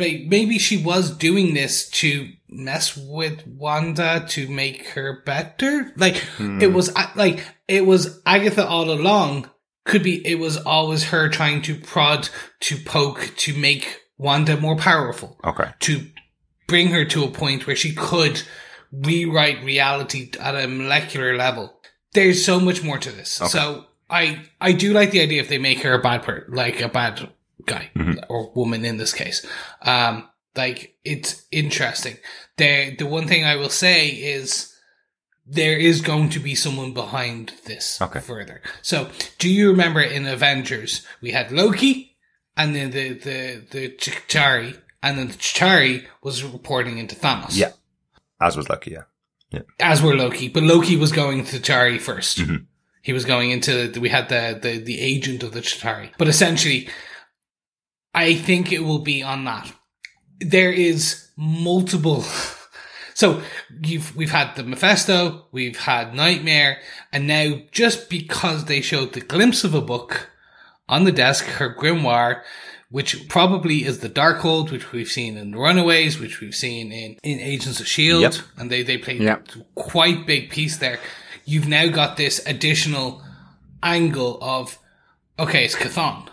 Maybe 0.00 0.58
she 0.58 0.82
was 0.82 1.16
doing 1.16 1.54
this 1.54 1.88
to 1.90 2.30
mess 2.48 2.96
with 2.96 3.46
Wanda 3.46 4.26
to 4.30 4.48
make 4.48 4.88
her 4.88 5.22
better. 5.24 5.92
Like 5.96 6.16
it 6.16 6.22
hmm. 6.68 6.72
was 6.72 6.94
like 7.16 7.44
it 7.68 7.86
was 7.86 8.20
Agatha 8.26 8.66
all 8.66 8.90
along. 8.90 9.50
Could 9.84 10.02
be 10.02 10.26
it 10.26 10.38
was 10.38 10.56
always 10.58 11.04
her 11.04 11.28
trying 11.28 11.62
to 11.62 11.74
prod, 11.74 12.28
to 12.60 12.76
poke, 12.76 13.32
to 13.38 13.56
make 13.56 14.00
Wanda 14.18 14.60
more 14.60 14.76
powerful, 14.76 15.38
Okay. 15.44 15.70
to 15.80 16.06
bring 16.68 16.88
her 16.88 17.04
to 17.06 17.24
a 17.24 17.30
point 17.30 17.66
where 17.66 17.76
she 17.76 17.94
could 17.94 18.42
rewrite 18.92 19.64
reality 19.64 20.30
at 20.38 20.54
a 20.54 20.68
molecular 20.68 21.34
level. 21.36 21.80
There's 22.12 22.44
so 22.44 22.60
much 22.60 22.82
more 22.82 22.98
to 22.98 23.10
this. 23.10 23.30
So 23.30 23.86
I 24.10 24.42
I 24.60 24.72
do 24.72 24.92
like 24.92 25.12
the 25.12 25.22
idea 25.22 25.40
if 25.40 25.48
they 25.48 25.58
make 25.58 25.80
her 25.82 25.94
a 25.94 26.02
bad 26.02 26.22
per 26.22 26.44
like 26.48 26.80
a 26.80 26.88
bad 26.88 27.30
guy 27.74 27.90
or 28.28 28.52
woman 28.54 28.84
in 28.84 28.96
this 28.98 29.12
case. 29.12 29.38
Um, 29.82 30.14
like 30.56 30.96
it's 31.04 31.30
interesting. 31.50 32.16
The 32.56 32.96
the 33.00 33.06
one 33.06 33.26
thing 33.28 33.44
I 33.44 33.56
will 33.56 33.70
say 33.86 34.08
is 34.08 34.66
there 35.46 35.78
is 35.78 36.00
going 36.00 36.28
to 36.30 36.40
be 36.40 36.54
someone 36.54 36.92
behind 36.92 37.52
this 37.66 38.00
Okay. 38.02 38.20
further. 38.20 38.60
So 38.82 39.08
do 39.38 39.48
you 39.48 39.70
remember 39.70 40.00
in 40.00 40.26
Avengers 40.26 41.06
we 41.22 41.30
had 41.32 41.50
Loki 41.52 42.16
and 42.56 42.74
then 42.76 42.90
the 42.90 43.06
the 43.28 43.40
the 43.74 43.82
Chitauri 44.02 44.76
and 45.02 45.18
then 45.18 45.28
the 45.28 45.34
Chitauri 45.46 46.04
was 46.22 46.42
reporting 46.44 46.98
into 46.98 47.14
Thanos 47.16 47.56
Yeah. 47.56 47.72
As 48.40 48.56
was 48.56 48.68
Loki, 48.68 48.92
yeah. 49.52 49.62
as 49.78 50.00
were 50.02 50.16
Loki, 50.16 50.48
but 50.48 50.62
Loki 50.62 50.96
was 50.96 51.12
going 51.12 51.44
to 51.44 51.58
Chitauri 51.60 51.98
1st 51.98 52.36
Mhm. 52.46 52.66
He 53.02 53.12
was 53.14 53.24
going 53.24 53.50
into 53.50 53.72
we 54.00 54.10
had 54.10 54.28
the, 54.28 54.44
the 54.64 54.72
the 54.90 54.98
agent 55.12 55.42
of 55.42 55.50
the 55.52 55.62
Chitauri, 55.62 56.08
but 56.18 56.28
essentially, 56.28 56.80
I 58.14 58.34
think 58.34 58.72
it 58.72 58.84
will 58.84 59.00
be 59.00 59.22
on 59.22 59.44
that. 59.44 59.72
There 60.40 60.72
is 60.72 61.28
multiple. 61.36 62.24
So 63.14 63.42
you've 63.82 64.16
we've 64.16 64.30
had 64.30 64.56
the 64.56 64.62
Mephisto, 64.64 65.44
we've 65.52 65.76
had 65.76 66.14
Nightmare, 66.14 66.78
and 67.12 67.26
now 67.26 67.56
just 67.70 68.08
because 68.08 68.64
they 68.64 68.80
showed 68.80 69.12
the 69.12 69.20
glimpse 69.20 69.62
of 69.62 69.74
a 69.74 69.82
book 69.82 70.30
on 70.88 71.04
the 71.04 71.12
desk, 71.12 71.44
her 71.44 71.74
grimoire, 71.74 72.40
which 72.88 73.28
probably 73.28 73.84
is 73.84 73.98
the 73.98 74.08
Darkhold, 74.08 74.70
which 74.70 74.90
we've 74.92 75.10
seen 75.10 75.36
in 75.36 75.52
Runaways, 75.54 76.18
which 76.18 76.40
we've 76.40 76.54
seen 76.54 76.90
in, 76.92 77.18
in 77.22 77.40
Agents 77.40 77.78
of 77.78 77.86
Shield, 77.86 78.22
Yep. 78.22 78.34
And 78.56 78.70
they 78.70 78.82
they 78.82 78.96
played 78.96 79.20
Yep. 79.20 79.48
quite 79.74 80.26
big 80.26 80.48
piece 80.48 80.78
there. 80.78 80.98
You've 81.44 81.68
now 81.68 81.88
got 81.88 82.16
this 82.16 82.40
additional 82.46 83.22
angle 83.82 84.38
of 84.40 84.78
okay, 85.38 85.64
it's 85.66 85.76
Chthon. 85.76 86.28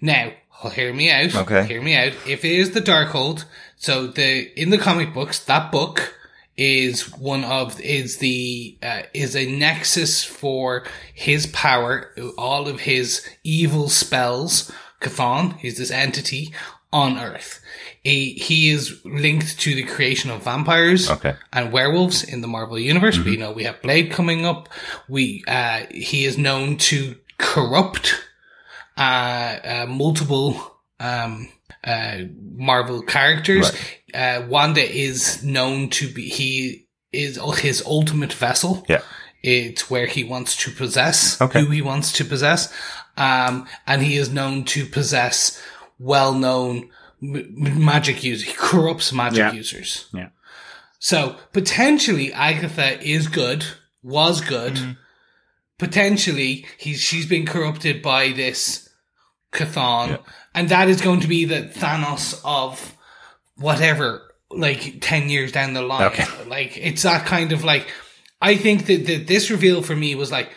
Now, 0.00 0.32
well, 0.64 0.72
hear 0.72 0.92
me 0.92 1.10
out. 1.10 1.34
Okay. 1.34 1.66
Hear 1.66 1.82
me 1.82 1.94
out. 1.94 2.12
If 2.26 2.44
it 2.44 2.52
is 2.52 2.72
the 2.72 2.80
Darkhold, 2.80 3.44
so 3.76 4.06
the 4.06 4.50
in 4.60 4.70
the 4.70 4.78
comic 4.78 5.12
books, 5.14 5.38
that 5.44 5.70
book 5.70 6.14
is 6.56 7.10
one 7.18 7.44
of 7.44 7.80
is 7.80 8.18
the 8.18 8.76
uh, 8.82 9.02
is 9.12 9.36
a 9.36 9.46
nexus 9.56 10.24
for 10.24 10.84
his 11.12 11.46
power, 11.48 12.12
all 12.38 12.66
of 12.68 12.80
his 12.80 13.26
evil 13.44 13.88
spells. 13.88 14.72
Chthon, 15.00 15.58
he's 15.58 15.76
this 15.76 15.90
entity 15.90 16.54
on 16.92 17.18
Earth. 17.18 17.60
He, 18.02 18.34
he 18.34 18.70
is 18.70 19.00
linked 19.04 19.58
to 19.60 19.74
the 19.74 19.82
creation 19.82 20.30
of 20.30 20.44
vampires 20.44 21.10
Okay. 21.10 21.34
and 21.52 21.72
werewolves 21.72 22.22
in 22.22 22.40
the 22.40 22.46
Marvel 22.48 22.78
universe. 22.78 23.18
We 23.18 23.36
know 23.36 23.50
we 23.52 23.64
have 23.64 23.82
Blade 23.82 24.10
coming 24.12 24.46
up. 24.46 24.68
We 25.08 25.42
uh, 25.48 25.82
he 25.90 26.24
is 26.24 26.38
known 26.38 26.76
to 26.78 27.16
corrupt 27.36 28.23
uh, 28.96 29.00
uh, 29.64 29.86
multiple 29.88 30.78
um, 31.00 31.48
uh, 31.82 32.18
Marvel 32.56 33.02
characters. 33.02 33.72
Uh, 34.12 34.44
Wanda 34.48 34.82
is 34.82 35.42
known 35.42 35.90
to 35.90 36.08
be 36.12 36.28
he 36.28 36.86
is 37.12 37.38
his 37.58 37.82
ultimate 37.86 38.32
vessel. 38.32 38.84
Yeah. 38.88 39.02
It's 39.42 39.90
where 39.90 40.06
he 40.06 40.24
wants 40.24 40.56
to 40.64 40.70
possess 40.70 41.40
Okay. 41.40 41.60
who 41.60 41.70
he 41.70 41.82
wants 41.82 42.12
to 42.12 42.24
possess, 42.24 42.72
um, 43.16 43.66
and 43.86 44.02
he 44.02 44.16
is 44.16 44.30
known 44.32 44.64
to 44.66 44.86
possess 44.86 45.60
well-known 45.98 46.88
m- 47.22 47.84
magic 47.84 48.24
users. 48.24 48.48
He 48.48 48.54
corrupts 48.56 49.12
magic 49.12 49.38
Yeah. 49.38 49.52
users. 49.52 50.06
Yeah. 50.14 50.28
So 50.98 51.36
potentially 51.52 52.32
Agatha 52.32 52.98
is 53.06 53.28
good, 53.28 53.66
was 54.02 54.40
good. 54.40 54.74
Mm-hmm. 54.74 54.92
Potentially 55.78 56.66
he's 56.78 57.00
she's 57.00 57.26
been 57.26 57.44
corrupted 57.44 58.00
by 58.00 58.30
this 58.32 58.83
Chthon, 59.54 60.08
Yeah. 60.08 60.16
and 60.54 60.68
that 60.68 60.88
is 60.88 61.00
going 61.00 61.20
to 61.20 61.28
be 61.28 61.44
the 61.46 61.62
Thanos 61.62 62.40
of 62.44 62.94
whatever, 63.56 64.22
like 64.50 64.98
ten 65.00 65.28
years 65.28 65.52
down 65.52 65.72
the 65.74 65.82
line. 65.82 66.02
Okay. 66.08 66.26
Like 66.46 66.76
it's 66.76 67.02
that 67.02 67.26
kind 67.26 67.52
of 67.52 67.64
like. 67.64 67.86
I 68.42 68.56
think 68.56 68.86
that, 68.86 69.06
that 69.06 69.26
this 69.26 69.50
reveal 69.50 69.80
for 69.80 69.96
me 69.96 70.14
was 70.14 70.30
like, 70.30 70.50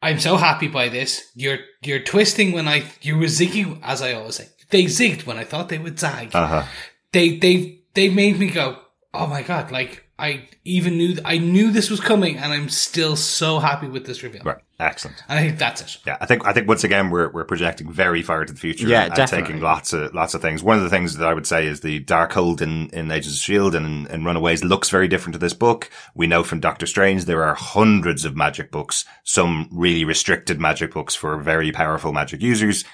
I'm 0.00 0.20
so 0.20 0.36
happy 0.36 0.68
by 0.68 0.88
this. 0.88 1.22
You're 1.34 1.58
you're 1.82 1.98
twisting 2.00 2.52
when 2.52 2.68
I 2.68 2.84
you 3.02 3.16
were 3.18 3.24
zigging, 3.26 3.80
as 3.82 4.02
I 4.02 4.12
always 4.12 4.36
say. 4.36 4.46
They 4.70 4.84
zigged 4.84 5.26
when 5.26 5.38
I 5.38 5.44
thought 5.44 5.68
they 5.68 5.78
would 5.78 5.98
zag 5.98 6.30
Uh 6.36 6.46
huh. 6.46 6.64
they 7.12 7.36
they 7.38 7.80
they 7.94 8.08
made 8.10 8.38
me 8.38 8.50
go, 8.50 8.78
oh 9.14 9.26
my 9.26 9.42
god! 9.42 9.72
Like 9.72 10.04
I 10.18 10.48
even 10.64 10.96
knew 10.98 11.16
I 11.24 11.38
knew 11.38 11.72
this 11.72 11.90
was 11.90 11.98
coming, 12.00 12.36
and 12.36 12.52
I'm 12.52 12.68
still 12.68 13.16
so 13.16 13.58
happy 13.58 13.88
with 13.88 14.06
this 14.06 14.22
reveal. 14.22 14.42
Right. 14.44 14.58
Excellent. 14.80 15.24
And 15.28 15.40
I 15.40 15.42
think 15.42 15.58
that's 15.58 15.80
it. 15.80 15.98
Yeah, 16.06 16.18
I 16.20 16.26
think 16.26 16.46
I 16.46 16.52
think 16.52 16.68
once 16.68 16.84
again 16.84 17.10
we're 17.10 17.30
we're 17.30 17.44
projecting 17.44 17.90
very 17.90 18.22
far 18.22 18.42
into 18.42 18.52
the 18.52 18.60
future. 18.60 18.86
Yeah, 18.86 19.06
and 19.06 19.14
definitely. 19.14 19.48
taking 19.48 19.60
lots 19.60 19.92
of 19.92 20.14
lots 20.14 20.34
of 20.34 20.40
things. 20.40 20.62
One 20.62 20.76
of 20.76 20.84
the 20.84 20.90
things 20.90 21.16
that 21.16 21.26
I 21.26 21.34
would 21.34 21.48
say 21.48 21.66
is 21.66 21.80
the 21.80 22.04
Darkhold 22.04 22.60
in 22.60 22.88
in 22.90 23.10
Agents 23.10 23.38
of 23.38 23.42
Shield 23.42 23.74
and 23.74 23.84
in, 23.84 24.06
in 24.14 24.24
Runaways 24.24 24.62
looks 24.62 24.88
very 24.88 25.08
different 25.08 25.32
to 25.32 25.40
this 25.40 25.52
book. 25.52 25.90
We 26.14 26.28
know 26.28 26.44
from 26.44 26.60
Doctor 26.60 26.86
Strange 26.86 27.24
there 27.24 27.42
are 27.42 27.56
hundreds 27.56 28.24
of 28.24 28.36
magic 28.36 28.70
books, 28.70 29.04
some 29.24 29.68
really 29.72 30.04
restricted 30.04 30.60
magic 30.60 30.92
books 30.92 31.16
for 31.16 31.36
very 31.38 31.72
powerful 31.72 32.12
magic 32.12 32.40
users. 32.40 32.84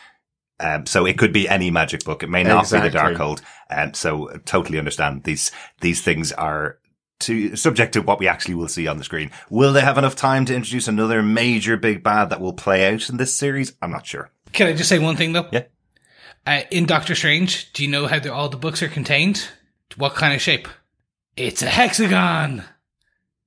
Um, 0.61 0.87
so 0.87 1.05
it 1.05 1.19
could 1.19 1.35
be 1.35 1.49
any 1.49 1.71
magic 1.71 2.05
book. 2.05 2.23
It 2.23 2.31
may 2.31 2.45
not 2.45 2.71
be 2.71 2.79
the 2.79 2.89
Darkhold. 2.89 3.43
Um, 3.69 3.93
so 3.93 4.29
totally 4.47 4.79
understand 4.79 5.25
these 5.25 5.51
these 5.83 6.01
things 6.01 6.33
are 6.33 6.79
to 7.25 7.57
subject 7.57 7.93
to 7.95 8.03
what 8.03 8.19
we 8.19 8.29
actually 8.29 8.55
will 8.55 8.69
see 8.69 8.87
on 8.87 8.99
the 8.99 9.05
screen. 9.05 9.31
Will 9.51 9.73
they 9.73 9.81
have 9.81 9.99
enough 9.99 10.17
time 10.17 10.45
to 10.47 10.55
introduce 10.55 10.89
another 10.89 11.23
major 11.23 11.77
big 11.77 12.03
bad 12.03 12.31
that 12.31 12.41
will 12.41 12.53
play 12.53 12.93
out 12.93 13.09
in 13.09 13.17
this 13.17 13.37
series? 13.37 13.75
I'm 13.83 13.91
not 13.91 14.07
sure. 14.07 14.31
Can 14.53 14.69
I 14.69 14.73
just 14.73 14.89
say 14.89 14.99
one 14.99 15.17
thing 15.17 15.33
though? 15.33 15.49
Yeah. 15.53 15.65
Uh, 16.47 16.61
in 16.71 16.87
Doctor 16.87 17.15
Strange, 17.15 17.73
do 17.73 17.83
you 17.83 17.91
know 17.91 18.07
how 18.07 18.21
all 18.31 18.49
the 18.49 18.57
books 18.57 18.83
are 18.83 18.89
contained? 18.89 19.49
What 19.97 20.15
kind 20.15 20.35
of 20.35 20.41
shape? 20.41 20.69
It's 21.37 21.63
a 21.63 21.69
hexagon. 21.69 22.65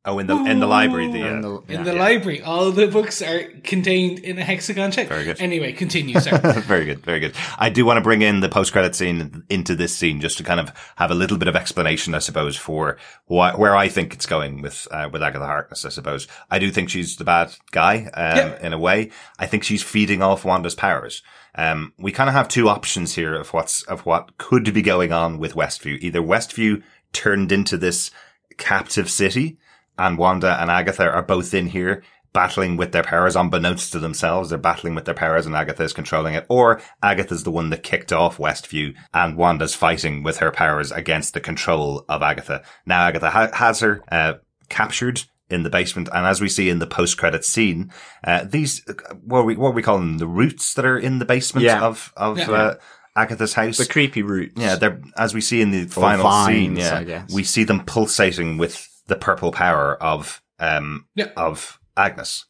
Oh, 0.08 0.20
in 0.20 0.26
the 0.28 0.36
in 0.46 0.60
the 0.60 0.66
library, 0.68 1.12
the, 1.12 1.20
In 1.28 1.38
uh, 1.40 1.42
the- 1.42 1.74
In 1.74 1.80
yeah. 1.80 1.84
the 1.84 1.94
library, 1.94 2.42
all 2.42 2.72
the 2.72 2.88
books 2.88 3.22
are 3.22 3.44
contained 3.64 4.20
in 4.20 4.40
a 4.40 4.44
hexagon 4.44 4.92
shape. 4.92 5.10
Very 5.10 5.26
good. 5.26 5.42
Anyway, 5.42 5.74
continue, 5.74 6.18
sir. 6.20 6.38
very 6.66 6.86
good, 6.86 7.02
very 7.02 7.20
good. 7.20 7.36
I 7.60 7.70
do 7.70 7.86
want 7.86 7.98
to 7.98 8.02
bring 8.02 8.22
in 8.22 8.40
the 8.40 8.48
post 8.50 8.72
credit 8.72 8.96
scene 8.96 9.44
into 9.50 9.76
this 9.76 9.94
scene 9.96 10.22
just 10.22 10.38
to 10.38 10.44
kind 10.46 10.60
of 10.62 10.72
have 10.96 11.12
a 11.12 11.16
little 11.16 11.38
bit 11.38 11.50
of 11.50 11.56
explanation, 11.58 12.16
I 12.16 12.20
suppose, 12.20 12.56
for 12.56 12.98
why, 13.26 13.54
where 13.54 13.76
I 13.76 13.90
think 13.90 14.14
it's 14.14 14.26
going 14.26 14.62
with 14.62 14.88
uh, 14.92 15.10
with 15.12 15.22
Agatha 15.22 15.46
Harkness. 15.46 15.84
I 15.84 15.90
suppose 15.90 16.28
I 16.50 16.58
do 16.58 16.72
think 16.72 16.90
she's 16.90 17.18
the 17.18 17.26
bad 17.26 17.54
guy 17.72 18.06
um, 18.14 18.38
Yeah. 18.38 18.66
in 18.66 18.72
a 18.74 18.80
way. 18.80 19.12
I 19.38 19.46
think 19.46 19.64
she's 19.64 19.84
feeding 19.84 20.22
off 20.22 20.46
Wanda's 20.46 20.74
powers. 20.76 21.22
Um, 21.56 21.92
we 21.98 22.12
kind 22.14 22.30
of 22.30 22.34
have 22.36 22.48
two 22.48 22.70
options 22.70 23.16
here 23.16 23.36
of 23.36 23.52
what's 23.52 23.84
of 23.84 24.06
what 24.06 24.38
could 24.38 24.74
be 24.74 24.82
going 24.82 25.12
on 25.12 25.38
with 25.38 25.54
Westview. 25.56 25.98
Either 26.00 26.22
Westview 26.22 26.82
turned 27.12 27.52
into 27.52 27.78
this 27.78 28.10
captive 28.58 29.10
city, 29.10 29.58
and 29.98 30.18
Wanda 30.18 30.60
and 30.62 30.70
Agatha 30.72 31.10
are 31.10 31.24
both 31.24 31.54
in 31.54 31.68
here 31.68 32.04
battling 32.34 32.78
with 32.78 32.92
their 32.92 33.04
powers 33.04 33.36
unbeknownst 33.36 33.92
to 33.94 34.00
themselves. 34.00 34.50
They're 34.50 34.60
battling 34.60 34.94
with 34.94 35.06
their 35.06 35.16
powers 35.16 35.46
and 35.48 35.56
Agatha 35.56 35.84
is 35.84 35.94
controlling 35.94 36.36
it. 36.36 36.46
Or 36.50 36.80
Agatha's 37.02 37.44
the 37.44 37.52
one 37.52 37.70
that 37.72 37.82
kicked 37.84 38.14
off 38.14 38.38
Westview 38.38 38.94
and 39.14 39.36
Wanda's 39.38 39.74
fighting 39.74 40.22
with 40.22 40.38
her 40.38 40.52
powers 40.52 40.92
against 40.92 41.34
the 41.34 41.40
control 41.40 42.06
of 42.08 42.22
Agatha. 42.22 42.64
Now 42.86 43.08
Agatha 43.08 43.30
ha- 43.32 43.50
has 43.54 43.80
her, 43.80 44.04
uh, 44.12 44.34
captured 44.70 45.24
in 45.50 45.64
the 45.64 45.70
basement. 45.70 46.10
And 46.14 46.28
as 46.28 46.40
we 46.42 46.50
see 46.50 46.70
in 46.70 46.78
the 46.80 46.86
post-credit 46.86 47.44
scene, 47.46 47.92
uh, 48.24 48.44
these, 48.44 48.84
uh, 48.88 48.94
what 49.24 49.40
are 49.40 49.44
we, 49.46 49.56
what 49.56 49.70
are 49.70 49.74
we 49.74 49.82
call 49.82 49.98
them? 49.98 50.18
The 50.20 50.28
roots 50.28 50.74
that 50.76 50.86
are 50.86 51.00
in 51.00 51.20
the 51.20 51.26
basement 51.26 51.66
Yeah. 51.66 51.82
of, 51.82 52.14
of, 52.18 52.38
Yeah. 52.38 52.52
uh, 52.52 52.76
Agatha's 53.16 53.54
house. 53.54 53.78
The 53.78 53.88
creepy 53.88 54.22
roots. 54.22 54.54
Yeah, 54.58 54.76
they're 54.76 55.02
as 55.18 55.34
we 55.34 55.42
see 55.42 55.60
in 55.62 55.72
the 55.72 55.86
final 55.86 56.22
vines, 56.22 56.48
scene. 56.56 56.76
Yeah, 56.76 57.26
we 57.34 57.44
see 57.44 57.64
them 57.64 57.84
pulsating 57.84 58.60
with 58.60 58.88
the 59.08 59.16
purple 59.16 59.52
power 59.52 59.96
of 60.02 60.42
um 60.60 61.06
Yeah. 61.16 61.30
of 61.36 61.80
Agnes. 61.96 62.46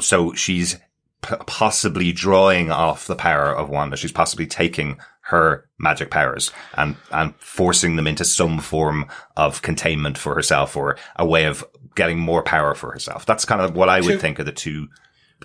So 0.00 0.32
she's 0.34 0.78
p- 1.22 1.36
possibly 1.46 2.12
drawing 2.12 2.70
off 2.72 3.06
the 3.06 3.14
power 3.16 3.54
of 3.54 3.68
Wanda. 3.68 3.96
She's 3.96 4.12
possibly 4.12 4.46
taking 4.46 4.98
her 5.28 5.68
magic 5.78 6.10
powers 6.10 6.50
and 6.76 6.96
and 7.10 7.34
forcing 7.38 7.96
them 7.96 8.06
into 8.06 8.24
some 8.24 8.58
form 8.58 9.06
of 9.36 9.62
containment 9.62 10.18
for 10.18 10.34
herself 10.34 10.76
or 10.76 10.96
a 11.16 11.24
way 11.26 11.44
of 11.44 11.64
getting 11.94 12.18
more 12.18 12.42
power 12.42 12.74
for 12.74 12.90
herself. 12.92 13.24
That's 13.24 13.44
kind 13.44 13.60
of 13.62 13.74
what 13.76 13.88
I 13.88 14.00
would 14.00 14.10
Sure. 14.10 14.18
think 14.18 14.40
are 14.40 14.44
the 14.44 14.52
two 14.52 14.88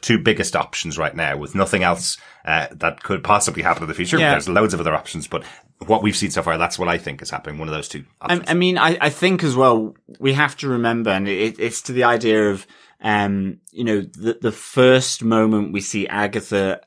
two 0.02 0.18
biggest 0.18 0.56
options 0.56 0.98
right 0.98 1.16
now 1.16 1.36
with 1.38 1.56
nothing 1.56 1.84
else 1.84 2.18
uh, 2.46 2.68
that 2.72 3.04
could 3.04 3.24
possibly 3.24 3.62
happen 3.64 3.84
in 3.84 3.90
the 3.90 3.94
future. 3.96 4.18
Yeah. 4.18 4.32
There's 4.32 4.48
loads 4.48 4.74
of 4.74 4.80
other 4.80 4.94
options, 4.96 5.28
but 5.28 5.44
what 5.86 6.04
we've 6.04 6.16
seen 6.16 6.32
so 6.32 6.42
far, 6.42 6.58
that's 6.58 6.78
what 6.78 6.90
I 6.90 6.98
think 6.98 7.22
is 7.22 7.30
happening. 7.30 7.58
One 7.58 7.68
of 7.68 7.74
those 7.74 7.88
two 7.88 8.06
I. 8.22 8.42
I 8.48 8.54
mean, 8.54 8.78
I, 8.78 8.98
I 9.00 9.10
think 9.10 9.44
as 9.44 9.56
well, 9.56 9.96
we 10.20 10.34
have 10.34 10.58
to 10.58 10.68
remember, 10.68 11.10
and 11.10 11.28
it, 11.28 11.60
it's 11.60 11.82
to 11.84 11.94
the 11.94 12.04
idea 12.04 12.50
of, 12.50 12.68
um, 13.02 13.60
you 13.72 13.84
know, 13.84 14.02
the, 14.02 14.38
the 14.42 14.52
first 14.52 15.24
moment 15.24 15.74
we 15.74 15.82
see 15.82 16.08
Agatha 16.08 16.82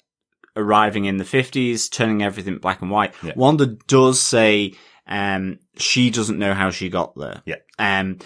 arriving 0.57 1.07
in 1.07 1.17
the 1.17 1.25
50s, 1.25 1.91
turning 1.91 2.23
everything 2.23 2.59
black 2.59 2.83
and 2.83 2.91
white. 2.91 3.15
Yeah. 3.23 3.33
Wanda 3.37 3.67
does 3.67 4.21
say, 4.21 4.75
Um, 5.07 5.59
she 5.77 6.11
doesn't 6.11 6.39
know 6.39 6.55
how 6.55 6.71
she 6.71 6.89
got 6.89 7.17
there. 7.17 7.43
Yeah. 7.47 7.57
Um, 7.79 8.19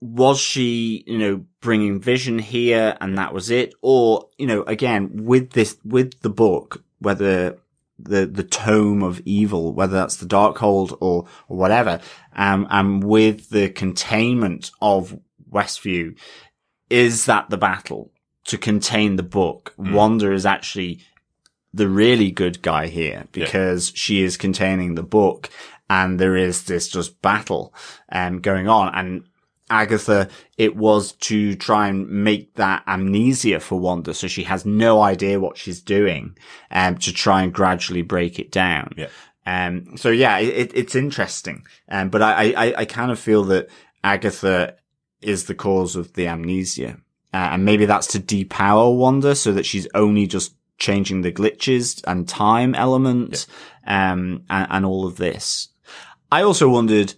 was 0.00 0.38
she, 0.38 1.04
you 1.06 1.18
know, 1.18 1.44
bringing 1.60 2.00
vision 2.00 2.38
here 2.38 2.96
and 3.00 3.16
that 3.18 3.32
was 3.32 3.50
it? 3.50 3.74
Or, 3.80 4.28
you 4.36 4.46
know, 4.46 4.62
again, 4.62 5.24
with 5.24 5.50
this, 5.52 5.78
with 5.84 6.20
the 6.20 6.30
book, 6.30 6.84
whether 6.98 7.58
the, 7.98 8.26
the 8.26 8.42
tome 8.42 9.02
of 9.02 9.20
evil, 9.24 9.72
whether 9.72 9.94
that's 9.94 10.16
the 10.16 10.26
Darkhold 10.26 10.96
or, 11.00 11.26
or 11.48 11.56
whatever, 11.56 12.00
um, 12.34 12.66
and 12.70 13.02
with 13.02 13.50
the 13.50 13.68
containment 13.70 14.70
of 14.80 15.18
Westview, 15.50 16.16
is 16.90 17.24
that 17.24 17.50
the 17.50 17.56
battle 17.56 18.12
to 18.44 18.58
contain 18.58 19.16
the 19.16 19.22
book? 19.22 19.74
Wanda 19.76 20.32
is 20.32 20.46
actually 20.46 21.00
the 21.72 21.88
really 21.88 22.30
good 22.30 22.62
guy 22.62 22.86
here 22.86 23.26
because 23.32 23.92
she 23.94 24.22
is 24.22 24.36
containing 24.36 24.94
the 24.94 25.02
book 25.02 25.50
and 25.88 26.18
there 26.18 26.36
is 26.36 26.64
this 26.64 26.88
just 26.88 27.20
battle 27.22 27.74
um, 28.10 28.40
going 28.40 28.68
on. 28.68 28.94
And 28.94 29.24
Agatha, 29.68 30.28
it 30.56 30.76
was 30.76 31.12
to 31.12 31.54
try 31.56 31.88
and 31.88 32.08
make 32.08 32.54
that 32.54 32.82
amnesia 32.86 33.60
for 33.60 33.80
Wanda. 33.80 34.14
So 34.14 34.28
she 34.28 34.44
has 34.44 34.64
no 34.64 35.02
idea 35.02 35.40
what 35.40 35.56
she's 35.56 35.80
doing, 35.80 36.36
um, 36.70 36.98
to 36.98 37.12
try 37.12 37.42
and 37.42 37.52
gradually 37.52 38.02
break 38.02 38.38
it 38.38 38.52
down. 38.52 38.92
Yeah. 38.96 39.08
Um, 39.44 39.96
so 39.96 40.10
yeah, 40.10 40.38
it, 40.38 40.72
it's 40.74 40.94
interesting. 40.94 41.66
Um, 41.88 42.10
but 42.10 42.22
I, 42.22 42.52
I, 42.56 42.74
I 42.78 42.84
kind 42.84 43.10
of 43.10 43.18
feel 43.18 43.44
that 43.44 43.68
Agatha 44.02 44.76
is 45.20 45.44
the 45.44 45.54
cause 45.54 45.96
of 45.96 46.12
the 46.14 46.28
amnesia. 46.28 46.98
Uh, 47.34 47.50
and 47.52 47.64
maybe 47.64 47.86
that's 47.86 48.06
to 48.08 48.20
depower 48.20 48.96
Wanda 48.96 49.34
so 49.34 49.52
that 49.52 49.66
she's 49.66 49.88
only 49.94 50.26
just 50.26 50.54
changing 50.78 51.22
the 51.22 51.32
glitches 51.32 52.02
and 52.06 52.28
time 52.28 52.74
elements, 52.74 53.46
um, 53.86 54.44
and, 54.48 54.66
and 54.70 54.86
all 54.86 55.06
of 55.06 55.16
this. 55.16 55.68
I 56.30 56.42
also 56.42 56.68
wondered, 56.68 57.14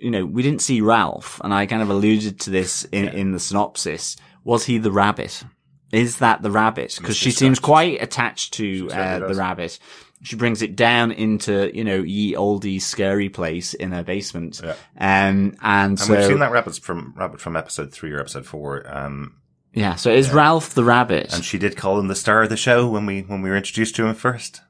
you 0.00 0.10
know, 0.10 0.24
we 0.24 0.42
didn't 0.42 0.62
see 0.62 0.80
Ralph, 0.80 1.40
and 1.42 1.52
I 1.52 1.66
kind 1.66 1.82
of 1.82 1.90
alluded 1.90 2.40
to 2.40 2.50
this 2.50 2.84
in, 2.84 3.08
in 3.08 3.32
the 3.32 3.40
synopsis. 3.40 4.16
Was 4.44 4.64
he 4.64 4.78
the 4.78 4.92
rabbit? 4.92 5.44
Is 5.92 6.18
that 6.18 6.42
the 6.42 6.50
rabbit? 6.50 6.94
Because 6.98 7.16
she 7.16 7.30
seems 7.30 7.58
quite 7.58 8.02
attached 8.02 8.54
to 8.54 8.90
uh, 8.92 9.20
the 9.20 9.34
rabbit. 9.34 9.78
She 10.22 10.36
brings 10.36 10.62
it 10.62 10.74
down 10.76 11.12
into, 11.12 11.70
you 11.76 11.84
know, 11.84 12.02
ye 12.02 12.34
oldie 12.34 12.80
scary 12.80 13.28
place 13.28 13.74
in 13.74 13.92
her 13.92 14.02
basement. 14.02 14.60
Yeah. 14.64 14.70
Um, 14.70 14.76
and, 14.98 15.56
And 15.62 16.00
so, 16.00 16.14
we've 16.14 16.24
seen 16.24 16.38
that 16.40 16.50
rabbit 16.50 16.76
from 16.76 17.14
rabbit 17.16 17.40
from 17.40 17.56
episode 17.56 17.92
three 17.92 18.12
or 18.12 18.20
episode 18.20 18.46
four. 18.46 18.84
Um, 18.86 19.36
yeah, 19.72 19.94
so 19.94 20.10
is 20.10 20.32
Ralph 20.32 20.74
the 20.74 20.84
rabbit? 20.84 21.34
and 21.34 21.44
she 21.44 21.58
did 21.58 21.76
call 21.76 22.00
him 22.00 22.08
the 22.08 22.14
star 22.14 22.42
of 22.42 22.48
the 22.48 22.56
show 22.56 22.88
when 22.88 23.04
we 23.04 23.20
when 23.20 23.42
we 23.42 23.50
were 23.50 23.56
introduced 23.56 23.94
to 23.96 24.06
him 24.06 24.14
first. 24.14 24.62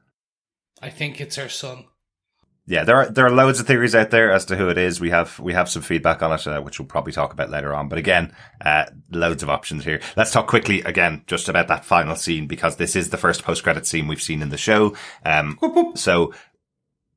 I 0.81 0.89
think 0.89 1.19
it's 1.21 1.37
her 1.37 1.49
son. 1.49 1.85
Yeah, 2.69 2.83
there 2.83 2.97
are 2.97 3.09
there 3.09 3.25
are 3.25 3.31
loads 3.31 3.61
of 3.61 3.65
theories 3.65 3.95
out 3.95 4.09
there 4.09 4.29
as 4.29 4.43
to 4.45 4.57
who 4.57 4.67
it 4.67 4.77
is. 4.77 4.99
We 4.99 5.09
have 5.09 5.39
we 5.39 5.53
have 5.53 5.69
some 5.69 5.81
feedback 5.81 6.21
on 6.21 6.33
it, 6.33 6.45
uh, 6.45 6.61
which 6.61 6.79
we'll 6.79 6.87
probably 6.87 7.13
talk 7.13 7.31
about 7.31 7.49
later 7.49 7.73
on. 7.73 7.87
But 7.87 7.97
again, 7.97 8.33
uh, 8.59 8.85
loads 9.09 9.41
of 9.41 9.49
options 9.49 9.85
here. 9.85 10.01
Let's 10.17 10.31
talk 10.31 10.47
quickly 10.47 10.81
again 10.81 11.23
just 11.27 11.47
about 11.47 11.69
that 11.69 11.85
final 11.85 12.17
scene 12.17 12.45
because 12.45 12.75
this 12.75 12.97
is 12.97 13.09
the 13.09 13.17
first 13.17 13.43
post 13.43 13.63
credit 13.63 13.87
scene 13.87 14.07
we've 14.07 14.21
seen 14.21 14.41
in 14.41 14.49
the 14.49 14.57
show. 14.57 14.97
Um, 15.23 15.57
so 15.95 16.33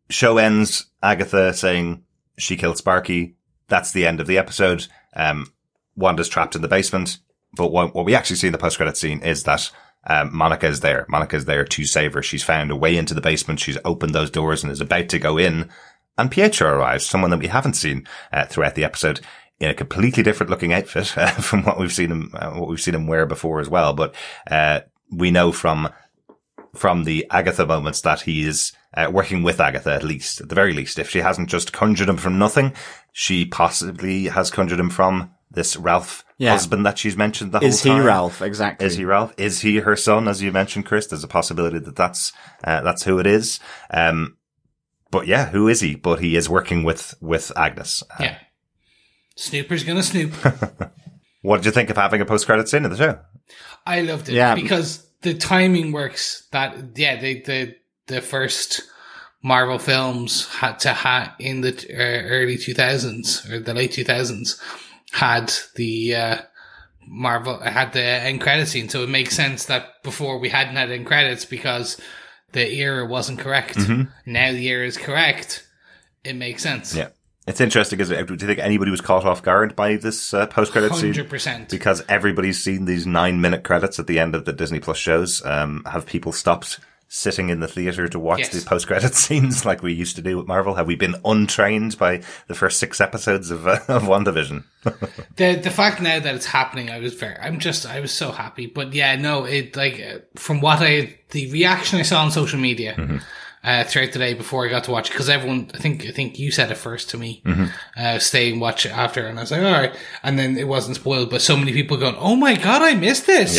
show 0.09 0.39
ends. 0.39 0.87
Agatha 1.03 1.53
saying 1.53 2.05
she 2.39 2.57
killed 2.57 2.79
Sparky. 2.79 3.35
That's 3.67 3.91
the 3.91 4.07
end 4.07 4.21
of 4.21 4.29
the 4.29 4.39
episode. 4.39 4.87
Um, 5.17 5.53
Wanda's 5.97 6.29
trapped 6.29 6.55
in 6.55 6.63
the 6.63 6.69
basement. 6.69 7.19
But 7.57 7.73
what, 7.73 7.93
what 7.93 8.05
we 8.05 8.15
actually 8.15 8.37
see 8.37 8.47
in 8.47 8.53
the 8.53 8.59
post 8.59 8.77
credit 8.77 8.97
scene 8.97 9.23
is 9.23 9.43
that 9.45 9.71
um, 10.07 10.35
Monica 10.35 10.67
is 10.67 10.81
there. 10.81 11.07
Monica 11.09 11.37
is 11.37 11.45
there 11.45 11.65
to 11.65 11.85
save 11.85 12.15
her. 12.15 12.23
She's 12.23 12.43
found 12.43 12.71
a 12.71 12.77
way 12.77 12.97
into 12.97 13.15
the 13.15 13.21
basement. 13.21 13.61
She's 13.61 13.79
opened 13.85 14.15
those 14.15 14.31
doors 14.31 14.63
and 14.63 14.73
is 14.73 14.81
about 14.81 15.09
to 15.11 15.19
go 15.19 15.37
in. 15.37 15.69
And 16.17 16.31
Pietro 16.31 16.71
arrives, 16.71 17.07
someone 17.07 17.31
that 17.31 17.39
we 17.39 17.49
haven't 17.49 17.75
seen 17.75 18.07
uh, 18.33 18.47
throughout 18.47 18.75
the 18.75 18.85
episode 18.85 19.21
in 19.59 19.71
a 19.71 19.75
completely 19.75 20.23
different 20.23 20.51
looking 20.51 20.73
outfit 20.73 21.17
uh, 21.19 21.31
from 21.31 21.63
what 21.65 21.79
we've 21.79 21.93
seen 21.93 22.11
him, 22.11 22.31
uh, 22.35 22.53
what 22.53 22.69
we've 22.69 22.81
seen 22.81 22.95
him 22.95 23.07
wear 23.07 23.27
before 23.27 23.61
as 23.61 23.69
well. 23.69 23.93
But, 23.93 24.15
uh, 24.51 24.81
we 25.13 25.31
know 25.31 25.51
from, 25.53 25.91
from 26.75 27.05
the 27.05 27.27
Agatha 27.31 27.67
moments 27.67 28.01
that 28.03 28.23
he 28.23 28.47
is 28.47 28.73
uh, 28.95 29.11
working 29.13 29.43
with 29.43 29.61
Agatha 29.61 29.93
at 29.93 30.05
least, 30.05 30.41
at 30.41 30.49
the 30.49 30.55
very 30.55 30.73
least. 30.73 30.99
If 30.99 31.11
she 31.11 31.19
hasn't 31.19 31.49
just 31.49 31.73
conjured 31.73 32.09
him 32.09 32.17
from 32.17 32.39
nothing, 32.39 32.75
she 33.13 33.45
possibly 33.45 34.27
has 34.27 34.51
conjured 34.51 34.81
him 34.81 34.91
from 34.91 35.33
this 35.51 35.77
Ralph 35.77 36.25
Yeah. 36.41 36.53
husband 36.53 36.87
that 36.87 36.97
she's 36.99 37.17
mentioned 37.17 37.53
that 37.53 37.63
is 37.63 37.63
whole 37.63 37.69
is 37.75 37.83
he 37.83 37.91
time. 37.91 38.07
Ralph? 38.07 38.41
Exactly. 38.43 38.87
Is 38.87 38.97
he 38.97 39.05
Ralph? 39.05 39.35
Is 39.37 39.61
he 39.61 39.77
her 39.81 39.95
son? 39.95 40.27
As 40.27 40.41
you 40.43 40.51
mentioned, 40.53 40.87
Chris, 40.87 41.07
there's 41.07 41.23
a 41.23 41.29
possibility 41.29 41.79
that 41.79 41.95
that's 41.97 42.33
uh, 42.65 42.81
that's 42.81 43.03
who 43.05 43.19
it 43.19 43.27
is. 43.27 43.61
Um, 43.91 44.39
but 45.11 45.27
yeah, 45.27 45.51
who 45.51 45.69
is 45.69 45.81
he? 45.81 45.95
But 45.97 46.21
he 46.21 46.37
is 46.37 46.49
working 46.49 46.83
with 46.83 47.15
with 47.21 47.53
Agnes. 47.57 48.03
Uh, 48.11 48.17
Yeah. 48.25 48.39
Snooper's 49.37 49.85
gonna 49.85 50.03
snoop. 50.03 50.33
What 51.43 51.59
did 51.59 51.65
you 51.67 51.73
think 51.73 51.89
of 51.89 51.97
having 51.97 52.21
a 52.21 52.27
post 52.27 52.45
credit 52.45 52.69
scene 52.69 52.85
in 52.85 52.91
the 52.91 52.97
show? 52.99 53.19
I 53.87 54.03
loved 54.03 54.29
it 54.29 54.35
Yeah. 54.35 54.55
because 54.55 55.07
the 55.23 55.33
timing 55.35 55.91
works. 55.93 56.47
That 56.53 56.77
yeah, 56.97 57.19
the 57.19 57.41
the 57.43 57.75
the 58.09 58.21
first 58.21 58.83
Marvel 59.43 59.79
films 59.79 60.47
had 60.49 60.79
to 60.81 60.93
ha 60.93 61.35
in 61.39 61.63
the 61.63 61.73
uh, 61.91 62.29
early 62.29 62.59
two 62.59 62.75
thousands 62.75 63.49
or 63.51 63.59
the 63.59 63.73
late 63.73 63.93
two 63.93 64.05
thousands 64.05 64.61
had 65.13 65.53
the 65.77 66.15
uh, 66.15 66.39
Marvel 67.07 67.59
had 67.59 67.93
the 67.93 68.03
end 68.03 68.41
credit 68.41 68.67
scene, 68.69 68.89
so 68.89 69.03
it 69.03 69.09
makes 69.09 69.35
sense 69.35 69.67
that 69.67 70.03
before 70.03 70.39
we 70.39 70.49
hadn't 70.49 70.77
had 70.77 70.91
end 70.91 71.07
credits 71.07 71.45
because 71.45 72.01
the 72.53 72.73
era 72.73 73.07
wasn't 73.07 73.39
correct. 73.39 73.79
Now 74.27 74.53
the 74.53 74.69
era 74.69 74.87
is 74.87 74.97
correct. 74.97 75.67
It 76.25 76.37
makes 76.37 76.63
sense. 76.63 76.95
Yeah, 76.95 77.09
it's 77.47 77.61
interesting. 77.61 77.99
It? 77.99 78.07
Do 78.09 78.33
you 78.33 78.37
think 78.39 78.59
anybody 78.59 78.91
was 78.91 79.01
caught 79.01 79.25
off 79.25 79.43
guard 79.43 79.75
by 79.75 79.97
this 79.97 80.35
uh, 80.35 80.47
post 80.47 80.73
credit 80.73 80.95
scene? 80.95 81.13
hundred 81.13 81.31
percent. 81.31 81.69
Because 81.69 82.05
everybody's 82.09 82.63
seen 82.63 82.85
these 82.85 83.07
nine 83.07 83.41
minute 83.41 83.65
credits 83.65 83.99
at 83.99 84.07
the 84.07 84.19
end 84.19 84.35
of 84.35 84.45
the 84.45 84.53
Disney 84.53 84.81
Plus 84.81 84.99
shows. 84.99 85.45
Um, 85.45 85.83
have 85.91 86.07
people 86.07 86.33
stopped 86.33 86.79
sitting 87.13 87.49
in 87.49 87.59
the 87.59 87.67
theater 87.67 88.07
to 88.07 88.21
watch 88.21 88.39
Yes. 88.39 88.51
the 88.51 88.65
post 88.69 88.87
credit 88.87 89.15
scenes 89.17 89.65
like 89.67 89.83
we 89.83 89.93
used 89.93 90.15
to 90.17 90.23
do 90.23 90.37
with 90.39 90.47
Marvel? 90.47 90.75
Have 90.77 90.87
we 90.87 90.95
been 90.95 91.17
untrained 91.25 91.99
by 91.99 92.23
the 92.47 92.55
first 92.55 92.79
six 92.79 93.01
episodes 93.01 93.51
of 93.51 93.67
uh, 93.67 93.81
of 93.89 94.05
WandaVision? 94.05 94.63
the 95.37 95.57
the 95.57 95.71
fact 95.71 96.01
now 96.01 96.21
that 96.21 96.35
it's 96.35 96.47
happening, 96.47 96.89
I 96.89 97.01
was 97.01 97.15
very, 97.15 97.37
I'm 97.37 97.59
just, 97.59 97.85
I 97.85 97.99
was 98.01 98.13
so 98.13 98.31
happy. 98.31 98.67
But 98.67 98.93
yeah, 98.95 99.17
no, 99.17 99.45
it 99.45 99.77
like 99.77 100.01
uh, 100.01 100.19
from 100.37 100.61
what 100.61 100.79
I, 100.81 101.19
the 101.31 101.51
reaction 101.53 101.99
I 101.99 102.03
saw 102.03 102.23
on 102.23 102.31
social 102.31 102.61
media 102.61 102.95
Mm-hmm. 102.97 103.17
uh, 103.65 103.85
throughout 103.85 104.13
the 104.13 104.19
day 104.21 104.35
before 104.35 104.65
I 104.65 104.71
got 104.71 104.85
to 104.85 104.91
watch 104.93 105.11
because 105.11 105.29
everyone, 105.29 105.71
I 105.75 105.79
think, 105.79 106.07
I 106.07 106.13
think 106.13 106.39
you 106.39 106.51
said 106.53 106.71
it 106.71 106.77
first 106.77 107.11
to 107.11 107.19
me, 107.19 107.43
Mm-hmm. 107.45 107.65
uh, 107.97 108.19
stay 108.21 108.53
and 108.53 108.61
watch 108.61 108.87
it 108.87 108.93
after, 108.97 109.27
and 109.27 109.37
I 109.37 109.43
was 109.43 109.51
like, 109.51 109.63
all 109.63 109.73
right, 109.73 109.95
and 110.23 110.39
then 110.39 110.57
it 110.57 110.69
wasn't 110.69 110.95
spoiled, 110.97 111.31
but 111.31 111.43
so 111.43 111.57
many 111.57 111.73
people 111.73 111.97
going, 111.97 112.15
oh 112.19 112.37
my 112.37 112.55
god, 112.57 112.83
I 112.83 112.95
missed 112.95 113.27
this, 113.27 113.57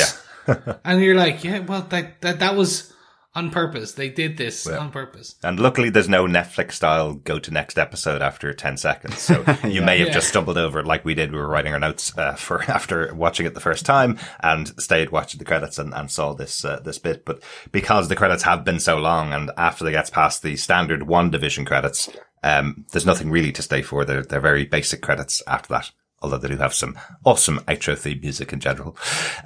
Yeah. 0.47 0.77
and 0.85 1.01
you're 1.03 1.15
like, 1.15 1.43
yeah, 1.43 1.59
well, 1.59 1.81
that 1.89 2.21
that 2.21 2.39
that 2.39 2.55
was 2.55 2.91
on 3.33 3.49
purpose. 3.49 3.93
They 3.93 4.09
did 4.09 4.37
this 4.37 4.67
on 4.67 4.91
purpose. 4.91 5.35
And 5.43 5.59
luckily, 5.59 5.89
there's 5.89 6.09
no 6.09 6.25
Netflix 6.25 6.73
style 6.73 7.13
go 7.13 7.39
to 7.39 7.51
next 7.51 7.77
episode 7.77 8.21
after 8.21 8.53
10 8.53 8.77
seconds. 8.77 9.19
So 9.19 9.43
you 9.67 9.81
may 9.81 9.99
have 9.99 10.09
Yeah. 10.09 10.13
just 10.15 10.27
stumbled 10.29 10.57
over 10.57 10.79
it 10.79 10.85
like 10.85 11.05
we 11.05 11.13
did. 11.13 11.31
We 11.31 11.37
were 11.37 11.47
writing 11.47 11.73
our 11.73 11.79
notes 11.79 12.17
uh, 12.17 12.33
for 12.33 12.61
after 12.69 13.13
watching 13.13 13.45
it 13.45 13.53
the 13.53 13.59
first 13.61 13.85
time 13.85 14.17
and 14.41 14.67
stayed 14.81 15.11
watching 15.11 15.39
the 15.39 15.45
credits 15.45 15.79
and, 15.79 15.93
and 15.93 16.11
saw 16.11 16.33
this, 16.33 16.65
uh, 16.65 16.79
this 16.83 16.99
bit. 16.99 17.23
But 17.25 17.41
because 17.71 18.09
the 18.09 18.15
credits 18.15 18.43
have 18.43 18.63
been 18.65 18.79
so 18.79 18.97
long 18.97 19.31
and 19.33 19.51
after 19.57 19.83
they 19.85 19.91
gets 19.91 20.09
past 20.09 20.43
the 20.43 20.55
standard 20.57 21.01
WandaVision 21.01 21.65
credits, 21.65 22.09
um, 22.43 22.85
there's 22.91 23.05
nothing 23.05 23.29
really 23.31 23.51
to 23.53 23.61
stay 23.61 23.81
for. 23.81 24.03
They're, 24.03 24.23
they're 24.23 24.39
very 24.41 24.65
basic 24.65 25.01
credits 25.01 25.41
after 25.47 25.69
that. 25.73 25.91
Although 26.21 26.37
they 26.37 26.49
do 26.49 26.57
have 26.57 26.73
some 26.73 26.97
awesome 27.25 27.59
outro 27.67 27.97
theme 27.97 28.21
music 28.21 28.53
in 28.53 28.59
general. 28.59 28.95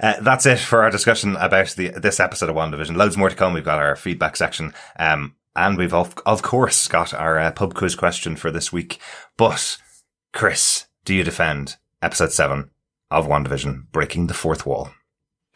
Uh, 0.00 0.20
that's 0.20 0.44
it 0.46 0.58
for 0.58 0.82
our 0.82 0.90
discussion 0.90 1.36
about 1.36 1.70
the, 1.70 1.88
this 1.88 2.20
episode 2.20 2.50
of 2.50 2.56
WandaVision. 2.56 2.96
Loads 2.96 3.16
more 3.16 3.30
to 3.30 3.34
come. 3.34 3.54
We've 3.54 3.64
got 3.64 3.78
our 3.78 3.96
feedback 3.96 4.36
section. 4.36 4.74
Um, 4.98 5.36
and 5.56 5.78
we've 5.78 5.94
of, 5.94 6.14
of 6.26 6.42
course 6.42 6.86
got 6.86 7.14
our 7.14 7.38
uh, 7.38 7.50
pub 7.50 7.74
quiz 7.74 7.94
question 7.96 8.36
for 8.36 8.50
this 8.50 8.72
week. 8.72 9.00
But 9.38 9.78
Chris, 10.32 10.86
do 11.04 11.14
you 11.14 11.24
defend 11.24 11.76
episode 12.02 12.32
seven 12.32 12.70
of 13.10 13.26
WandaVision, 13.26 13.86
breaking 13.90 14.26
the 14.26 14.34
fourth 14.34 14.66
wall? 14.66 14.90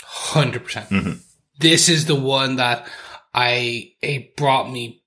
100%. 0.02 0.64
percent 0.64 1.20
This 1.58 1.88
is 1.88 2.06
the 2.06 2.14
one 2.14 2.56
that 2.56 2.88
I, 3.34 3.92
it 4.00 4.36
brought 4.36 4.70
me 4.70 5.04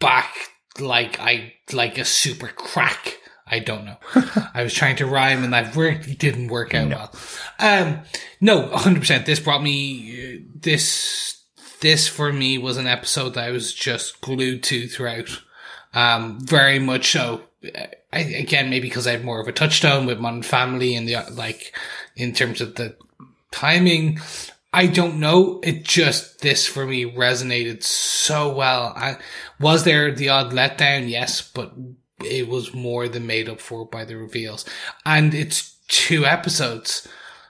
back 0.00 0.34
like 0.80 1.20
I, 1.20 1.54
like 1.72 1.96
a 1.96 2.04
super 2.04 2.48
crack. 2.48 3.20
I 3.46 3.60
don't 3.60 3.84
know. 3.84 3.96
I 4.54 4.62
was 4.62 4.74
trying 4.74 4.96
to 4.96 5.06
rhyme 5.06 5.44
and 5.44 5.52
that 5.52 5.76
it 5.76 6.18
didn't 6.18 6.48
work 6.48 6.74
out 6.74 6.88
well. 6.88 7.12
Um, 7.58 8.00
no, 8.40 8.68
100%. 8.68 9.24
This 9.24 9.38
brought 9.38 9.62
me, 9.62 10.44
this, 10.54 11.44
this 11.80 12.08
for 12.08 12.32
me 12.32 12.58
was 12.58 12.76
an 12.76 12.88
episode 12.88 13.34
that 13.34 13.44
I 13.44 13.50
was 13.50 13.72
just 13.72 14.20
glued 14.20 14.64
to 14.64 14.88
throughout. 14.88 15.42
Um, 15.94 16.40
very 16.40 16.80
much 16.80 17.12
so. 17.12 17.42
I, 18.12 18.18
again, 18.18 18.68
maybe 18.68 18.88
because 18.88 19.06
I 19.06 19.12
have 19.12 19.24
more 19.24 19.40
of 19.40 19.48
a 19.48 19.52
touchstone 19.52 20.06
with 20.06 20.18
Modern 20.18 20.42
Family 20.42 20.96
and 20.96 21.08
the, 21.08 21.16
like, 21.30 21.76
in 22.16 22.32
terms 22.32 22.60
of 22.60 22.74
the 22.74 22.96
timing. 23.52 24.18
I 24.72 24.88
don't 24.88 25.20
know. 25.20 25.60
It 25.62 25.84
just, 25.84 26.40
this 26.40 26.66
for 26.66 26.84
me 26.84 27.04
resonated 27.04 27.82
so 27.84 28.52
well. 28.54 28.92
I, 28.96 29.18
was 29.60 29.84
there 29.84 30.12
the 30.12 30.30
odd 30.30 30.52
letdown? 30.52 31.08
Yes, 31.08 31.40
but 31.40 31.72
it 32.24 32.48
was 32.48 32.74
more 32.74 33.08
than 33.08 33.26
made 33.26 33.48
up 33.48 33.60
for 33.60 33.84
by 33.84 34.04
the 34.04 34.16
reveals. 34.16 34.64
And 35.04 35.34
it's 35.34 35.76
two 35.88 36.24
episodes 36.24 37.06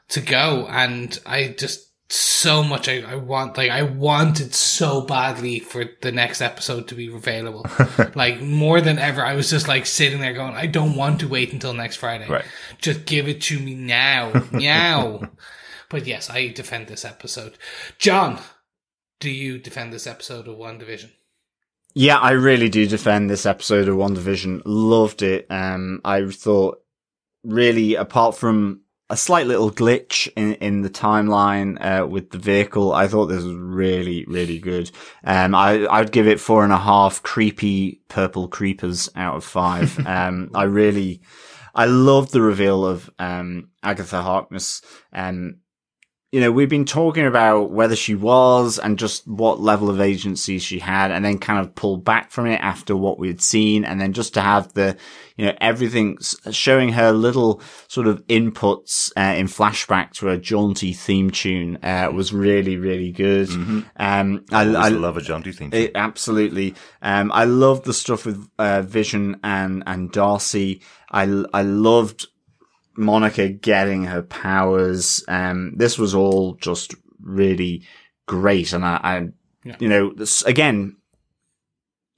to 0.08 0.20
go. 0.20 0.66
And 0.68 1.18
I 1.26 1.54
just, 1.56 1.86
so 2.08 2.62
much 2.62 2.88
I, 2.88 3.00
I 3.00 3.16
want, 3.16 3.56
like, 3.56 3.70
I 3.70 3.82
wanted 3.82 4.54
so 4.54 5.00
badly 5.00 5.58
for 5.58 5.84
the 6.02 6.12
next 6.12 6.40
episode 6.40 6.86
to 6.88 6.94
be 6.94 7.12
available. 7.12 7.66
like, 8.14 8.40
more 8.40 8.80
than 8.80 8.98
ever. 8.98 9.24
I 9.24 9.34
was 9.34 9.50
just 9.50 9.66
like 9.66 9.86
sitting 9.86 10.20
there 10.20 10.32
going, 10.32 10.54
I 10.54 10.66
don't 10.66 10.94
want 10.94 11.20
to 11.20 11.28
wait 11.28 11.52
until 11.52 11.74
next 11.74 11.96
Friday. 11.96 12.28
Right. 12.28 12.44
Just 12.78 13.06
give 13.06 13.28
it 13.28 13.40
to 13.42 13.58
me 13.58 13.74
now. 13.74 14.46
now. 14.52 15.32
but 15.90 16.06
yes, 16.06 16.30
I 16.30 16.48
defend 16.48 16.86
this 16.86 17.04
episode. 17.04 17.58
John, 17.98 18.38
do 19.18 19.30
you 19.30 19.58
defend 19.58 19.92
this 19.92 20.06
episode 20.06 20.46
of 20.46 20.56
WandaVision? 20.56 21.10
Yeah, 21.98 22.18
I 22.18 22.32
really 22.32 22.68
do 22.68 22.86
defend 22.86 23.30
this 23.30 23.46
episode 23.46 23.88
of 23.88 23.96
WandaVision. 23.96 24.60
Loved 24.66 25.22
it. 25.22 25.46
Um, 25.48 26.02
I 26.04 26.26
thought 26.26 26.82
really, 27.42 27.94
apart 27.94 28.36
from 28.36 28.82
a 29.08 29.16
slight 29.16 29.46
little 29.46 29.70
glitch 29.70 30.28
in, 30.36 30.56
in 30.56 30.82
the 30.82 30.90
timeline, 30.90 31.78
uh, 31.80 32.06
with 32.06 32.32
the 32.32 32.38
vehicle, 32.38 32.92
I 32.92 33.08
thought 33.08 33.28
this 33.28 33.42
was 33.42 33.56
really, 33.56 34.26
really 34.26 34.58
good. 34.58 34.90
Um, 35.24 35.54
I, 35.54 35.86
I'd 35.86 36.12
give 36.12 36.26
it 36.28 36.38
four 36.38 36.64
and 36.64 36.72
a 36.74 36.76
half 36.76 37.22
creepy 37.22 38.02
purple 38.08 38.46
creepers 38.46 39.08
out 39.16 39.36
of 39.36 39.44
five. 39.44 39.98
um, 40.06 40.50
I 40.54 40.64
really, 40.64 41.22
I 41.74 41.86
loved 41.86 42.30
the 42.30 42.42
reveal 42.42 42.84
of, 42.84 43.08
um, 43.18 43.70
Agatha 43.82 44.20
Harkness. 44.20 44.82
Um, 45.14 45.60
you 46.36 46.42
know, 46.42 46.52
we've 46.52 46.68
been 46.68 46.84
talking 46.84 47.24
about 47.24 47.70
whether 47.70 47.96
she 47.96 48.14
was 48.14 48.78
and 48.78 48.98
just 48.98 49.26
what 49.26 49.58
level 49.58 49.88
of 49.88 50.02
agency 50.02 50.58
she 50.58 50.78
had 50.78 51.10
and 51.10 51.24
then 51.24 51.38
kind 51.38 51.58
of 51.58 51.74
pulled 51.74 52.04
back 52.04 52.30
from 52.30 52.44
it 52.44 52.60
after 52.60 52.94
what 52.94 53.18
we 53.18 53.28
had 53.28 53.40
seen. 53.40 53.86
And 53.86 53.98
then 53.98 54.12
just 54.12 54.34
to 54.34 54.42
have 54.42 54.70
the, 54.74 54.98
you 55.38 55.46
know, 55.46 55.54
everything 55.62 56.18
showing 56.50 56.90
her 56.90 57.10
little 57.10 57.62
sort 57.88 58.06
of 58.06 58.22
inputs, 58.26 59.10
uh, 59.16 59.34
in 59.34 59.46
flashback 59.46 60.12
to 60.16 60.28
a 60.28 60.36
jaunty 60.36 60.92
theme 60.92 61.30
tune, 61.30 61.78
uh, 61.82 62.10
was 62.12 62.34
really, 62.34 62.76
really 62.76 63.12
good. 63.12 63.48
Mm-hmm. 63.48 63.80
Um, 63.96 64.44
I, 64.52 64.64
I, 64.64 64.86
I 64.86 64.88
love 64.90 65.16
a 65.16 65.22
jaunty 65.22 65.52
theme. 65.52 65.70
it, 65.72 65.92
absolutely. 65.94 66.74
Um, 67.00 67.32
I 67.32 67.44
loved 67.44 67.86
the 67.86 67.94
stuff 67.94 68.26
with, 68.26 68.46
uh, 68.58 68.82
Vision 68.82 69.40
and, 69.42 69.82
and 69.86 70.12
Darcy. 70.12 70.82
I, 71.10 71.22
I 71.54 71.62
loved 71.62 72.26
Monica 72.96 73.48
getting 73.48 74.04
her 74.04 74.22
powers. 74.22 75.24
Um, 75.28 75.74
this 75.76 75.98
was 75.98 76.14
all 76.14 76.54
just 76.54 76.94
really 77.20 77.82
great. 78.26 78.72
And 78.72 78.84
I, 78.84 79.00
I 79.02 79.28
Yeah. 79.64 79.76
you 79.80 79.88
know, 79.88 80.12
this, 80.14 80.42
again, 80.42 80.96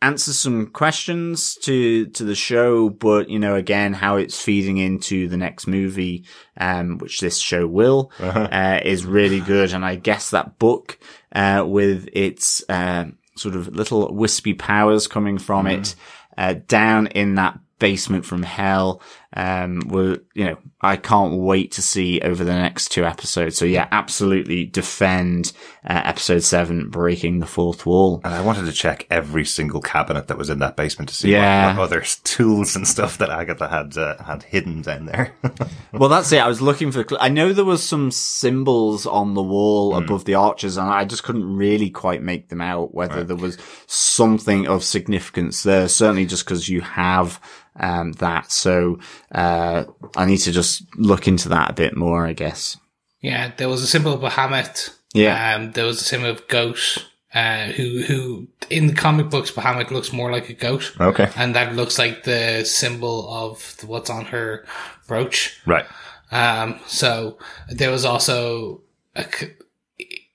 answers 0.00 0.38
some 0.38 0.68
questions 0.68 1.56
to, 1.62 2.06
to 2.06 2.22
the 2.24 2.34
show, 2.34 2.88
but, 2.88 3.28
you 3.28 3.38
know, 3.38 3.56
again, 3.56 3.92
how 3.94 4.16
it's 4.16 4.40
feeding 4.40 4.76
into 4.76 5.28
the 5.28 5.36
next 5.36 5.66
movie, 5.66 6.24
um, 6.56 6.98
which 6.98 7.20
this 7.20 7.38
show 7.38 7.66
will, 7.66 8.12
uh, 8.20 8.80
is 8.84 9.04
really 9.04 9.40
good. 9.40 9.72
And 9.72 9.84
I 9.84 9.96
guess 9.96 10.30
that 10.30 10.58
book, 10.58 10.98
uh, 11.34 11.64
with 11.66 12.08
its, 12.12 12.62
uh, 12.68 13.06
sort 13.36 13.56
of 13.56 13.74
little 13.74 14.14
wispy 14.14 14.54
powers 14.54 15.08
coming 15.08 15.38
from 15.38 15.66
it, 15.66 15.94
uh, 16.36 16.54
down 16.68 17.08
in 17.08 17.34
that 17.36 17.58
basement 17.80 18.24
from 18.24 18.42
hell. 18.42 19.00
Um, 19.36 19.82
will 19.86 20.16
you 20.34 20.46
know, 20.46 20.56
I 20.80 20.96
can't 20.96 21.34
wait 21.34 21.72
to 21.72 21.82
see 21.82 22.18
over 22.22 22.44
the 22.44 22.54
next 22.54 22.88
two 22.88 23.04
episodes. 23.04 23.58
So 23.58 23.66
yeah, 23.66 23.86
absolutely 23.92 24.64
defend 24.64 25.52
uh, 25.84 26.00
episode 26.04 26.42
seven, 26.44 26.88
breaking 26.88 27.40
the 27.40 27.46
fourth 27.46 27.84
wall. 27.84 28.22
And 28.24 28.32
I 28.32 28.40
wanted 28.40 28.64
to 28.64 28.72
check 28.72 29.06
every 29.10 29.44
single 29.44 29.82
cabinet 29.82 30.28
that 30.28 30.38
was 30.38 30.48
in 30.48 30.60
that 30.60 30.76
basement 30.76 31.10
to 31.10 31.14
see 31.14 31.32
Yeah. 31.32 31.68
what, 31.68 31.76
what 31.78 31.82
other 31.84 32.00
tools 32.24 32.74
and 32.74 32.88
stuff 32.88 33.18
that 33.18 33.28
Agatha 33.28 33.68
had 33.68 33.98
uh, 33.98 34.22
had 34.22 34.44
hidden 34.44 34.80
down 34.82 35.06
there. 35.06 35.34
Well, 35.90 36.10
that's 36.10 36.30
it. 36.32 36.38
I 36.38 36.46
was 36.48 36.60
looking 36.60 36.92
for. 36.92 37.04
I 37.18 37.28
know 37.30 37.52
there 37.52 37.64
was 37.64 37.82
some 37.82 38.10
symbols 38.10 39.06
on 39.06 39.32
the 39.34 39.42
wall 39.42 39.96
above 39.96 40.26
the 40.26 40.34
arches, 40.34 40.76
and 40.76 40.88
I 40.88 41.06
just 41.06 41.24
couldn't 41.24 41.56
really 41.56 41.88
quite 41.90 42.22
make 42.22 42.50
them 42.50 42.60
out. 42.60 42.94
Whether 42.94 43.24
there 43.24 43.34
was 43.36 43.56
something 43.86 44.68
of 44.68 44.84
significance 44.84 45.62
there. 45.62 45.88
Certainly, 45.88 46.26
just 46.26 46.44
because 46.44 46.68
you 46.68 46.82
have 46.82 47.40
um, 47.80 48.12
that. 48.12 48.52
So 48.52 48.98
uh, 49.32 49.84
I 50.16 50.24
need 50.24 50.38
to 50.38 50.52
just 50.52 50.84
look 50.96 51.28
into 51.28 51.48
that 51.50 51.70
a 51.70 51.74
bit 51.74 51.96
more. 51.96 52.26
I 52.26 52.32
guess. 52.32 52.76
Yeah, 53.20 53.52
there 53.56 53.68
was 53.68 53.82
a 53.82 53.86
symbol 53.86 54.12
of 54.14 54.20
Baphomet. 54.20 54.90
Yeah. 55.12 55.54
Um, 55.54 55.72
there 55.72 55.86
was 55.86 56.00
a 56.00 56.04
symbol 56.04 56.30
of 56.30 56.46
goat. 56.48 57.06
Uh, 57.34 57.66
who, 57.72 58.02
who, 58.02 58.48
in 58.70 58.86
the 58.86 58.94
comic 58.94 59.28
books, 59.28 59.50
Baphomet 59.50 59.92
looks 59.92 60.14
more 60.14 60.32
like 60.32 60.48
a 60.48 60.54
goat. 60.54 60.94
okay. 60.98 61.30
And 61.36 61.54
that 61.54 61.74
looks 61.74 61.98
like 61.98 62.24
the 62.24 62.64
symbol 62.64 63.30
of 63.30 63.76
what's 63.84 64.08
on 64.08 64.24
her 64.26 64.64
brooch. 65.06 65.60
Right. 65.66 65.84
Um, 66.30 66.80
so 66.86 67.38
there 67.68 67.90
was 67.90 68.06
also 68.06 68.80
a, 69.14 69.26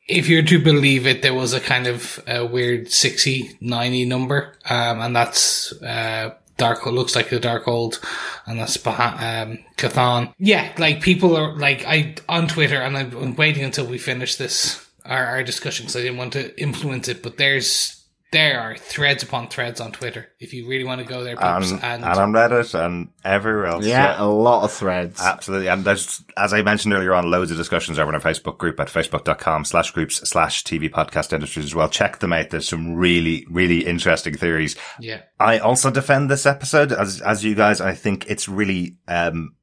if 0.07 0.29
you're 0.29 0.43
to 0.43 0.59
believe 0.63 1.07
it, 1.07 1.23
there 1.23 1.33
was 1.33 1.53
a 1.53 1.59
kind 1.59 1.87
of 1.87 2.23
a 2.27 2.45
weird 2.45 2.91
60, 2.91 3.57
90 3.59 4.05
number. 4.05 4.53
Um, 4.69 5.01
and 5.01 5.15
that's, 5.15 5.73
uh, 5.81 6.35
dark, 6.57 6.85
looks 6.85 7.15
like 7.15 7.29
the 7.29 7.39
Darkhold, 7.39 8.03
and 8.45 8.59
that's 8.59 8.77
Bah- 8.77 9.17
um, 9.19 9.59
Chthon. 9.77 10.33
Yeah, 10.37 10.71
like 10.77 11.01
people 11.01 11.35
are 11.35 11.57
like, 11.57 11.85
I, 11.85 12.15
on 12.29 12.47
Twitter, 12.47 12.81
and 12.81 12.97
I'm 12.97 13.35
waiting 13.35 13.63
until 13.63 13.85
we 13.85 13.97
finish 13.97 14.35
this, 14.35 14.85
our, 15.05 15.25
our 15.25 15.43
discussion, 15.43 15.85
because 15.85 15.95
I 15.95 16.01
didn't 16.01 16.17
want 16.17 16.33
to 16.33 16.59
influence 16.61 17.07
it, 17.07 17.23
but 17.23 17.37
there's, 17.37 18.02
there 18.33 18.59
are 18.59 18.75
threads 18.75 19.23
upon 19.23 19.47
threads 19.47 19.79
on 19.79 19.93
Twitter. 19.93 20.27
If 20.39 20.53
you 20.53 20.67
really 20.67 20.83
want 20.83 20.99
to 20.99 21.07
go 21.07 21.23
there, 21.23 21.41
And, 21.41 21.63
and, 21.63 22.03
and 22.03 22.03
on 22.03 22.33
Reddit 22.33 22.73
and 22.77 23.09
everywhere 23.23 23.67
else. 23.67 23.85
Yeah, 23.85 24.21
a 24.21 24.25
lot 24.25 24.63
of 24.65 24.71
threads. 24.73 25.21
Absolutely. 25.21 25.69
And 25.69 25.85
there's, 25.85 26.21
as 26.35 26.51
I 26.51 26.61
mentioned 26.61 26.93
earlier 26.93 27.13
on, 27.13 27.31
loads 27.31 27.51
of 27.51 27.57
discussions 27.57 27.97
over 27.97 28.09
in 28.09 28.15
our 28.15 28.21
Facebook 28.21 28.57
group 28.57 28.79
at 28.81 28.87
facebook.com 28.89 29.63
slash 29.65 29.91
groups 29.91 30.17
slash 30.29 30.63
TV 30.63 30.89
podcast 30.89 31.31
industries 31.31 31.65
as 31.65 31.73
well. 31.75 31.87
Check 31.87 32.19
them 32.19 32.33
out. 32.33 32.49
There's 32.49 32.67
some 32.67 32.95
really, 32.95 33.45
really 33.49 33.85
interesting 33.85 34.35
theories. 34.35 34.75
yeah. 34.99 35.21
I 35.39 35.59
also 35.59 35.91
defend 35.91 36.29
this 36.29 36.45
episode 36.45 36.91
as, 36.91 37.21
as 37.21 37.43
you 37.45 37.55
guys. 37.55 37.79
I 37.81 37.93
think 37.93 38.25
it's 38.29 38.49
really, 38.49 38.97
um, 39.07 39.55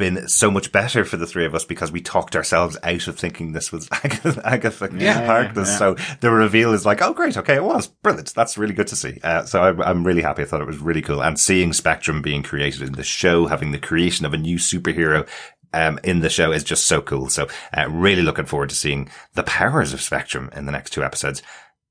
been 0.00 0.26
so 0.26 0.50
much 0.50 0.72
better 0.72 1.04
for 1.04 1.16
the 1.16 1.26
three 1.26 1.44
of 1.44 1.54
us 1.54 1.64
because 1.64 1.92
we 1.92 2.00
talked 2.00 2.34
ourselves 2.34 2.76
out 2.82 3.06
of 3.06 3.16
thinking 3.16 3.52
this 3.52 3.70
was 3.70 3.88
Agatha, 3.92 4.42
Agatha 4.44 4.90
Yeah, 4.96 5.24
Harkness. 5.26 5.68
yeah. 5.68 5.76
So 5.76 5.96
the 6.18 6.32
reveal 6.32 6.72
is 6.72 6.84
like, 6.84 7.00
oh 7.00 7.12
great, 7.12 7.36
okay, 7.36 7.54
it 7.54 7.62
was 7.62 7.86
brilliant. 7.86 8.34
That's 8.34 8.58
really 8.58 8.74
good 8.74 8.88
to 8.88 8.96
see. 8.96 9.20
Uh, 9.22 9.44
so 9.44 9.62
I'm, 9.62 9.80
I'm 9.80 10.04
really 10.04 10.22
happy. 10.22 10.42
I 10.42 10.46
thought 10.46 10.60
it 10.62 10.66
was 10.66 10.78
really 10.78 11.02
cool, 11.02 11.22
and 11.22 11.38
seeing 11.38 11.72
Spectrum 11.72 12.20
being 12.22 12.42
created 12.42 12.82
in 12.82 12.94
the 12.94 13.04
show, 13.04 13.46
having 13.46 13.70
the 13.70 13.78
creation 13.78 14.26
of 14.26 14.34
a 14.34 14.38
new 14.38 14.56
superhero. 14.58 15.28
Um, 15.72 16.00
in 16.02 16.18
the 16.18 16.28
show 16.30 16.50
is 16.50 16.64
just 16.64 16.88
so 16.88 17.00
cool. 17.00 17.28
So, 17.28 17.46
uh, 17.78 17.88
really 17.88 18.22
looking 18.22 18.46
forward 18.46 18.70
to 18.70 18.74
seeing 18.74 19.08
the 19.34 19.44
powers 19.44 19.92
of 19.92 20.00
Spectrum 20.00 20.50
in 20.52 20.66
the 20.66 20.72
next 20.72 20.90
two 20.90 21.04
episodes. 21.04 21.44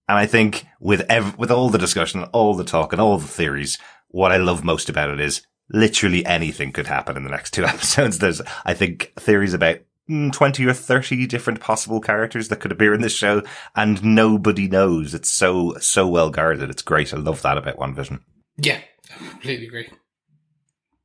And 0.09 0.17
I 0.17 0.25
think 0.25 0.65
with 0.81 1.05
ev- 1.09 1.37
with 1.37 1.49
all 1.49 1.69
the 1.69 1.77
discussion, 1.77 2.23
all 2.33 2.55
the 2.55 2.65
talk, 2.65 2.91
and 2.91 3.01
all 3.01 3.17
the 3.17 3.25
theories, 3.25 3.77
what 4.09 4.33
I 4.33 4.37
love 4.37 4.65
most 4.65 4.89
about 4.89 5.11
it 5.11 5.21
is 5.21 5.43
literally 5.69 6.25
anything 6.25 6.71
could 6.71 6.87
happen 6.87 7.17
in 7.17 7.23
the 7.23 7.29
next 7.29 7.51
two 7.51 7.65
episodes. 7.65 8.19
There's, 8.19 8.41
I 8.65 8.73
think, 8.73 9.13
theories 9.17 9.53
about 9.53 9.79
mm, 10.09 10.31
20 10.31 10.65
or 10.65 10.73
30 10.73 11.27
different 11.27 11.59
possible 11.59 12.01
characters 12.01 12.47
that 12.49 12.59
could 12.59 12.71
appear 12.71 12.93
in 12.93 13.01
this 13.01 13.15
show, 13.15 13.43
and 13.75 14.03
nobody 14.03 14.67
knows. 14.67 15.13
It's 15.13 15.29
so, 15.29 15.75
so 15.79 16.07
well 16.07 16.29
guarded. 16.29 16.69
It's 16.69 16.81
great. 16.81 17.13
I 17.13 17.17
love 17.17 17.41
that 17.41 17.57
about 17.57 17.77
WandaVision. 17.77 18.21
Yeah. 18.57 18.79
I 19.11 19.29
completely 19.29 19.67
agree. 19.67 19.89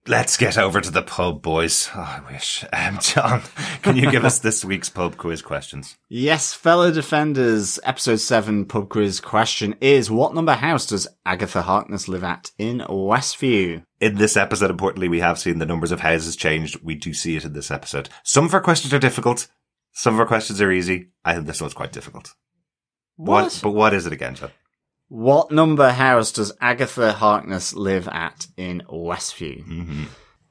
Let's 0.07 0.37
get 0.37 0.59
over 0.59 0.83
to 0.83 0.91
the 0.91 1.01
pub, 1.01 1.41
boys. 1.41 1.89
Oh, 1.95 2.01
I 2.01 2.31
wish. 2.31 2.63
Um, 2.75 2.99
John, 3.01 3.41
can 3.81 3.97
you 3.97 4.11
give 4.11 4.27
us 4.27 4.39
this 4.39 4.63
week's 4.63 4.91
pub 4.91 5.17
quiz 5.17 5.41
questions? 5.41 5.97
Yes, 6.11 6.53
fellow 6.53 6.93
defenders, 6.93 7.79
episode 7.85 8.17
7 8.17 8.67
pub 8.67 8.91
quiz 8.91 9.19
question 9.19 9.75
is 9.81 10.11
what 10.11 10.35
number 10.35 10.53
house 10.53 10.85
does 10.85 11.09
Agatha 11.25 11.63
Harkness 11.63 12.07
live 12.07 12.23
at 12.23 12.51
in 12.59 12.81
Westview? 12.81 13.83
In 13.99 14.17
this 14.17 14.37
episode, 14.37 14.71
importantly, 14.71 15.09
we 15.09 15.21
have 15.21 15.39
seen 15.39 15.59
the 15.59 15.65
numbers 15.65 15.91
of 15.91 16.01
houses 16.01 16.37
changed. 16.37 16.83
We 16.83 16.97
do 16.97 17.15
see 17.15 17.37
it 17.37 17.47
in 17.47 17.55
this 17.55 17.71
episode. 17.71 18.11
Some 18.25 18.45
of 18.45 18.53
our 18.53 18.61
questions 18.61 18.93
are 18.93 18.99
difficult. 18.99 19.47
Some 19.93 20.13
of 20.13 20.21
our 20.21 20.27
questions 20.27 20.61
are 20.61 20.71
easy. 20.71 21.13
I 21.25 21.33
think 21.33 21.47
this 21.47 21.63
one's 21.63 21.73
quite 21.73 21.93
difficult. 21.93 22.35
What? 23.17 23.59
But 23.63 23.71
what 23.71 23.95
is 23.95 24.05
it 24.05 24.13
again, 24.13 24.35
John? 24.35 24.51
What 25.15 25.53
number 25.53 25.93
house 25.93 26.33
does 26.33 26.53
Agatha 26.61 27.13
Harkness 27.13 27.73
live 27.73 28.09
at 28.09 28.49
in 28.57 28.83
Westview? 28.91 29.65
Mm-hmm. 29.65 30.05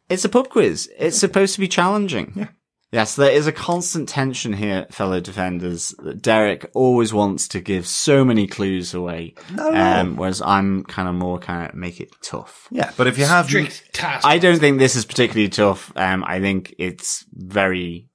It's 0.07 0.23
a 0.23 0.29
pub 0.29 0.47
quiz. 0.47 0.89
It's 0.97 1.17
supposed 1.17 1.55
to 1.55 1.59
be 1.59 1.67
challenging. 1.67 2.31
Yeah. 2.33 2.47
Yes, 2.93 3.17
there 3.17 3.31
is 3.31 3.45
a 3.45 3.51
constant 3.51 4.07
tension 4.07 4.53
here, 4.53 4.87
fellow 4.89 5.19
defenders. 5.19 5.93
That 6.01 6.21
Derek 6.21 6.71
always 6.73 7.13
wants 7.13 7.49
to 7.49 7.59
give 7.59 7.85
so 7.85 8.23
many 8.23 8.47
clues 8.47 8.93
away, 8.93 9.33
No, 9.51 9.69
no. 9.69 9.99
um, 9.99 10.15
whereas 10.15 10.41
I'm 10.41 10.85
kind 10.85 11.09
of 11.09 11.15
more 11.15 11.39
kind 11.39 11.67
of 11.69 11.75
make 11.75 11.99
it 11.99 12.11
tough. 12.21 12.69
Yeah, 12.71 12.91
but 12.95 13.07
if 13.07 13.17
you 13.17 13.25
have 13.25 13.47
Strict 13.47 13.93
task. 13.93 14.25
I 14.25 14.37
don't 14.37 14.59
think 14.59 14.79
this 14.79 14.95
is 14.95 15.03
particularly 15.03 15.49
tough. 15.49 15.91
Um, 15.97 16.23
I 16.25 16.39
think 16.39 16.73
it's 16.77 17.25
very 17.33 18.07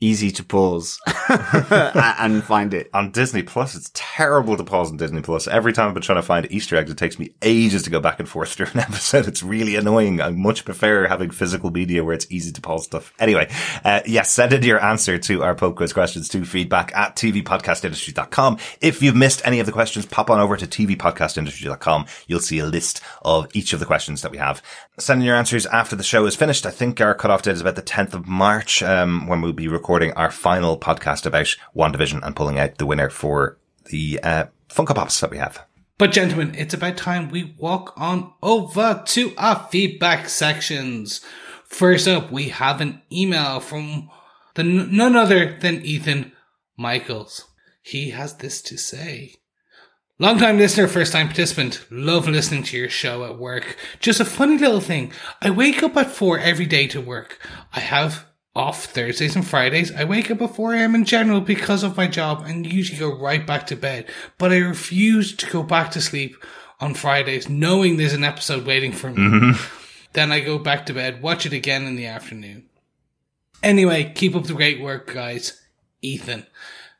easy 0.00 0.30
to 0.30 0.44
pause 0.44 1.00
and 1.28 2.42
find 2.44 2.74
it. 2.74 2.90
on 2.94 3.10
Disney 3.10 3.42
Plus, 3.42 3.74
it's 3.74 3.90
terrible 3.94 4.56
to 4.56 4.64
pause 4.64 4.90
on 4.90 4.96
Disney 4.96 5.22
Plus. 5.22 5.46
Every 5.48 5.72
time 5.72 5.88
I've 5.88 5.94
been 5.94 6.02
trying 6.02 6.18
to 6.18 6.22
find 6.22 6.50
Easter 6.50 6.76
eggs, 6.76 6.90
it 6.90 6.98
takes 6.98 7.18
me 7.18 7.34
ages 7.42 7.82
to 7.84 7.90
go 7.90 8.00
back 8.00 8.20
and 8.20 8.28
forth 8.28 8.52
through 8.54 8.66
an 8.74 8.80
episode. 8.80 9.26
It's 9.26 9.42
really 9.42 9.76
annoying. 9.76 10.20
I 10.20 10.30
much 10.30 10.64
prefer 10.64 11.06
having 11.06 11.30
physical 11.30 11.70
media 11.70 12.04
where 12.04 12.14
it's 12.14 12.26
easy 12.30 12.52
to 12.52 12.60
pause 12.60 12.84
stuff. 12.84 13.12
Anyway, 13.18 13.50
uh, 13.84 14.00
yes, 14.06 14.30
send 14.30 14.52
in 14.52 14.62
your 14.62 14.82
answer 14.82 15.18
to 15.18 15.42
our 15.42 15.54
pub 15.54 15.76
quiz 15.76 15.92
questions 15.92 16.28
to 16.28 16.44
feedback 16.44 16.94
at 16.94 17.16
tvpodcastindustry.com. 17.16 18.58
If 18.80 19.02
you've 19.02 19.16
missed 19.16 19.42
any 19.44 19.60
of 19.60 19.66
the 19.66 19.72
questions, 19.72 20.06
pop 20.06 20.30
on 20.30 20.40
over 20.40 20.56
to 20.56 20.66
tvpodcastindustry.com. 20.66 22.06
You'll 22.26 22.40
see 22.40 22.58
a 22.58 22.66
list 22.66 23.00
of 23.22 23.48
each 23.54 23.72
of 23.72 23.80
the 23.80 23.86
questions 23.86 24.22
that 24.22 24.30
we 24.30 24.38
have. 24.38 24.62
Send 24.98 25.22
in 25.22 25.26
your 25.26 25.36
answers 25.36 25.66
after 25.66 25.96
the 25.96 26.02
show 26.02 26.26
is 26.26 26.34
finished. 26.34 26.66
I 26.66 26.70
think 26.70 27.00
our 27.00 27.14
cutoff 27.14 27.42
date 27.42 27.52
is 27.52 27.60
about 27.60 27.76
the 27.76 27.82
10th 27.82 28.14
of 28.14 28.26
March, 28.26 28.82
um, 28.82 29.26
when 29.26 29.40
we'll 29.40 29.52
be 29.52 29.68
recording 29.68 29.87
our 29.88 30.30
final 30.30 30.78
podcast 30.78 31.24
about 31.24 31.54
WandaVision 31.74 32.24
and 32.24 32.36
pulling 32.36 32.58
out 32.58 32.76
the 32.76 32.86
winner 32.86 33.08
for 33.08 33.58
the 33.86 34.20
uh, 34.22 34.44
Funko 34.68 34.94
Pops 34.94 35.20
that 35.20 35.30
we 35.30 35.38
have. 35.38 35.64
But 35.96 36.12
gentlemen, 36.12 36.54
it's 36.56 36.74
about 36.74 36.96
time 36.96 37.30
we 37.30 37.56
walk 37.58 37.94
on 37.96 38.32
over 38.42 39.02
to 39.04 39.34
our 39.36 39.66
feedback 39.70 40.28
sections. 40.28 41.22
First 41.64 42.06
up, 42.06 42.30
we 42.30 42.50
have 42.50 42.80
an 42.80 43.02
email 43.10 43.60
from 43.60 44.10
the 44.54 44.62
n- 44.62 44.94
none 44.94 45.16
other 45.16 45.58
than 45.58 45.84
Ethan 45.84 46.32
Michaels. 46.76 47.46
He 47.82 48.10
has 48.10 48.36
this 48.36 48.62
to 48.62 48.76
say. 48.76 49.34
Long 50.20 50.38
time 50.38 50.58
listener, 50.58 50.86
first 50.86 51.12
time 51.12 51.28
participant. 51.28 51.86
Love 51.90 52.28
listening 52.28 52.64
to 52.64 52.76
your 52.76 52.88
show 52.88 53.24
at 53.24 53.38
work. 53.38 53.76
Just 54.00 54.20
a 54.20 54.24
funny 54.24 54.58
little 54.58 54.80
thing. 54.80 55.12
I 55.40 55.50
wake 55.50 55.82
up 55.82 55.96
at 55.96 56.10
four 56.10 56.38
every 56.38 56.66
day 56.66 56.86
to 56.88 57.00
work. 57.00 57.40
I 57.72 57.80
have 57.80 58.27
off 58.58 58.86
Thursdays 58.86 59.36
and 59.36 59.46
Fridays. 59.46 59.94
I 59.94 60.02
wake 60.02 60.30
up 60.30 60.42
at 60.42 60.56
4 60.56 60.74
a.m. 60.74 60.94
in 60.96 61.04
general 61.04 61.40
because 61.40 61.84
of 61.84 61.96
my 61.96 62.08
job 62.08 62.42
and 62.44 62.70
usually 62.70 62.98
go 62.98 63.16
right 63.16 63.46
back 63.46 63.68
to 63.68 63.76
bed. 63.76 64.10
But 64.36 64.52
I 64.52 64.58
refuse 64.58 65.34
to 65.36 65.46
go 65.48 65.62
back 65.62 65.92
to 65.92 66.00
sleep 66.00 66.34
on 66.80 66.94
Fridays 66.94 67.48
knowing 67.48 67.96
there's 67.96 68.12
an 68.12 68.24
episode 68.24 68.66
waiting 68.66 68.92
for 68.92 69.10
me. 69.10 69.54
Then 70.12 70.32
I 70.32 70.40
go 70.40 70.58
back 70.58 70.86
to 70.86 70.94
bed, 70.94 71.22
watch 71.22 71.46
it 71.46 71.52
again 71.52 71.84
in 71.84 71.94
the 71.94 72.06
afternoon. 72.06 72.68
Anyway, 73.62 74.12
keep 74.14 74.34
up 74.34 74.44
the 74.44 74.54
great 74.54 74.80
work, 74.80 75.12
guys. 75.12 75.60
Ethan. 76.02 76.46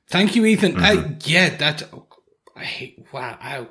Thank 0.08 0.36
you, 0.36 0.44
Ethan. 0.44 0.82
Uh, 0.82 1.16
yeah, 1.24 1.56
that, 1.56 1.82
I 2.54 2.64
hate, 2.64 3.06
wow, 3.12 3.36
ow. 3.42 3.66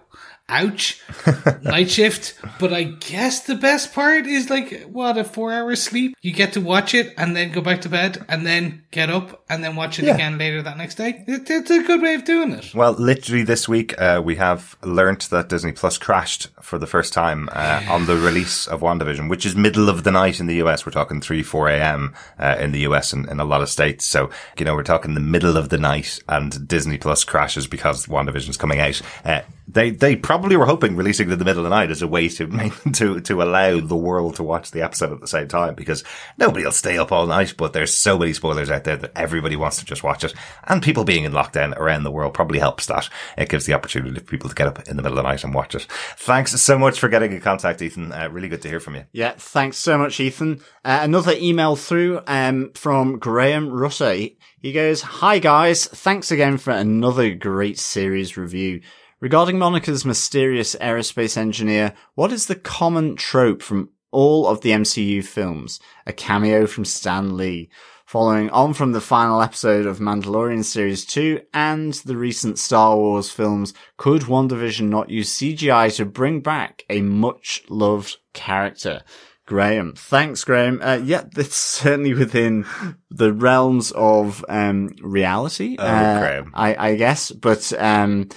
Ouch. 0.50 1.02
Night 1.62 1.90
shift. 1.90 2.36
But 2.58 2.72
I 2.72 2.84
guess 2.84 3.42
the 3.42 3.56
best 3.56 3.94
part 3.94 4.26
is 4.26 4.50
like, 4.50 4.84
what, 4.84 5.18
a 5.18 5.26
four 5.26 5.52
hour 5.52 5.76
sleep? 5.76 6.16
You 6.22 6.32
get 6.32 6.54
to 6.54 6.62
watch 6.62 6.94
it 6.94 7.14
and 7.18 7.36
then 7.36 7.52
go 7.52 7.60
back 7.60 7.82
to 7.82 7.90
bed 7.90 8.24
and 8.30 8.46
then 8.46 8.84
get 8.92 9.10
up 9.10 9.44
and 9.50 9.62
then 9.62 9.76
watch 9.76 10.00
it 10.00 10.06
Yeah. 10.06 10.16
again 10.16 10.38
later 10.38 10.62
that 10.62 10.78
next 10.78 10.96
day. 10.96 11.24
It, 11.28 11.50
it's 11.50 11.70
a 11.70 11.84
good 11.84 12.02
way 12.02 12.14
of 12.14 12.24
doing 12.24 12.54
it. 12.54 12.74
Well, 12.74 12.94
literally 12.94 13.44
this 13.44 13.68
week, 13.68 14.00
uh, 14.02 14.22
we 14.24 14.36
have 14.38 14.78
learnt 14.84 15.30
that 15.32 15.50
Disney 15.50 15.74
Plus 15.74 15.98
crashed 15.98 16.48
for 16.62 16.80
the 16.80 16.88
first 16.88 17.12
time 17.12 17.50
uh, 17.52 17.84
on 17.90 18.06
the 18.06 18.16
release 18.16 18.68
of 18.68 18.80
WandaVision, 18.80 19.30
which 19.30 19.46
is 19.46 19.54
middle 19.56 19.90
of 19.90 20.06
the 20.06 20.12
night 20.12 20.40
in 20.40 20.48
the 20.48 20.56
US. 20.64 20.86
We're 20.86 20.94
talking 20.94 21.20
3, 21.20 21.44
4 21.44 21.68
a.m. 21.70 22.16
Uh, 22.40 22.56
in 22.58 22.72
the 22.72 22.80
US 22.80 23.12
and 23.12 23.28
in 23.30 23.42
a 23.42 23.46
lot 23.46 23.62
of 23.62 23.68
states. 23.70 24.06
So, 24.06 24.30
you 24.58 24.64
know, 24.64 24.76
we're 24.76 24.84
talking 24.84 25.14
the 25.14 25.20
middle 25.20 25.58
of 25.58 25.68
the 25.68 25.78
night 25.78 26.20
and 26.30 26.66
Disney 26.70 26.98
Plus 26.98 27.26
crashes 27.26 27.68
because 27.68 28.06
WandaVision's 28.06 28.56
coming 28.56 28.80
out. 28.80 29.02
Uh, 29.26 29.42
they, 29.70 29.90
they 29.90 30.16
probably 30.16 30.37
were 30.38 30.66
hoping 30.66 30.96
releasing 30.96 31.30
it 31.30 31.34
in 31.34 31.40
the 31.40 31.46
middle 31.46 31.66
of 31.66 31.70
the 31.70 31.76
night 31.76 31.92
as 31.92 32.02
a 32.02 32.08
way 32.08 32.28
to 32.30 32.48
to, 32.94 33.20
to 33.22 33.42
allow 33.42 33.80
the 33.80 33.96
world 33.96 34.36
to 34.36 34.44
watch 34.44 34.72
the 34.72 34.82
episode 34.82 35.12
at 35.12 35.20
the 35.20 35.28
same 35.28 35.48
time 35.48 35.76
because 35.76 36.04
nobody 36.38 36.64
will 36.64 36.72
stay 36.72 36.98
up 36.98 37.12
all 37.12 37.28
night, 37.28 37.56
but 37.58 37.74
there's 37.74 37.94
so 37.94 38.18
many 38.18 38.34
spoilers 38.34 38.70
out 38.70 38.84
there 38.84 38.98
that 38.98 39.12
everybody 39.16 39.56
wants 39.56 39.78
to 39.78 39.86
just 39.86 40.04
watch 40.04 40.24
it. 40.24 40.34
And 40.66 40.82
people 40.82 41.04
being 41.04 41.24
in 41.24 41.32
lockdown 41.32 41.76
around 41.78 42.04
the 42.04 42.12
world 42.12 42.34
probably 42.34 42.60
helps 42.60 42.86
that. 42.88 43.10
It 43.38 43.50
gives 43.50 43.66
the 43.66 43.74
opportunity 43.74 44.20
for 44.20 44.26
people 44.26 44.50
to 44.50 44.56
get 44.56 44.68
up 44.68 44.88
in 44.88 44.98
the 44.98 45.04
middle 45.04 45.18
of 45.18 45.24
the 45.24 45.30
night 45.30 45.44
and 45.44 45.54
watch 45.54 45.76
it. 45.76 45.88
Thanks 46.18 46.60
so 46.62 46.78
much 46.78 47.00
for 47.00 47.10
getting 47.10 47.32
in 47.32 47.42
contact, 47.42 47.82
Ethan. 47.82 48.12
Uh, 48.12 48.30
really 48.32 48.50
good 48.50 48.62
to 48.62 48.70
hear 48.70 48.80
from 48.80 48.96
you. 48.96 49.06
Yeah, 49.12 49.34
thanks 49.38 49.78
so 49.78 49.98
much, 49.98 50.20
Ethan. 50.20 50.62
Uh, 50.84 51.00
another 51.02 51.34
email 51.38 51.76
through 51.76 52.22
um, 52.28 52.72
from 52.74 53.20
Graham. 53.20 53.88
He, 53.90 54.38
he 54.60 54.74
goes, 54.74 55.02
Hi 55.02 55.40
guys, 55.40 55.86
thanks 55.86 56.32
again 56.32 56.58
for 56.58 56.72
another 56.72 57.34
great 57.34 57.80
series 57.80 58.38
review. 58.38 58.82
Regarding 59.20 59.58
Monica's 59.58 60.06
mysterious 60.06 60.76
aerospace 60.76 61.38
engineer, 61.38 61.96
what 62.14 62.32
is 62.32 62.46
the 62.46 62.56
common 62.56 63.16
trope 63.16 63.64
from 63.64 63.90
all 64.12 64.46
of 64.46 64.62
the 64.62 64.70
MCU 64.70 65.26
films? 65.26 65.80
A 66.06 66.14
cameo 66.14 66.68
from 66.68 66.86
Stan 66.86 67.36
Lee. 67.36 67.72
Following 68.06 68.52
on 68.52 68.76
from 68.76 68.92
the 68.92 69.02
final 69.02 69.42
episode 69.42 69.88
of 69.88 69.98
Mandalorian 69.98 70.64
Series 70.64 71.04
2 71.04 71.42
and 71.52 71.94
the 72.06 72.16
recent 72.16 72.60
Star 72.60 72.96
Wars 72.96 73.32
films, 73.32 73.74
could 73.98 74.22
WandaVision 74.22 74.88
not 74.88 75.10
use 75.10 75.36
CGI 75.36 75.94
to 75.96 76.06
bring 76.06 76.42
back 76.42 76.86
a 76.88 77.02
much 77.02 77.64
loved 77.70 78.18
character? 78.34 79.02
Graham. 79.48 79.94
Thanks, 79.96 80.44
Graham. 80.44 80.80
Uh, 80.80 81.00
yeah, 81.04 81.24
that's 81.34 81.56
certainly 81.56 82.14
within 82.14 82.68
the 83.10 83.34
realms 83.34 83.92
of 83.94 84.46
um, 84.48 84.96
reality. 85.02 85.76
Oh, 85.80 85.84
uh, 85.84 86.20
Graham. 86.20 86.52
I, 86.54 86.92
I 86.92 86.96
guess, 86.96 87.32
but 87.32 87.74
um, 87.82 88.30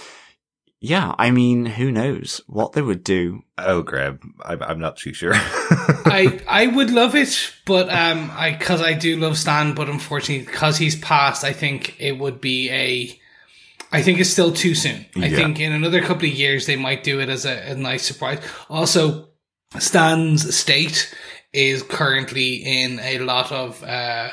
yeah, 0.80 1.14
I 1.18 1.30
mean, 1.30 1.66
who 1.66 1.92
knows 1.92 2.40
what 2.46 2.72
they 2.72 2.82
would 2.82 3.04
do? 3.04 3.42
Oh, 3.58 3.82
Graham, 3.82 4.34
I'm, 4.44 4.62
I'm 4.62 4.78
not 4.80 4.96
too 4.96 5.12
sure. 5.12 5.32
I 5.34 6.40
I 6.48 6.66
would 6.68 6.90
love 6.90 7.14
it, 7.14 7.52
but 7.66 7.88
um, 7.90 8.30
I 8.34 8.52
because 8.58 8.80
I 8.80 8.94
do 8.94 9.16
love 9.18 9.36
Stan, 9.36 9.74
but 9.74 9.88
unfortunately, 9.90 10.46
because 10.46 10.78
he's 10.78 10.96
passed, 10.98 11.44
I 11.44 11.52
think 11.52 11.96
it 12.00 12.12
would 12.18 12.40
be 12.40 12.70
a. 12.70 13.16
I 13.92 14.02
think 14.02 14.20
it's 14.20 14.30
still 14.30 14.52
too 14.52 14.74
soon. 14.74 15.04
I 15.16 15.26
Yeah. 15.26 15.36
think 15.36 15.58
in 15.60 15.72
another 15.72 16.00
couple 16.00 16.28
of 16.28 16.34
years 16.34 16.66
they 16.66 16.76
might 16.76 17.02
do 17.02 17.20
it 17.20 17.28
as 17.28 17.44
a, 17.44 17.72
a 17.72 17.74
nice 17.74 18.04
surprise. 18.04 18.38
Also, 18.68 19.28
Stan's 19.78 20.44
estate 20.44 21.12
is 21.52 21.82
currently 21.82 22.54
in 22.54 23.00
a 23.00 23.18
lot 23.18 23.50
of 23.50 23.82
uh, 23.82 24.30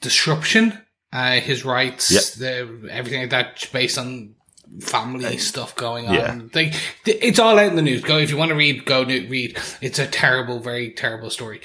disruption. 0.00 0.78
Uh, 1.12 1.40
his 1.40 1.64
rights, 1.64 2.34
the 2.36 2.88
everything 2.90 3.20
like 3.20 3.30
that, 3.30 3.68
based 3.72 3.98
on 3.98 4.34
family 4.80 5.36
stuff 5.38 5.74
going 5.76 6.06
on. 6.06 6.14
yeah. 6.14 6.38
Like 6.54 6.74
th- 7.04 7.18
it's 7.22 7.38
all 7.38 7.58
out 7.58 7.68
in 7.68 7.76
the 7.76 7.82
news. 7.82 8.02
Go 8.02 8.18
if 8.18 8.30
you 8.30 8.36
want 8.36 8.50
to 8.50 8.54
read. 8.56 8.84
Go 8.84 9.04
read. 9.04 9.58
It's 9.80 9.98
a 9.98 10.06
terrible, 10.06 10.60
very 10.60 10.90
terrible 10.90 11.30
story. 11.30 11.60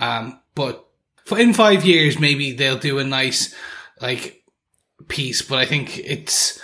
Um, 0.00 0.40
but 0.54 0.86
for 1.24 1.38
in 1.38 1.52
five 1.54 1.84
years, 1.84 2.18
maybe 2.18 2.52
they'll 2.52 2.78
do 2.78 2.98
a 2.98 3.04
nice 3.04 3.54
like 4.00 4.42
piece. 5.08 5.42
But 5.42 5.58
I 5.58 5.64
think 5.66 5.98
it's 5.98 6.60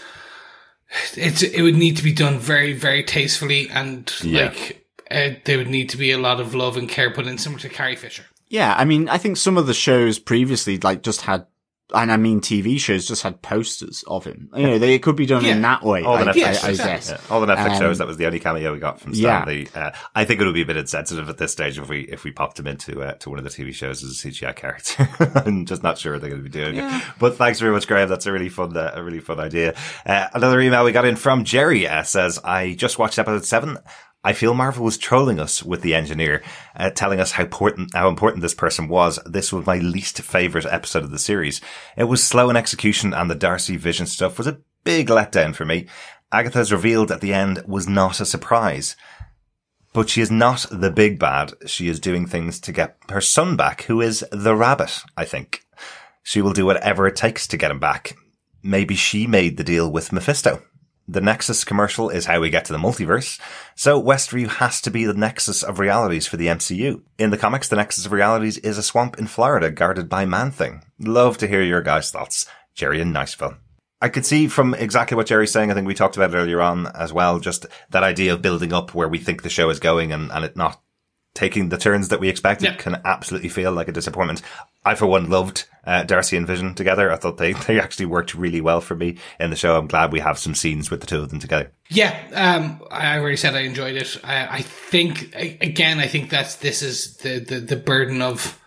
it's 1.14 1.42
it 1.42 1.62
would 1.62 1.76
need 1.76 1.96
to 1.98 2.02
be 2.04 2.12
done 2.12 2.38
very, 2.38 2.72
very 2.72 3.02
tastefully, 3.04 3.68
and 3.70 4.12
Yeah. 4.22 4.46
like 4.46 4.86
uh, 5.10 5.30
there 5.44 5.58
would 5.58 5.68
need 5.68 5.88
to 5.90 5.96
be 5.96 6.10
a 6.12 6.18
lot 6.18 6.40
of 6.40 6.54
love 6.54 6.76
and 6.76 6.88
care 6.88 7.10
put 7.10 7.26
in, 7.26 7.38
similar 7.38 7.60
to 7.60 7.68
Carrie 7.68 7.96
Fisher. 7.96 8.24
Yeah, 8.48 8.74
I 8.76 8.84
mean, 8.84 9.08
I 9.08 9.18
think 9.18 9.36
some 9.36 9.56
of 9.56 9.66
the 9.68 9.74
shows 9.74 10.18
previously, 10.18 10.76
like, 10.78 11.02
just 11.04 11.20
had, 11.22 11.46
and 11.94 12.12
I 12.12 12.16
mean, 12.16 12.40
TV 12.40 12.78
shows 12.78 13.06
just 13.06 13.22
had 13.22 13.42
posters 13.42 14.04
of 14.06 14.24
him. 14.24 14.50
You 14.54 14.62
know, 14.62 14.78
they 14.78 14.94
it 14.94 15.02
could 15.02 15.16
be 15.16 15.26
done 15.26 15.44
in 15.44 15.62
that 15.62 15.82
way. 15.82 16.02
All 16.02 16.16
the 16.18 16.30
I, 16.30 16.32
Netflix 16.32 16.44
I, 16.44 16.50
I 16.50 16.54
shows, 16.54 16.78
guess. 16.78 17.10
Yeah, 17.10 17.20
all 17.30 17.40
the 17.40 17.46
Netflix 17.46 17.70
Um, 17.70 17.78
shows, 17.78 17.98
that 17.98 18.06
was 18.06 18.16
the 18.16 18.26
only 18.26 18.40
cameo 18.40 18.72
we 18.72 18.78
got 18.78 19.00
from 19.00 19.12
yeah. 19.14 19.42
Stan 19.42 19.54
Lee. 19.54 19.68
Uh, 19.74 19.90
I 20.14 20.24
think 20.24 20.40
it 20.40 20.44
would 20.44 20.54
be 20.54 20.62
a 20.62 20.66
bit 20.66 20.76
insensitive 20.76 21.28
at 21.28 21.38
this 21.38 21.52
stage 21.52 21.78
if 21.78 21.88
we 21.88 22.00
if 22.02 22.24
we 22.24 22.32
popped 22.32 22.58
him 22.58 22.66
into 22.66 23.02
uh, 23.02 23.14
to 23.14 23.30
one 23.30 23.38
of 23.38 23.44
the 23.44 23.50
TV 23.50 23.72
shows 23.74 24.02
as 24.02 24.10
a 24.10 24.28
CGI 24.28 24.54
character. 24.54 25.08
I'm 25.46 25.66
just 25.66 25.82
not 25.82 25.98
sure 25.98 26.18
they're 26.18 26.30
going 26.30 26.42
to 26.42 26.48
be 26.48 26.58
doing 26.58 26.76
it. 26.76 27.02
But 27.18 27.36
thanks 27.36 27.60
very 27.60 27.72
much, 27.72 27.86
Graham. 27.86 28.08
That's 28.08 28.26
a 28.26 28.32
really 28.32 28.48
fun 28.48 28.76
uh, 28.76 28.92
a 28.94 29.02
really 29.02 29.20
fun 29.20 29.40
idea. 29.40 29.74
Uh, 30.06 30.28
another 30.34 30.60
email 30.60 30.84
we 30.84 30.92
got 30.92 31.04
in 31.04 31.16
from 31.16 31.44
Jerry 31.44 31.86
uh, 31.86 32.02
says, 32.02 32.38
"I 32.44 32.74
just 32.74 32.98
watched 32.98 33.18
episode 33.18 33.44
seven. 33.44 33.78
I 34.22 34.34
feel 34.34 34.52
Marvel 34.52 34.84
was 34.84 34.98
trolling 34.98 35.40
us 35.40 35.62
with 35.62 35.80
the 35.80 35.94
engineer, 35.94 36.42
uh, 36.76 36.90
telling 36.90 37.20
us 37.20 37.32
how 37.32 37.44
important, 37.44 37.94
how 37.94 38.08
important 38.08 38.42
this 38.42 38.54
person 38.54 38.86
was. 38.86 39.18
This 39.24 39.50
was 39.50 39.64
my 39.64 39.78
least 39.78 40.20
favorite 40.20 40.66
episode 40.66 41.04
of 41.04 41.10
the 41.10 41.18
series. 41.18 41.62
It 41.96 42.04
was 42.04 42.22
slow 42.22 42.50
in 42.50 42.56
execution 42.56 43.14
and 43.14 43.30
the 43.30 43.34
Darcy 43.34 43.78
Vision 43.78 44.06
stuff 44.06 44.36
was 44.36 44.46
a 44.46 44.58
big 44.84 45.08
letdown 45.08 45.54
for 45.54 45.64
me. 45.64 45.86
Agatha's 46.30 46.70
revealed 46.70 47.10
at 47.10 47.22
the 47.22 47.32
end 47.32 47.64
was 47.66 47.88
not 47.88 48.20
a 48.20 48.26
surprise. 48.26 48.94
But 49.94 50.10
she 50.10 50.20
is 50.20 50.30
not 50.30 50.66
the 50.70 50.90
big 50.90 51.18
bad. 51.18 51.54
She 51.66 51.88
is 51.88 51.98
doing 51.98 52.26
things 52.26 52.60
to 52.60 52.72
get 52.72 52.96
her 53.08 53.22
son 53.22 53.56
back, 53.56 53.82
who 53.84 54.02
is 54.02 54.24
the 54.30 54.54
rabbit, 54.54 55.00
I 55.16 55.24
think. 55.24 55.62
She 56.22 56.42
will 56.42 56.52
do 56.52 56.66
whatever 56.66 57.06
it 57.06 57.16
takes 57.16 57.46
to 57.48 57.56
get 57.56 57.70
him 57.70 57.80
back. 57.80 58.14
Maybe 58.62 58.94
she 58.94 59.26
made 59.26 59.56
the 59.56 59.64
deal 59.64 59.90
with 59.90 60.12
Mephisto. 60.12 60.62
The 61.12 61.20
Nexus 61.20 61.64
commercial 61.64 62.08
is 62.08 62.26
how 62.26 62.38
we 62.40 62.50
get 62.50 62.66
to 62.66 62.72
the 62.72 62.78
multiverse. 62.78 63.40
So 63.74 64.00
Westview 64.00 64.46
has 64.46 64.80
to 64.82 64.92
be 64.92 65.06
the 65.06 65.12
Nexus 65.14 65.64
of 65.64 65.80
realities 65.80 66.28
for 66.28 66.36
the 66.36 66.46
MCU. 66.46 67.02
In 67.18 67.30
the 67.30 67.36
comics, 67.36 67.66
the 67.66 67.74
Nexus 67.74 68.06
of 68.06 68.12
realities 68.12 68.58
is 68.58 68.78
a 68.78 68.82
swamp 68.82 69.18
in 69.18 69.26
Florida 69.26 69.72
guarded 69.72 70.08
by 70.08 70.24
Man-Thing. 70.24 70.84
Love 71.00 71.36
to 71.38 71.48
hear 71.48 71.62
your 71.62 71.82
guys' 71.82 72.12
thoughts. 72.12 72.46
Jerry 72.76 73.00
in 73.00 73.12
Niceville. 73.12 73.56
I 74.00 74.08
could 74.08 74.24
see 74.24 74.46
from 74.46 74.72
exactly 74.74 75.16
what 75.16 75.26
Jerry's 75.26 75.50
saying. 75.50 75.72
I 75.72 75.74
think 75.74 75.88
we 75.88 75.94
talked 75.94 76.16
about 76.16 76.30
it 76.32 76.36
earlier 76.36 76.60
on 76.60 76.86
as 76.86 77.12
well. 77.12 77.40
Just 77.40 77.66
that 77.90 78.04
idea 78.04 78.32
of 78.32 78.40
building 78.40 78.72
up 78.72 78.94
where 78.94 79.08
we 79.08 79.18
think 79.18 79.42
the 79.42 79.50
show 79.50 79.68
is 79.68 79.80
going 79.80 80.12
and, 80.12 80.30
and 80.30 80.44
it 80.44 80.56
not 80.56 80.80
taking 81.34 81.70
the 81.70 81.76
turns 81.76 82.06
that 82.08 82.20
we 82.20 82.28
expected 82.28 82.66
Yeah. 82.66 82.76
can 82.76 83.00
absolutely 83.04 83.48
feel 83.48 83.72
like 83.72 83.88
a 83.88 83.92
disappointment. 83.92 84.42
I, 84.84 84.94
for 84.94 85.06
one, 85.06 85.28
loved 85.28 85.64
uh, 85.84 86.02
Darcy 86.04 86.36
and 86.36 86.46
Vision 86.46 86.74
together. 86.74 87.10
I 87.10 87.16
thought 87.16 87.38
they, 87.38 87.52
they 87.66 87.80
actually 87.80 88.06
worked 88.06 88.34
really 88.34 88.60
well 88.60 88.80
for 88.80 88.94
me 88.94 89.18
in 89.38 89.50
the 89.50 89.56
show. 89.56 89.76
I'm 89.76 89.86
glad 89.86 90.12
we 90.12 90.20
have 90.20 90.38
some 90.38 90.54
scenes 90.54 90.90
with 90.90 91.00
the 91.00 91.06
two 91.06 91.20
of 91.20 91.30
them 91.30 91.40
together. 91.40 91.72
Yeah, 91.88 92.16
um, 92.34 92.86
I 92.90 93.18
already 93.18 93.36
said 93.36 93.54
I 93.54 93.60
enjoyed 93.60 93.96
it. 93.96 94.16
I, 94.22 94.58
I 94.58 94.62
think 94.62 95.34
again, 95.34 95.98
I 95.98 96.06
think 96.06 96.30
that's 96.30 96.56
this 96.56 96.82
is 96.82 97.16
the 97.18 97.40
the, 97.40 97.60
the 97.60 97.76
burden 97.76 98.22
of 98.22 98.60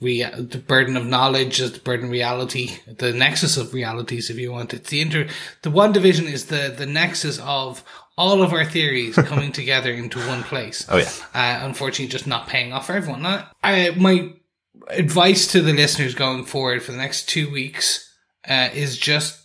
rea- 0.00 0.30
the 0.30 0.58
burden 0.58 0.96
of 0.96 1.06
knowledge, 1.06 1.60
is 1.60 1.72
the 1.72 1.80
burden 1.80 2.06
of 2.06 2.10
reality, 2.12 2.76
the 2.86 3.12
nexus 3.12 3.56
of 3.56 3.72
realities, 3.72 4.30
if 4.30 4.36
you 4.36 4.52
want. 4.52 4.74
It's 4.74 4.90
the 4.90 5.00
inter. 5.00 5.28
The 5.62 5.70
WandaVision 5.70 6.30
is 6.30 6.46
the 6.46 6.74
the 6.76 6.86
nexus 6.86 7.38
of 7.40 7.82
all 8.16 8.42
of 8.42 8.52
our 8.52 8.64
theories 8.64 9.16
coming 9.16 9.52
together 9.60 9.92
into 9.92 10.18
one 10.20 10.42
place. 10.44 10.86
Oh, 10.88 10.98
yeah. 10.98 11.10
Uh, 11.34 11.66
unfortunately, 11.66 12.06
just 12.06 12.26
not 12.26 12.46
paying 12.46 12.72
off 12.72 12.86
for 12.86 12.92
everyone. 12.92 13.22
Now, 13.22 13.50
I, 13.62 13.90
my 13.90 14.34
advice 14.88 15.46
to 15.48 15.60
the 15.60 15.72
listeners 15.72 16.14
going 16.14 16.44
forward 16.44 16.82
for 16.82 16.92
the 16.92 16.98
next 16.98 17.28
two 17.28 17.50
weeks 17.50 18.12
uh, 18.48 18.68
is 18.74 18.98
just 18.98 19.44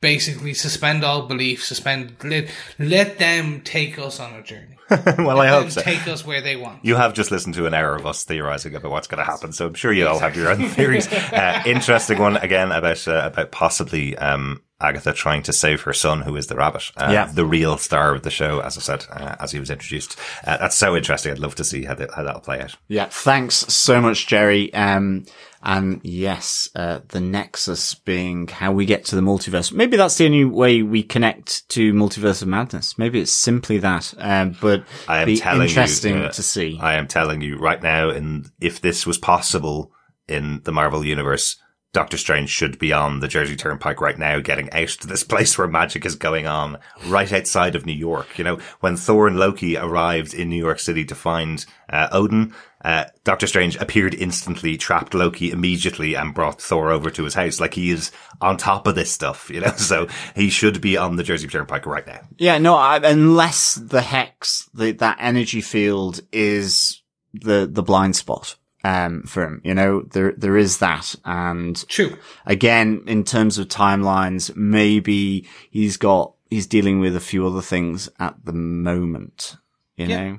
basically 0.00 0.54
suspend 0.54 1.04
all 1.04 1.26
belief, 1.26 1.64
suspend 1.64 2.16
let, 2.22 2.48
let 2.78 3.18
them 3.18 3.60
take 3.62 3.98
us 3.98 4.20
on 4.20 4.34
a 4.34 4.42
journey. 4.42 4.76
well, 5.18 5.40
I 5.40 5.48
hope 5.48 5.62
them 5.62 5.70
so. 5.70 5.80
Take 5.82 6.06
us 6.06 6.24
where 6.24 6.40
they 6.40 6.54
want. 6.54 6.84
You 6.84 6.94
have 6.94 7.12
just 7.12 7.30
listened 7.30 7.54
to 7.56 7.66
an 7.66 7.74
hour 7.74 7.96
of 7.96 8.06
us 8.06 8.24
theorizing 8.24 8.74
about 8.74 8.90
what's 8.90 9.08
going 9.08 9.18
to 9.18 9.24
happen, 9.24 9.52
so 9.52 9.66
I'm 9.66 9.74
sure 9.74 9.92
you 9.92 10.06
all 10.06 10.20
have 10.20 10.36
your 10.36 10.50
own 10.50 10.68
theories. 10.68 11.12
Uh, 11.12 11.62
interesting 11.66 12.18
one 12.18 12.36
again 12.36 12.70
about 12.70 13.08
uh, 13.08 13.30
about 13.32 13.50
possibly 13.50 14.16
um, 14.18 14.62
Agatha 14.80 15.12
trying 15.12 15.42
to 15.44 15.52
save 15.54 15.82
her 15.82 15.92
son, 15.94 16.20
who 16.22 16.36
is 16.36 16.48
the 16.48 16.56
rabbit, 16.56 16.90
uh, 16.98 17.08
Yeah. 17.10 17.26
the 17.32 17.46
real 17.46 17.78
star 17.78 18.14
of 18.14 18.22
the 18.22 18.30
show, 18.30 18.60
as 18.60 18.76
I 18.76 18.80
said, 18.82 19.06
uh, 19.10 19.36
as 19.40 19.52
he 19.52 19.58
was 19.58 19.70
introduced. 19.70 20.18
Uh, 20.46 20.58
that's 20.58 20.76
so 20.76 20.94
interesting. 20.94 21.32
I'd 21.32 21.38
love 21.38 21.54
to 21.54 21.64
see 21.64 21.84
how, 21.84 21.94
that 21.94 22.10
how 22.14 22.22
that'll 22.22 22.40
play 22.42 22.60
out. 22.60 22.76
Yeah, 22.88 23.06
thanks 23.06 23.54
so 23.54 24.02
much, 24.02 24.26
Jerry. 24.26 24.72
Um, 24.74 25.24
and 25.62 26.00
yes, 26.04 26.68
uh, 26.76 27.00
the 27.08 27.20
nexus 27.20 27.94
being 27.94 28.48
how 28.48 28.70
we 28.70 28.84
get 28.84 29.06
to 29.06 29.16
the 29.16 29.22
multiverse. 29.22 29.72
Maybe 29.72 29.96
that's 29.96 30.16
the 30.18 30.26
only 30.26 30.44
way 30.44 30.82
we 30.82 31.02
connect 31.02 31.68
to 31.70 31.92
Multiverse 31.94 32.42
of 32.42 32.48
Madness. 32.48 32.98
Maybe 32.98 33.20
it's 33.20 33.32
simply 33.32 33.78
that. 33.78 34.12
Um, 34.18 34.56
but 34.60 34.84
I 35.08 35.22
am 35.22 35.34
telling 35.36 35.68
interesting 35.68 36.18
you, 36.18 36.24
uh, 36.24 36.32
to 36.32 36.42
see. 36.42 36.78
I 36.80 36.94
am 36.94 37.08
telling 37.08 37.40
you 37.40 37.56
right 37.58 37.82
now, 37.82 38.10
and 38.10 38.50
if 38.60 38.80
this 38.80 39.06
was 39.06 39.16
possible 39.18 39.90
in 40.28 40.60
the 40.64 40.72
Marvel 40.72 41.04
universe, 41.04 41.56
Doctor 41.96 42.18
Strange 42.18 42.50
should 42.50 42.78
be 42.78 42.92
on 42.92 43.20
the 43.20 43.26
Jersey 43.26 43.56
Turnpike 43.56 44.02
right 44.02 44.18
now, 44.18 44.38
getting 44.38 44.70
out 44.74 44.88
to 44.88 45.06
this 45.06 45.24
place 45.24 45.56
where 45.56 45.66
magic 45.66 46.04
is 46.04 46.14
going 46.14 46.46
on, 46.46 46.76
right 47.06 47.32
outside 47.32 47.74
of 47.74 47.86
New 47.86 47.94
York. 47.94 48.36
You 48.36 48.44
know, 48.44 48.58
when 48.80 48.98
Thor 48.98 49.26
and 49.26 49.38
Loki 49.38 49.78
arrived 49.78 50.34
in 50.34 50.50
New 50.50 50.62
York 50.62 50.78
City 50.78 51.06
to 51.06 51.14
find 51.14 51.64
uh, 51.88 52.08
Odin, 52.12 52.52
uh, 52.84 53.06
Doctor 53.24 53.46
Strange 53.46 53.76
appeared 53.76 54.12
instantly, 54.12 54.76
trapped 54.76 55.14
Loki 55.14 55.50
immediately, 55.50 56.12
and 56.12 56.34
brought 56.34 56.60
Thor 56.60 56.90
over 56.90 57.08
to 57.08 57.24
his 57.24 57.32
house. 57.32 57.60
Like 57.60 57.72
he 57.72 57.90
is 57.90 58.12
on 58.42 58.58
top 58.58 58.86
of 58.86 58.94
this 58.94 59.10
stuff, 59.10 59.48
you 59.48 59.60
know. 59.60 59.72
So 59.78 60.06
he 60.34 60.50
should 60.50 60.82
be 60.82 60.98
on 60.98 61.16
the 61.16 61.22
Jersey 61.22 61.48
Turnpike 61.48 61.86
right 61.86 62.06
now. 62.06 62.20
Yeah, 62.36 62.58
no, 62.58 62.74
I, 62.74 62.98
unless 62.98 63.76
the 63.76 64.02
hex, 64.02 64.68
the, 64.74 64.92
that 64.92 65.16
energy 65.18 65.62
field 65.62 66.20
is 66.30 67.00
the, 67.32 67.66
the 67.66 67.82
blind 67.82 68.16
spot. 68.16 68.56
Um, 68.86 69.22
for 69.24 69.42
him, 69.42 69.60
you 69.64 69.74
know, 69.74 70.02
there, 70.12 70.32
there 70.36 70.56
is 70.56 70.78
that. 70.78 71.14
And 71.24 71.74
True. 71.88 72.16
again, 72.44 73.02
in 73.06 73.24
terms 73.24 73.58
of 73.58 73.66
timelines, 73.66 74.54
maybe 74.54 75.44
he's 75.70 75.96
got, 75.96 76.34
he's 76.50 76.66
dealing 76.68 77.00
with 77.00 77.16
a 77.16 77.20
few 77.20 77.44
other 77.46 77.62
things 77.62 78.08
at 78.20 78.36
the 78.44 78.52
moment, 78.52 79.56
you 79.96 80.06
Yeah. 80.06 80.24
know? 80.30 80.38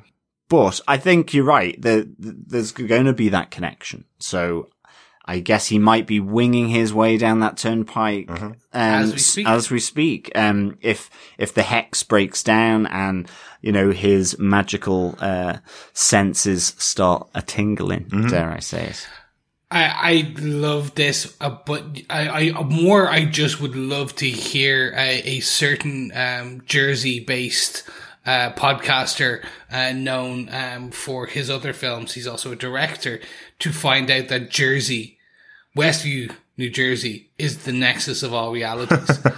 But 0.49 0.80
I 0.88 0.95
think 0.98 1.34
you're 1.34 1.44
right. 1.44 1.76
There, 1.82 2.06
there's 2.18 2.72
going 2.72 3.06
to 3.06 3.14
be 3.14 3.28
that 3.30 3.52
connection. 3.52 4.06
So 4.19 4.69
I 5.28 5.40
guess 5.40 5.68
he 5.68 5.78
might 5.78 6.08
be 6.08 6.20
winging 6.20 6.70
his 6.70 6.94
way 6.94 7.18
down 7.18 7.41
that 7.41 7.58
turnpike 7.58 8.30
um, 8.30 8.56
As 8.72 9.14
we 9.14 9.20
speak. 9.20 9.48
As 9.48 9.70
we 9.70 9.80
speak. 9.80 10.32
Um, 10.36 10.78
if 10.82 11.10
if 11.38 11.54
the 11.54 11.64
hex 11.64 12.04
breaks 12.04 12.44
down 12.44 12.88
and 12.88 13.30
you 13.62 13.72
know 13.72 13.91
his 13.91 14.40
magical 14.40 15.16
uh, 15.20 15.58
senses 15.94 16.74
start 16.78 17.28
a 17.36 17.41
tingling, 17.41 18.08
dare 18.30 18.52
I 18.52 18.60
say 18.60 18.88
it? 18.88 19.08
I, 19.70 19.84
I 19.84 20.34
love 20.40 20.95
this, 20.95 21.36
uh, 21.41 21.58
but 21.66 21.84
I, 22.10 22.52
I 22.52 22.64
more 22.64 23.10
I 23.10 23.26
just 23.26 23.60
would 23.60 23.76
love 23.76 24.16
to 24.16 24.30
hear 24.30 24.94
a, 24.95 25.22
a 25.24 25.40
certain 25.41 26.12
um, 26.16 26.62
Jersey 26.66 27.20
based 27.20 27.84
uh, 28.26 28.52
podcaster 28.52 29.44
uh, 29.72 29.91
known 29.91 30.49
um, 30.54 30.91
for 30.91 31.26
his 31.26 31.49
other 31.49 31.74
films. 31.74 32.14
He's 32.14 32.28
also 32.28 32.52
a 32.52 32.58
director 32.58 33.20
to 33.60 33.72
find 33.72 34.10
out 34.12 34.28
that 34.28 34.49
Jersey, 34.49 35.16
Westview, 35.78 36.34
New 36.58 36.70
Jersey, 36.70 37.30
is 37.38 37.64
the 37.64 37.72
nexus 37.72 38.24
of 38.24 38.34
all 38.34 38.52
realities. 38.52 39.20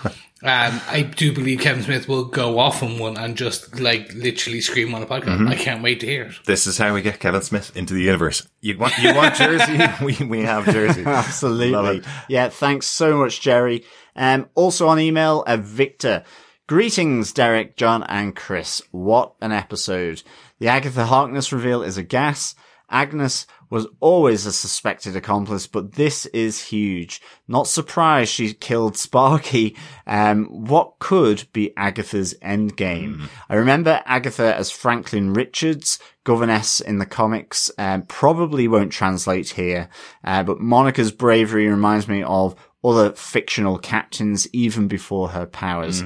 Um, 0.41 0.79
I 0.87 1.01
do 1.01 1.33
believe 1.33 1.59
Kevin 1.59 1.83
Smith 1.83 2.07
will 2.07 2.23
go 2.23 2.59
off 2.59 2.81
on 2.81 2.97
one 2.97 3.17
and 3.17 3.35
just 3.35 3.77
like 3.77 4.13
literally 4.13 4.61
scream 4.61 4.95
on 4.95 5.03
a 5.03 5.05
podcast. 5.05 5.45
I 5.49 5.55
can't 5.55 5.83
wait 5.83 5.99
to 5.99 6.05
hear 6.05 6.23
it. 6.27 6.35
This 6.45 6.65
is 6.65 6.77
how 6.77 6.93
we 6.93 7.01
get 7.01 7.19
Kevin 7.19 7.41
Smith 7.41 7.75
into 7.75 7.93
the 7.93 8.03
universe. 8.03 8.47
You 8.61 8.77
want, 8.77 8.97
you 8.99 9.13
want 9.13 9.35
Jersey? 9.35 9.77
we, 10.05 10.15
we 10.25 10.43
have 10.43 10.63
Jersey. 10.63 11.03
Absolutely. 11.05 12.03
Yeah, 12.29 12.47
thanks 12.47 12.87
so 12.87 13.17
much, 13.17 13.41
Jerry. 13.41 13.83
Um, 14.15 14.47
also 14.55 14.87
on 14.87 14.97
email, 14.97 15.43
uh, 15.45 15.57
Victor. 15.57 16.23
Greetings, 16.67 17.33
Derek, 17.33 17.75
John, 17.75 18.03
and 18.03 18.33
Chris. 18.33 18.81
What 18.91 19.33
an 19.41 19.51
episode. 19.51 20.23
The 20.59 20.69
Agatha 20.69 21.05
Harkness 21.05 21.51
reveal 21.51 21.83
is 21.83 21.97
a 21.97 22.03
gas. 22.03 22.55
Agnes 22.89 23.45
was 23.69 23.87
always 23.99 24.45
a 24.45 24.51
suspected 24.51 25.15
accomplice, 25.15 25.67
but 25.67 25.93
this 25.93 26.25
is 26.27 26.63
huge. 26.65 27.21
Not 27.47 27.67
surprised 27.67 28.31
she 28.31 28.53
killed 28.53 28.97
Sparky. 28.97 29.75
Um, 30.07 30.45
what 30.45 30.99
could 30.99 31.47
be 31.53 31.73
Agatha's 31.77 32.33
endgame? 32.41 33.27
I 33.49 33.55
remember 33.55 34.01
Agatha 34.05 34.55
as 34.55 34.71
Franklin 34.71 35.33
Richards, 35.33 35.99
governess 36.23 36.79
in 36.81 36.97
the 36.97 37.05
comics. 37.05 37.69
Um, 37.77 38.03
probably 38.03 38.67
won't 38.67 38.91
translate 38.91 39.49
here, 39.49 39.89
uh, 40.23 40.43
but 40.43 40.59
Monica's 40.59 41.11
bravery 41.11 41.67
reminds 41.67 42.07
me 42.07 42.23
of 42.23 42.55
other 42.83 43.11
fictional 43.11 43.77
captains 43.77 44.47
even 44.53 44.87
before 44.87 45.29
her 45.29 45.45
powers. 45.45 46.01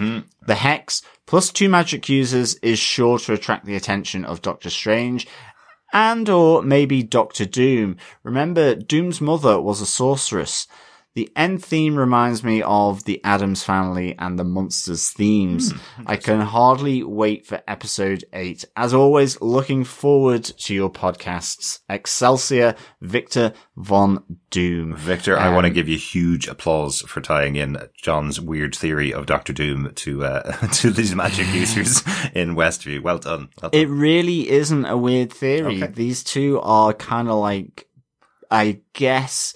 The 0.48 0.56
Hex 0.56 1.02
plus 1.28 1.52
two 1.52 1.70
magic 1.70 2.10
users 2.10 2.56
is 2.56 2.80
sure 2.80 3.20
to 3.20 3.34
attract 3.34 3.66
the 3.66 3.76
attention 3.76 4.26
of 4.26 4.42
Doctor 4.42 4.70
Strange 4.72 5.28
and 5.94 6.28
or 6.28 6.62
maybe 6.64 7.04
Doctor 7.04 7.46
Doom. 7.46 7.98
Remember, 8.24 8.76
Doom's 8.76 9.22
mother 9.22 9.62
was 9.62 9.80
a 9.80 9.86
sorceress. 9.86 10.68
The 11.16 11.30
end 11.36 11.64
theme 11.64 11.96
reminds 11.96 12.44
me 12.44 12.64
of 12.64 13.04
the 13.04 13.24
Addams 13.24 13.64
family 13.64 14.16
and 14.18 14.40
the 14.40 14.44
monsters 14.44 15.10
themes. 15.12 15.72
I 16.08 16.16
can 16.16 16.42
hardly 16.42 17.04
wait 17.04 17.46
for 17.46 17.62
episode 17.68 18.24
eight. 18.34 18.66
As 18.76 18.96
always, 18.96 19.40
looking 19.40 19.84
forward 19.84 20.44
to 20.44 20.74
your 20.74 20.92
podcasts. 20.92 21.82
Excelsior, 21.88 22.74
Victor 23.00 23.54
Von 23.78 24.24
Doom. 24.50 24.96
Victor, 24.96 25.38
I 25.38 25.50
want 25.54 25.66
to 25.66 25.70
Um, 25.70 25.76
give 25.76 25.88
you 25.88 26.00
huge 26.00 26.48
applause 26.48 27.02
for 27.02 27.22
tying 27.22 27.58
in 27.58 27.78
John's 27.96 28.42
weird 28.42 28.76
theory 28.76 29.14
of 29.14 29.28
Doctor 29.28 29.54
Doom 29.54 29.92
to 29.94 30.26
uh, 30.26 30.52
to 30.68 30.90
these 30.90 31.14
magic 31.14 31.46
users 31.54 32.02
in 32.34 32.56
Westview. 32.56 33.04
Well 33.04 33.20
done. 33.20 33.50
Well 33.62 33.70
done. 33.70 33.80
It 33.80 33.88
really 33.88 34.50
isn't 34.50 34.86
a 34.86 34.98
weird 34.98 35.32
theory. 35.32 35.84
Okay. 35.84 35.94
These 35.94 36.24
two 36.24 36.60
are 36.62 36.92
kind 36.92 37.30
of 37.30 37.36
like, 37.36 37.88
I 38.50 38.82
guess, 38.94 39.54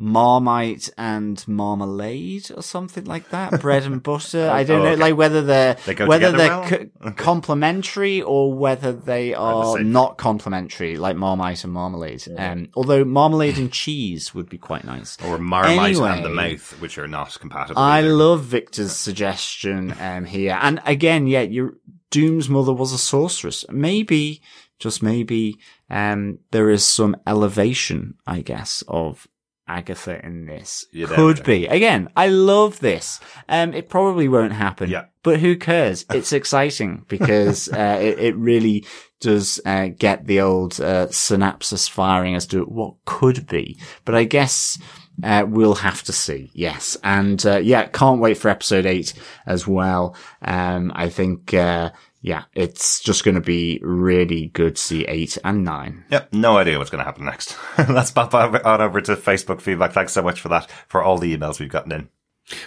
Marmite 0.00 0.88
and 0.96 1.46
marmalade 1.48 2.50
or 2.56 2.62
something 2.62 3.04
like 3.04 3.30
that. 3.30 3.60
Bread 3.60 3.82
and 3.82 4.00
butter. 4.02 4.48
I 4.52 4.62
don't 4.62 4.80
Oh, 4.80 4.84
know, 4.84 4.90
okay. 4.92 5.00
like 5.00 5.16
whether 5.16 5.42
they're 5.42 5.74
They 5.86 5.94
whether 6.06 6.30
they're 6.30 6.48
well? 6.60 6.68
co- 6.68 7.10
complementary 7.16 8.22
or 8.22 8.54
whether 8.54 8.92
they 8.92 9.34
are 9.34 9.80
not 9.80 10.16
complementary, 10.16 10.96
like 10.96 11.16
Marmite 11.16 11.64
and 11.64 11.72
marmalade. 11.72 12.24
Um, 12.36 12.68
although 12.74 13.04
marmalade 13.04 13.58
and 13.58 13.72
cheese 13.72 14.32
would 14.34 14.48
be 14.48 14.58
quite 14.58 14.84
nice. 14.84 15.18
or 15.24 15.38
Marmite 15.38 15.96
and 15.96 16.24
the 16.24 16.28
Mouth, 16.30 16.80
which 16.80 16.96
are 16.96 17.08
not 17.08 17.36
compatible. 17.40 17.80
I 17.80 17.98
either. 17.98 18.10
love 18.12 18.44
Victor's 18.44 18.92
suggestion 18.92 19.94
um, 20.00 20.24
here. 20.24 20.58
And 20.62 20.80
again, 20.86 21.26
yeah, 21.26 21.40
your 21.42 21.74
Doom's 22.10 22.48
mother 22.48 22.72
was 22.72 22.92
a 22.92 22.98
sorceress. 22.98 23.64
Maybe, 23.68 24.40
just 24.78 25.02
maybe, 25.02 25.56
um, 25.90 26.38
there 26.52 26.70
is 26.70 26.84
some 26.86 27.16
elevation, 27.26 28.14
I 28.26 28.40
guess, 28.42 28.82
of 28.88 29.26
Agatha 29.68 30.24
in 30.24 30.46
this. 30.46 30.86
Could 31.06 31.44
be. 31.44 31.66
Again, 31.66 32.08
I 32.16 32.28
love 32.28 32.80
this. 32.80 33.20
Um, 33.48 33.74
it 33.74 33.88
probably 33.88 34.28
won't 34.28 34.52
happen. 34.52 34.90
Yeah. 34.90 35.06
But 35.22 35.40
who 35.40 35.56
cares? 35.56 36.04
It's 36.18 36.32
exciting 36.32 37.04
because 37.08 37.68
uh, 37.68 37.98
it, 38.00 38.18
it 38.18 38.36
really 38.36 38.84
does 39.20 39.60
uh, 39.64 39.88
get 39.96 40.26
the 40.26 40.40
old 40.40 40.80
uh, 40.80 41.06
synapses 41.08 41.88
firing 41.88 42.34
as 42.34 42.46
to 42.48 42.64
what 42.64 42.94
could 43.04 43.46
be. 43.46 43.78
But 44.04 44.14
I 44.14 44.24
guess 44.24 44.78
uh, 45.22 45.44
we'll 45.48 45.74
have 45.74 46.02
to 46.04 46.12
see. 46.12 46.50
Yes, 46.54 46.96
and 47.02 47.44
uh, 47.44 47.58
yeah, 47.58 47.86
can't 47.86 48.20
wait 48.20 48.38
for 48.38 48.48
episode 48.48 48.86
eight 48.86 49.14
as 49.46 49.66
well. 49.66 50.16
Um, 50.42 50.92
I 50.94 51.08
think 51.08 51.52
uh, 51.54 51.90
yeah, 52.20 52.44
it's 52.54 53.00
just 53.00 53.24
going 53.24 53.36
to 53.36 53.40
be 53.40 53.78
really 53.82 54.46
good 54.48 54.76
to 54.76 54.82
see 54.82 55.04
eight 55.04 55.38
and 55.44 55.64
nine. 55.64 56.04
Yep, 56.10 56.32
no 56.32 56.56
idea 56.58 56.78
what's 56.78 56.90
going 56.90 57.00
to 57.00 57.04
happen 57.04 57.24
next. 57.24 57.56
Let's 57.78 58.10
pop 58.10 58.34
on 58.34 58.80
over 58.80 59.00
to 59.00 59.16
Facebook 59.16 59.60
feedback. 59.60 59.92
Thanks 59.92 60.12
so 60.12 60.22
much 60.22 60.40
for 60.40 60.48
that, 60.48 60.70
for 60.88 61.02
all 61.02 61.18
the 61.18 61.36
emails 61.36 61.60
we've 61.60 61.70
gotten 61.70 61.92
in. 61.92 62.08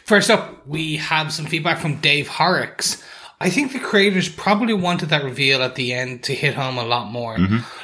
First 0.05 0.29
up, 0.29 0.65
we 0.67 0.97
have 0.97 1.33
some 1.33 1.47
feedback 1.47 1.79
from 1.79 1.97
Dave 1.97 2.27
Horrocks. 2.27 3.03
I 3.39 3.49
think 3.49 3.73
the 3.73 3.79
creators 3.79 4.29
probably 4.29 4.75
wanted 4.75 5.09
that 5.09 5.23
reveal 5.23 5.63
at 5.63 5.73
the 5.75 5.93
end 5.93 6.23
to 6.25 6.35
hit 6.35 6.53
home 6.53 6.77
a 6.77 6.85
lot 6.85 7.11
more. 7.11 7.37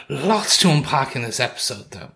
Lots 0.08 0.58
to 0.58 0.70
unpack 0.70 1.16
in 1.16 1.24
this 1.24 1.40
episode, 1.40 1.90
though. 1.90 2.12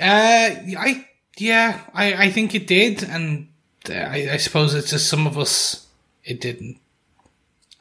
Uh, 0.00 0.54
I 0.78 1.06
yeah, 1.36 1.80
I 1.92 2.14
I 2.26 2.30
think 2.30 2.54
it 2.54 2.68
did, 2.68 3.02
and 3.02 3.48
uh, 3.90 3.94
I, 3.94 4.28
I 4.32 4.36
suppose 4.36 4.74
it's 4.74 4.90
just 4.90 5.08
some 5.08 5.26
of 5.26 5.36
us 5.36 5.88
it 6.24 6.40
didn't. 6.40 6.78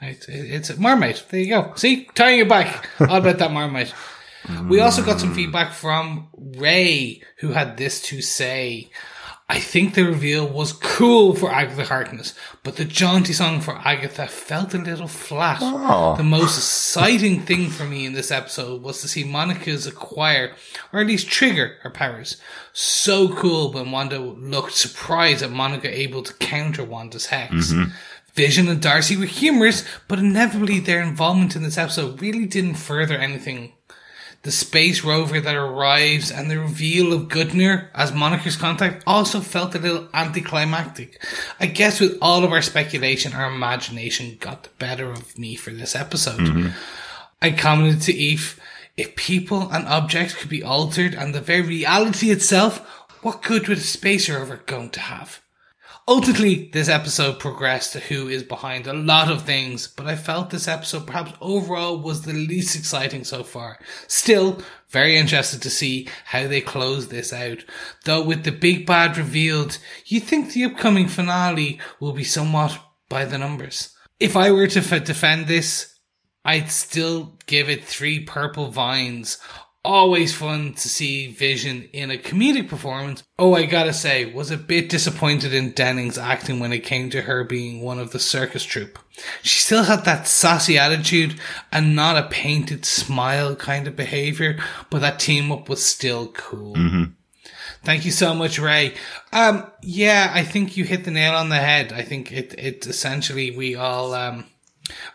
It, 0.01 0.25
it's 0.27 0.69
a 0.69 0.79
marmite. 0.79 1.25
There 1.29 1.39
you 1.39 1.49
go. 1.49 1.73
See, 1.75 2.05
tying 2.13 2.39
it 2.39 2.49
back. 2.49 2.89
All 2.99 3.17
about 3.17 3.37
that 3.39 3.51
marmite. 3.51 3.93
We 4.69 4.79
also 4.79 5.03
got 5.03 5.19
some 5.19 5.33
feedback 5.33 5.73
from 5.73 6.29
Ray, 6.33 7.21
who 7.39 7.51
had 7.51 7.75
this 7.75 8.01
to 8.03 8.21
say. 8.21 8.89
I 9.49 9.61
think 9.61 9.93
the 9.93 10.03
reveal 10.03 10.45
was 10.45 10.73
cool 10.73 11.33
for 11.33 11.49
Agatha 11.49 11.85
Harkness, 11.85 12.33
but 12.63 12.75
the 12.75 12.83
jaunty 12.83 13.31
song 13.31 13.61
for 13.61 13.77
Agatha 13.77 14.27
felt 14.27 14.73
a 14.73 14.77
little 14.77 15.07
flat. 15.07 15.59
Oh. 15.61 16.17
The 16.17 16.23
most 16.23 16.57
exciting 16.57 17.41
thing 17.41 17.69
for 17.69 17.85
me 17.85 18.05
in 18.05 18.11
this 18.11 18.29
episode 18.29 18.81
was 18.81 19.01
to 19.01 19.07
see 19.07 19.23
Monica's 19.23 19.87
acquire, 19.87 20.53
or 20.91 20.99
at 20.99 21.07
least 21.07 21.29
trigger, 21.29 21.77
her 21.83 21.89
powers. 21.89 22.35
So 22.73 23.33
cool 23.35 23.71
when 23.71 23.91
Wanda 23.91 24.19
looked 24.19 24.73
surprised 24.73 25.41
at 25.41 25.51
Monica 25.51 25.97
able 25.97 26.23
to 26.23 26.33
counter 26.33 26.83
Wanda's 26.83 27.27
hex. 27.27 27.71
Mm-hmm. 27.71 27.91
Vision 28.37 28.69
and 28.69 28.81
Darcy 28.81 29.17
were 29.17 29.25
humorous, 29.25 29.83
but 30.07 30.19
inevitably 30.19 30.79
their 30.79 31.01
involvement 31.01 31.55
in 31.55 31.63
this 31.63 31.77
episode 31.77 32.21
really 32.21 32.45
didn't 32.45 32.75
further 32.75 33.17
anything 33.17 33.73
the 34.43 34.51
space 34.51 35.03
rover 35.03 35.41
that 35.41 35.55
arrives 35.55 36.31
and 36.31 36.49
the 36.49 36.57
reveal 36.57 37.11
of 37.11 37.27
Goodner 37.27 37.89
as 37.93 38.13
Monica's 38.13 38.55
contact 38.55 39.03
also 39.05 39.41
felt 39.41 39.75
a 39.75 39.79
little 39.79 40.07
anticlimactic. 40.13 41.21
I 41.59 41.65
guess 41.65 41.99
with 41.99 42.17
all 42.21 42.45
of 42.45 42.51
our 42.51 42.61
speculation, 42.61 43.33
our 43.33 43.51
imagination 43.51 44.37
got 44.39 44.63
the 44.63 44.69
better 44.77 45.11
of 45.11 45.37
me 45.37 45.55
for 45.55 45.71
this 45.71 45.95
episode. 45.95 46.39
Mm-hmm. 46.39 46.67
I 47.41 47.51
commented 47.51 48.01
to 48.03 48.13
Eve, 48.13 48.57
if 48.95 49.17
people 49.17 49.69
and 49.69 49.85
objects 49.87 50.33
could 50.33 50.49
be 50.49 50.63
altered 50.63 51.13
and 51.13 51.35
the 51.35 51.41
very 51.41 51.63
reality 51.63 52.31
itself, 52.31 52.79
what 53.23 53.43
good 53.43 53.67
would 53.67 53.79
a 53.79 53.81
space 53.81 54.29
rover 54.29 54.61
going 54.65 54.91
to 54.91 54.99
have? 55.01 55.41
Ultimately, 56.09 56.69
this 56.71 56.87
episode 56.87 57.37
progressed 57.37 57.91
to 57.91 57.99
who 57.99 58.29
is 58.29 58.41
behind 58.41 58.87
a 58.87 58.93
lot 58.93 59.29
of 59.29 59.41
things, 59.41 59.87
but 59.87 60.05
I 60.05 60.15
felt 60.15 60.51
this 60.51 60.65
episode 60.65 61.05
perhaps 61.05 61.33
overall 61.41 61.99
was 61.99 62.21
the 62.21 62.31
least 62.31 62.77
exciting 62.77 63.25
so 63.25 63.43
far. 63.43 63.77
Still, 64.07 64.61
very 64.89 65.17
interested 65.17 65.61
to 65.63 65.69
see 65.69 66.07
how 66.23 66.47
they 66.47 66.61
close 66.61 67.09
this 67.09 67.33
out. 67.33 67.65
Though 68.05 68.23
with 68.23 68.45
the 68.45 68.53
big 68.53 68.85
bad 68.85 69.17
revealed, 69.17 69.79
you 70.05 70.21
think 70.21 70.53
the 70.53 70.63
upcoming 70.63 71.09
finale 71.09 71.77
will 71.99 72.13
be 72.13 72.23
somewhat 72.23 72.79
by 73.09 73.25
the 73.25 73.37
numbers. 73.37 73.93
If 74.17 74.37
I 74.37 74.51
were 74.51 74.67
to 74.67 74.79
f- 74.79 75.03
defend 75.03 75.47
this, 75.47 75.93
I'd 76.45 76.71
still 76.71 77.37
give 77.47 77.69
it 77.69 77.83
three 77.83 78.21
purple 78.21 78.71
vines. 78.71 79.39
Always 79.85 80.35
fun 80.35 80.73
to 80.73 80.89
see 80.89 81.31
Vision 81.31 81.87
in 81.93 82.11
a 82.11 82.17
comedic 82.17 82.67
performance. 82.67 83.23
Oh, 83.39 83.53
I 83.53 83.65
gotta 83.65 83.93
say, 83.93 84.25
was 84.25 84.51
a 84.51 84.57
bit 84.57 84.89
disappointed 84.89 85.53
in 85.53 85.71
Dennings' 85.71 86.17
acting 86.17 86.59
when 86.59 86.73
it 86.73 86.79
came 86.79 87.09
to 87.11 87.21
her 87.21 87.43
being 87.45 87.81
one 87.81 87.97
of 87.97 88.11
the 88.11 88.19
circus 88.19 88.63
troupe. 88.63 88.99
She 89.43 89.59
still 89.59 89.83
had 89.83 90.03
that 90.03 90.27
sassy 90.27 90.77
attitude 90.77 91.39
and 91.71 91.95
not 91.95 92.17
a 92.17 92.27
painted 92.27 92.85
smile 92.85 93.55
kind 93.55 93.87
of 93.87 93.95
behavior, 93.95 94.59
but 94.89 94.99
that 94.99 95.19
team 95.19 95.51
up 95.51 95.69
was 95.69 95.83
still 95.83 96.27
cool. 96.33 96.75
Thank 97.83 98.03
you 98.03 98.11
so 98.11 98.33
much, 98.35 98.59
Ray. 98.59 98.95
Um, 99.31 99.71
yeah, 99.81 100.31
I 100.33 100.43
think 100.43 100.75
you 100.75 100.83
hit 100.83 101.05
the 101.05 101.11
nail 101.11 101.33
on 101.35 101.47
the 101.47 101.55
head. 101.55 101.93
I 101.93 102.01
think 102.01 102.31
it, 102.33 102.53
it 102.57 102.85
essentially 102.85 103.51
we 103.51 103.75
all, 103.75 104.13
um, 104.13 104.45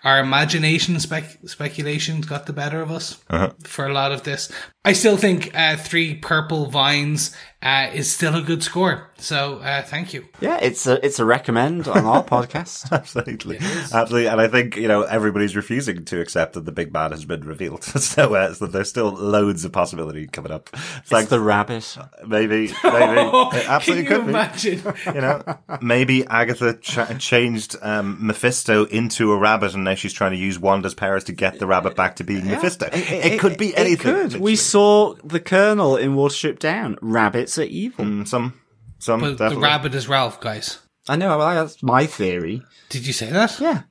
our 0.05 0.19
imagination 0.19 0.99
spec- 1.01 1.39
speculations 1.47 2.27
got 2.27 2.47
the 2.47 2.53
better 2.53 2.81
of 2.81 2.91
us 2.91 3.23
uh-huh. 3.31 3.53
for 3.65 3.87
a 3.87 3.93
lot 3.93 4.13
of 4.13 4.23
this. 4.25 4.51
I 4.85 4.95
still 4.95 5.17
think 5.17 5.51
uh, 5.55 5.77
three 5.77 6.15
purple 6.17 6.67
vines 6.67 7.35
uh, 7.63 7.89
is 7.95 8.13
still 8.13 8.35
a 8.35 8.43
good 8.43 8.65
score. 8.65 9.09
So 9.19 9.59
uh, 9.59 9.83
thank 9.83 10.13
you. 10.13 10.27
Yeah, 10.41 10.59
it's 10.61 10.85
a 10.89 11.05
it's 11.07 11.21
a 11.21 11.25
recommend 11.25 11.87
on 11.87 12.05
our 12.05 12.25
podcast. 12.25 12.91
Absolutely. 12.93 13.59
Absolutely. 13.61 14.27
And 14.27 14.41
I 14.41 14.49
think, 14.49 14.77
you 14.77 14.89
know, 14.89 15.03
everybody's 15.03 15.55
refusing 15.55 16.05
to 16.07 16.21
accept 16.21 16.55
that 16.55 16.65
the 16.65 16.73
big 16.73 16.93
bad 16.93 17.13
has 17.13 17.25
been 17.25 17.45
revealed. 17.45 17.85
so, 17.85 18.35
uh, 18.35 18.53
so 18.55 18.67
there's 18.67 18.89
still 18.89 19.11
loads 19.13 19.65
of 19.65 19.71
possibility 19.71 20.27
coming 20.27 20.51
up. 20.51 20.71
It's 20.97 21.13
Like 21.13 21.29
the 21.29 21.39
rabbit. 21.39 21.97
maybe, 22.27 22.73
maybe. 22.85 23.21
It 23.55 23.69
absolutely 23.71 23.79
Can 23.79 23.97
you 24.03 24.05
could 24.09 24.25
be. 24.25 24.31
imagine? 24.31 24.83
You 25.15 25.21
know, 25.21 25.59
maybe 25.81 26.27
Agatha 26.27 26.75
ch- 26.79 27.19
changed 27.21 27.77
um, 27.83 28.19
Mephisto 28.27 28.87
into 28.87 29.31
a 29.31 29.39
rabbit, 29.39 29.75
and 29.75 29.85
now 29.85 29.95
she's 29.95 30.13
trying 30.13 30.33
to 30.33 30.37
use 30.39 30.59
Wanda's 30.59 30.95
powers 30.95 31.23
to 31.25 31.33
get 31.33 31.61
the 31.61 31.69
rabbit 31.69 31.95
back 31.95 32.17
to 32.17 32.25
being 32.25 32.45
Mephisto. 32.49 32.89
It, 32.93 33.39
could 33.39 33.57
be 33.57 33.77
anything. 33.77 34.31
Could. 34.31 34.41
We 34.41 34.57
saw 34.73 35.15
the 35.23 35.41
Colonel 35.41 35.97
in 35.97 36.17
Watership 36.17 36.59
Down. 36.59 36.97
Rabbits 37.01 37.59
are 37.59 37.63
evil. 37.63 38.05
Mm, 38.05 38.27
some, 38.27 38.55
some 38.99 39.21
But 39.21 39.37
the 39.37 39.57
rabbit 39.57 39.95
is 39.95 40.09
Ralph, 40.09 40.41
guys. 40.41 40.79
I 41.09 41.17
know. 41.17 41.37
Well, 41.39 41.55
that's 41.55 41.83
my 41.83 42.07
theory. 42.07 42.63
Did 42.89 43.07
you 43.07 43.13
say 43.13 43.31
that? 43.31 43.61
Yeah. 43.61 43.83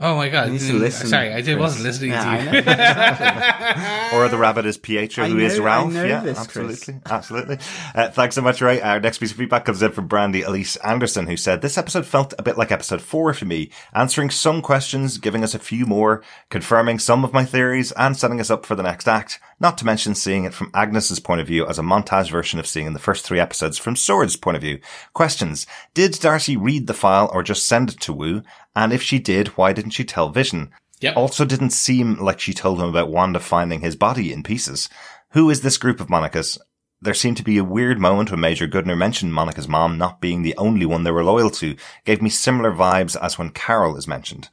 Oh 0.00 0.16
my 0.16 0.28
god! 0.28 0.50
need 0.50 0.58
to 0.60 0.72
listen, 0.72 1.06
Sorry, 1.06 1.32
I 1.32 1.36
did, 1.36 1.56
Chris. 1.56 1.58
wasn't 1.58 1.84
listening 1.84 2.10
Yeah, 2.10 2.36
to 2.50 4.10
you. 4.12 4.18
Or 4.18 4.28
the 4.28 4.36
rabbit 4.36 4.66
is 4.66 4.76
Pietro, 4.76 5.24
I 5.24 5.28
who 5.28 5.38
is 5.38 5.56
know- 5.58 5.62
I 5.64 5.66
Ralph. 5.66 5.92
know 5.92 6.04
yeah, 6.04 6.20
this, 6.20 6.46
Chris. 6.46 6.88
absolutely, 6.88 7.00
absolutely. 7.10 7.58
Uh, 7.94 8.10
thanks 8.10 8.34
so 8.34 8.42
much, 8.42 8.60
Ray. 8.60 8.80
Our 8.80 8.98
next 9.00 9.18
piece 9.18 9.30
of 9.30 9.36
feedback 9.36 9.64
comes 9.64 9.82
in 9.82 9.92
from 9.92 10.06
Brandy 10.08 10.42
Elise 10.42 10.76
Anderson, 10.76 11.26
who 11.28 11.36
said 11.36 11.62
this 11.62 11.78
episode 11.78 12.06
felt 12.06 12.34
a 12.38 12.42
bit 12.42 12.58
like 12.58 12.72
episode 12.72 13.02
four 13.02 13.32
for 13.34 13.44
me, 13.44 13.70
answering 13.94 14.30
some 14.30 14.62
questions, 14.62 15.18
giving 15.18 15.44
us 15.44 15.54
a 15.54 15.58
few 15.60 15.86
more, 15.86 16.22
confirming 16.50 16.98
some 16.98 17.24
of 17.24 17.32
my 17.32 17.44
theories, 17.44 17.92
and 17.92 18.16
setting 18.16 18.40
us 18.40 18.50
up 18.50 18.66
for 18.66 18.74
the 18.74 18.82
next 18.82 19.06
act. 19.08 19.38
Not 19.60 19.78
to 19.78 19.86
mention 19.86 20.14
seeing 20.16 20.44
it 20.44 20.54
from 20.54 20.70
Agnes's 20.74 21.20
point 21.20 21.40
of 21.40 21.46
view 21.46 21.66
as 21.66 21.78
a 21.78 21.82
montage 21.82 22.30
version 22.30 22.58
of 22.58 22.66
seeing 22.66 22.86
in 22.86 22.92
the 22.92 22.98
first 22.98 23.24
three 23.24 23.38
episodes 23.40 23.78
from 23.78 23.94
Sword's 23.96 24.36
point 24.36 24.56
of 24.56 24.62
view. 24.62 24.80
Questions: 25.12 25.66
Did 25.94 26.12
Darcy 26.20 26.56
read 26.56 26.88
the 26.88 26.94
file 26.94 27.30
or 27.32 27.42
just 27.44 27.66
send 27.66 27.90
it 27.90 28.00
to 28.00 28.12
Woo? 28.12 28.42
And 28.74 28.92
if 28.92 29.02
she 29.02 29.18
did, 29.18 29.48
why 29.48 29.72
didn't 29.72 29.92
she 29.92 30.04
tell 30.04 30.30
Vision? 30.30 30.72
Yep. 31.00 31.16
Also 31.16 31.44
didn't 31.44 31.70
seem 31.70 32.16
like 32.16 32.40
she 32.40 32.54
told 32.54 32.80
him 32.80 32.88
about 32.88 33.10
Wanda 33.10 33.40
finding 33.40 33.80
his 33.80 33.96
body 33.96 34.32
in 34.32 34.42
pieces. 34.42 34.88
Who 35.30 35.50
is 35.50 35.60
this 35.60 35.78
group 35.78 36.00
of 36.00 36.08
Monica's? 36.08 36.58
There 37.00 37.14
seemed 37.14 37.36
to 37.36 37.42
be 37.42 37.58
a 37.58 37.64
weird 37.64 37.98
moment 37.98 38.30
when 38.30 38.40
Major 38.40 38.66
Goodner 38.66 38.96
mentioned 38.96 39.34
Monica's 39.34 39.68
mom 39.68 39.98
not 39.98 40.20
being 40.20 40.42
the 40.42 40.56
only 40.56 40.86
one 40.86 41.02
they 41.02 41.10
were 41.10 41.24
loyal 41.24 41.50
to, 41.50 41.76
gave 42.04 42.22
me 42.22 42.30
similar 42.30 42.72
vibes 42.72 43.20
as 43.20 43.38
when 43.38 43.50
Carol 43.50 43.96
is 43.96 44.08
mentioned. 44.08 44.48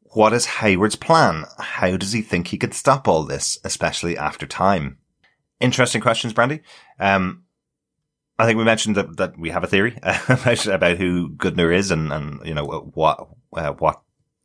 What 0.00 0.32
is 0.32 0.46
Hayward's 0.46 0.96
plan? 0.96 1.44
How 1.58 1.98
does 1.98 2.12
he 2.12 2.22
think 2.22 2.48
he 2.48 2.56
could 2.56 2.72
stop 2.72 3.06
all 3.06 3.24
this, 3.24 3.58
especially 3.64 4.16
after 4.16 4.46
time? 4.46 4.96
Interesting 5.60 6.00
questions, 6.00 6.32
Brandy. 6.32 6.62
Um, 6.98 7.44
I 8.38 8.46
think 8.46 8.56
we 8.56 8.64
mentioned 8.64 8.96
that, 8.96 9.16
that 9.18 9.38
we 9.38 9.50
have 9.50 9.64
a 9.64 9.66
theory 9.66 9.98
about, 10.02 10.66
about 10.66 10.96
who 10.96 11.30
Goodner 11.30 11.74
is 11.74 11.90
and, 11.90 12.12
and, 12.12 12.40
you 12.46 12.54
know, 12.54 12.64
what, 12.64 13.28
uh, 13.56 13.72
what 13.72 14.00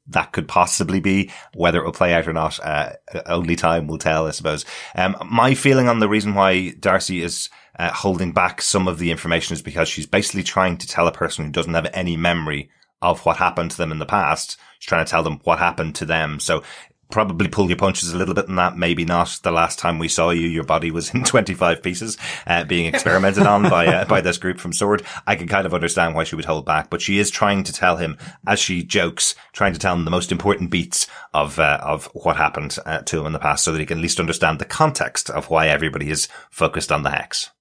that 0.07 0.31
could 0.31 0.47
possibly 0.47 0.99
be. 0.99 1.31
Whether 1.53 1.79
it 1.79 1.85
will 1.85 1.91
play 1.91 2.13
out 2.13 2.27
or 2.27 2.33
not, 2.33 2.59
uh, 2.63 2.93
only 3.25 3.55
time 3.55 3.87
will 3.87 3.97
tell, 3.97 4.27
I 4.27 4.31
suppose. 4.31 4.65
Um, 4.95 5.15
my 5.29 5.53
feeling 5.53 5.87
on 5.87 5.99
the 5.99 6.09
reason 6.09 6.33
why 6.33 6.71
Darcy 6.71 7.21
is 7.21 7.49
uh, 7.77 7.91
holding 7.91 8.31
back 8.31 8.61
some 8.61 8.87
of 8.87 8.99
the 8.99 9.11
information 9.11 9.53
is 9.53 9.61
because 9.61 9.87
she's 9.87 10.07
basically 10.07 10.43
trying 10.43 10.77
to 10.77 10.87
tell 10.87 11.07
a 11.07 11.11
person 11.11 11.45
who 11.45 11.51
doesn't 11.51 11.73
have 11.73 11.89
any 11.93 12.17
memory 12.17 12.69
of 13.01 13.25
what 13.25 13.37
happened 13.37 13.71
to 13.71 13.77
them 13.77 13.91
in 13.91 13.99
the 13.99 14.05
past. 14.05 14.57
She's 14.79 14.87
trying 14.87 15.05
to 15.05 15.09
tell 15.09 15.23
them 15.23 15.39
what 15.43 15.59
happened 15.59 15.95
to 15.95 16.05
them. 16.05 16.39
So 16.39 16.63
probably 17.11 17.47
pull 17.47 17.67
your 17.67 17.77
punches 17.77 18.13
a 18.13 18.17
little 18.17 18.33
bit 18.33 18.47
in 18.47 18.55
that. 18.55 18.77
Maybe 18.77 19.05
not. 19.05 19.39
The 19.43 19.51
last 19.51 19.77
time 19.77 19.99
we 19.99 20.07
saw 20.07 20.31
you, 20.31 20.47
your 20.47 20.63
body 20.63 20.91
was 20.91 21.13
in 21.13 21.23
25 21.25 21.83
pieces, 21.83 22.17
uh, 22.47 22.63
being 22.63 22.85
experimented 22.85 23.45
on 23.45 23.63
by, 23.63 23.87
uh, 23.87 24.05
by 24.05 24.21
this 24.21 24.37
group 24.37 24.59
from 24.59 24.73
Sword. 24.73 25.03
I 25.27 25.35
can 25.35 25.47
kind 25.47 25.65
of 25.65 25.73
understand 25.73 26.15
why 26.15 26.23
she 26.23 26.35
would 26.35 26.45
hold 26.45 26.65
back, 26.65 26.89
but 26.89 27.01
she 27.01 27.19
is 27.19 27.29
trying 27.29 27.63
to 27.63 27.73
tell 27.73 27.97
him, 27.97 28.17
as 28.47 28.59
she 28.59 28.83
jokes, 28.83 29.35
trying 29.53 29.73
to 29.73 29.79
tell 29.79 29.95
him 29.95 30.05
the 30.05 30.11
most 30.11 30.31
important 30.31 30.71
beats 30.71 31.07
of, 31.33 31.59
uh, 31.59 31.79
of 31.81 32.09
what 32.13 32.37
happened 32.37 32.77
uh, 32.85 33.01
to 33.01 33.19
him 33.19 33.27
in 33.27 33.33
the 33.33 33.39
past 33.39 33.63
so 33.63 33.71
that 33.71 33.79
he 33.79 33.85
can 33.85 33.99
at 33.99 34.01
least 34.01 34.19
understand 34.19 34.59
the 34.59 34.65
context 34.65 35.29
of 35.29 35.49
why 35.49 35.67
everybody 35.67 36.09
is 36.09 36.27
focused 36.49 36.91
on 36.91 37.03
the 37.03 37.11
hex. 37.11 37.51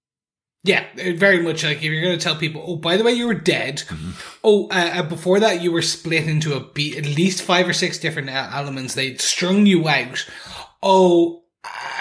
Yeah, 0.63 0.85
very 1.17 1.43
much 1.43 1.65
like 1.65 1.79
if 1.79 1.85
you're 1.85 2.03
going 2.03 2.19
to 2.19 2.23
tell 2.23 2.37
people, 2.37 2.63
oh, 2.67 2.77
by 2.77 2.99
the 2.99 3.05
way, 3.05 3.13
you 3.13 3.27
were 3.27 3.33
dead. 3.35 3.83
Oh, 4.45 4.69
uh, 4.69 4.91
uh, 4.97 5.03
before 5.05 5.41
that, 5.41 5.63
you 5.63 5.73
were 5.73 5.81
split 5.81 6.29
into 6.29 6.53
a 6.55 6.61
beat, 6.61 6.99
at 6.99 7.07
least 7.07 7.41
five 7.43 7.67
or 7.67 7.73
six 7.73 7.99
different 7.99 8.29
uh, 8.29 8.51
elements. 8.53 8.95
They'd 8.95 9.23
strung 9.23 9.65
you 9.65 9.89
out. 9.89 10.27
Oh, 10.83 11.45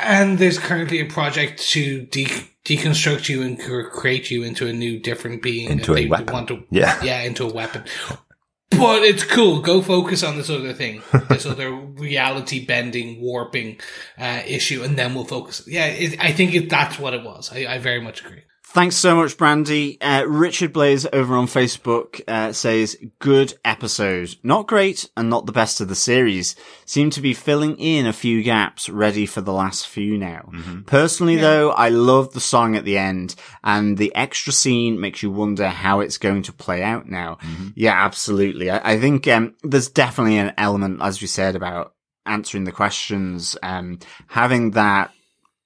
and 0.04 0.38
there's 0.40 0.60
currently 0.60 1.00
a 1.00 1.06
project 1.06 1.62
to 1.70 2.02
de- 2.08 2.26
deconstruct 2.66 3.30
you 3.30 3.44
and 3.44 3.58
create 3.92 4.30
you 4.30 4.44
into 4.44 4.68
a 4.68 4.74
new, 4.74 5.00
different 5.00 5.42
being. 5.42 5.70
Into 5.70 5.96
a 5.96 6.08
weapon. 6.08 6.34
Want 6.34 6.48
to, 6.50 6.64
Yeah. 6.70 7.02
yeah, 7.02 7.22
into 7.22 7.46
a 7.48 7.54
weapon. 7.54 7.84
But 8.72 9.04
it's 9.04 9.24
cool. 9.24 9.62
Go 9.62 9.82
focus 9.82 10.22
on 10.24 10.36
this 10.38 10.50
other 10.50 10.74
thing, 10.74 11.02
this 11.30 11.46
other 11.46 11.72
reality 11.72 12.66
bending, 12.66 13.20
warping 13.22 13.80
uh, 14.18 14.42
issue, 14.46 14.84
and 14.84 14.98
then 14.98 15.16
we'll 15.16 15.26
focus. 15.26 15.64
Yeah, 15.66 15.86
it, 15.88 16.20
I 16.24 16.32
think 16.34 16.54
it, 16.54 16.70
that's 16.70 17.00
what 17.00 17.14
it 17.14 17.24
was. 17.24 17.52
I, 17.52 17.66
I 17.66 17.78
very 17.80 18.00
much 18.02 18.24
agree. 18.24 18.44
Thanks 18.72 18.98
so 18.98 19.16
much, 19.16 19.36
Brandy. 19.36 20.00
Uh, 20.00 20.26
Richard 20.28 20.74
Blaze 20.74 21.08
over 21.12 21.36
on 21.36 21.48
Facebook 21.48 22.22
uh, 22.28 22.54
says, 22.54 22.96
good 23.18 23.56
episode. 23.66 24.36
Not 24.44 24.68
great 24.68 25.10
and 25.18 25.28
not 25.28 25.48
the 25.48 25.52
best 25.52 25.82
of 25.82 25.88
the 25.88 25.96
series. 25.96 26.56
Seem 26.86 27.10
to 27.10 27.20
be 27.20 27.34
filling 27.34 27.78
in 27.78 28.06
a 28.06 28.14
few 28.14 28.44
gaps 28.44 28.88
ready 28.88 29.26
for 29.26 29.42
the 29.42 29.52
last 29.52 29.88
few 29.88 30.20
now. 30.20 30.52
Personally 30.86 31.36
though, 31.38 31.72
I 31.72 31.90
love 31.90 32.34
the 32.34 32.40
song 32.40 32.76
at 32.76 32.86
the 32.86 32.96
end 32.96 33.34
and 33.64 33.98
the 33.98 34.14
extra 34.14 34.54
scene 34.54 35.00
makes 35.00 35.24
you 35.24 35.32
wonder 35.32 35.68
how 35.68 36.02
it's 36.02 36.20
going 36.20 36.44
to 36.44 36.54
play 36.54 36.84
out 36.84 37.08
now. 37.10 37.40
Yeah, 37.74 37.94
absolutely. 38.06 38.70
I, 38.70 38.94
I 38.94 39.00
think 39.00 39.28
um, 39.28 39.56
there's 39.64 39.90
definitely 39.90 40.38
an 40.38 40.54
element, 40.60 41.02
as 41.02 41.22
we 41.22 41.28
said, 41.28 41.56
about 41.56 41.96
answering 42.28 42.66
the 42.66 42.72
questions, 42.72 43.58
um, 43.64 43.98
having 44.28 44.72
that 44.72 45.12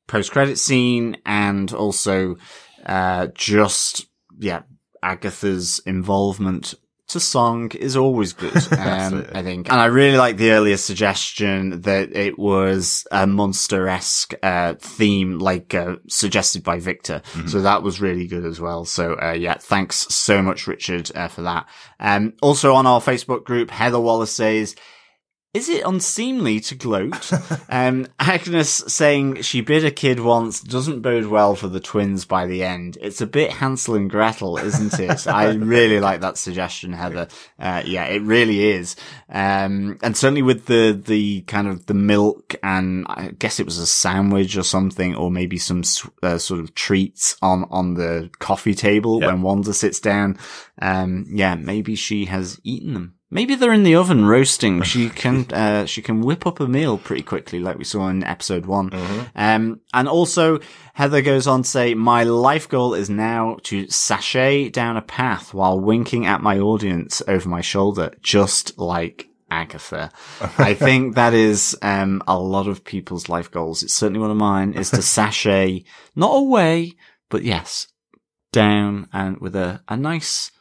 post 0.08 0.32
credit 0.32 0.58
scene 0.58 1.18
and 1.26 1.74
also 1.74 2.38
uh, 2.86 3.28
just 3.34 4.08
yeah, 4.40 4.64
Agatha's 5.02 5.80
involvement 5.86 6.76
to 7.08 7.20
song 7.20 7.72
is 7.72 7.96
always 7.96 8.34
good. 8.34 8.54
Um, 8.84 9.26
I 9.34 9.44
think, 9.44 9.72
and 9.72 9.80
I 9.80 9.86
really 9.86 10.18
like 10.18 10.38
the 10.38 10.52
earlier 10.52 10.78
suggestion 10.78 11.82
that 11.82 12.16
it 12.16 12.38
was 12.38 13.08
a 13.12 13.26
monster 13.26 13.88
esque 13.88 14.34
uh, 14.44 14.76
theme, 14.76 15.40
like 15.40 15.74
uh, 15.74 15.96
suggested 16.08 16.64
by 16.64 16.80
Victor. 16.80 17.22
So 17.48 17.62
that 17.62 17.82
was 17.82 18.02
really 18.02 18.28
good 18.28 18.46
as 18.46 18.60
well. 18.60 18.86
So 18.86 19.16
uh, 19.22 19.34
yeah, 19.34 19.56
thanks 19.56 19.98
so 20.14 20.42
much, 20.42 20.68
Richard, 20.68 21.12
uh, 21.16 21.28
for 21.28 21.44
that. 21.44 21.68
Um, 22.00 22.34
also 22.42 22.74
on 22.74 22.86
our 22.86 23.00
Facebook 23.00 23.46
group, 23.46 23.72
Heather 23.72 24.00
Wallace 24.00 24.32
says. 24.32 24.76
Is 25.54 25.70
it 25.70 25.86
unseemly 25.86 26.60
to 26.62 26.74
gloat? 26.74 27.32
um, 27.70 28.08
Agnes 28.20 28.72
saying 28.88 29.44
she 29.44 29.62
bit 29.62 29.84
a 29.84 29.92
kid 29.92 30.20
once 30.20 30.60
doesn't 30.60 31.02
bode 31.02 31.28
well 31.28 31.54
for 31.54 31.68
the 31.68 31.80
twins 31.80 32.26
by 32.26 32.48
the 32.48 32.64
end. 32.64 32.98
It's 33.00 33.22
a 33.22 33.28
bit 33.28 33.52
Hansel 33.52 33.94
and 33.94 34.10
Gretel, 34.10 34.58
isn't 34.58 35.00
it? 35.00 35.28
I 35.34 35.52
really 35.54 36.00
like 36.00 36.22
that 36.22 36.40
suggestion, 36.40 36.92
Heather. 36.92 37.28
Uh, 37.60 37.84
yeah, 37.86 38.06
it 38.06 38.24
really 38.24 38.64
is. 38.72 38.96
Um, 39.30 40.00
and 40.02 40.18
certainly 40.18 40.42
with 40.42 40.66
the, 40.66 41.00
the 41.06 41.42
kind 41.42 41.68
of 41.68 41.86
the 41.86 41.94
milk 41.94 42.56
and 42.64 43.06
I 43.08 43.28
guess 43.38 43.60
it 43.60 43.66
was 43.68 43.78
a 43.78 43.86
sandwich 43.86 44.58
or 44.58 44.64
something, 44.64 45.16
or 45.16 45.30
maybe 45.30 45.60
some 45.60 45.84
uh, 46.24 46.40
sort 46.40 46.62
of 46.62 46.74
treats 46.74 47.38
on, 47.44 47.66
on 47.70 47.94
the 47.94 48.32
coffee 48.40 48.74
table 48.74 49.22
Yeah. 49.22 49.28
when 49.28 49.44
Wanda 49.44 49.74
sits 49.76 50.00
down. 50.00 50.40
Um, 50.82 51.26
yeah, 51.30 51.54
maybe 51.54 51.94
she 51.94 52.26
has 52.26 52.60
eaten 52.64 52.96
them. 52.96 53.16
Maybe 53.34 53.56
they're 53.56 53.74
in 53.74 53.84
the 53.84 53.96
oven 53.96 54.26
roasting. 54.26 54.84
She 54.84 55.10
can, 55.10 55.48
uh, 55.54 55.86
she 55.86 56.04
can 56.04 56.22
whip 56.22 56.46
up 56.46 56.60
a 56.60 56.68
meal 56.68 57.00
pretty 57.00 57.24
quickly, 57.24 57.60
like 57.60 57.80
we 57.80 57.84
saw 57.84 58.08
in 58.08 58.24
episode 58.24 58.68
one. 58.68 58.92
Um, 59.36 59.82
and 59.92 60.08
also 60.08 60.60
Heather 60.94 61.24
goes 61.24 61.48
on 61.48 61.64
to 61.64 61.70
say, 61.70 61.96
my 61.96 62.24
life 62.24 62.70
goal 62.70 62.94
is 62.94 63.10
now 63.10 63.58
to 63.64 63.90
sashay 63.90 64.70
down 64.70 64.98
a 64.98 65.02
path 65.02 65.52
while 65.52 65.80
winking 65.80 66.28
at 66.28 66.42
my 66.42 66.60
audience 66.60 67.24
over 67.28 67.50
my 67.50 67.62
shoulder, 67.62 68.14
just 68.22 68.78
like 68.78 69.28
Agatha. 69.50 70.12
I 70.60 70.74
think 70.76 71.16
that 71.16 71.34
is, 71.34 71.76
um, 71.82 72.22
a 72.28 72.38
lot 72.38 72.68
of 72.68 72.84
people's 72.84 73.30
life 73.30 73.50
goals. 73.50 73.82
It's 73.82 73.96
certainly 73.96 74.20
one 74.20 74.32
of 74.32 74.38
mine 74.38 74.74
is 74.74 74.92
to 74.92 75.02
sashay, 75.02 75.86
not 76.16 76.36
away, 76.36 76.94
but 77.30 77.44
yes, 77.44 77.88
down 78.52 79.10
and 79.12 79.40
with 79.40 79.56
a, 79.56 79.82
a 79.88 79.98
nice, 79.98 80.52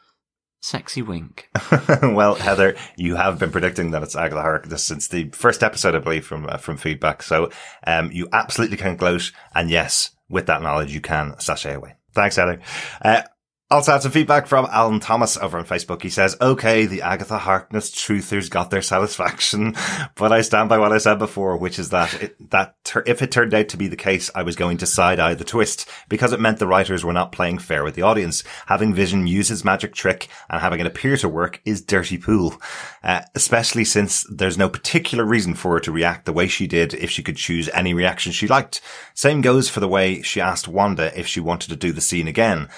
sexy 0.63 1.01
wink. 1.01 1.49
well, 2.01 2.35
Heather, 2.35 2.75
you 2.95 3.15
have 3.15 3.37
been 3.37 3.51
predicting 3.51 3.91
that 3.91 4.01
it's 4.01 4.15
Agatha 4.15 4.41
Harkness 4.41 4.83
since 4.83 5.09
the 5.09 5.29
first 5.29 5.61
episode, 5.61 5.93
I 5.93 5.99
believe, 5.99 6.25
from 6.25 6.47
uh, 6.47 6.57
from 6.57 6.77
feedback. 6.77 7.21
So, 7.21 7.51
um, 7.85 8.11
you 8.11 8.27
absolutely 8.31 8.77
can 8.77 8.95
gloat, 8.95 9.31
and 9.53 9.69
yes, 9.69 10.11
with 10.29 10.47
that 10.47 10.61
knowledge, 10.61 10.93
you 10.93 11.01
can 11.01 11.39
sashay 11.39 11.73
away. 11.73 11.95
Thanks, 12.13 12.37
Heather. 12.37 12.61
Uh, 13.01 13.23
also 13.71 13.93
had 13.93 14.03
some 14.03 14.11
feedback 14.11 14.45
from 14.45 14.67
Alan 14.69 14.99
Thomas 14.99 15.35
over 15.37 15.57
on 15.57 15.65
Facebook. 15.65 16.01
He 16.03 16.09
says, 16.09 16.37
okay, 16.39 16.85
the 16.85 17.01
Agatha 17.01 17.39
Harkness 17.39 17.89
truthers 17.89 18.49
got 18.49 18.69
their 18.69 18.81
satisfaction, 18.93 19.75
but 20.15 20.31
I 20.31 20.41
stand 20.41 20.69
by 20.69 20.77
what 20.77 20.91
I 20.91 20.99
said 20.99 21.17
before, 21.17 21.57
which 21.57 21.79
is 21.79 21.89
that 21.89 22.13
it, 22.21 22.51
that 22.51 22.75
tur- 22.83 23.03
if 23.07 23.21
it 23.21 23.31
turned 23.31 23.53
out 23.53 23.69
to 23.69 23.77
be 23.77 23.87
the 23.87 23.95
case, 23.95 24.29
I 24.35 24.43
was 24.43 24.55
going 24.55 24.77
to 24.77 24.85
side 24.85 25.19
eye 25.19 25.33
the 25.33 25.43
twist 25.43 25.89
because 26.07 26.33
it 26.33 26.39
meant 26.39 26.59
the 26.59 26.67
writers 26.67 27.03
were 27.03 27.13
not 27.13 27.31
playing 27.31 27.57
fair 27.57 27.83
with 27.83 27.95
the 27.95 28.03
audience. 28.03 28.43
Having 28.67 28.93
Vision 28.93 29.27
use 29.27 29.47
his 29.47 29.65
magic 29.65 29.93
trick 29.93 30.27
and 30.49 30.61
having 30.61 30.79
it 30.79 30.85
appear 30.85 31.17
to 31.17 31.29
work 31.29 31.61
is 31.65 31.81
dirty 31.81 32.17
pool, 32.17 32.61
uh, 33.03 33.21
especially 33.33 33.85
since 33.85 34.25
there's 34.29 34.57
no 34.57 34.69
particular 34.69 35.25
reason 35.25 35.55
for 35.55 35.73
her 35.73 35.79
to 35.79 35.91
react 35.91 36.25
the 36.25 36.33
way 36.33 36.47
she 36.47 36.67
did 36.67 36.93
if 36.93 37.09
she 37.09 37.23
could 37.23 37.37
choose 37.37 37.69
any 37.69 37.93
reaction 37.93 38.31
she 38.31 38.47
liked. 38.47 38.81
Same 39.13 39.41
goes 39.41 39.69
for 39.69 39.79
the 39.79 39.87
way 39.87 40.21
she 40.21 40.39
asked 40.39 40.67
Wanda 40.67 41.17
if 41.17 41.25
she 41.27 41.39
wanted 41.39 41.69
to 41.69 41.75
do 41.75 41.91
the 41.91 42.01
scene 42.01 42.27
again. 42.27 42.69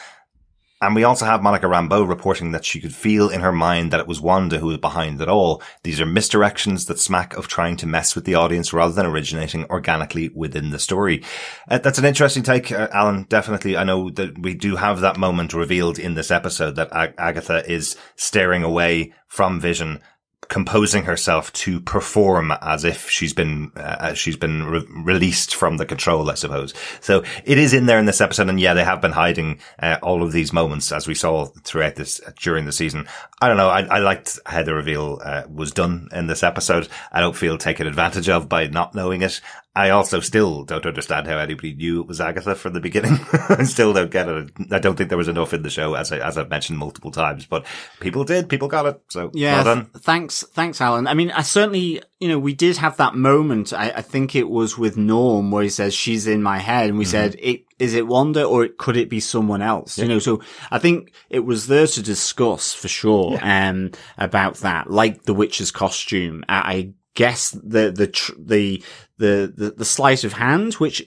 And 0.81 0.93
we 0.93 1.06
also 1.06 1.26
have 1.26 1.41
Monica 1.41 1.68
Rambeau 1.68 2.07
reporting 2.07 2.52
that 2.52 2.65
she 2.65 2.81
could 2.81 2.93
feel 2.93 3.30
in 3.30 3.39
her 3.39 3.53
mind 3.53 3.91
that 3.91 4.02
it 4.02 4.07
was 4.07 4.19
Wanda 4.19 4.60
who 4.60 4.68
was 4.68 4.77
behind 4.77 5.22
it 5.22 5.30
all. 5.30 5.64
These 5.84 6.02
are 6.02 6.06
misdirections 6.06 6.88
that 6.88 6.99
smack 6.99 7.35
of 7.38 7.47
trying 7.47 7.77
to 7.77 7.88
mess 7.88 8.14
with 8.14 8.26
the 8.26 8.35
audience 8.35 8.73
rather 8.73 8.93
than 8.93 9.06
originating 9.06 9.65
organically 9.65 10.30
within 10.35 10.72
the 10.72 10.80
story. 10.80 11.23
Uh, 11.69 11.77
that's 11.77 11.97
an 11.97 12.06
interesting 12.06 12.43
take, 12.43 12.73
uh, 12.73 12.89
Alan. 12.91 13.23
Definitely. 13.30 13.77
I 13.77 13.85
know 13.85 14.10
that 14.11 14.38
we 14.38 14.53
do 14.53 14.76
have 14.76 14.99
that 14.99 15.18
moment 15.18 15.53
revealed 15.53 15.97
in 15.97 16.15
this 16.15 16.30
episode 16.30 16.76
that 16.76 16.91
Ag- 16.91 17.15
Agatha 17.18 17.65
is 17.72 17.95
staring 18.18 18.64
away 18.64 19.14
from 19.27 19.61
Vision 19.61 20.02
composing 20.47 21.03
herself 21.03 21.51
to 21.53 21.80
perform 21.80 22.53
as 22.61 22.84
if 22.84 23.09
she's 23.09 23.34
been 23.34 23.72
uh, 23.76 24.13
she's 24.13 24.38
been 24.38 24.63
re- 24.63 24.85
released 24.89 25.55
from 25.55 25.77
the 25.77 25.85
control, 25.85 26.30
I 26.30 26.35
suppose. 26.35 26.73
So 27.01 27.23
it 27.43 27.57
is 27.57 27.73
in 27.73 27.85
there 27.85 27.99
in 27.99 28.05
this 28.05 28.22
episode, 28.22 28.49
and 28.49 28.59
yeah, 28.59 28.73
they 28.73 28.84
have 28.84 29.01
been 29.01 29.11
hiding 29.11 29.59
uh, 29.81 29.97
all 30.01 30.23
of 30.23 30.31
these 30.31 30.53
moments 30.53 30.91
as 30.91 31.07
we 31.07 31.15
saw 31.15 31.45
throughout 31.45 31.95
this 31.95 32.22
during 32.41 32.65
the 32.65 32.72
season. 32.72 33.07
I 33.41 33.47
don't 33.47 33.57
know. 33.57 33.69
I, 33.69 33.81
I 33.81 33.99
liked 33.99 34.39
how 34.45 34.63
the 34.63 34.73
reveal 34.73 35.22
uh, 35.23 35.43
was 35.49 35.72
done 35.72 36.09
in 36.11 36.27
this 36.27 36.43
episode. 36.43 36.88
I 37.11 37.19
don't 37.19 37.35
feel 37.35 37.57
taken 37.57 37.88
advantage 37.88 38.30
of 38.30 38.47
by 38.49 38.67
not 38.67 38.95
knowing 38.95 39.22
it. 39.22 39.41
I 39.77 39.89
also 39.89 40.22
still 40.22 40.64
don't 40.64 40.85
understand 40.85 41.27
how 41.27 41.38
anybody 41.38 41.73
knew 41.73 41.99
it 41.99 42.07
was 42.07 42.22
Agatha 42.22 42.56
from 42.56 42.73
the 42.73 42.80
beginning. 42.80 43.19
I 43.49 43.64
still 43.64 43.91
don't 43.91 44.10
get 44.10 44.30
it. 44.30 44.52
I 44.72 44.80
don't 44.80 44.95
think 44.95 45.10
there 45.10 45.18
was 45.18 45.27
enough 45.27 45.53
in 45.53 45.64
the 45.64 45.69
show, 45.69 45.95
as 45.95 46.14
I, 46.14 46.19
as 46.19 46.38
I've 46.38 46.49
mentioned 46.49 46.80
multiple 46.80 47.11
times, 47.11 47.45
but 47.45 47.65
people 47.99 48.23
did. 48.23 48.47
People 48.47 48.69
got 48.69 48.85
it. 48.85 49.02
So 49.10 49.31
Yeah, 49.34 49.56
well 49.56 49.64
done. 49.65 49.85
th- 49.88 50.03
thanks, 50.03 50.43
thanks, 50.53 50.80
Alan. 50.80 51.07
I 51.07 51.14
mean, 51.14 51.30
I 51.31 51.41
certainly, 51.41 52.02
you 52.22 52.30
know, 52.30 52.39
we 52.39 52.53
did 52.53 52.77
have 52.77 52.95
that 52.97 53.15
moment. 53.15 53.73
I, 53.73 53.89
I 53.97 54.02
think 54.02 54.34
it 54.34 54.49
was 54.49 54.77
with 54.77 54.95
Norm 54.95 55.52
where 55.52 55.64
he 55.64 55.69
says 55.69 55.93
she's 55.93 56.26
in 56.26 56.41
my 56.41 56.60
head, 56.60 56.88
and 56.89 56.97
we 56.97 57.03
said, 57.06 57.35
"It 57.39 57.65
is 57.77 57.93
it 57.93 58.07
Wanda 58.07 58.45
or 58.45 58.69
could 58.69 58.95
it 58.95 59.10
be 59.10 59.19
someone 59.19 59.61
else?" 59.61 59.97
You 59.97 60.07
know, 60.07 60.19
so 60.19 60.41
I 60.72 60.80
think 60.80 61.11
it 61.30 61.41
was 61.41 61.68
there 61.68 61.88
to 61.88 62.02
discuss 62.02 62.73
for 62.73 62.88
sure, 62.88 63.38
um, 63.41 63.91
about 64.18 64.56
that, 64.57 64.89
like 64.89 65.23
the 65.23 65.34
witch's 65.34 65.72
costume. 65.72 66.45
I, 66.47 66.56
I 66.73 66.93
guess 67.14 67.52
the 67.52 67.91
the 67.91 68.07
tr- 68.07 68.34
the 68.38 68.84
the 69.17 69.53
the 69.55 69.71
the 69.71 69.85
sleight 69.85 70.23
of 70.23 70.33
hand, 70.33 70.73
which 70.75 71.03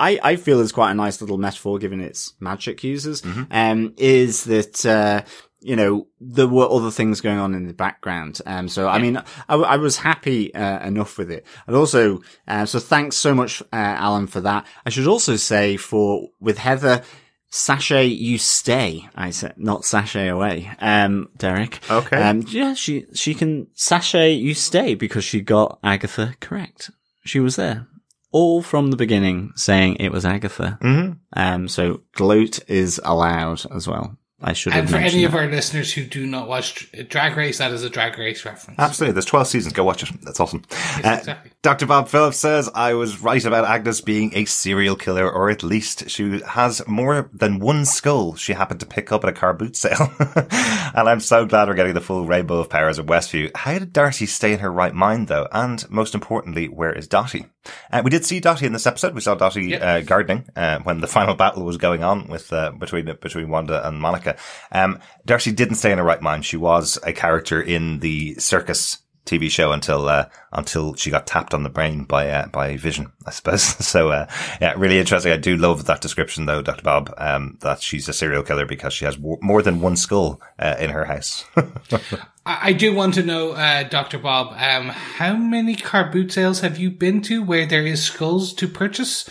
I, 0.00 0.18
I 0.22 0.36
feel 0.36 0.60
is 0.60 0.72
quite 0.72 0.92
a 0.92 0.94
nice 0.94 1.20
little 1.20 1.36
metaphor 1.36 1.78
given 1.78 2.00
its 2.00 2.32
magic 2.40 2.82
users, 2.82 3.22
um, 3.50 3.92
is 3.98 4.44
that, 4.44 4.86
uh, 4.86 5.22
you 5.60 5.76
know, 5.76 6.06
there 6.18 6.48
were 6.48 6.66
other 6.70 6.90
things 6.90 7.20
going 7.20 7.38
on 7.38 7.52
in 7.52 7.66
the 7.66 7.74
background. 7.74 8.40
Um, 8.46 8.66
so, 8.66 8.88
I 8.88 8.98
mean, 8.98 9.18
I, 9.46 9.56
I 9.56 9.76
was 9.76 9.98
happy, 9.98 10.54
uh, 10.54 10.86
enough 10.86 11.18
with 11.18 11.30
it. 11.30 11.44
And 11.66 11.76
also, 11.76 12.22
uh, 12.48 12.64
so 12.64 12.78
thanks 12.78 13.16
so 13.16 13.34
much, 13.34 13.60
uh, 13.60 13.66
Alan, 13.72 14.26
for 14.26 14.40
that. 14.40 14.66
I 14.86 14.88
should 14.88 15.06
also 15.06 15.36
say 15.36 15.76
for, 15.76 16.28
with 16.40 16.56
Heather, 16.56 17.02
Sashay, 17.50 18.06
you 18.06 18.38
stay. 18.38 19.06
I 19.14 19.30
said, 19.30 19.54
not 19.58 19.84
sashay 19.84 20.28
away. 20.28 20.70
Um, 20.78 21.28
Derek. 21.36 21.80
Okay. 21.90 22.16
Um, 22.16 22.42
yeah, 22.48 22.72
she, 22.72 23.04
she 23.12 23.34
can 23.34 23.66
sashay, 23.74 24.32
you 24.32 24.54
stay 24.54 24.94
because 24.94 25.24
she 25.24 25.42
got 25.42 25.78
Agatha 25.82 26.36
correct. 26.40 26.90
She 27.30 27.38
was 27.38 27.54
there 27.54 27.86
all 28.32 28.62
from 28.62 28.90
the 28.90 28.96
beginning 28.96 29.52
saying 29.56 29.96
it 29.96 30.12
was 30.12 30.24
Agatha. 30.24 30.78
Mm-hmm. 30.82 31.12
Um, 31.34 31.68
so 31.68 32.02
gloat 32.12 32.60
is 32.68 33.00
allowed 33.04 33.62
as 33.74 33.88
well. 33.88 34.16
I 34.42 34.54
should 34.54 34.72
have 34.72 34.84
And 34.84 34.90
for 34.90 34.96
mentioned 34.96 35.14
any 35.16 35.24
of 35.24 35.34
our 35.34 35.46
listeners 35.48 35.92
who 35.92 36.04
do 36.04 36.26
not 36.26 36.48
watch 36.48 36.90
Drag 37.08 37.36
Race, 37.36 37.58
that 37.58 37.72
is 37.72 37.84
a 37.84 37.90
Drag 37.90 38.18
Race 38.18 38.44
reference. 38.44 38.78
Absolutely. 38.78 39.12
There's 39.12 39.26
12 39.26 39.46
seasons. 39.46 39.74
Go 39.74 39.84
watch 39.84 40.02
it. 40.02 40.10
That's 40.22 40.40
awesome. 40.40 40.62
Yes, 40.70 41.04
Uh, 41.04 41.18
exactly. 41.18 41.52
Dr. 41.62 41.84
Bob 41.84 42.08
Phillips 42.08 42.38
says, 42.38 42.70
I 42.74 42.94
was 42.94 43.20
right 43.20 43.44
about 43.44 43.66
Agnes 43.66 44.00
being 44.00 44.32
a 44.34 44.46
serial 44.46 44.96
killer, 44.96 45.30
or 45.30 45.50
at 45.50 45.62
least 45.62 46.08
she 46.08 46.40
has 46.40 46.80
more 46.88 47.28
than 47.34 47.58
one 47.58 47.84
skull 47.84 48.34
she 48.34 48.54
happened 48.54 48.80
to 48.80 48.86
pick 48.86 49.12
up 49.12 49.24
at 49.24 49.28
a 49.28 49.34
car 49.34 49.52
boot 49.52 49.76
sale. 49.76 50.10
and 50.50 51.06
I'm 51.06 51.20
so 51.20 51.44
glad 51.44 51.68
we're 51.68 51.74
getting 51.74 51.92
the 51.92 52.00
full 52.00 52.24
rainbow 52.24 52.60
of 52.60 52.70
powers 52.70 52.98
of 52.98 53.04
Westview. 53.04 53.54
How 53.54 53.78
did 53.78 53.92
Darcy 53.92 54.24
stay 54.24 54.54
in 54.54 54.60
her 54.60 54.72
right 54.72 54.94
mind, 54.94 55.28
though? 55.28 55.48
And 55.52 55.84
most 55.90 56.14
importantly, 56.14 56.66
where 56.66 56.94
is 56.94 57.06
Dottie? 57.06 57.44
Uh, 57.92 58.00
we 58.02 58.08
did 58.08 58.24
see 58.24 58.40
Dottie 58.40 58.64
in 58.64 58.72
this 58.72 58.86
episode. 58.86 59.14
We 59.14 59.20
saw 59.20 59.34
Dottie 59.34 59.66
Yep. 59.66 59.82
uh, 59.82 60.00
gardening 60.00 60.46
uh, 60.56 60.78
when 60.78 61.02
the 61.02 61.06
final 61.06 61.34
battle 61.34 61.66
was 61.66 61.76
going 61.76 62.02
on 62.02 62.26
with 62.28 62.50
uh, 62.54 62.70
between 62.70 63.04
between 63.20 63.50
Wanda 63.50 63.86
and 63.86 64.00
Monica. 64.00 64.38
Um, 64.72 64.98
Darcy 65.26 65.52
didn't 65.52 65.74
stay 65.74 65.92
in 65.92 65.98
her 65.98 66.04
right 66.04 66.22
mind. 66.22 66.46
She 66.46 66.56
was 66.56 66.98
a 67.02 67.12
character 67.12 67.60
in 67.60 67.98
the 67.98 68.36
circus 68.36 68.96
TV 69.26 69.50
show 69.50 69.72
until 69.72 70.08
uh, 70.08 70.26
until 70.52 70.94
she 70.94 71.10
got 71.10 71.26
tapped 71.26 71.54
on 71.54 71.62
the 71.62 71.68
brain 71.68 72.04
by 72.04 72.28
uh, 72.30 72.46
by 72.48 72.76
Vision, 72.76 73.12
I 73.26 73.30
suppose. 73.30 73.62
so 73.86 74.10
uh, 74.10 74.26
yeah, 74.60 74.74
really 74.76 74.98
interesting. 74.98 75.32
I 75.32 75.36
do 75.36 75.56
love 75.56 75.86
that 75.86 76.00
description 76.00 76.46
though, 76.46 76.62
Doctor 76.62 76.82
Bob, 76.82 77.14
um, 77.18 77.58
that 77.60 77.82
she's 77.82 78.08
a 78.08 78.12
serial 78.12 78.42
killer 78.42 78.66
because 78.66 78.92
she 78.92 79.04
has 79.04 79.16
w- 79.16 79.38
more 79.40 79.62
than 79.62 79.80
one 79.80 79.96
skull 79.96 80.40
uh, 80.58 80.76
in 80.78 80.90
her 80.90 81.04
house. 81.04 81.44
I, 82.46 82.72
do 82.72 82.94
want 82.94 83.14
to 83.14 83.22
know, 83.22 83.52
uh, 83.52 83.84
Dr. 83.84 84.18
Bob, 84.18 84.54
um, 84.56 84.88
how 84.88 85.36
many 85.36 85.76
car 85.76 86.10
boot 86.10 86.32
sales 86.32 86.60
have 86.60 86.78
you 86.78 86.90
been 86.90 87.20
to 87.22 87.44
where 87.44 87.66
there 87.66 87.86
is 87.86 88.02
skulls 88.02 88.54
to 88.54 88.66
purchase? 88.66 89.28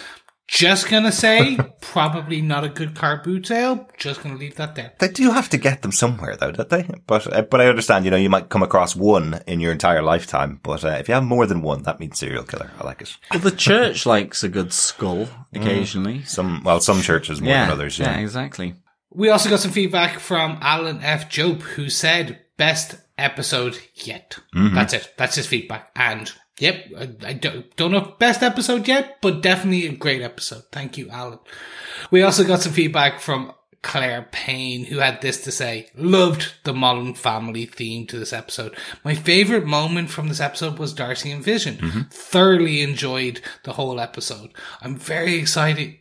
Just 0.51 0.89
gonna 0.89 1.11
say, 1.11 1.57
probably 1.81 2.41
not 2.41 2.63
a 2.63 2.69
good 2.69 2.95
car 2.95 3.21
boot 3.23 3.47
sale. 3.47 3.87
Just 3.97 4.23
gonna 4.23 4.35
leave 4.35 4.55
that 4.55 4.75
there. 4.75 4.93
they 4.99 5.07
do 5.07 5.31
have 5.31 5.49
to 5.49 5.57
get 5.57 5.81
them 5.83 5.91
somewhere 5.91 6.35
though, 6.35 6.51
don't 6.51 6.69
they? 6.69 6.87
But 7.05 7.31
uh, 7.31 7.43
but 7.43 7.61
I 7.61 7.67
understand. 7.67 8.05
You 8.05 8.11
know, 8.11 8.17
you 8.17 8.29
might 8.29 8.49
come 8.49 8.63
across 8.63 8.95
one 8.95 9.41
in 9.45 9.59
your 9.59 9.71
entire 9.71 10.01
lifetime, 10.01 10.59
but 10.63 10.83
uh, 10.83 10.89
if 10.99 11.07
you 11.07 11.13
have 11.13 11.23
more 11.23 11.45
than 11.45 11.61
one, 11.61 11.83
that 11.83 11.99
means 11.99 12.17
serial 12.17 12.43
killer. 12.43 12.71
I 12.79 12.83
like 12.83 13.01
it. 13.01 13.15
Well, 13.31 13.39
the 13.41 13.51
church 13.51 14.05
likes 14.05 14.43
a 14.43 14.49
good 14.49 14.73
skull 14.73 15.27
occasionally. 15.53 16.23
Some 16.23 16.63
well, 16.63 16.79
some 16.79 17.01
churches 17.01 17.41
more 17.41 17.51
yeah, 17.51 17.65
than 17.65 17.73
others. 17.73 17.99
yeah, 17.99 18.15
Yeah. 18.15 18.19
exactly. 18.21 18.75
We 19.11 19.29
also 19.29 19.49
got 19.49 19.59
some 19.59 19.71
feedback 19.71 20.19
from 20.19 20.57
Alan 20.61 21.01
F. 21.01 21.29
Jope, 21.29 21.61
who 21.63 21.89
said, 21.89 22.41
best 22.57 22.95
episode 23.17 23.79
yet. 23.95 24.37
That's 24.53 24.93
it. 24.93 25.13
That's 25.17 25.35
his 25.35 25.47
feedback. 25.47 25.89
And 25.95 26.31
yep, 26.59 26.85
I, 26.97 27.09
I 27.25 27.33
don't, 27.33 27.75
don't 27.75 27.91
know 27.91 28.05
if 28.05 28.19
best 28.19 28.43
episode 28.43 28.87
yet, 28.87 29.21
but 29.21 29.41
definitely 29.41 29.87
a 29.87 29.91
great 29.91 30.21
episode. 30.21 30.63
Thank 30.71 30.97
you, 30.97 31.09
Alan. 31.09 31.39
We 32.11 32.21
also 32.21 32.43
got 32.43 32.61
some 32.61 32.73
feedback 32.73 33.19
from 33.19 33.53
Claire 33.81 34.27
Payne, 34.31 34.85
who 34.85 34.99
had 34.99 35.21
this 35.21 35.43
to 35.45 35.51
say, 35.51 35.89
loved 35.95 36.53
the 36.63 36.73
modern 36.73 37.13
family 37.13 37.65
theme 37.65 38.05
to 38.07 38.19
this 38.19 38.33
episode. 38.33 38.75
My 39.05 39.15
favorite 39.15 39.65
moment 39.65 40.09
from 40.09 40.27
this 40.27 40.41
episode 40.41 40.77
was 40.77 40.93
Darcy 40.93 41.31
and 41.31 41.43
Vision. 41.43 41.77
Mm-hmm. 41.77 42.01
Thoroughly 42.09 42.81
enjoyed 42.81 43.41
the 43.63 43.73
whole 43.73 43.99
episode. 43.99 44.51
I'm 44.81 44.97
very 44.97 45.35
excited. 45.35 45.95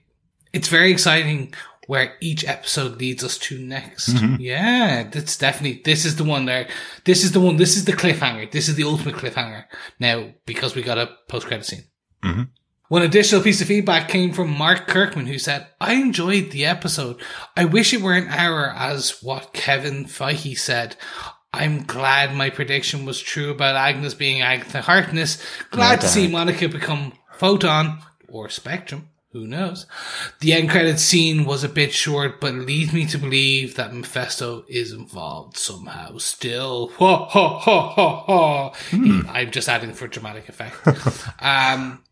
It's 0.52 0.68
very 0.68 0.90
exciting 0.90 1.55
where 1.89 2.12
each 2.20 2.44
episode 2.44 2.98
leads 2.98 3.24
us 3.24 3.39
to 3.39 3.59
next. 3.59 4.10
Mm-hmm. 4.10 4.43
Yeah, 4.43 5.05
that's 5.05 5.39
definitely, 5.39 5.81
this 5.86 6.05
is 6.05 6.16
the 6.16 6.24
one 6.24 6.44
there. 6.44 6.69
This 7.05 7.24
is 7.24 7.32
the 7.32 7.40
one, 7.40 7.56
this 7.56 7.78
is 7.78 7.86
the 7.86 7.94
cliffhanger. 7.94 8.51
This 8.51 8.69
is 8.69 8.74
the 8.74 8.85
ultimate 8.85 9.15
cliffhanger. 9.15 9.65
Now, 9.98 10.35
because 10.44 10.74
we 10.74 10.82
got 10.82 10.98
a 10.98 11.09
post 11.28 11.47
credit 11.47 11.65
scene. 11.65 11.85
Mm-hmm. 12.23 12.43
One 12.89 13.02
additional 13.02 13.43
piece 13.43 13.62
of 13.62 13.69
feedback 13.69 14.10
came 14.10 14.35
from 14.35 14.55
Mark 14.55 14.86
Kirkman, 14.86 15.28
who 15.28 15.39
said, 15.39 15.66
I 15.81 15.94
enjoyed 15.94 16.51
the 16.51 16.66
episode. 16.66 17.23
I 17.56 17.65
wish 17.65 17.94
it 17.94 18.02
were 18.02 18.12
an 18.12 18.28
hour 18.28 18.70
as 18.77 19.23
what 19.23 19.55
Kevin 19.55 20.05
Feige 20.05 20.59
said. 20.59 20.94
I'm 21.55 21.85
glad 21.85 22.35
my 22.35 22.51
prediction 22.51 23.06
was 23.06 23.19
true 23.19 23.51
about 23.51 23.77
Agnes 23.77 24.12
being 24.12 24.43
Agatha 24.43 24.82
Harkness. 24.82 25.43
Glad 25.70 26.02
to 26.02 26.09
see 26.09 26.28
Monica 26.28 26.69
become 26.69 27.15
Photon 27.32 28.01
or 28.28 28.51
Spectrum. 28.51 29.09
Who 29.32 29.46
knows? 29.46 29.84
The 30.40 30.55
end 30.55 30.70
credit 30.70 30.98
scene 30.98 31.44
was 31.44 31.62
a 31.62 31.68
bit 31.68 31.92
short, 31.92 32.40
but 32.40 32.55
leads 32.55 32.94
me 32.94 33.05
to 33.06 33.18
believe 33.18 33.76
that 33.76 33.92
Mephisto 33.92 34.64
is 34.68 34.92
involved 34.92 35.59
somehow 35.59 36.16
still. 36.16 36.88
Ha 36.98 37.26
ha 37.26 37.59
ha 37.59 37.88
ha 37.90 38.24
ha. 38.24 38.72
I'm 39.28 39.50
just 39.50 39.68
adding 39.68 39.92
for 39.92 40.09
dramatic 40.09 40.48
effect. 40.48 40.76
um, 41.40 42.02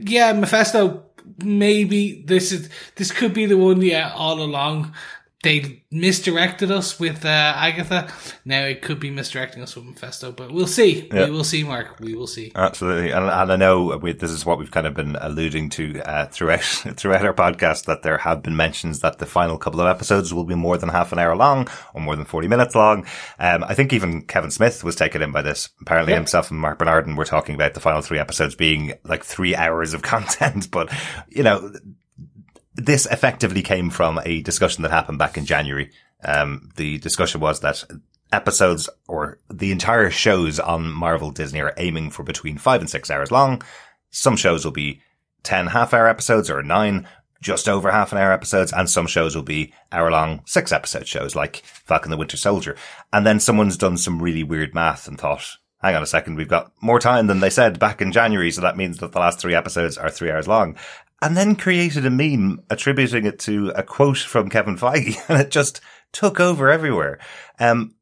yeah, 0.00 0.32
Mephisto. 0.32 1.04
Maybe 1.38 2.24
this 2.26 2.50
is 2.50 2.68
this 2.96 3.12
could 3.12 3.34
be 3.34 3.46
the 3.46 3.56
one. 3.58 3.82
Yeah, 3.82 4.12
all 4.14 4.42
along 4.42 4.94
they 5.42 5.82
misdirected 5.90 6.70
us 6.70 7.00
with 7.00 7.24
uh, 7.24 7.28
Agatha. 7.28 8.12
Now 8.44 8.64
it 8.64 8.80
could 8.80 9.00
be 9.00 9.10
misdirecting 9.10 9.62
us 9.62 9.74
with 9.74 9.84
Mephisto, 9.84 10.30
but 10.32 10.52
we'll 10.52 10.66
see. 10.66 11.08
Yeah. 11.12 11.24
We 11.26 11.30
will 11.32 11.44
see, 11.44 11.64
Mark. 11.64 11.98
We 12.00 12.14
will 12.14 12.26
see. 12.28 12.52
Absolutely, 12.54 13.10
and, 13.10 13.24
and 13.24 13.52
I 13.52 13.56
know 13.56 13.96
we, 13.98 14.12
this 14.12 14.30
is 14.30 14.46
what 14.46 14.58
we've 14.58 14.70
kind 14.70 14.86
of 14.86 14.94
been 14.94 15.16
alluding 15.20 15.70
to 15.70 16.00
uh, 16.08 16.26
throughout 16.26 16.62
throughout 16.96 17.24
our 17.26 17.34
podcast 17.34 17.86
that 17.86 18.02
there 18.02 18.18
have 18.18 18.42
been 18.42 18.56
mentions 18.56 19.00
that 19.00 19.18
the 19.18 19.26
final 19.26 19.58
couple 19.58 19.80
of 19.80 19.88
episodes 19.88 20.32
will 20.32 20.44
be 20.44 20.54
more 20.54 20.78
than 20.78 20.88
half 20.90 21.12
an 21.12 21.18
hour 21.18 21.34
long 21.36 21.68
or 21.94 22.00
more 22.00 22.14
than 22.16 22.24
forty 22.24 22.46
minutes 22.48 22.74
long. 22.74 23.04
Um, 23.38 23.64
I 23.64 23.74
think 23.74 23.92
even 23.92 24.22
Kevin 24.22 24.50
Smith 24.50 24.84
was 24.84 24.94
taken 24.96 25.22
in 25.22 25.32
by 25.32 25.42
this. 25.42 25.68
Apparently, 25.80 26.12
Yeah. 26.12 26.18
himself 26.18 26.50
and 26.50 26.60
Marc 26.60 26.78
Bernardin 26.78 27.16
were 27.16 27.24
talking 27.24 27.54
about 27.54 27.74
the 27.74 27.80
final 27.80 28.00
three 28.02 28.18
episodes 28.18 28.54
being 28.54 28.92
like 29.04 29.24
three 29.24 29.56
hours 29.56 29.92
of 29.92 30.02
content, 30.12 30.70
but 30.70 30.92
you 31.28 31.42
know. 31.42 31.72
This 32.74 33.06
effectively 33.06 33.62
came 33.62 33.90
from 33.90 34.20
a 34.24 34.42
discussion 34.42 34.82
that 34.82 34.90
happened 34.90 35.18
back 35.18 35.36
in 35.36 35.44
January. 35.44 35.90
Um, 36.24 36.70
the 36.76 36.98
discussion 36.98 37.40
was 37.40 37.60
that 37.60 37.84
episodes 38.32 38.88
or 39.06 39.38
the 39.50 39.72
entire 39.72 40.10
shows 40.10 40.58
on 40.58 40.90
Marvel 40.90 41.30
Disney 41.30 41.60
are 41.60 41.74
aiming 41.76 42.10
for 42.10 42.22
between 42.22 42.58
five 42.58 42.80
and 42.80 42.88
six 42.88 43.10
hours 43.10 43.30
long. 43.30 43.62
Some 44.10 44.36
shows 44.36 44.64
will 44.64 44.72
be 44.72 45.02
10 45.42 45.68
half 45.68 45.92
hour 45.92 46.08
episodes 46.08 46.50
or 46.50 46.62
nine, 46.62 47.06
just 47.40 47.68
over 47.68 47.90
half 47.90 48.12
an 48.12 48.18
hour 48.18 48.32
episodes. 48.32 48.72
And 48.72 48.88
some 48.88 49.06
shows 49.06 49.34
will 49.34 49.42
be 49.42 49.74
hour 49.90 50.10
long, 50.10 50.42
six 50.46 50.72
episode 50.72 51.06
shows 51.06 51.34
like 51.34 51.56
Falcon 51.56 52.10
the 52.10 52.16
Winter 52.16 52.36
Soldier. 52.36 52.76
And 53.12 53.26
then 53.26 53.40
someone's 53.40 53.76
done 53.76 53.98
some 53.98 54.22
really 54.22 54.44
weird 54.44 54.74
math 54.74 55.08
and 55.08 55.18
thought, 55.18 55.56
hang 55.82 55.96
on 55.96 56.02
a 56.02 56.06
second, 56.06 56.36
we've 56.36 56.48
got 56.48 56.72
more 56.80 57.00
time 57.00 57.26
than 57.26 57.40
they 57.40 57.50
said 57.50 57.78
back 57.78 58.00
in 58.00 58.12
January. 58.12 58.50
So 58.50 58.60
that 58.60 58.76
means 58.76 58.98
that 58.98 59.12
the 59.12 59.18
last 59.18 59.40
three 59.40 59.54
episodes 59.54 59.98
are 59.98 60.10
three 60.10 60.30
hours 60.30 60.48
long. 60.48 60.76
And 61.22 61.36
then 61.36 61.54
created 61.56 62.04
a 62.04 62.10
meme 62.10 62.62
attributing 62.68 63.24
it 63.26 63.38
to 63.40 63.70
a 63.76 63.82
quote 63.82 64.18
from 64.18 64.50
Kevin 64.50 64.76
Feige 64.76 65.16
and 65.28 65.40
it 65.40 65.50
just 65.50 65.80
took 66.12 66.40
over 66.40 66.68
everywhere. 66.68 67.18
Um, 67.60 67.94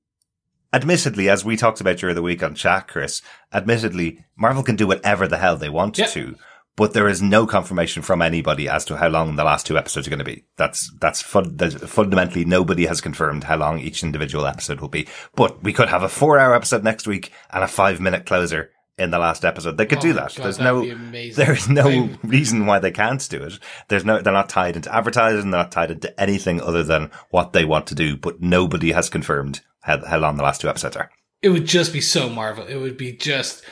admittedly, 0.73 1.29
as 1.29 1.45
we 1.45 1.57
talked 1.57 1.81
about 1.81 1.99
during 1.99 2.15
the 2.17 2.23
week 2.23 2.43
on 2.43 2.55
chat, 2.55 2.89
Chris, 2.89 3.23
admittedly, 3.53 4.25
Marvel 4.37 4.63
can 4.63 4.77
do 4.77 4.87
whatever 4.87 5.29
the 5.29 5.37
hell 5.39 5.57
they 5.57 5.69
want 5.69 5.99
Yeah. 5.99 6.07
to, 6.07 6.37
but 6.77 6.93
there 6.95 7.09
is 7.09 7.21
no 7.21 7.47
confirmation 7.47 8.03
from 8.03 8.23
anybody 8.23 8.69
as 8.69 8.85
to 8.87 8.97
how 8.97 9.09
long 9.09 9.37
the 9.37 9.45
last 9.45 9.67
two 9.67 9.77
episodes 9.77 10.07
are 10.07 10.11
going 10.11 10.19
to 10.19 10.25
be. 10.25 10.45
That's, 10.57 10.91
that's 11.01 11.21
fun, 11.21 11.57
there's 11.57 11.75
fundamentally 11.75 12.45
nobody 12.45 12.87
has 12.87 13.01
confirmed 13.01 13.45
how 13.45 13.57
long 13.57 13.81
each 13.81 14.03
individual 14.03 14.47
episode 14.47 14.81
will 14.81 14.89
be, 14.89 15.07
but 15.37 15.63
we 15.63 15.73
could 15.73 15.89
have 15.91 16.03
a 16.03 16.09
four 16.09 16.39
hour 16.39 16.55
episode 16.55 16.85
next 16.85 17.07
week 17.07 17.33
and 17.53 17.63
a 17.63 17.69
five 17.69 18.01
minute 18.01 18.25
closer 18.25 18.71
in 19.01 19.11
the 19.11 19.19
last 19.19 19.45
episode. 19.45 19.77
They 19.79 19.87
could 19.87 19.99
Oh 19.99 20.03
do 20.03 20.13
that. 20.13 20.35
God, 20.37 20.45
there's 20.45 20.59
no, 20.61 20.85
there's 21.33 21.69
no 21.69 21.89
I- 21.89 22.19
reason 22.23 22.67
why 22.67 22.79
they 22.79 22.91
can't 22.93 23.27
do 23.29 23.43
it. 23.43 23.59
There's 23.89 24.05
no, 24.05 24.21
they're 24.21 24.33
not 24.33 24.49
tied 24.49 24.77
into 24.77 24.95
advertising. 24.95 25.51
They're 25.51 25.61
not 25.63 25.73
tied 25.73 25.91
into 25.91 26.21
anything 26.21 26.61
other 26.61 26.83
than 26.85 27.11
what 27.31 27.53
they 27.53 27.65
want 27.65 27.87
to 27.89 27.95
do, 27.95 28.17
but 28.17 28.41
nobody 28.41 28.93
has 28.93 29.09
confirmed 29.11 29.61
how, 29.83 30.05
how 30.05 30.19
long 30.19 30.37
the 30.37 30.43
last 30.45 30.61
two 30.61 30.69
episodes 30.69 30.97
are. 30.97 31.11
it 31.43 31.49
would 31.49 31.67
just 31.67 31.93
be 31.93 32.01
so 32.01 32.29
Marvel. 32.29 32.67
It 32.67 32.77
would 32.77 32.97
be 32.97 33.13
just, 33.13 33.65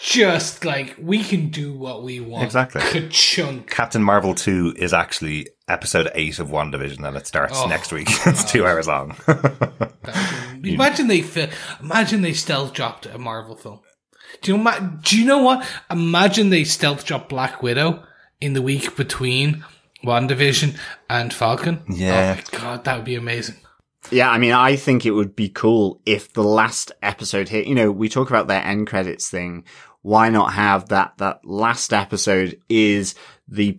just 0.00 0.64
like 0.64 0.94
we 1.00 1.22
can 1.24 1.48
do 1.48 1.72
what 1.72 2.02
we 2.02 2.20
want. 2.20 2.44
Exactly. 2.44 2.80
Ka-chunk. 2.82 3.70
Captain 3.70 4.02
Marvel 4.02 4.34
2 4.34 4.74
is 4.76 4.92
actually 4.92 5.48
episode 5.68 6.08
8 6.14 6.38
of 6.38 6.48
WandaVision 6.48 7.06
and 7.06 7.16
it 7.16 7.26
starts 7.26 7.54
Oh, 7.60 7.66
next 7.66 7.92
week. 7.92 8.06
it's 8.26 8.44
two 8.50 8.66
hours 8.66 8.86
long. 8.86 9.16
Imagine 10.62 11.06
they 11.08 11.22
fi- 11.22 11.50
imagine 11.80 12.22
they 12.22 12.32
stealth 12.32 12.72
dropped 12.72 13.06
a 13.06 13.18
Marvel 13.18 13.56
film. 13.56 13.80
Do 14.42 14.52
you 14.52 14.58
ma- 14.58 14.78
do 14.78 15.18
you 15.18 15.26
know 15.26 15.42
what? 15.42 15.66
Imagine 15.90 16.50
they 16.50 16.64
stealth 16.64 17.04
drop 17.04 17.28
Black 17.28 17.62
Widow 17.62 18.04
in 18.40 18.52
the 18.52 18.62
week 18.62 18.96
between 18.96 19.64
WandaVision 20.04 20.78
and 21.10 21.32
Falcon. 21.32 21.82
Yeah. 21.88 22.38
Oh 22.38 22.58
god, 22.58 22.84
that 22.84 22.96
would 22.96 23.04
be 23.04 23.16
amazing. 23.16 23.56
Yeah, 24.10 24.30
I 24.30 24.38
mean, 24.38 24.52
I 24.52 24.76
think 24.76 25.04
it 25.04 25.10
would 25.12 25.34
be 25.34 25.48
cool 25.48 26.00
if 26.06 26.32
the 26.32 26.44
last 26.44 26.92
episode 27.02 27.48
hit, 27.48 27.66
you 27.66 27.74
know, 27.74 27.90
we 27.90 28.08
talk 28.08 28.30
about 28.30 28.46
their 28.46 28.62
end 28.62 28.86
credits 28.86 29.28
thing. 29.28 29.64
Why 30.02 30.28
not 30.28 30.52
have 30.52 30.90
that, 30.90 31.14
that 31.18 31.40
last 31.44 31.92
episode 31.92 32.60
is 32.68 33.16
the 33.48 33.72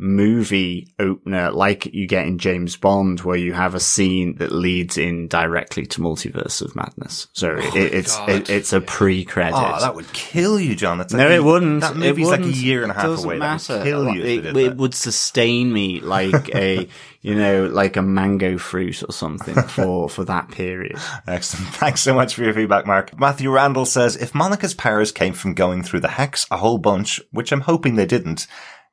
pre-movie 0.00 0.88
opener, 0.98 1.50
like 1.50 1.86
you 1.86 2.06
get 2.06 2.26
in 2.26 2.38
James 2.38 2.76
Bond, 2.76 3.20
where 3.20 3.36
you 3.36 3.52
have 3.52 3.74
a 3.74 3.80
scene 3.80 4.36
that 4.36 4.50
leads 4.50 4.96
in 4.98 5.28
directly 5.28 5.86
to 5.86 6.00
Multiverse 6.00 6.62
of 6.62 6.74
Madness. 6.74 7.28
So 7.32 7.50
oh 7.50 7.76
it, 7.76 7.94
it's 7.94 8.18
it, 8.26 8.50
it's 8.50 8.72
a 8.72 8.80
pre-credit. 8.80 9.56
Oh, 9.56 9.80
that 9.80 9.94
would 9.94 10.12
kill 10.12 10.58
you, 10.58 10.74
John. 10.74 10.98
That's 10.98 11.12
no, 11.12 11.24
like 11.24 11.32
it 11.32 11.44
wouldn't. 11.44 11.80
That 11.82 11.92
It 11.92 11.98
movie's 11.98 12.28
like 12.28 12.40
a 12.40 12.50
year 12.50 12.82
and 12.82 12.90
a 12.90 12.94
half 12.94 13.04
doesn't 13.04 13.24
away. 13.24 13.38
Matter. 13.38 13.78
That 13.78 13.78
would 13.78 13.84
kill 13.84 14.14
you. 14.14 14.22
It, 14.22 14.56
it 14.56 14.76
would 14.76 14.94
sustain 14.94 15.72
me 15.72 16.00
like 16.00 16.54
a, 16.54 16.88
you 17.20 17.34
know, 17.34 17.66
like 17.66 17.96
a 17.96 18.02
mango 18.02 18.58
fruit 18.58 19.02
or 19.02 19.12
something 19.12 19.54
for 19.68 20.08
for 20.08 20.24
that 20.24 20.50
period. 20.50 20.98
Excellent. 21.26 21.68
Thanks 21.74 22.00
so 22.00 22.14
much 22.14 22.34
for 22.34 22.42
your 22.42 22.54
feedback, 22.54 22.86
Mark. 22.86 23.18
Matthew 23.18 23.50
Randall 23.50 23.86
says, 23.86 24.16
if 24.16 24.34
Monica's 24.34 24.74
powers 24.74 25.12
came 25.12 25.34
from 25.34 25.54
going 25.54 25.82
through 25.82 26.00
the 26.00 26.08
hex 26.08 26.46
a 26.50 26.56
whole 26.56 26.78
bunch, 26.78 27.20
which 27.30 27.52
I'm 27.52 27.60
hoping 27.62 27.96
they 27.96 28.06
didn't, 28.06 28.46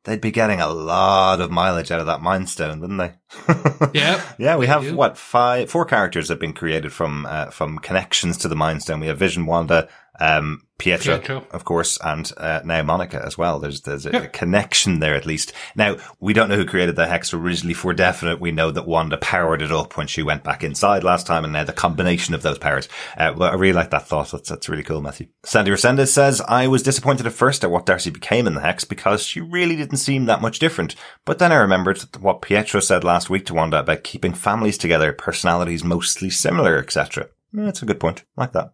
they'd 0.07 0.21
be 0.21 0.31
getting 0.31 0.61
a 0.61 0.69
lot 0.69 1.41
of 1.41 1.51
mileage 1.51 1.91
out 1.91 1.99
of 1.99 2.05
that 2.05 2.21
Mind 2.21 2.49
Stone, 2.49 2.79
wouldn't 2.79 2.99
they? 2.99 3.13
Yep. 3.93 4.21
Yeah, 4.39 4.57
we 4.57 4.67
have 4.67 4.81
do. 4.81 4.95
what 4.95 5.17
five, 5.17 5.69
four 5.69 5.85
characters 5.85 6.29
have 6.29 6.39
been 6.39 6.53
created 6.53 6.91
from 6.91 7.25
uh, 7.27 7.51
from 7.51 7.77
connections 7.79 8.37
to 8.39 8.47
the 8.47 8.55
Mind 8.55 8.81
Stone. 8.81 9.01
We 9.01 9.07
have 9.07 9.19
Vision, 9.19 9.45
Wanda, 9.45 9.87
um, 10.19 10.63
Pietro, 10.79 11.17
Pietro. 11.17 11.47
of 11.51 11.65
course, 11.65 11.97
and 12.03 12.31
uh, 12.37 12.61
now 12.63 12.83
Monica 12.83 13.19
as 13.25 13.35
well. 13.35 13.59
There's 13.59 13.81
there's 13.81 14.05
a, 14.05 14.11
Yeah. 14.11 14.21
a 14.23 14.27
connection 14.27 14.99
there 14.99 15.15
at 15.15 15.25
least. 15.25 15.51
Now 15.75 15.97
we 16.19 16.33
don't 16.33 16.49
know 16.49 16.55
who 16.55 16.65
created 16.65 16.95
the 16.95 17.07
hex 17.07 17.33
originally 17.33 17.73
for 17.73 17.93
definite. 17.93 18.39
We 18.39 18.51
know 18.51 18.69
that 18.69 18.85
Wanda 18.87 19.17
powered 19.17 19.63
it 19.63 19.71
up 19.71 19.97
when 19.97 20.05
she 20.05 20.21
went 20.21 20.43
back 20.43 20.63
inside 20.63 21.03
last 21.03 21.25
time, 21.25 21.43
and 21.43 21.51
now 21.53 21.63
the 21.63 21.73
combination 21.73 22.35
of 22.35 22.43
those 22.43 22.59
powers. 22.59 22.87
Uh, 23.17 23.33
well, 23.35 23.49
I 23.51 23.55
really 23.55 23.73
like 23.73 23.89
that 23.89 24.07
thought. 24.07 24.29
That's 24.31 24.49
that's 24.49 24.69
really 24.69 24.83
cool, 24.83 25.01
Matthew. 25.01 25.27
Sandy 25.43 25.71
Resendez 25.71 26.09
says 26.09 26.41
I 26.41 26.67
was 26.67 26.83
disappointed 26.83 27.25
at 27.25 27.33
first 27.33 27.63
at 27.63 27.71
what 27.71 27.87
Darcy 27.87 28.11
became 28.11 28.45
in 28.45 28.53
the 28.53 28.61
hex 28.61 28.83
because 28.83 29.23
she 29.23 29.41
really 29.41 29.75
didn't 29.75 29.97
seem 29.97 30.25
that 30.25 30.41
much 30.41 30.59
different. 30.59 30.95
But 31.25 31.39
then 31.39 31.51
I 31.51 31.55
remembered 31.55 32.03
what 32.19 32.43
Pietro 32.43 32.81
said 32.81 33.03
last 33.03 33.31
week 33.31 33.47
to 33.47 33.55
Wanda 33.55 33.79
about 33.79 34.03
keeping 34.03 34.33
families 34.35 34.77
together, 34.77 35.11
personalities 35.11 35.83
mostly 35.83 36.29
similar, 36.29 36.77
etc. 36.77 37.29
That's 37.51 37.81
a 37.81 37.85
good 37.87 37.99
point. 37.99 38.23
Like 38.35 38.51
that. 38.51 38.73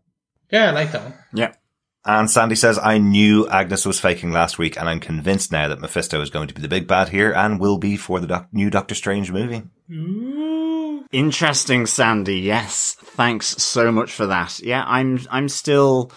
Yeah, 0.54 0.70
I 0.70 0.72
like 0.72 0.92
that 0.92 1.04
one. 1.04 1.14
Yeah. 1.34 1.54
And 2.06 2.30
Sandy 2.30 2.56
says, 2.56 2.78
I 2.78 3.00
knew 3.00 3.48
Agnes 3.48 3.88
was 3.88 4.00
faking 4.00 4.32
last 4.32 4.60
week, 4.60 4.78
and 4.78 4.88
I'm 4.88 5.00
convinced 5.00 5.52
now 5.52 5.68
that 5.68 5.80
Mephisto 5.80 6.22
is 6.22 6.30
going 6.30 6.48
to 6.48 6.54
be 6.54 6.62
the 6.62 6.68
big 6.68 6.88
bad 6.88 7.10
here 7.10 7.32
and 7.34 7.60
will 7.60 7.80
be 7.80 7.98
for 7.98 8.20
the 8.20 8.28
doc- 8.28 8.50
new 8.52 8.70
Doctor 8.70 8.94
Strange 8.94 9.32
movie. 9.32 9.64
Interesting, 11.12 11.88
Sandy. 11.88 12.40
Yes. 12.42 12.96
Thanks 13.00 13.48
so 13.64 13.92
much 13.92 14.12
for 14.12 14.28
that. 14.28 14.60
Yeah, 14.60 14.84
I'm, 14.86 15.20
I'm 15.32 15.50
still, 15.50 16.12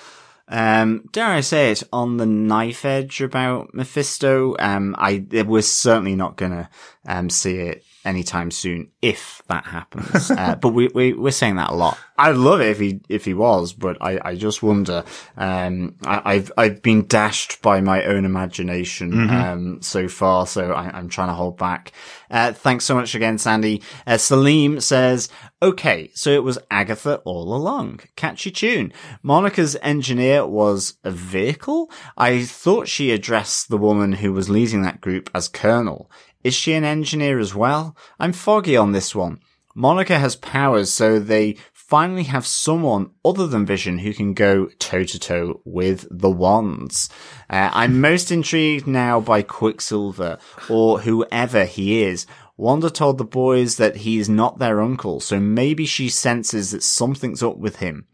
um, 0.49 1.09
dare 1.13 1.27
I 1.27 1.41
say 1.41 1.71
it, 1.71 1.83
on 1.91 2.19
the 2.19 2.27
knife 2.27 2.85
edge 2.85 3.23
about 3.23 3.73
Mephisto. 3.73 4.55
Um, 4.59 4.95
I, 4.99 5.25
we're 5.47 5.63
certainly 5.63 6.15
not 6.15 6.37
gonna, 6.37 6.69
um, 7.07 7.31
see 7.31 7.57
it 7.59 7.85
anytime 8.07 8.51
soon 8.51 8.91
if 9.03 9.43
that 9.49 9.67
happens. 9.67 10.31
uh, 10.37 10.57
but 10.57 10.71
we, 10.71 10.89
we, 10.95 11.13
we're 11.13 11.31
saying 11.31 11.57
that 11.57 11.71
a 11.71 11.75
lot. 11.75 11.99
I'd 12.19 12.37
love 12.37 12.61
it 12.61 12.69
if 12.69 12.79
he, 12.79 13.01
if 13.09 13.25
he 13.25 13.35
was, 13.35 13.73
but 13.73 13.99
I, 14.01 14.19
I 14.31 14.35
just 14.37 14.63
wonder, 14.63 15.05
um, 15.37 15.97
I, 16.05 16.35
I've, 16.35 16.53
I've 16.57 16.83
been 16.83 17.07
dashed 17.07 17.61
by 17.61 17.81
my 17.81 18.05
own 18.05 18.25
imagination, 18.25 19.29
um, 19.29 19.83
so 19.83 20.09
far. 20.09 20.47
So 20.47 20.73
I, 20.73 20.97
I'm 20.97 21.09
trying 21.09 21.29
to 21.29 21.35
hold 21.35 21.59
back. 21.59 21.93
Uh, 22.31 22.53
thanks 22.53 22.85
so 22.85 22.95
much 22.95 23.15
again, 23.15 23.39
Sandy. 23.39 23.83
Uh, 24.07 24.17
Salim 24.17 24.81
says, 24.81 25.29
okay, 25.61 26.11
so 26.15 26.31
it 26.31 26.43
was 26.43 26.59
Agatha 26.71 27.17
all 27.25 27.55
along. 27.55 28.01
Catchy 28.17 28.51
tune. 28.51 28.93
Monica's 29.23 29.77
engineer 29.83 30.47
was 30.47 30.95
a 31.05 31.11
vehicle. 31.11 31.91
I 32.17 32.45
thought 32.45 32.89
she 32.89 33.11
addressed 33.11 33.69
the 33.69 33.79
woman 33.79 34.13
who 34.13 34.33
was 34.33 34.49
leading 34.49 34.83
that 34.83 35.01
group 35.01 35.31
as 35.35 35.49
Colonel. 35.49 36.11
Is 36.47 36.55
she 36.55 36.75
an 36.75 36.85
engineer 36.85 37.41
as 37.41 37.57
well? 37.57 37.97
I'm 38.21 38.33
foggy 38.33 38.77
on 38.77 38.93
this 38.93 39.17
one. 39.17 39.41
Monica 39.75 40.17
has 40.17 40.37
powers, 40.37 40.93
so 40.93 41.19
they 41.19 41.57
finally 41.73 42.23
have 42.23 42.47
someone 42.47 43.11
other 43.25 43.49
than 43.49 43.67
Vision 43.67 43.99
who 43.99 44.15
can 44.15 44.33
go 44.33 44.69
toe 44.79 45.03
to 45.03 45.19
toe 45.19 45.61
with 45.65 46.07
the 46.09 46.31
wands. 46.31 47.09
Uh, 47.51 47.71
I'm 47.73 48.01
most 48.01 48.31
intrigued 48.31 48.87
now 48.87 49.19
by 49.19 49.43
Quicksilver 49.43 50.39
or 50.71 51.01
whoever 51.01 51.65
he 51.65 52.05
is. 52.05 52.27
Wanda 52.57 52.91
told 52.91 53.19
the 53.19 53.25
boys 53.25 53.77
that 53.79 53.97
he's 53.97 54.29
not 54.29 54.61
their 54.61 54.81
uncle, 54.81 55.19
so 55.19 55.41
maybe 55.41 55.85
she 55.85 56.09
senses 56.09 56.71
that 56.71 56.85
something's 56.85 57.43
up 57.43 57.57
with 57.57 57.81
him. 57.81 58.07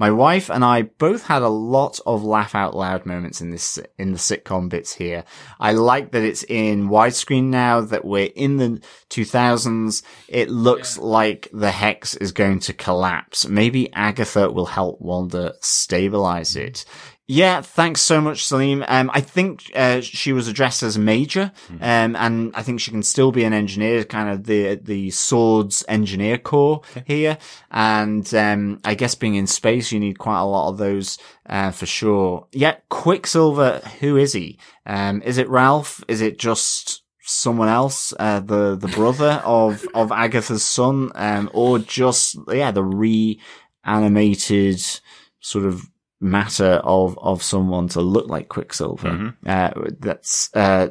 My 0.00 0.10
wife 0.10 0.48
and 0.48 0.64
I 0.64 0.80
both 0.80 1.26
had 1.26 1.42
a 1.42 1.50
lot 1.50 2.00
of 2.06 2.24
laugh 2.24 2.54
out 2.54 2.74
loud 2.74 3.04
moments 3.04 3.42
in 3.42 3.50
this, 3.50 3.78
in 3.98 4.12
the 4.12 4.18
sitcom 4.18 4.70
bits 4.70 4.94
here. 4.94 5.24
I 5.60 5.72
like 5.72 6.12
that 6.12 6.22
it's 6.22 6.42
in 6.42 6.88
widescreen 6.88 7.50
now, 7.50 7.82
that 7.82 8.06
we're 8.06 8.30
in 8.34 8.56
the 8.56 8.80
2000s. 9.10 10.02
It 10.26 10.48
looks 10.48 10.96
like 10.96 11.50
the 11.52 11.70
hex 11.70 12.14
is 12.14 12.32
going 12.32 12.60
to 12.60 12.72
collapse. 12.72 13.46
Maybe 13.46 13.92
Agatha 13.92 14.50
will 14.50 14.64
help 14.64 15.02
Wanda 15.02 15.56
stabilize 15.60 16.56
it. 16.56 16.86
Yeah, 17.32 17.60
thanks 17.60 18.02
so 18.02 18.20
much, 18.20 18.44
Salim. 18.44 18.84
Um, 18.88 19.08
I 19.14 19.20
think 19.20 19.70
uh, 19.76 20.00
she 20.00 20.32
was 20.32 20.48
addressed 20.48 20.82
as 20.82 20.98
major, 20.98 21.52
um, 21.80 22.16
and 22.16 22.50
I 22.56 22.64
think 22.64 22.80
she 22.80 22.90
can 22.90 23.04
still 23.04 23.30
be 23.30 23.44
an 23.44 23.52
engineer, 23.52 24.02
kind 24.02 24.28
of 24.28 24.46
the 24.46 24.74
the 24.74 25.10
SWORD's 25.10 25.84
engineer 25.86 26.38
corps 26.38 26.82
here. 27.06 27.38
And 27.70 28.34
um, 28.34 28.80
I 28.84 28.96
guess 28.96 29.14
being 29.14 29.36
in 29.36 29.46
space, 29.46 29.92
you 29.92 30.00
need 30.00 30.18
quite 30.18 30.40
a 30.40 30.44
lot 30.44 30.70
of 30.70 30.78
those 30.78 31.18
uh, 31.48 31.70
for 31.70 31.86
sure. 31.86 32.48
Yeah, 32.50 32.78
Quicksilver, 32.88 33.78
who 34.00 34.16
is 34.16 34.32
he? 34.32 34.58
Um, 34.84 35.22
is 35.22 35.38
it 35.38 35.48
Ralph? 35.48 36.02
Is 36.08 36.22
it 36.22 36.36
just 36.36 37.04
someone 37.20 37.68
else, 37.68 38.12
uh, 38.18 38.40
the 38.40 38.74
the 38.74 38.88
brother 38.96 39.40
of 39.44 39.86
of 39.94 40.10
Agatha's 40.10 40.64
son, 40.64 41.12
um, 41.14 41.48
or 41.54 41.78
just 41.78 42.36
yeah 42.48 42.72
the 42.72 42.82
reanimated 42.82 44.80
sort 45.38 45.64
of 45.64 45.88
matter 46.20 46.80
of 46.84 47.18
of 47.18 47.42
someone 47.42 47.88
to 47.88 48.00
look 48.00 48.28
like 48.28 48.48
Quicksilver. 48.48 49.34
Uh, 49.46 49.70
that's 49.98 50.50
uh, 50.54 50.88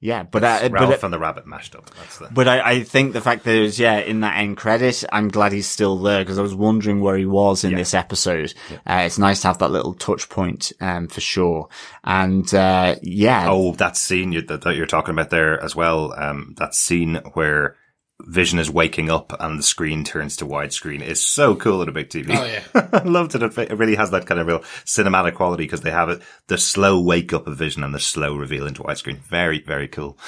yeah, 0.00 0.22
but 0.22 0.44
uh, 0.44 0.68
Ralph 0.70 0.90
but. 0.90 1.02
and 1.04 1.14
the 1.14 1.18
rabbit 1.18 1.46
mashed 1.46 1.74
up. 1.74 1.88
That's 1.94 2.18
the. 2.18 2.28
But 2.30 2.46
I, 2.46 2.72
I 2.72 2.82
think 2.82 3.14
the 3.14 3.22
fact 3.22 3.44
that 3.44 3.54
it 3.54 3.60
was, 3.62 3.78
yeah, 3.78 3.98
in 4.00 4.20
that 4.20 4.36
end 4.36 4.58
credit, 4.58 5.02
I'm 5.10 5.28
glad 5.28 5.52
he's 5.52 5.66
still 5.66 5.96
there 5.96 6.20
because 6.20 6.38
I 6.38 6.42
was 6.42 6.54
wondering 6.54 7.00
where 7.00 7.16
he 7.16 7.24
was 7.24 7.64
in 7.64 7.70
Yeah. 7.70 7.78
this 7.78 7.94
episode. 7.94 8.52
Uh, 8.86 9.04
it's 9.06 9.18
nice 9.18 9.40
to 9.42 9.46
have 9.46 9.58
that 9.58 9.70
little 9.70 9.94
touch 9.94 10.28
point, 10.28 10.72
um, 10.82 11.08
for 11.08 11.22
sure. 11.22 11.68
And, 12.02 12.52
uh, 12.52 12.96
yeah. 13.02 13.46
Oh, 13.48 13.72
that 13.76 13.96
scene 13.96 14.32
you, 14.32 14.42
that, 14.42 14.60
that 14.62 14.76
you're 14.76 14.84
talking 14.84 15.12
about 15.14 15.30
there 15.30 15.58
as 15.58 15.74
well. 15.74 16.12
Um, 16.12 16.54
that 16.58 16.74
scene 16.74 17.22
where 17.32 17.76
Vision 18.26 18.58
is 18.58 18.70
waking 18.70 19.10
up 19.10 19.32
and 19.38 19.58
the 19.58 19.62
screen 19.62 20.04
turns 20.04 20.36
to 20.36 20.46
widescreen 20.46 21.02
is 21.02 21.24
so 21.24 21.54
cool 21.54 21.82
at 21.82 21.88
a 21.88 21.92
big 21.92 22.08
TV. 22.08 22.36
Oh, 22.36 22.44
yeah. 22.44 22.88
I 22.92 23.02
loved 23.02 23.34
it. 23.34 23.42
It 23.42 23.78
really 23.78 23.96
has 23.96 24.10
that 24.10 24.26
kind 24.26 24.40
of 24.40 24.46
real 24.46 24.60
cinematic 24.84 25.34
quality 25.34 25.64
because 25.64 25.82
they 25.82 25.90
have 25.90 26.08
it, 26.08 26.22
the 26.46 26.58
slow 26.58 27.00
wake 27.00 27.32
up 27.32 27.46
of 27.46 27.56
Vision 27.56 27.82
and 27.84 27.94
the 27.94 28.00
slow 28.00 28.36
reveal 28.36 28.66
into 28.66 28.82
widescreen. 28.82 29.18
Very, 29.18 29.60
very 29.60 29.88
cool. 29.88 30.18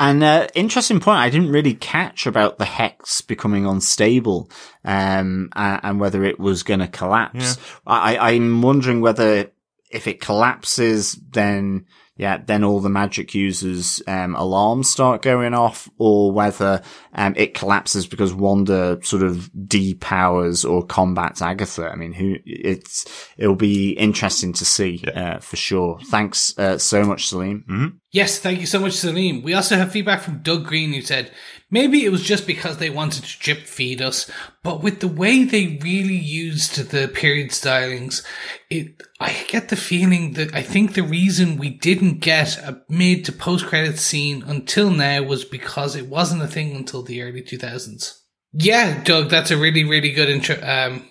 And 0.00 0.22
uh, 0.24 0.48
interesting 0.54 0.98
point. 0.98 1.18
I 1.18 1.28
didn't 1.28 1.52
really 1.52 1.74
catch 1.74 2.26
about 2.26 2.56
the 2.56 2.64
hex 2.64 3.20
becoming 3.20 3.66
unstable, 3.66 4.50
um, 4.82 5.50
and, 5.54 5.80
and 5.82 6.00
whether 6.00 6.24
it 6.24 6.40
was 6.40 6.62
going 6.62 6.80
to 6.80 6.88
collapse. 6.88 7.58
I, 7.86 8.16
I'm 8.16 8.62
wondering 8.62 9.02
whether 9.02 9.50
if 9.90 10.06
it 10.06 10.22
collapses, 10.22 11.20
then 11.30 11.84
yeah, 12.20 12.36
then 12.36 12.64
all 12.64 12.80
the 12.80 12.90
magic 12.90 13.34
users 13.34 14.02
um, 14.06 14.34
alarms 14.34 14.90
start 14.90 15.22
going 15.22 15.54
off, 15.54 15.88
or 15.96 16.30
whether 16.30 16.82
um, 17.14 17.32
it 17.34 17.54
collapses 17.54 18.06
because 18.06 18.34
Wanda 18.34 18.98
sort 19.02 19.22
of 19.22 19.50
depowers 19.54 20.70
or 20.70 20.84
combats 20.84 21.40
Agatha. 21.40 21.88
I 21.88 21.96
mean, 21.96 22.12
who 22.12 22.36
it's 22.44 23.06
it'll 23.38 23.56
be 23.56 23.92
interesting 23.92 24.52
to 24.52 24.66
see 24.66 25.02
uh, 25.14 25.38
for 25.38 25.56
sure. 25.56 25.98
Thanks 26.08 26.52
uh, 26.58 26.76
so 26.76 27.04
much, 27.04 27.26
Salim. 27.26 28.02
Yes, 28.12 28.38
thank 28.38 28.60
you 28.60 28.66
so 28.66 28.80
much, 28.80 28.92
Salim. 28.92 29.40
We 29.40 29.54
also 29.54 29.76
have 29.76 29.90
feedback 29.90 30.20
from 30.20 30.42
Doug 30.42 30.66
Green 30.66 30.92
who 30.92 31.00
said, 31.00 31.32
maybe 31.70 32.04
it 32.04 32.10
was 32.10 32.22
just 32.22 32.46
because 32.46 32.78
they 32.78 32.90
wanted 32.90 33.24
to 33.24 33.38
drip 33.38 33.66
feed 33.66 34.02
us, 34.02 34.30
but 34.62 34.82
with 34.82 35.00
the 35.00 35.08
way 35.08 35.44
they 35.44 35.78
really 35.82 36.16
used 36.16 36.76
the 36.90 37.08
period 37.08 37.50
stylings, 37.50 38.24
it, 38.68 39.02
I 39.20 39.44
get 39.48 39.68
the 39.68 39.76
feeling 39.76 40.34
that 40.34 40.54
I 40.54 40.62
think 40.62 40.94
the 40.94 41.02
reason 41.02 41.56
we 41.56 41.70
didn't 41.70 42.20
get 42.20 42.58
a 42.58 42.82
mid 42.88 43.24
to 43.26 43.32
post 43.32 43.66
credit 43.66 43.98
scene 43.98 44.42
until 44.46 44.90
now 44.90 45.22
was 45.22 45.44
because 45.44 45.96
it 45.96 46.08
wasn't 46.08 46.42
a 46.42 46.48
thing 46.48 46.74
until 46.74 47.02
the 47.02 47.22
early 47.22 47.42
2000s. 47.42 48.18
Yeah, 48.52 49.02
Doug, 49.04 49.30
that's 49.30 49.52
a 49.52 49.56
really, 49.56 49.84
really 49.84 50.12
good 50.12 50.28
intro, 50.28 50.56
um, 50.60 51.08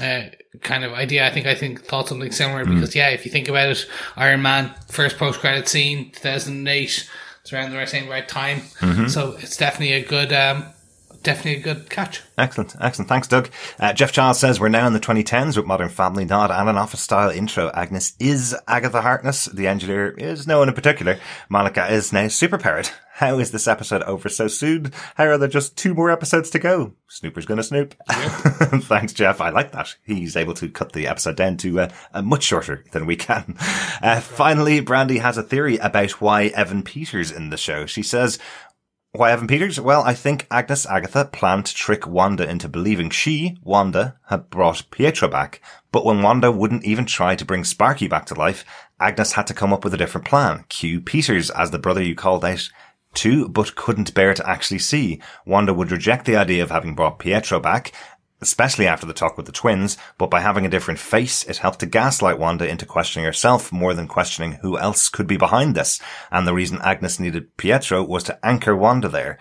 uh, 0.00 0.22
kind 0.60 0.84
of 0.84 0.92
idea. 0.92 1.26
I 1.26 1.30
think 1.30 1.46
I 1.46 1.54
think 1.54 1.84
thought 1.84 2.08
something 2.08 2.32
similar 2.32 2.64
because 2.64 2.96
yeah, 2.96 3.10
if 3.10 3.24
you 3.24 3.30
think 3.30 3.48
about 3.48 3.70
it, 3.70 3.86
Iron 4.16 4.42
Man 4.42 4.74
first 4.88 5.16
post 5.16 5.40
credit 5.40 5.68
scene, 5.68 6.10
two 6.10 6.20
thousand 6.20 6.54
and 6.54 6.68
eight. 6.68 7.08
It's 7.42 7.52
around 7.52 7.70
the 7.72 7.76
right 7.76 7.88
same 7.88 8.08
right 8.08 8.26
time, 8.28 8.62
so 9.08 9.36
it's 9.40 9.56
definitely 9.56 9.94
a 9.94 10.04
good 10.04 10.32
um 10.32 10.66
definitely 11.22 11.60
a 11.60 11.62
good 11.62 11.90
catch. 11.90 12.22
Excellent, 12.36 12.74
excellent. 12.80 13.08
Thanks, 13.08 13.28
Doug. 13.28 13.50
Uh, 13.78 13.92
Jeff 13.92 14.12
Charles 14.12 14.38
says 14.38 14.58
we're 14.58 14.68
now 14.68 14.86
in 14.86 14.92
the 14.92 15.00
2010s 15.00 15.56
with 15.56 15.66
Modern 15.66 15.88
Family 15.88 16.24
nod 16.24 16.50
and 16.50 16.68
an 16.68 16.76
office 16.76 17.00
style 17.00 17.30
intro. 17.30 17.70
Agnes 17.74 18.14
is 18.18 18.56
Agatha 18.66 19.02
Harkness. 19.02 19.46
The 19.46 19.66
engineer 19.66 20.10
is 20.10 20.46
no 20.46 20.58
one 20.58 20.68
in 20.68 20.74
particular. 20.74 21.18
Monica 21.48 21.92
is 21.92 22.12
now 22.12 22.26
superpowered. 22.26 22.90
How 23.14 23.38
is 23.38 23.52
this 23.52 23.68
episode 23.68 24.02
over 24.04 24.28
so 24.28 24.48
soon? 24.48 24.90
How 25.16 25.26
are 25.26 25.38
there 25.38 25.48
just 25.48 25.76
two 25.76 25.94
more 25.94 26.10
episodes 26.10 26.48
to 26.50 26.58
go? 26.58 26.94
Snooper's 27.08 27.44
gonna 27.44 27.62
snoop. 27.62 27.94
Thanks, 28.08 29.12
Jeff. 29.12 29.40
I 29.40 29.50
like 29.50 29.72
that. 29.72 29.94
He's 30.02 30.34
able 30.34 30.54
to 30.54 30.68
cut 30.70 30.92
the 30.92 31.06
episode 31.06 31.36
down 31.36 31.58
to 31.58 31.80
uh, 31.80 31.88
uh, 32.14 32.22
much 32.22 32.42
shorter 32.42 32.84
than 32.92 33.04
we 33.04 33.16
can. 33.16 33.56
Uh, 34.02 34.20
finally, 34.20 34.80
Brandy 34.80 35.18
has 35.18 35.36
a 35.36 35.42
theory 35.42 35.76
about 35.76 36.22
why 36.22 36.46
Evan 36.46 36.82
Peters 36.82 37.30
in 37.30 37.50
the 37.50 37.58
show. 37.58 37.84
She 37.84 38.02
says, 38.02 38.38
why 39.14 39.30
Evan 39.30 39.46
Peters? 39.46 39.78
Well, 39.78 40.02
I 40.02 40.14
think 40.14 40.46
Agnes 40.50 40.86
Agatha 40.86 41.26
planned 41.26 41.66
to 41.66 41.74
trick 41.74 42.06
Wanda 42.06 42.48
into 42.48 42.66
believing 42.66 43.10
she, 43.10 43.58
Wanda, 43.62 44.16
had 44.28 44.48
brought 44.48 44.90
Pietro 44.90 45.28
back. 45.28 45.60
But 45.90 46.06
when 46.06 46.22
Wanda 46.22 46.50
wouldn't 46.50 46.86
even 46.86 47.04
try 47.04 47.36
to 47.36 47.44
bring 47.44 47.64
Sparky 47.64 48.08
back 48.08 48.24
to 48.26 48.34
life, 48.34 48.64
Agnes 48.98 49.32
had 49.32 49.46
to 49.48 49.54
come 49.54 49.70
up 49.70 49.84
with 49.84 49.92
a 49.92 49.98
different 49.98 50.26
plan. 50.26 50.64
Cue 50.70 50.98
Peters 51.02 51.50
as 51.50 51.70
the 51.70 51.78
brother 51.78 52.02
you 52.02 52.14
called 52.14 52.42
out 52.42 52.70
to, 53.16 53.48
but 53.50 53.76
couldn't 53.76 54.14
bear 54.14 54.32
to 54.32 54.48
actually 54.48 54.78
see. 54.78 55.20
Wanda 55.44 55.74
would 55.74 55.92
reject 55.92 56.24
the 56.24 56.36
idea 56.36 56.62
of 56.62 56.70
having 56.70 56.94
brought 56.94 57.18
Pietro 57.18 57.60
back, 57.60 57.92
especially 58.42 58.86
after 58.86 59.06
the 59.06 59.12
talk 59.12 59.36
with 59.36 59.46
the 59.46 59.52
twins, 59.52 59.96
but 60.18 60.30
by 60.30 60.40
having 60.40 60.66
a 60.66 60.68
different 60.70 61.00
face, 61.00 61.44
it 61.44 61.58
helped 61.58 61.80
to 61.80 61.86
gaslight 61.86 62.38
Wanda 62.38 62.68
into 62.68 62.84
questioning 62.84 63.24
herself 63.24 63.72
more 63.72 63.94
than 63.94 64.08
questioning 64.08 64.58
who 64.62 64.78
else 64.78 65.08
could 65.08 65.26
be 65.26 65.36
behind 65.36 65.74
this. 65.74 66.00
And 66.30 66.46
the 66.46 66.54
reason 66.54 66.80
Agnes 66.82 67.18
needed 67.18 67.56
Pietro 67.56 68.02
was 68.02 68.24
to 68.24 68.44
anchor 68.44 68.76
Wanda 68.76 69.08
there. 69.08 69.38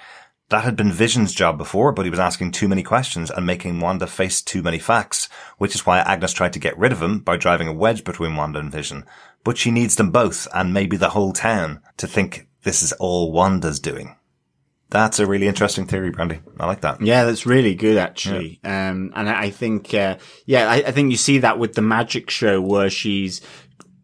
That 0.50 0.66
had 0.66 0.76
been 0.76 0.92
Vision's 0.92 1.34
job 1.34 1.58
before, 1.58 1.94
but 1.94 2.06
he 2.06 2.10
was 2.10 2.20
asking 2.20 2.52
too 2.52 2.68
many 2.68 2.84
questions 2.84 3.32
and 3.32 3.46
making 3.46 3.80
Wanda 3.80 4.06
face 4.06 4.42
too 4.42 4.62
many 4.62 4.80
facts, 4.80 5.30
which 5.58 5.76
is 5.76 5.86
why 5.86 6.00
Agnes 6.00 6.34
tried 6.34 6.54
to 6.54 6.60
get 6.60 6.78
rid 6.78 6.92
of 6.92 7.02
him 7.02 7.20
by 7.20 7.38
driving 7.38 7.70
a 7.70 7.74
wedge 7.74 8.04
between 8.04 8.36
Wanda 8.36 8.60
and 8.60 8.72
Vision. 8.72 9.06
But 9.46 9.58
she 9.58 9.72
needs 9.72 9.96
them 9.96 10.12
both, 10.12 10.50
and 10.54 10.74
maybe 10.74 10.98
the 10.98 11.12
whole 11.12 11.32
town, 11.32 11.82
to 11.98 12.06
think 12.06 12.48
this 12.64 12.84
is 12.84 12.92
all 12.94 13.32
Wanda's 13.32 13.80
doing. 13.80 14.18
That's 14.92 15.20
a 15.20 15.26
really 15.26 15.48
interesting 15.48 15.88
theory, 15.88 16.10
Brandy. 16.10 16.42
I 16.60 16.68
like 16.68 16.82
that. 16.82 17.02
Yeah, 17.02 17.24
that's 17.24 17.46
really 17.46 17.76
good, 17.76 17.98
actually. 17.98 18.60
Yeah. 18.62 18.90
Um, 18.90 19.14
and 19.16 19.30
I 19.30 19.50
think, 19.50 19.94
uh, 19.94 20.18
yeah, 20.46 20.70
I, 20.70 20.76
I, 20.76 20.92
think 20.92 21.12
you 21.12 21.18
see 21.18 21.40
that 21.40 21.58
with 21.58 21.76
the 21.76 21.82
magic 21.82 22.30
show 22.30 22.60
where 22.60 22.90
she's 22.90 23.40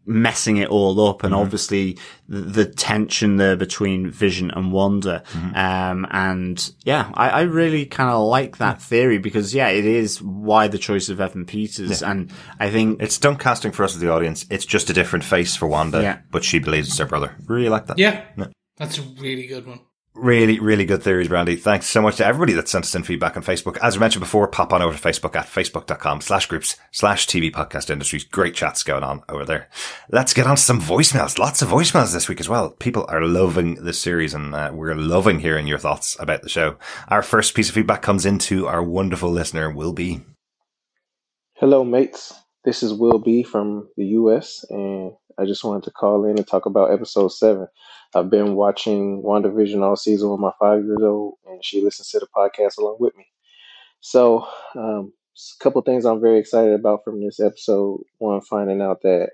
messing 0.06 0.56
it 0.56 0.70
all 0.70 0.98
up 1.06 1.22
and 1.22 1.34
mm-hmm. 1.34 1.42
obviously 1.42 1.98
the, 2.26 2.40
the, 2.40 2.64
tension 2.64 3.36
there 3.36 3.54
between 3.54 4.10
Vision 4.10 4.50
and 4.50 4.72
Wanda. 4.72 5.22
Mm-hmm. 5.32 5.54
Um, 5.54 6.06
and 6.10 6.72
yeah, 6.84 7.10
I, 7.12 7.28
I 7.28 7.40
really 7.42 7.84
kind 7.84 8.08
of 8.08 8.26
like 8.26 8.56
that 8.56 8.80
theory 8.80 9.18
because 9.18 9.54
yeah, 9.54 9.68
it 9.68 9.84
is 9.84 10.22
why 10.22 10.68
the 10.68 10.78
choice 10.78 11.10
of 11.10 11.20
Evan 11.20 11.44
Peters. 11.44 12.00
Yeah. 12.00 12.10
And 12.10 12.32
I 12.58 12.70
think 12.70 13.02
it's 13.02 13.16
stunt 13.16 13.40
casting 13.40 13.72
for 13.72 13.84
us 13.84 13.94
as 13.94 14.00
the 14.00 14.10
audience. 14.10 14.46
It's 14.48 14.64
just 14.64 14.88
a 14.88 14.94
different 14.94 15.26
face 15.26 15.54
for 15.54 15.68
Wanda, 15.68 16.00
yeah. 16.00 16.20
but 16.30 16.44
she 16.44 16.58
believes 16.58 16.88
it's 16.88 16.98
her 16.98 17.04
brother. 17.04 17.36
Really 17.44 17.68
like 17.68 17.88
that. 17.88 17.98
Yeah. 17.98 18.24
yeah. 18.38 18.46
That's 18.78 18.96
a 18.96 19.02
really 19.02 19.46
good 19.46 19.66
one. 19.66 19.80
Really, 20.18 20.58
really 20.58 20.84
good 20.84 21.04
theories, 21.04 21.28
Brandy. 21.28 21.54
Thanks 21.54 21.86
so 21.86 22.02
much 22.02 22.16
to 22.16 22.26
everybody 22.26 22.52
that 22.54 22.68
sent 22.68 22.84
us 22.84 22.94
in 22.96 23.04
feedback 23.04 23.36
on 23.36 23.44
Facebook. 23.44 23.78
As 23.80 23.96
I 23.96 24.00
mentioned 24.00 24.18
before, 24.20 24.48
pop 24.48 24.72
on 24.72 24.82
over 24.82 24.96
to 24.96 25.00
Facebook 25.00 25.36
at 25.36 25.46
facebook.com 25.46 26.22
slash 26.22 26.46
groups 26.46 26.76
slash 26.90 27.28
TV 27.28 27.52
podcast 27.52 27.88
industries. 27.88 28.24
Great 28.24 28.56
chats 28.56 28.82
going 28.82 29.04
on 29.04 29.22
over 29.28 29.44
there. 29.44 29.68
Let's 30.10 30.34
get 30.34 30.48
on 30.48 30.56
to 30.56 30.62
some 30.62 30.80
voicemails. 30.80 31.38
Lots 31.38 31.62
of 31.62 31.68
voicemails 31.68 32.12
this 32.12 32.28
week 32.28 32.40
as 32.40 32.48
well. 32.48 32.70
People 32.70 33.06
are 33.08 33.22
loving 33.22 33.76
this 33.76 34.00
series 34.00 34.34
and 34.34 34.56
uh, 34.56 34.72
we're 34.74 34.96
loving 34.96 35.38
hearing 35.38 35.68
your 35.68 35.78
thoughts 35.78 36.16
about 36.18 36.42
the 36.42 36.48
show. 36.48 36.78
Our 37.06 37.22
first 37.22 37.54
piece 37.54 37.68
of 37.68 37.76
feedback 37.76 38.02
comes 38.02 38.26
into 38.26 38.66
our 38.66 38.82
wonderful 38.82 39.30
listener, 39.30 39.70
Will 39.70 39.92
B. 39.92 40.22
Hello, 41.54 41.84
mates. 41.84 42.34
This 42.64 42.82
is 42.82 42.92
Will 42.92 43.20
B 43.20 43.44
from 43.44 43.88
the 43.96 44.06
U.S. 44.06 44.64
and 44.68 45.12
I 45.38 45.44
just 45.44 45.62
wanted 45.62 45.84
to 45.84 45.92
call 45.92 46.24
in 46.24 46.38
and 46.38 46.46
talk 46.46 46.66
about 46.66 46.92
episode 46.92 47.28
seven. 47.28 47.68
I've 48.14 48.30
been 48.30 48.54
watching 48.54 49.22
WandaVision 49.22 49.82
all 49.82 49.96
season 49.96 50.30
with 50.30 50.40
my 50.40 50.52
five 50.58 50.84
years 50.84 51.02
old, 51.02 51.34
and 51.46 51.62
she 51.64 51.82
listens 51.82 52.08
to 52.10 52.18
the 52.18 52.26
podcast 52.34 52.78
along 52.78 52.96
with 53.00 53.16
me. 53.16 53.26
So, 54.00 54.46
um, 54.74 55.12
a 55.60 55.62
couple 55.62 55.82
things 55.82 56.04
I'm 56.04 56.20
very 56.20 56.38
excited 56.38 56.72
about 56.72 57.04
from 57.04 57.20
this 57.20 57.38
episode. 57.38 58.00
One, 58.18 58.40
finding 58.40 58.80
out 58.80 59.02
that 59.02 59.30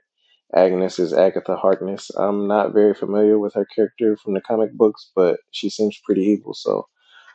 Agnes 0.55 0.99
is 0.99 1.13
Agatha 1.13 1.57
Harkness. 1.57 2.11
I'm 2.17 2.47
not 2.47 2.75
very 2.75 2.95
familiar 2.95 3.39
with 3.39 3.55
her 3.55 3.67
character 3.75 4.17
from 4.17 4.35
the 4.35 4.41
comic 4.41 4.73
books, 4.75 5.11
but 5.15 5.39
she 5.51 5.71
seems 5.71 5.99
pretty 6.05 6.23
evil, 6.23 6.55
so 6.55 6.87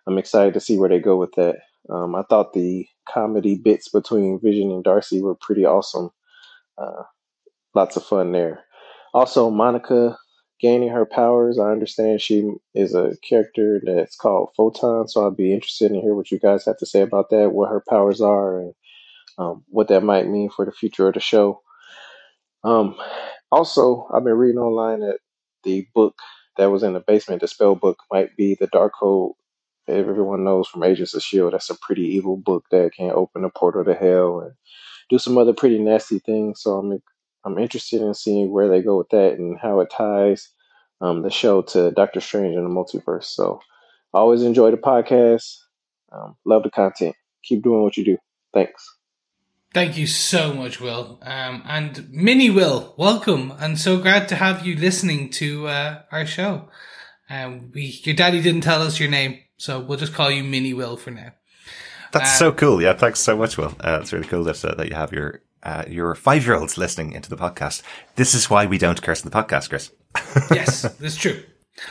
I'm 0.08 0.18
excited 0.18 0.54
to 0.56 0.60
see 0.60 0.78
where 0.78 0.90
they 0.90 1.00
go 1.00 1.18
with 1.18 1.34
that. 1.36 1.58
Um, 1.90 2.16
I 2.16 2.24
thought 2.24 2.54
the 2.54 2.86
comedy 3.08 3.56
bits 3.56 3.90
between 3.90 4.40
Vision 4.42 4.72
and 4.72 4.84
Darcy 4.84 5.22
were 5.22 5.36
pretty 5.36 5.66
awesome. 5.66 6.10
Uh, 6.78 7.04
lots 7.74 7.96
of 7.96 8.06
fun 8.06 8.32
there. 8.32 8.64
Also, 9.14 9.50
Monica 9.50 10.18
gaining 10.60 10.90
her 10.90 11.06
powers. 11.06 11.58
I 11.58 11.72
understand 11.72 12.22
she 12.22 12.52
is 12.74 12.94
a 12.94 13.16
character 13.28 13.82
that's 13.84 14.16
called 14.16 14.52
Photon, 14.56 15.08
so 15.08 15.26
I'd 15.26 15.38
be 15.38 15.54
interested 15.54 15.92
in 15.92 16.02
hear 16.02 16.14
what 16.14 16.32
you 16.32 16.40
guys 16.40 16.66
have 16.66 16.78
to 16.78 16.86
say 16.86 17.02
about 17.02 17.30
that, 17.30 17.52
what 17.52 17.70
her 17.70 17.84
powers 17.88 18.22
are, 18.22 18.60
and 18.60 18.74
um, 19.38 19.64
what 19.70 19.88
that 19.88 20.04
might 20.04 20.28
mean 20.28 20.50
for 20.50 20.66
the 20.66 20.72
future 20.72 21.08
of 21.08 21.14
the 21.14 21.20
show. 21.20 21.62
Um, 22.64 22.96
also, 23.52 24.08
I've 24.14 24.24
been 24.24 24.34
reading 24.34 24.60
online 24.60 25.00
that 25.00 25.20
the 25.64 25.88
book 25.96 26.16
that 26.58 26.70
was 26.72 26.84
in 26.84 26.94
the 26.94 27.00
basement, 27.00 27.42
the 27.42 27.48
spell 27.48 27.76
book, 27.76 28.00
might 28.12 28.36
be 28.36 28.56
the 28.56 28.68
Darkhold. 28.68 29.34
Everyone 29.88 30.44
knows 30.44 30.68
from 30.68 30.84
Agents 30.84 31.16
of 31.16 31.24
Shield. 31.24 31.54
That's 31.54 31.70
a 31.70 31.78
pretty 31.82 32.04
evil 32.04 32.38
book 32.38 32.66
that 32.70 32.92
can 32.96 33.12
open 33.12 33.44
a 33.44 33.50
portal 33.50 33.84
to 33.86 33.94
hell 33.94 34.42
and 34.42 34.54
do 35.10 35.18
some 35.18 35.38
other 35.38 35.54
pretty 35.54 35.80
nasty 35.80 36.20
things. 36.20 36.62
So 36.62 36.78
I'm 36.78 37.02
I'm 37.46 37.58
interested 37.58 38.02
in 38.02 38.14
seeing 38.14 38.52
where 38.52 38.68
they 38.68 38.82
go 38.82 38.98
with 38.98 39.10
that 39.10 39.34
and 39.34 39.58
how 39.60 39.80
it 39.80 39.90
ties 39.90 40.50
um, 41.02 41.22
the 41.22 41.30
show 41.30 41.62
to 41.62 41.92
Doctor 41.92 42.22
Strange 42.22 42.56
and 42.56 42.66
the 42.66 42.70
multiverse. 42.70 43.26
So 43.26 43.62
always 44.14 44.44
enjoy 44.44 44.72
the 44.72 44.78
podcast. 44.78 45.58
Um, 46.12 46.36
love 46.46 46.64
the 46.64 46.72
content. 46.72 47.16
Keep 47.44 47.64
doing 47.64 47.84
what 47.84 47.98
you 47.98 48.04
do. 48.04 48.18
Thanks. 48.54 48.96
Thank 49.74 49.98
you 49.98 50.08
so 50.08 50.54
much, 50.54 50.82
Will. 50.82 51.20
Um, 51.22 51.62
and 51.66 52.10
Mini 52.10 52.50
Will, 52.50 52.96
welcome. 52.98 53.54
And 53.60 53.80
so 53.80 54.00
glad 54.00 54.28
to 54.30 54.36
have 54.36 54.66
you 54.66 54.76
listening 54.76 55.30
to 55.32 55.68
uh, 55.68 56.02
our 56.12 56.26
show. 56.26 56.70
Um, 57.30 57.72
we, 57.74 58.00
your 58.04 58.16
daddy 58.16 58.42
didn't 58.42 58.62
tell 58.62 58.82
us 58.82 59.00
your 59.00 59.12
name, 59.12 59.40
so 59.58 59.80
we'll 59.80 60.00
just 60.00 60.14
call 60.14 60.32
you 60.32 60.44
Mini 60.44 60.74
Will 60.74 60.98
for 60.98 61.12
now. 61.12 61.34
That's 62.12 62.40
so 62.40 62.50
um, 62.50 62.56
cool. 62.56 62.82
Yeah, 62.82 62.94
thanks 62.94 63.20
so 63.20 63.38
much, 63.38 63.60
Will. 63.60 63.76
Uh, 63.80 64.00
it's 64.02 64.12
really 64.12 64.28
cool 64.28 64.44
that, 64.46 64.66
uh, 64.66 64.74
that 64.74 64.90
you 64.90 64.96
have 64.96 65.14
your 65.14 65.44
uh, 65.64 65.84
your 65.88 66.16
five 66.16 66.46
year 66.46 66.56
olds 66.56 66.78
listening 66.78 67.14
into 67.14 67.30
the 67.30 67.38
podcast. 67.38 67.82
This 68.16 68.34
is 68.34 68.50
why 68.50 68.66
we 68.66 68.78
don't 68.78 69.02
curse 69.02 69.24
in 69.24 69.30
the 69.30 69.36
podcast, 69.36 69.70
Chris. 69.70 69.92
yes, 70.52 70.82
that's 70.98 71.16
true. 71.16 71.44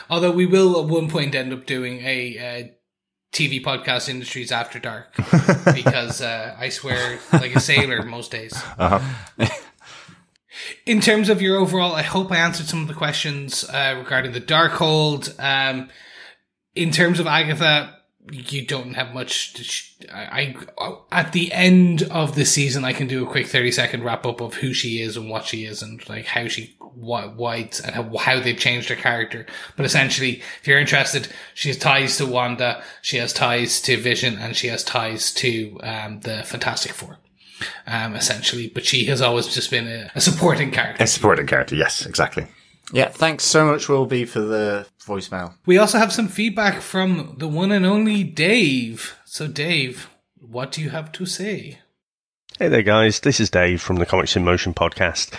Although 0.09 0.31
we 0.31 0.45
will 0.45 0.79
at 0.79 0.87
one 0.87 1.09
point 1.09 1.35
end 1.35 1.53
up 1.53 1.65
doing 1.65 1.99
a 2.01 2.37
uh, 2.37 2.67
TV 3.31 3.63
podcast 3.63 4.09
industries 4.09 4.51
after 4.51 4.79
dark 4.79 5.15
because 5.73 6.21
uh, 6.21 6.55
I 6.57 6.69
swear 6.69 7.19
like 7.31 7.55
a 7.55 7.59
sailor 7.59 8.03
most 8.03 8.31
days. 8.31 8.53
Uh-huh. 8.77 8.99
In 10.85 10.99
terms 10.99 11.29
of 11.29 11.41
your 11.41 11.57
overall, 11.57 11.93
I 11.93 12.01
hope 12.01 12.31
I 12.31 12.37
answered 12.37 12.67
some 12.67 12.81
of 12.81 12.87
the 12.87 12.93
questions 12.93 13.63
uh, 13.69 13.95
regarding 13.97 14.33
the 14.33 14.41
Darkhold. 14.41 15.33
Um, 15.39 15.89
in 16.75 16.91
terms 16.91 17.19
of 17.19 17.27
Agatha, 17.27 17.98
you 18.31 18.65
don't 18.65 18.93
have 18.93 19.13
much. 19.13 19.53
To 19.53 20.15
I, 20.15 20.55
I 20.77 20.97
at 21.11 21.31
the 21.31 21.51
end 21.51 22.03
of 22.03 22.35
the 22.35 22.45
season, 22.45 22.85
I 22.85 22.93
can 22.93 23.07
do 23.07 23.23
a 23.23 23.29
quick 23.29 23.47
thirty 23.47 23.71
second 23.71 24.03
wrap 24.03 24.25
up 24.25 24.41
of 24.41 24.55
who 24.55 24.73
she 24.73 25.01
is 25.01 25.17
and 25.17 25.29
what 25.29 25.45
she 25.45 25.65
is 25.65 25.81
and 25.81 26.07
like 26.09 26.25
how 26.25 26.47
she 26.47 26.75
white 26.79 27.79
and 27.79 27.95
how, 27.95 28.17
how 28.17 28.39
they've 28.39 28.57
changed 28.57 28.89
her 28.89 28.95
character. 28.95 29.45
But 29.75 29.85
essentially, 29.85 30.41
if 30.61 30.67
you're 30.67 30.79
interested, 30.79 31.29
she 31.53 31.69
has 31.69 31.77
ties 31.77 32.17
to 32.17 32.25
Wanda, 32.25 32.83
she 33.01 33.17
has 33.17 33.33
ties 33.33 33.81
to 33.81 33.97
Vision, 33.97 34.37
and 34.37 34.55
she 34.55 34.67
has 34.67 34.83
ties 34.83 35.33
to 35.35 35.79
um, 35.81 36.19
the 36.21 36.43
Fantastic 36.43 36.91
Four. 36.91 37.17
Um, 37.85 38.15
essentially, 38.15 38.67
but 38.67 38.85
she 38.85 39.05
has 39.05 39.21
always 39.21 39.47
just 39.47 39.69
been 39.69 39.87
a, 39.87 40.11
a 40.15 40.21
supporting 40.21 40.71
character. 40.71 41.03
A 41.03 41.07
supporting 41.07 41.45
character, 41.45 41.75
yes, 41.75 42.05
exactly. 42.05 42.47
Yeah, 42.91 43.09
thanks 43.09 43.43
so 43.43 43.65
much, 43.65 43.87
Will 43.87 44.05
be 44.05 44.25
for 44.25 44.41
the 44.41 44.87
voicemail. 45.05 45.53
We 45.65 45.77
also 45.77 45.97
have 45.99 46.11
some 46.11 46.27
feedback 46.27 46.81
from 46.81 47.35
the 47.37 47.47
one 47.47 47.71
and 47.71 47.85
only 47.85 48.23
Dave. 48.23 49.15
So, 49.25 49.47
Dave, 49.47 50.09
what 50.39 50.71
do 50.71 50.81
you 50.81 50.89
have 50.89 51.11
to 51.13 51.25
say? 51.25 51.79
Hey 52.57 52.67
there, 52.67 52.81
guys. 52.81 53.19
This 53.19 53.39
is 53.39 53.49
Dave 53.49 53.81
from 53.81 53.97
the 53.97 54.05
Comics 54.05 54.35
in 54.35 54.43
Motion 54.43 54.73
podcast. 54.73 55.33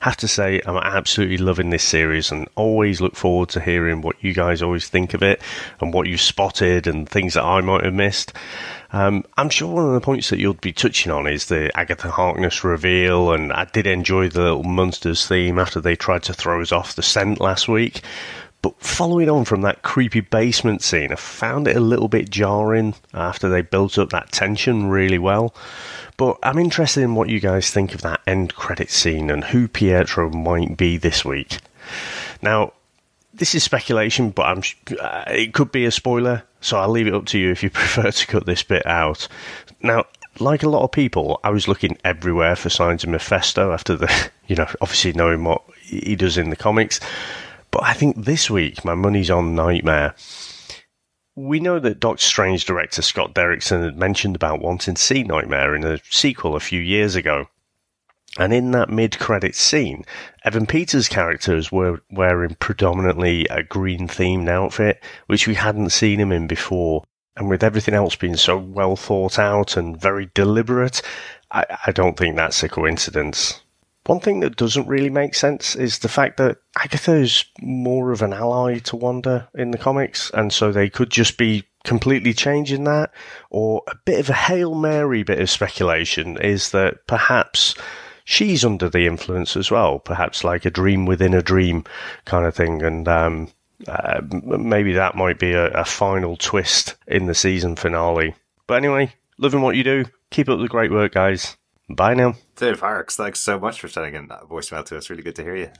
Have 0.00 0.16
to 0.18 0.28
say, 0.28 0.60
I'm 0.66 0.76
absolutely 0.76 1.38
loving 1.38 1.70
this 1.70 1.82
series 1.82 2.30
and 2.30 2.48
always 2.56 3.00
look 3.00 3.16
forward 3.16 3.48
to 3.50 3.60
hearing 3.60 4.00
what 4.00 4.22
you 4.22 4.32
guys 4.32 4.62
always 4.62 4.88
think 4.88 5.14
of 5.14 5.22
it 5.22 5.42
and 5.80 5.92
what 5.92 6.06
you've 6.06 6.20
spotted 6.20 6.86
and 6.86 7.08
things 7.08 7.34
that 7.34 7.44
I 7.44 7.60
might 7.60 7.84
have 7.84 7.94
missed. 7.94 8.32
Um, 8.94 9.24
I'm 9.36 9.50
sure 9.50 9.74
one 9.74 9.86
of 9.86 9.92
the 9.92 10.00
points 10.00 10.30
that 10.30 10.38
you'll 10.38 10.54
be 10.54 10.72
touching 10.72 11.10
on 11.10 11.26
is 11.26 11.46
the 11.46 11.76
Agatha 11.76 12.12
Harkness 12.12 12.62
reveal, 12.62 13.32
and 13.32 13.52
I 13.52 13.64
did 13.64 13.88
enjoy 13.88 14.28
the 14.28 14.42
little 14.42 14.62
monsters 14.62 15.26
theme 15.26 15.58
after 15.58 15.80
they 15.80 15.96
tried 15.96 16.22
to 16.22 16.32
throw 16.32 16.60
us 16.60 16.70
off 16.70 16.94
the 16.94 17.02
scent 17.02 17.40
last 17.40 17.66
week. 17.66 18.02
But 18.62 18.80
following 18.80 19.28
on 19.28 19.46
from 19.46 19.62
that 19.62 19.82
creepy 19.82 20.20
basement 20.20 20.80
scene, 20.80 21.10
I 21.10 21.16
found 21.16 21.66
it 21.66 21.74
a 21.74 21.80
little 21.80 22.06
bit 22.06 22.30
jarring 22.30 22.94
after 23.12 23.48
they 23.48 23.62
built 23.62 23.98
up 23.98 24.10
that 24.10 24.30
tension 24.30 24.86
really 24.86 25.18
well. 25.18 25.56
But 26.16 26.38
I'm 26.44 26.60
interested 26.60 27.02
in 27.02 27.16
what 27.16 27.28
you 27.28 27.40
guys 27.40 27.70
think 27.70 27.96
of 27.96 28.02
that 28.02 28.20
end 28.28 28.54
credit 28.54 28.92
scene 28.92 29.28
and 29.28 29.42
who 29.42 29.66
Pietro 29.66 30.30
might 30.30 30.76
be 30.76 30.98
this 30.98 31.24
week. 31.24 31.58
Now, 32.42 32.74
this 33.34 33.56
is 33.56 33.64
speculation, 33.64 34.30
but 34.30 34.42
I'm 34.42 34.62
uh, 35.00 35.24
it 35.26 35.52
could 35.52 35.72
be 35.72 35.84
a 35.84 35.90
spoiler, 35.90 36.44
so 36.64 36.78
I'll 36.78 36.88
leave 36.88 37.06
it 37.06 37.14
up 37.14 37.26
to 37.26 37.38
you 37.38 37.50
if 37.50 37.62
you 37.62 37.70
prefer 37.82 38.10
to 38.10 38.26
cut 38.26 38.46
this 38.46 38.62
bit 38.62 38.86
out. 38.86 39.28
Now, 39.82 40.06
like 40.40 40.62
a 40.62 40.68
lot 40.68 40.82
of 40.82 40.92
people, 40.92 41.38
I 41.44 41.50
was 41.50 41.68
looking 41.68 41.98
everywhere 42.04 42.56
for 42.56 42.70
signs 42.70 43.04
of 43.04 43.10
Mephisto 43.10 43.72
after 43.72 43.96
the, 43.96 44.30
you 44.46 44.56
know, 44.56 44.66
obviously 44.80 45.12
knowing 45.12 45.44
what 45.44 45.62
he 45.82 46.16
does 46.16 46.38
in 46.38 46.50
the 46.50 46.56
comics. 46.56 47.00
But 47.70 47.84
I 47.84 47.92
think 47.92 48.24
this 48.24 48.50
week 48.50 48.84
my 48.84 48.94
money's 48.94 49.30
on 49.30 49.54
Nightmare. 49.54 50.14
We 51.36 51.60
know 51.60 51.80
that 51.80 52.00
Doctor 52.00 52.24
Strange 52.24 52.64
director 52.64 53.02
Scott 53.02 53.34
Derrickson 53.34 53.84
had 53.84 53.98
mentioned 53.98 54.36
about 54.36 54.60
wanting 54.60 54.94
to 54.94 55.02
see 55.02 55.24
Nightmare 55.24 55.74
in 55.74 55.84
a 55.84 55.98
sequel 56.08 56.54
a 56.54 56.60
few 56.60 56.80
years 56.80 57.16
ago. 57.16 57.48
And 58.38 58.52
in 58.52 58.72
that 58.72 58.90
mid-credit 58.90 59.54
scene, 59.54 60.04
Evan 60.44 60.66
Peters' 60.66 61.08
characters 61.08 61.70
were 61.70 62.00
wearing 62.10 62.56
predominantly 62.56 63.46
a 63.46 63.62
green 63.62 64.08
themed 64.08 64.48
outfit, 64.48 65.02
which 65.26 65.46
we 65.46 65.54
hadn't 65.54 65.90
seen 65.90 66.18
him 66.18 66.32
in 66.32 66.46
before. 66.46 67.04
And 67.36 67.48
with 67.48 67.62
everything 67.62 67.94
else 67.94 68.16
being 68.16 68.36
so 68.36 68.56
well 68.56 68.96
thought 68.96 69.38
out 69.38 69.76
and 69.76 70.00
very 70.00 70.30
deliberate, 70.34 71.02
I, 71.50 71.64
I 71.86 71.92
don't 71.92 72.16
think 72.16 72.36
that's 72.36 72.62
a 72.62 72.68
coincidence. 72.68 73.60
One 74.06 74.20
thing 74.20 74.40
that 74.40 74.56
doesn't 74.56 74.86
really 74.86 75.10
make 75.10 75.34
sense 75.34 75.74
is 75.74 76.00
the 76.00 76.08
fact 76.08 76.36
that 76.36 76.58
Agatha 76.76 77.14
is 77.14 77.44
more 77.60 78.12
of 78.12 78.20
an 78.20 78.34
ally 78.34 78.78
to 78.80 78.96
Wanda 78.96 79.48
in 79.54 79.70
the 79.70 79.78
comics, 79.78 80.30
and 80.34 80.52
so 80.52 80.70
they 80.70 80.90
could 80.90 81.10
just 81.10 81.38
be 81.38 81.64
completely 81.84 82.34
changing 82.34 82.84
that. 82.84 83.12
Or 83.50 83.82
a 83.88 83.96
bit 84.04 84.20
of 84.20 84.28
a 84.28 84.34
Hail 84.34 84.74
Mary 84.74 85.22
bit 85.22 85.40
of 85.40 85.48
speculation 85.48 86.36
is 86.36 86.70
that 86.72 87.06
perhaps 87.06 87.74
she's 88.24 88.64
under 88.64 88.88
the 88.88 89.06
influence 89.06 89.56
as 89.56 89.70
well, 89.70 89.98
perhaps 89.98 90.42
like 90.42 90.64
a 90.64 90.70
dream 90.70 91.06
within 91.06 91.34
a 91.34 91.42
dream 91.42 91.84
kind 92.24 92.46
of 92.46 92.54
thing, 92.54 92.82
and 92.82 93.06
um, 93.06 93.48
uh, 93.86 94.20
maybe 94.30 94.92
that 94.94 95.14
might 95.14 95.38
be 95.38 95.52
a, 95.52 95.66
a 95.68 95.84
final 95.84 96.36
twist 96.36 96.96
in 97.06 97.26
the 97.26 97.34
season 97.34 97.76
finale. 97.76 98.34
But 98.66 98.74
anyway, 98.74 99.12
loving 99.38 99.60
what 99.60 99.76
you 99.76 99.84
do. 99.84 100.04
Keep 100.30 100.48
up 100.48 100.58
the 100.58 100.68
great 100.68 100.90
work, 100.90 101.12
guys. 101.12 101.56
Bye 101.88 102.14
now. 102.14 102.34
Dave 102.56 102.80
Harks, 102.80 103.16
thanks 103.16 103.40
so 103.40 103.60
much 103.60 103.80
for 103.80 103.88
sending 103.88 104.14
in 104.14 104.28
that 104.28 104.48
voicemail 104.48 104.84
to 104.86 104.96
us. 104.96 105.10
Really 105.10 105.22
good 105.22 105.36
to 105.36 105.42
hear 105.42 105.56
you. 105.56 105.70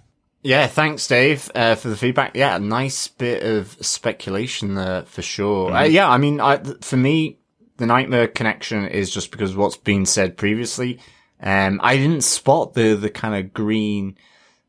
Yeah, 0.42 0.66
thanks, 0.66 1.08
Dave, 1.08 1.50
uh, 1.54 1.74
for 1.74 1.88
the 1.88 1.96
feedback. 1.96 2.36
Yeah, 2.36 2.56
a 2.56 2.60
nice 2.60 3.08
bit 3.08 3.42
of 3.42 3.78
speculation 3.80 4.74
there 4.74 5.04
for 5.04 5.22
sure. 5.22 5.72
Uh, 5.72 5.84
yeah, 5.84 6.06
I 6.06 6.18
mean, 6.18 6.38
I, 6.38 6.58
for 6.58 6.98
me, 6.98 7.38
the 7.78 7.86
nightmare 7.86 8.28
connection 8.28 8.86
is 8.86 9.10
just 9.10 9.30
because 9.30 9.56
what's 9.56 9.78
been 9.78 10.04
said 10.04 10.36
previously. 10.36 11.00
Um, 11.44 11.78
I 11.82 11.96
didn't 11.96 12.22
spot 12.24 12.74
the 12.74 12.94
the 12.94 13.10
kind 13.10 13.34
of 13.36 13.52
green 13.54 14.16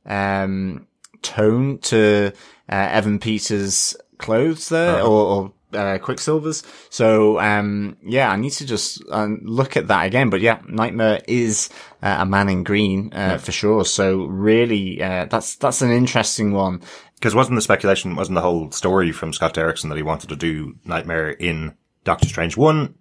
um, 0.05 0.87
tone 1.21 1.79
to 1.79 2.31
uh, 2.69 2.87
Evan 2.91 3.19
Peters' 3.19 3.95
clothes 4.17 4.69
there, 4.69 4.95
Uh-huh. 4.97 5.07
or, 5.09 5.51
or 5.73 5.79
uh, 5.79 5.97
Quicksilver's. 5.97 6.63
So 6.89 7.39
um, 7.39 7.97
yeah, 8.05 8.29
I 8.31 8.35
need 8.35 8.51
to 8.53 8.65
just 8.65 9.01
um, 9.11 9.39
look 9.43 9.75
at 9.77 9.87
that 9.87 10.05
again. 10.05 10.29
But 10.29 10.41
yeah, 10.41 10.59
Nightmare 10.67 11.21
is 11.27 11.69
uh, 12.03 12.17
a 12.19 12.25
man 12.25 12.49
in 12.49 12.63
green 12.63 13.11
uh, 13.13 13.37
for 13.37 13.51
sure. 13.51 13.85
So 13.85 14.25
really, 14.25 15.01
uh, 15.01 15.25
that's 15.25 15.55
that's 15.55 15.81
an 15.81 15.91
interesting 15.91 16.51
one. 16.53 16.81
Because 17.15 17.33
wasn't 17.33 17.55
the 17.55 17.61
speculation, 17.61 18.15
wasn't 18.15 18.35
the 18.35 18.41
whole 18.41 18.69
story 18.71 19.11
from 19.13 19.31
Scott 19.33 19.53
Derrickson 19.53 19.87
that 19.89 19.95
he 19.95 20.03
wanted 20.03 20.27
to 20.29 20.35
do 20.35 20.75
Nightmare 20.83 21.29
in 21.31 21.73
Doctor 22.03 22.27
Strange 22.27 22.57
1? 22.57 22.93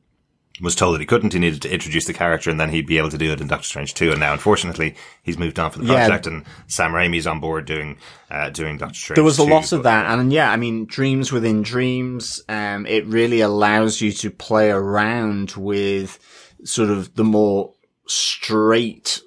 Was 0.63 0.77
told 0.77 0.95
that 0.95 1.01
he 1.01 1.07
couldn't, 1.07 1.33
he 1.33 1.41
needed 1.41 1.63
to 1.63 1.73
introduce 1.73 2.05
the 2.05 2.13
character 2.15 2.49
and 2.49 2.61
then 2.61 2.71
he'd 2.71 2.87
be 2.87 2.97
able 2.99 3.11
to 3.11 3.19
do 3.19 3.33
it 3.33 3.41
in 3.41 3.49
Doctor 3.49 3.65
Strange 3.67 3.93
2. 3.95 4.13
And 4.13 4.21
now, 4.21 4.33
unfortunately, 4.33 4.95
he's 5.23 5.37
moved 5.37 5.59
on 5.59 5.73
from 5.73 5.85
the 5.85 5.93
Yeah. 5.93 6.07
project 6.07 6.29
and 6.29 6.45
Sam 6.69 6.93
Raimi's 6.93 7.27
on 7.27 7.41
board 7.41 7.65
doing, 7.65 7.97
uh, 8.31 8.51
doing 8.51 8.79
Doctor 8.79 8.95
Strange 8.95 9.17
There 9.17 9.25
was 9.25 9.41
a 9.41 9.45
2, 9.45 9.51
lot 9.51 9.73
of 9.73 9.83
that, 9.83 10.07
and 10.17 10.33
yeah, 10.33 10.53
I 10.53 10.57
mean, 10.57 10.85
dreams 10.85 11.33
within 11.33 11.63
dreams. 11.63 12.41
Um, 12.49 12.87
it 12.87 13.05
really 13.07 13.41
allows 13.41 14.01
you 14.01 14.13
to 14.13 14.31
play 14.31 14.71
around 14.71 15.55
with 15.57 16.21
sort 16.63 16.89
of 16.89 17.15
the 17.17 17.25
more 17.25 17.73
straight 18.07 19.21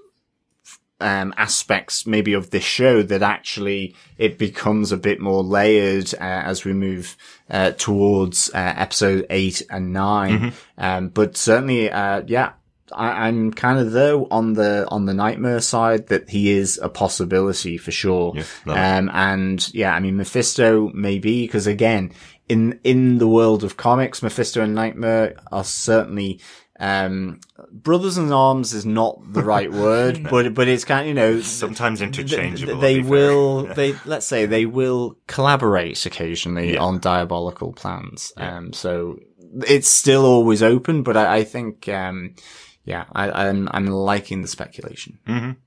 um, 1.00 1.34
aspects 1.38 2.08
maybe 2.08 2.34
of 2.34 2.50
this 2.50 2.64
show 2.64 3.04
that 3.04 3.22
actually 3.22 3.96
it 4.18 4.38
becomes 4.38 4.92
a 4.92 4.98
bit 4.98 5.20
more 5.20 5.44
layered 5.44 6.14
uh, 6.16 6.24
as 6.24 6.66
we 6.66 6.74
move 6.74 7.16
uh, 7.50 7.72
towards 7.72 8.50
uh, 8.54 8.74
episode 8.78 9.26
eight 9.30 9.62
and 9.70 9.94
9 9.94 10.54
Um, 10.78 11.10
but 11.10 11.38
certainly, 11.38 11.92
uh, 11.92 12.24
yeah, 12.28 12.54
I, 12.92 13.28
I'm 13.28 13.52
kind 13.52 13.80
of 13.80 13.92
though 13.92 14.28
on 14.32 14.54
the 14.54 14.88
on 14.90 15.06
the 15.06 15.14
nightmare 15.14 15.60
side 15.60 16.08
that 16.08 16.30
he 16.30 16.52
is 16.52 16.80
a 16.82 16.90
possibility 16.90 17.78
for 17.78 17.92
sure. 17.92 18.34
Yeah, 18.66 18.98
um, 18.98 19.10
and 19.14 19.74
yeah, 19.74 19.94
I 19.94 20.00
mean 20.00 20.18
Mephisto 20.18 20.90
maybe 20.94 21.44
because 21.44 21.68
again 21.68 22.14
in 22.48 22.80
in 22.84 23.18
the 23.18 23.28
world 23.28 23.64
of 23.64 23.78
comics, 23.78 24.24
Mephisto 24.24 24.62
and 24.62 24.74
Nightmare 24.76 25.36
are 25.52 25.64
certainly 25.64 26.40
um 26.80 27.40
brothers 27.72 28.18
in 28.18 28.32
arms 28.32 28.74
is 28.74 28.86
not 28.86 29.20
the 29.34 29.44
right 29.44 29.72
word, 29.72 30.24
but 30.30 30.54
but 30.54 30.68
it's 30.68 30.86
kind 30.86 31.02
of 31.02 31.08
you 31.08 31.14
know 31.14 31.42
Sometimes 31.42 32.00
th- 32.00 32.08
interchangeable. 32.08 32.80
they 32.80 32.96
to 32.98 33.02
be 33.04 33.08
fair. 33.08 33.12
will 33.12 33.64
they 33.76 33.94
let's 34.06 34.26
say 34.26 34.46
they 34.46 34.66
will 34.66 35.18
collaborate 35.28 36.06
occasionally 36.06 36.78
on 36.78 37.00
diabolical 37.00 37.74
plans 37.74 38.32
um 38.38 38.74
so 38.74 39.18
it's 39.66 39.88
still 39.88 40.26
always 40.26 40.62
open 40.62 41.04
but 41.04 41.16
i, 41.18 41.38
I 41.38 41.44
think 41.44 41.88
um 41.90 42.36
yeah 42.84 43.06
I, 43.14 43.48
i'm 43.48 43.68
i'm 43.72 43.88
liking 43.88 44.42
the 44.42 44.48
speculation 44.48 45.20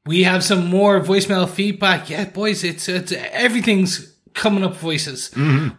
We 0.07 0.25
have 0.25 0.43
some 0.45 0.67
more 0.67 1.01
voicemail 1.01 1.49
feedback. 1.49 2.11
Yeah, 2.11 2.25
boys, 2.27 2.65
it's, 2.65 2.89
it's 2.89 3.13
everything's 3.13 4.17
coming 4.35 4.65
up 4.65 4.75
voices. 4.77 5.31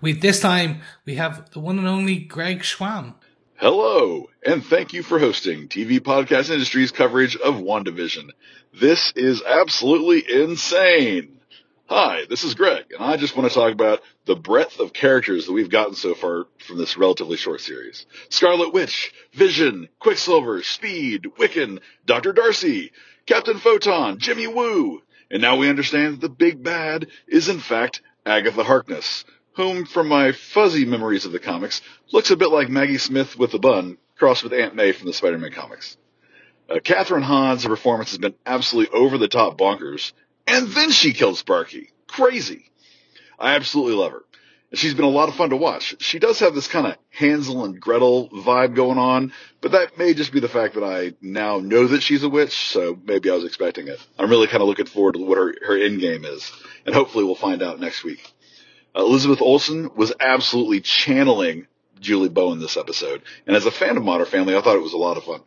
We 0.01 0.13
this 0.13 0.39
time 0.39 0.81
we 1.05 1.15
have 1.15 1.49
the 1.51 1.59
one 1.59 1.77
and 1.79 1.87
only 1.87 2.17
Greg 2.17 2.59
Schwam. 2.61 3.15
Hello, 3.55 4.27
and 4.43 4.65
thank 4.65 4.93
you 4.93 5.03
for 5.03 5.19
hosting 5.19 5.67
TV 5.67 5.99
Podcast 5.99 6.49
Industry's 6.49 6.91
coverage 6.91 7.35
of 7.35 7.55
WandaVision. 7.55 8.29
This 8.73 9.13
is 9.15 9.43
absolutely 9.43 10.23
insane. 10.27 11.39
Hi, 11.87 12.23
this 12.27 12.43
is 12.43 12.55
Greg, 12.55 12.85
and 12.91 13.03
I 13.03 13.17
just 13.17 13.37
want 13.37 13.51
to 13.51 13.53
talk 13.53 13.71
about 13.71 14.01
the 14.25 14.35
breadth 14.35 14.79
of 14.79 14.93
characters 14.93 15.45
that 15.45 15.51
we've 15.51 15.69
gotten 15.69 15.93
so 15.93 16.15
far 16.15 16.45
from 16.65 16.77
this 16.77 16.97
relatively 16.97 17.37
short 17.37 17.61
series. 17.61 18.05
Scarlet 18.29 18.73
Witch, 18.73 19.13
Vision, 19.33 19.89
Quicksilver, 19.99 20.63
Speed, 20.63 21.25
Wiccan, 21.37 21.79
Dr. 22.05 22.33
Darcy, 22.33 22.93
Captain 23.27 23.59
Photon, 23.59 24.17
Jimmy 24.17 24.47
Woo, 24.47 25.01
and 25.29 25.41
now 25.41 25.57
we 25.57 25.69
understand 25.69 26.15
that 26.15 26.21
the 26.21 26.29
big 26.29 26.63
bad 26.63 27.07
is 27.27 27.47
in 27.47 27.59
fact 27.59 28.01
Agatha 28.25 28.63
Harkness, 28.63 29.23
whom, 29.55 29.85
from 29.85 30.07
my 30.07 30.31
fuzzy 30.31 30.85
memories 30.85 31.25
of 31.25 31.31
the 31.31 31.39
comics, 31.39 31.81
looks 32.11 32.31
a 32.31 32.37
bit 32.37 32.49
like 32.49 32.69
Maggie 32.69 32.97
Smith 32.97 33.37
with 33.37 33.53
a 33.53 33.59
bun, 33.59 33.97
crossed 34.21 34.43
with 34.43 34.53
Aunt 34.53 34.75
May 34.75 34.91
from 34.91 35.07
the 35.07 35.13
Spider-Man 35.13 35.51
comics. 35.51 35.97
Uh, 36.69 36.75
Kathryn 36.75 37.23
Hahn's 37.23 37.65
performance 37.65 38.11
has 38.11 38.19
been 38.19 38.35
absolutely 38.45 38.95
over 38.95 39.17
the 39.17 39.27
top 39.27 39.57
bonkers, 39.57 40.13
and 40.45 40.67
then 40.67 40.91
she 40.91 41.13
killed 41.13 41.39
Sparky. 41.39 41.89
Crazy. 42.05 42.69
I 43.39 43.55
absolutely 43.55 43.95
love 43.95 44.11
her. 44.11 44.21
And 44.69 44.77
she's 44.77 44.93
been 44.93 45.05
a 45.05 45.09
lot 45.09 45.27
of 45.27 45.33
fun 45.33 45.49
to 45.49 45.57
watch. 45.57 45.95
She 45.97 46.19
does 46.19 46.37
have 46.41 46.53
this 46.53 46.67
kind 46.67 46.85
of 46.85 46.97
Hansel 47.09 47.65
and 47.65 47.81
Gretel 47.81 48.29
vibe 48.29 48.75
going 48.75 48.99
on, 48.99 49.33
but 49.59 49.71
that 49.71 49.97
may 49.97 50.13
just 50.13 50.31
be 50.31 50.39
the 50.39 50.47
fact 50.47 50.75
that 50.75 50.83
I 50.83 51.13
now 51.19 51.57
know 51.57 51.87
that 51.87 52.03
she's 52.03 52.21
a 52.21 52.29
witch, 52.29 52.69
so 52.69 52.99
maybe 53.03 53.31
I 53.31 53.33
was 53.33 53.45
expecting 53.45 53.87
it. 53.87 53.97
I'm 54.19 54.29
really 54.29 54.45
kind 54.45 54.61
of 54.61 54.67
looking 54.67 54.85
forward 54.85 55.13
to 55.13 55.25
what 55.25 55.39
her, 55.39 55.55
her 55.65 55.83
end 55.83 55.99
game 55.99 56.25
is, 56.25 56.51
and 56.85 56.93
hopefully 56.93 57.23
we'll 57.23 57.33
find 57.33 57.63
out 57.63 57.79
next 57.79 58.03
week. 58.03 58.31
Uh, 58.95 59.01
Elizabeth 59.01 59.41
Olsen 59.41 59.89
was 59.95 60.13
absolutely 60.19 60.81
channeling 60.81 61.65
Julie 62.01 62.29
Bowen 62.29 62.59
this 62.59 62.75
episode, 62.75 63.21
and 63.47 63.55
as 63.55 63.65
a 63.65 63.71
fan 63.71 63.95
of 63.95 64.03
Modern 64.03 64.25
Family, 64.25 64.55
I 64.55 64.61
thought 64.61 64.75
it 64.75 64.81
was 64.81 64.93
a 64.93 64.97
lot 64.97 65.17
of 65.17 65.23
fun. 65.23 65.41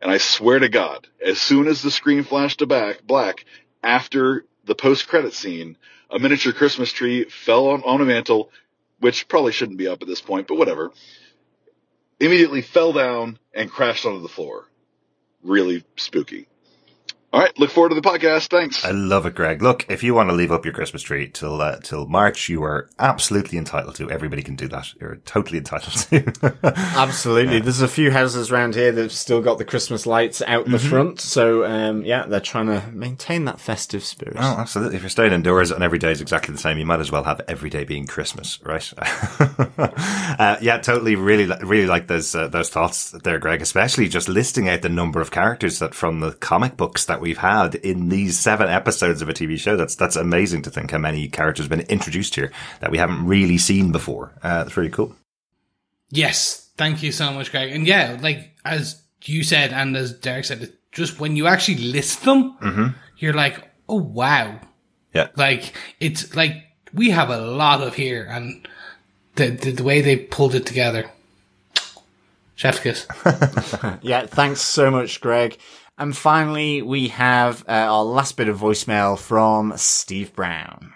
And 0.00 0.10
I 0.10 0.18
swear 0.18 0.58
to 0.58 0.68
God, 0.68 1.06
as 1.24 1.40
soon 1.40 1.68
as 1.68 1.80
the 1.80 1.90
screen 1.90 2.24
flashed 2.24 2.58
to 2.58 2.66
back 2.66 3.02
black 3.06 3.44
after 3.84 4.44
the 4.64 4.74
post 4.74 5.06
credit 5.06 5.34
scene, 5.34 5.76
a 6.10 6.18
miniature 6.18 6.52
Christmas 6.52 6.90
tree 6.92 7.24
fell 7.24 7.68
on, 7.68 7.82
on 7.84 8.00
a 8.00 8.04
mantle, 8.04 8.50
which 8.98 9.28
probably 9.28 9.52
shouldn't 9.52 9.78
be 9.78 9.86
up 9.86 10.02
at 10.02 10.08
this 10.08 10.20
point, 10.20 10.48
but 10.48 10.58
whatever. 10.58 10.90
Immediately 12.18 12.62
fell 12.62 12.92
down 12.92 13.38
and 13.54 13.70
crashed 13.70 14.06
onto 14.06 14.22
the 14.22 14.28
floor. 14.28 14.66
Really 15.42 15.84
spooky. 15.96 16.48
All 17.32 17.40
right, 17.40 17.58
look 17.58 17.70
forward 17.70 17.88
to 17.88 17.94
the 17.94 18.02
podcast. 18.02 18.50
Thanks. 18.50 18.84
I 18.84 18.90
love 18.90 19.24
it, 19.24 19.34
Greg. 19.34 19.62
Look, 19.62 19.86
if 19.88 20.02
you 20.02 20.12
want 20.12 20.28
to 20.28 20.34
leave 20.34 20.52
up 20.52 20.66
your 20.66 20.74
Christmas 20.74 21.00
tree 21.00 21.28
till 21.28 21.62
uh, 21.62 21.78
till 21.78 22.06
March, 22.06 22.50
you 22.50 22.62
are 22.62 22.90
absolutely 22.98 23.56
entitled 23.56 23.94
to. 23.96 24.10
Everybody 24.10 24.42
can 24.42 24.54
do 24.54 24.68
that. 24.68 24.92
You're 25.00 25.16
totally 25.24 25.56
entitled 25.56 25.94
to. 25.94 26.60
Absolutely. 26.96 27.60
There's 27.60 27.80
a 27.80 27.88
few 27.88 28.10
houses 28.10 28.50
around 28.50 28.74
here 28.74 28.92
that've 28.92 29.12
still 29.12 29.40
got 29.40 29.56
the 29.56 29.64
Christmas 29.64 30.06
lights 30.06 30.42
out 30.42 30.66
the 30.66 30.78
front. 30.78 31.20
So, 31.20 31.64
um, 31.64 32.04
yeah, 32.04 32.26
they're 32.26 32.40
trying 32.40 32.66
to 32.66 32.82
maintain 32.92 33.46
that 33.46 33.60
festive 33.60 34.04
spirit. 34.04 34.36
Oh, 34.38 34.56
absolutely. 34.58 34.96
If 34.96 35.02
you're 35.02 35.10
staying 35.10 35.32
indoors 35.32 35.70
and 35.70 35.82
every 35.82 35.98
day 35.98 36.10
is 36.10 36.20
exactly 36.20 36.52
the 36.52 36.60
same, 36.60 36.78
you 36.78 36.86
might 36.86 37.00
as 37.00 37.10
well 37.10 37.24
have 37.24 37.40
every 37.48 37.70
day 37.70 37.84
being 37.84 38.06
Christmas, 38.06 38.58
right? 38.62 38.92
uh, 39.78 40.56
yeah, 40.60 40.78
totally. 40.78 41.16
Really, 41.16 41.46
really 41.62 41.86
like 41.86 42.08
those 42.08 42.34
uh, 42.34 42.48
those 42.48 42.68
thoughts 42.68 43.12
there, 43.12 43.38
Greg. 43.38 43.62
Especially 43.62 44.08
just 44.08 44.28
listing 44.28 44.68
out 44.68 44.82
the 44.82 44.90
number 44.90 45.20
of 45.20 45.30
characters 45.30 45.78
that 45.78 45.94
from 45.94 46.20
the 46.20 46.32
comic 46.32 46.76
books 46.76 47.06
that 47.06 47.21
we've 47.22 47.38
had 47.38 47.76
in 47.76 48.08
these 48.10 48.38
seven 48.38 48.68
episodes 48.68 49.22
of 49.22 49.28
a 49.28 49.32
TV 49.32 49.58
show. 49.58 49.76
That's 49.76 49.94
that's 49.94 50.16
amazing 50.16 50.62
to 50.62 50.70
think 50.70 50.90
how 50.90 50.98
many 50.98 51.28
characters 51.28 51.64
have 51.64 51.70
been 51.70 51.86
introduced 51.88 52.34
here 52.34 52.52
that 52.80 52.90
we 52.90 52.98
haven't 52.98 53.24
really 53.26 53.56
seen 53.58 53.92
before. 53.92 54.32
Uh, 54.42 54.64
that's 54.64 54.76
really 54.76 54.90
cool. 54.90 55.14
Yes, 56.10 56.68
thank 56.76 57.02
you 57.02 57.12
so 57.12 57.32
much, 57.32 57.50
Greg. 57.50 57.72
And 57.72 57.86
yeah, 57.86 58.18
like 58.20 58.50
as 58.64 59.00
you 59.24 59.42
said, 59.42 59.72
and 59.72 59.96
as 59.96 60.12
Derek 60.12 60.44
said, 60.44 60.72
just 60.90 61.18
when 61.18 61.36
you 61.36 61.46
actually 61.46 61.78
list 61.78 62.24
them, 62.24 62.94
you're 63.16 63.32
like, 63.32 63.70
oh 63.88 63.96
wow, 64.02 64.60
Yeah. 65.14 65.28
like 65.36 65.72
it's 66.00 66.36
like 66.36 66.64
we 66.92 67.10
have 67.10 67.30
a 67.30 67.38
lot 67.38 67.80
of 67.80 67.94
here, 67.94 68.26
and 68.28 68.68
the 69.36 69.50
the, 69.50 69.70
the 69.72 69.84
way 69.84 70.02
they 70.02 70.16
pulled 70.16 70.54
it 70.54 70.66
together, 70.66 71.10
chef 72.54 72.82
kiss. 72.82 73.06
Yeah, 74.02 74.26
thanks 74.26 74.60
so 74.60 74.90
much, 74.90 75.20
Greg. 75.20 75.56
And 76.02 76.16
finally, 76.16 76.82
we 76.82 77.08
have 77.08 77.64
uh, 77.68 77.70
our 77.70 78.02
last 78.02 78.36
bit 78.36 78.48
of 78.48 78.58
voicemail 78.58 79.16
from 79.16 79.72
Steve 79.76 80.34
Brown. 80.34 80.94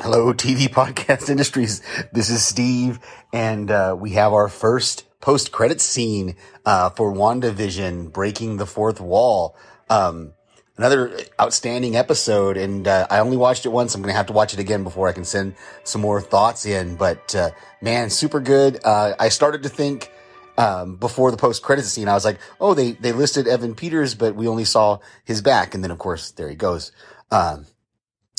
Hello, 0.00 0.34
TV 0.34 0.66
podcast 0.66 1.30
industries. 1.30 1.82
This 2.12 2.30
is 2.30 2.44
Steve, 2.44 2.98
and 3.32 3.70
uh, 3.70 3.94
we 3.96 4.10
have 4.14 4.32
our 4.32 4.48
first 4.48 5.04
post 5.20 5.52
credit 5.52 5.80
scene 5.80 6.34
uh, 6.64 6.90
for 6.90 7.14
WandaVision 7.14 8.12
breaking 8.12 8.56
the 8.56 8.66
fourth 8.66 9.00
wall. 9.00 9.54
Um, 9.88 10.32
another 10.76 11.16
outstanding 11.40 11.94
episode, 11.94 12.56
and 12.56 12.88
uh, 12.88 13.06
I 13.08 13.20
only 13.20 13.36
watched 13.36 13.66
it 13.66 13.68
once. 13.68 13.94
I'm 13.94 14.02
going 14.02 14.12
to 14.12 14.16
have 14.16 14.26
to 14.26 14.32
watch 14.32 14.52
it 14.52 14.58
again 14.58 14.82
before 14.82 15.06
I 15.06 15.12
can 15.12 15.24
send 15.24 15.54
some 15.84 16.00
more 16.00 16.20
thoughts 16.20 16.66
in. 16.66 16.96
But 16.96 17.36
uh, 17.36 17.50
man, 17.80 18.10
super 18.10 18.40
good. 18.40 18.80
Uh, 18.84 19.14
I 19.16 19.28
started 19.28 19.62
to 19.62 19.68
think 19.68 20.10
um, 20.58 20.96
before 20.96 21.30
the 21.30 21.36
post 21.36 21.62
credits 21.62 21.88
scene, 21.88 22.08
I 22.08 22.14
was 22.14 22.24
like, 22.24 22.38
oh, 22.60 22.74
they 22.74 22.92
they 22.92 23.12
listed 23.12 23.46
Evan 23.48 23.74
Peters, 23.74 24.14
but 24.14 24.34
we 24.34 24.48
only 24.48 24.64
saw 24.64 24.98
his 25.24 25.42
back, 25.42 25.74
and 25.74 25.82
then 25.82 25.90
of 25.90 25.98
course 25.98 26.30
there 26.32 26.48
he 26.48 26.56
goes. 26.56 26.92
Um, 27.30 27.66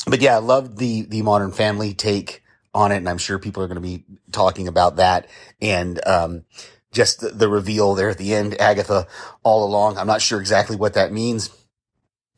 but 0.06 0.20
yeah, 0.20 0.36
I 0.36 0.38
loved 0.38 0.78
the 0.78 1.02
the 1.02 1.22
Modern 1.22 1.52
Family 1.52 1.94
take 1.94 2.42
on 2.74 2.92
it, 2.92 2.96
and 2.96 3.08
I'm 3.08 3.18
sure 3.18 3.38
people 3.38 3.62
are 3.62 3.68
going 3.68 3.76
to 3.76 3.80
be 3.80 4.04
talking 4.32 4.68
about 4.68 4.96
that. 4.96 5.28
And 5.60 6.00
um, 6.06 6.44
just 6.92 7.20
the, 7.20 7.30
the 7.30 7.48
reveal 7.48 7.94
there 7.94 8.10
at 8.10 8.18
the 8.18 8.34
end, 8.34 8.60
Agatha 8.60 9.06
all 9.42 9.64
along. 9.64 9.98
I'm 9.98 10.06
not 10.06 10.22
sure 10.22 10.40
exactly 10.40 10.76
what 10.76 10.94
that 10.94 11.12
means. 11.12 11.50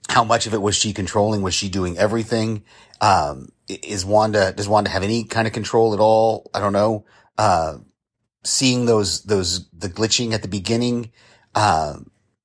How 0.09 0.25
much 0.25 0.47
of 0.47 0.55
it 0.55 0.63
was 0.63 0.77
she 0.77 0.93
controlling? 0.93 1.43
Was 1.43 1.55
she 1.55 1.69
doing 1.69 1.97
everything? 1.97 2.65
Um, 3.01 3.51
is 3.69 4.05
Wanda? 4.05 4.53
Does 4.53 4.69
Wanda 4.69 4.91
have 4.91 5.03
any 5.03 5.25
kind 5.25 5.47
of 5.47 5.53
control 5.53 5.95
at 5.95 6.01
all? 6.01 6.51
I 6.53 6.61
don't 6.61 6.73
know. 6.73 7.05
Uh, 7.39 7.79
seeing 8.45 8.87
those 8.87 9.23
those 9.25 9.69
the 9.71 9.89
glitching 9.89 10.33
at 10.33 10.43
the 10.43 10.49
beginning. 10.49 11.11
Uh, 11.55 11.97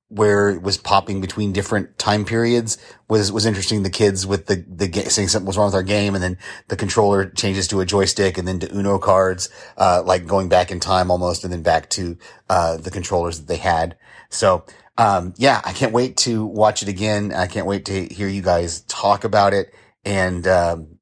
where 0.08 0.50
it 0.50 0.62
was 0.62 0.76
popping 0.76 1.20
between 1.20 1.52
different 1.52 1.98
time 1.98 2.24
periods 2.24 2.78
was 3.08 3.32
was 3.32 3.44
interesting. 3.44 3.82
The 3.82 3.90
kids 3.90 4.24
with 4.26 4.46
the 4.46 4.64
the 4.68 4.86
ga- 4.86 5.08
saying 5.08 5.28
something 5.28 5.46
was 5.46 5.56
wrong 5.56 5.66
with 5.66 5.74
our 5.74 5.82
game, 5.82 6.14
and 6.14 6.22
then 6.22 6.38
the 6.68 6.76
controller 6.76 7.28
changes 7.28 7.66
to 7.68 7.80
a 7.80 7.86
joystick, 7.86 8.38
and 8.38 8.46
then 8.46 8.60
to 8.60 8.72
Uno 8.72 8.98
cards, 8.98 9.48
uh, 9.76 10.02
like 10.06 10.26
going 10.26 10.48
back 10.48 10.70
in 10.70 10.78
time 10.78 11.10
almost, 11.10 11.42
and 11.42 11.52
then 11.52 11.62
back 11.62 11.90
to 11.90 12.16
uh, 12.48 12.76
the 12.76 12.90
controllers 12.90 13.40
that 13.40 13.48
they 13.48 13.56
had. 13.56 13.96
So. 14.30 14.64
Um, 14.98 15.34
yeah, 15.36 15.60
I 15.62 15.74
can't 15.74 15.92
wait 15.92 16.16
to 16.18 16.46
watch 16.46 16.82
it 16.82 16.88
again. 16.88 17.30
I 17.30 17.48
can't 17.48 17.66
wait 17.66 17.84
to 17.84 18.06
hear 18.06 18.28
you 18.28 18.40
guys 18.40 18.80
talk 18.88 19.24
about 19.24 19.52
it 19.52 19.74
and, 20.06 20.46
um, 20.46 20.96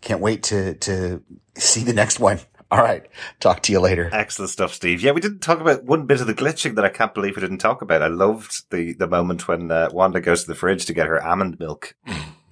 can't 0.00 0.20
wait 0.20 0.44
to, 0.44 0.74
to 0.74 1.24
see 1.56 1.82
the 1.82 1.92
next 1.92 2.20
one. 2.20 2.38
All 2.72 2.82
right. 2.82 3.06
Talk 3.38 3.60
to 3.62 3.72
you 3.72 3.80
later. 3.80 4.08
Excellent 4.12 4.50
stuff, 4.50 4.72
Steve. 4.72 5.02
Yeah, 5.02 5.12
we 5.12 5.20
didn't 5.20 5.40
talk 5.40 5.60
about 5.60 5.84
one 5.84 6.06
bit 6.06 6.20
of 6.22 6.26
the 6.26 6.34
glitching 6.34 6.74
that 6.76 6.84
I 6.84 6.88
can't 6.88 7.12
believe 7.12 7.36
we 7.36 7.42
didn't 7.42 7.58
talk 7.58 7.82
about. 7.82 8.02
I 8.02 8.06
loved 8.08 8.64
the, 8.70 8.94
the 8.94 9.06
moment 9.06 9.46
when 9.46 9.70
uh, 9.70 9.90
Wanda 9.92 10.20
goes 10.22 10.42
to 10.42 10.48
the 10.48 10.54
fridge 10.54 10.86
to 10.86 10.94
get 10.94 11.06
her 11.06 11.22
almond 11.22 11.60
milk. 11.60 11.94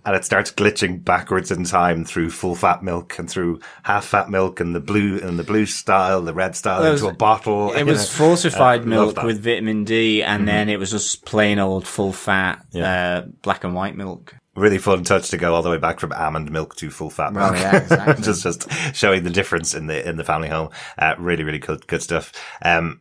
And 0.03 0.17
it 0.17 0.25
starts 0.25 0.51
glitching 0.51 1.05
backwards 1.05 1.51
in 1.51 1.65
time 1.65 2.05
through 2.07 2.31
full 2.31 2.55
fat 2.55 2.83
milk 2.83 3.19
and 3.19 3.29
through 3.31 3.61
half 3.83 4.07
fat 4.07 4.31
milk 4.31 4.59
and 4.61 4.75
the 4.75 4.81
blue 4.81 5.19
and 5.21 5.39
the 5.39 5.45
blue 5.45 5.67
style, 5.67 6.23
the 6.23 6.33
red 6.35 6.57
style 6.57 6.81
Well, 6.83 6.93
into 6.93 7.05
was- 7.05 7.13
a 7.15 7.17
bottle. 7.17 7.73
It 7.73 7.85
was 7.85 7.99
know. 7.99 8.05
fortified 8.27 8.83
Uh, 8.83 8.87
milk. 8.87 9.17
Mm-hmm. 9.17 9.27
with 9.27 9.45
vitamin 9.45 9.85
D, 9.85 10.23
and 10.23 10.49
then 10.49 10.69
it 10.71 10.79
was 10.79 10.91
just 10.91 11.25
plain 11.27 11.59
old 11.59 11.87
full 11.87 12.13
fat 12.15 12.65
uh, 12.75 13.23
black 13.43 13.65
and 13.65 13.75
white 13.75 13.95
milk. 13.97 14.35
Really 14.61 14.78
fun 14.78 15.05
touch 15.05 15.31
to 15.31 15.37
go 15.37 15.55
all 15.55 15.62
the 15.62 15.70
way 15.70 15.78
back 15.78 16.01
from 16.01 16.12
almond 16.12 16.51
milk 16.51 16.77
to 16.77 16.91
full 16.91 17.11
fat 17.11 17.32
milk. 17.32 17.53
Well, 17.53 17.61
yeah, 17.61 17.77
exactly. 17.82 18.24
just 18.24 18.43
just 18.43 18.70
showing 18.95 19.24
the 19.24 19.31
difference 19.31 19.74
in 19.74 19.87
the 19.87 20.09
in 20.09 20.16
the 20.16 20.24
family 20.24 20.49
home. 20.49 20.70
Uh, 20.99 21.15
really, 21.19 21.43
really 21.43 21.59
good 21.59 21.87
good 21.87 22.03
stuff. 22.03 22.32
Um, 22.62 23.01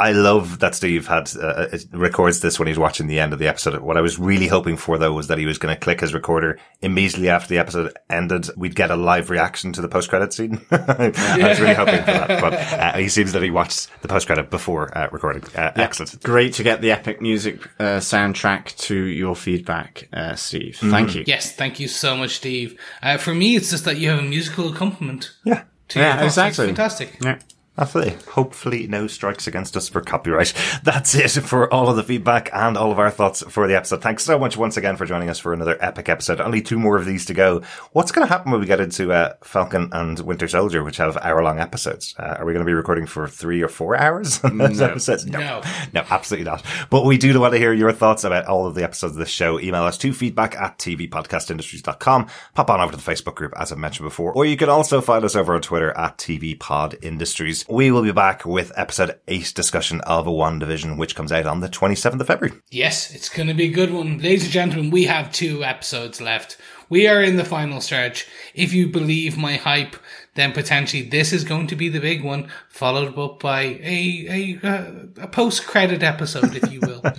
I 0.00 0.10
love 0.12 0.58
that 0.58 0.74
Steve 0.74 1.06
had 1.06 1.30
uh, 1.36 1.46
uh, 1.72 1.78
records 1.92 2.40
this 2.40 2.58
when 2.58 2.66
he's 2.66 2.78
watching 2.78 3.06
the 3.06 3.20
end 3.20 3.32
of 3.32 3.38
the 3.38 3.46
episode. 3.46 3.80
What 3.82 3.96
I 3.96 4.00
was 4.00 4.18
really 4.18 4.48
hoping 4.48 4.76
for 4.76 4.98
though 4.98 5.12
was 5.12 5.28
that 5.28 5.38
he 5.38 5.46
was 5.46 5.58
going 5.58 5.72
to 5.72 5.80
click 5.80 6.00
his 6.00 6.12
recorder 6.12 6.58
immediately 6.80 7.28
after 7.28 7.48
the 7.48 7.58
episode 7.58 7.92
ended. 8.10 8.48
We'd 8.56 8.74
get 8.74 8.90
a 8.90 8.96
live 8.96 9.30
reaction 9.30 9.72
to 9.74 9.80
the 9.80 9.88
post 9.88 10.08
credit 10.08 10.32
scene. 10.32 10.60
I 10.72 11.12
was 11.38 11.60
really 11.60 11.74
hoping 11.74 12.00
for 12.00 12.06
that, 12.12 12.40
but 12.40 12.52
uh, 12.54 12.98
he 12.98 13.08
seems 13.08 13.32
that 13.32 13.42
he 13.42 13.50
watched 13.50 13.90
the 14.02 14.08
post 14.08 14.26
credit 14.26 14.50
before 14.50 14.96
uh, 14.96 15.08
recording. 15.12 15.44
Uh, 15.54 15.70
Excellent. 15.76 16.20
Great 16.24 16.54
to 16.54 16.64
get 16.64 16.80
the 16.80 16.90
epic 16.90 17.20
music 17.20 17.60
uh, 17.78 17.98
soundtrack 17.98 18.74
to 18.78 18.96
your 18.96 19.36
feedback, 19.36 20.08
uh, 20.12 20.34
Steve. 20.34 20.76
Mm-hmm. 20.78 20.90
Thank 20.90 21.14
you. 21.14 21.24
Yes, 21.28 21.54
thank 21.54 21.78
you 21.78 21.86
so 21.86 22.16
much, 22.16 22.36
Steve. 22.36 22.76
Uh, 23.02 23.18
for 23.18 23.34
me, 23.34 23.54
it's 23.54 23.70
just 23.70 23.84
that 23.84 23.98
you 23.98 24.08
have 24.10 24.18
a 24.18 24.22
musical 24.22 24.72
accompaniment. 24.72 25.32
Yeah. 25.44 25.62
To 25.88 25.98
Yeah, 26.00 26.16
your 26.16 26.24
exactly. 26.24 26.66
fantastic. 26.66 27.18
Yeah. 27.22 27.38
Absolutely. 27.78 28.18
Hopefully 28.32 28.86
no 28.86 29.06
strikes 29.06 29.46
against 29.46 29.78
us 29.78 29.88
for 29.88 30.02
copyright. 30.02 30.52
That's 30.82 31.14
it 31.14 31.30
for 31.40 31.72
all 31.72 31.88
of 31.88 31.96
the 31.96 32.02
feedback 32.02 32.50
and 32.52 32.76
all 32.76 32.92
of 32.92 32.98
our 32.98 33.10
thoughts 33.10 33.42
for 33.48 33.66
the 33.66 33.74
episode. 33.74 34.02
Thanks 34.02 34.24
so 34.24 34.38
much 34.38 34.58
once 34.58 34.76
again 34.76 34.96
for 34.96 35.06
joining 35.06 35.30
us 35.30 35.38
for 35.38 35.54
another 35.54 35.78
epic 35.80 36.10
episode. 36.10 36.38
Only 36.38 36.60
two 36.60 36.78
more 36.78 36.98
of 36.98 37.06
these 37.06 37.24
to 37.26 37.34
go. 37.34 37.62
What's 37.92 38.12
going 38.12 38.26
to 38.26 38.32
happen 38.32 38.52
when 38.52 38.60
we 38.60 38.66
get 38.66 38.80
into 38.80 39.10
uh, 39.10 39.34
Falcon 39.42 39.88
and 39.92 40.20
Winter 40.20 40.48
Soldier, 40.48 40.84
which 40.84 40.98
have 40.98 41.16
hour 41.16 41.42
long 41.42 41.60
episodes? 41.60 42.14
Uh, 42.18 42.36
are 42.38 42.44
we 42.44 42.52
going 42.52 42.64
to 42.64 42.68
be 42.68 42.74
recording 42.74 43.06
for 43.06 43.26
three 43.26 43.62
or 43.62 43.68
four 43.68 43.96
hours 43.96 44.44
on 44.44 44.58
those 44.58 44.82
episodes? 44.82 45.24
No. 45.24 45.38
No. 45.40 45.62
No, 45.94 46.04
absolutely 46.10 46.44
not. 46.44 46.62
But 46.90 47.06
we 47.06 47.16
do 47.16 47.40
want 47.40 47.54
to 47.54 47.58
hear 47.58 47.72
your 47.72 47.92
thoughts 47.92 48.24
about 48.24 48.44
all 48.44 48.66
of 48.66 48.74
the 48.74 48.84
episodes 48.84 49.14
of 49.14 49.18
this 49.18 49.30
show. 49.30 49.58
Email 49.58 49.84
us 49.84 49.96
to 49.98 50.12
feedback 50.12 50.54
at 50.56 50.78
tvpodcastindustries.com. 50.78 52.28
Pop 52.54 52.68
on 52.70 52.80
over 52.82 52.92
to 52.92 52.98
the 52.98 53.10
Facebook 53.10 53.34
group, 53.34 53.54
as 53.56 53.72
I 53.72 53.76
mentioned 53.76 54.06
before, 54.06 54.32
or 54.34 54.44
you 54.44 54.58
can 54.58 54.68
also 54.68 55.00
find 55.00 55.24
us 55.24 55.34
over 55.34 55.54
on 55.54 55.62
Twitter 55.62 55.96
at 55.96 56.18
tvpodindustries. 56.18 57.61
We 57.68 57.90
will 57.90 58.02
be 58.02 58.12
back 58.12 58.44
with 58.44 58.72
episode 58.76 59.18
eight 59.28 59.52
discussion 59.54 60.00
of 60.02 60.26
a 60.26 60.30
WandaVision, 60.30 60.98
which 60.98 61.14
comes 61.14 61.32
out 61.32 61.46
on 61.46 61.60
the 61.60 61.68
27th 61.68 62.20
of 62.20 62.26
February. 62.26 62.58
Yes, 62.70 63.14
it's 63.14 63.28
going 63.28 63.48
to 63.48 63.54
be 63.54 63.64
a 63.66 63.72
good 63.72 63.92
one. 63.92 64.18
Ladies 64.18 64.44
and 64.44 64.52
gentlemen, 64.52 64.90
we 64.90 65.04
have 65.04 65.32
two 65.32 65.64
episodes 65.64 66.20
left. 66.20 66.56
We 66.88 67.06
are 67.08 67.22
in 67.22 67.36
the 67.36 67.44
final 67.44 67.80
stretch. 67.80 68.26
If 68.54 68.72
you 68.74 68.88
believe 68.88 69.38
my 69.38 69.56
hype, 69.56 69.96
then 70.34 70.52
potentially 70.52 71.02
this 71.04 71.32
is 71.32 71.44
going 71.44 71.66
to 71.68 71.76
be 71.76 71.88
the 71.88 72.00
big 72.00 72.22
one, 72.24 72.48
followed 72.68 73.16
up 73.18 73.40
by 73.40 73.62
a 73.62 74.58
a, 74.62 75.22
a 75.22 75.26
post 75.28 75.66
credit 75.66 76.02
episode, 76.02 76.54
if 76.56 76.70
you 76.72 76.80
will. 76.80 77.02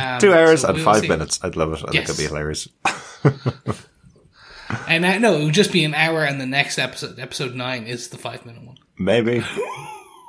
Um, 0.00 0.20
Two 0.20 0.32
hours 0.32 0.60
so 0.62 0.68
and 0.68 0.80
five 0.80 1.00
see. 1.02 1.08
minutes. 1.08 1.40
I'd 1.42 1.56
love 1.56 1.72
it. 1.72 1.78
I 1.78 1.90
think 1.90 1.94
Yes. 1.94 2.08
it'd 2.10 2.18
be 2.18 2.26
hilarious. 2.28 2.68
And 4.86 5.04
uh, 5.04 5.18
no, 5.18 5.34
it 5.34 5.44
would 5.44 5.54
just 5.54 5.72
be 5.72 5.84
an 5.84 5.94
hour, 5.94 6.24
and 6.24 6.38
the 6.40 6.46
next 6.46 6.78
episode, 6.78 7.18
episode 7.18 7.54
nine, 7.54 7.84
is 7.86 8.08
the 8.08 8.18
five 8.18 8.44
minute 8.44 8.62
one. 8.62 8.76
Maybe. 8.98 9.44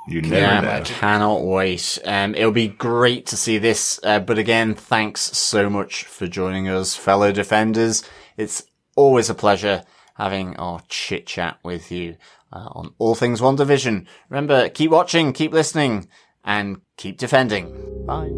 You 0.08 0.22
never 0.22 0.36
Yeah, 0.36 0.60
know. 0.60 0.70
I 0.70 0.80
cannot 0.80 1.42
wait. 1.44 1.98
Um, 2.04 2.34
it'll 2.34 2.50
be 2.52 2.68
great 2.68 3.26
to 3.26 3.36
see 3.36 3.58
this. 3.58 4.00
Uh, 4.02 4.18
but 4.18 4.38
again, 4.38 4.74
thanks 4.74 5.20
so 5.20 5.70
much 5.70 6.04
for 6.04 6.26
joining 6.26 6.68
us, 6.68 6.96
fellow 6.96 7.32
defenders. 7.32 8.02
It's 8.36 8.64
always 8.96 9.30
a 9.30 9.34
pleasure 9.34 9.82
having 10.16 10.56
our 10.56 10.80
chit 10.88 11.26
chat 11.26 11.58
with 11.62 11.92
you 11.92 12.16
uh, 12.52 12.68
on 12.72 12.94
all 12.98 13.14
things 13.14 13.40
WandaVision. 13.40 14.06
Remember, 14.28 14.68
keep 14.68 14.90
watching, 14.90 15.32
keep 15.32 15.52
listening, 15.52 16.08
and 16.44 16.80
keep 16.96 17.18
defending. 17.18 18.04
Bye. 18.06 18.30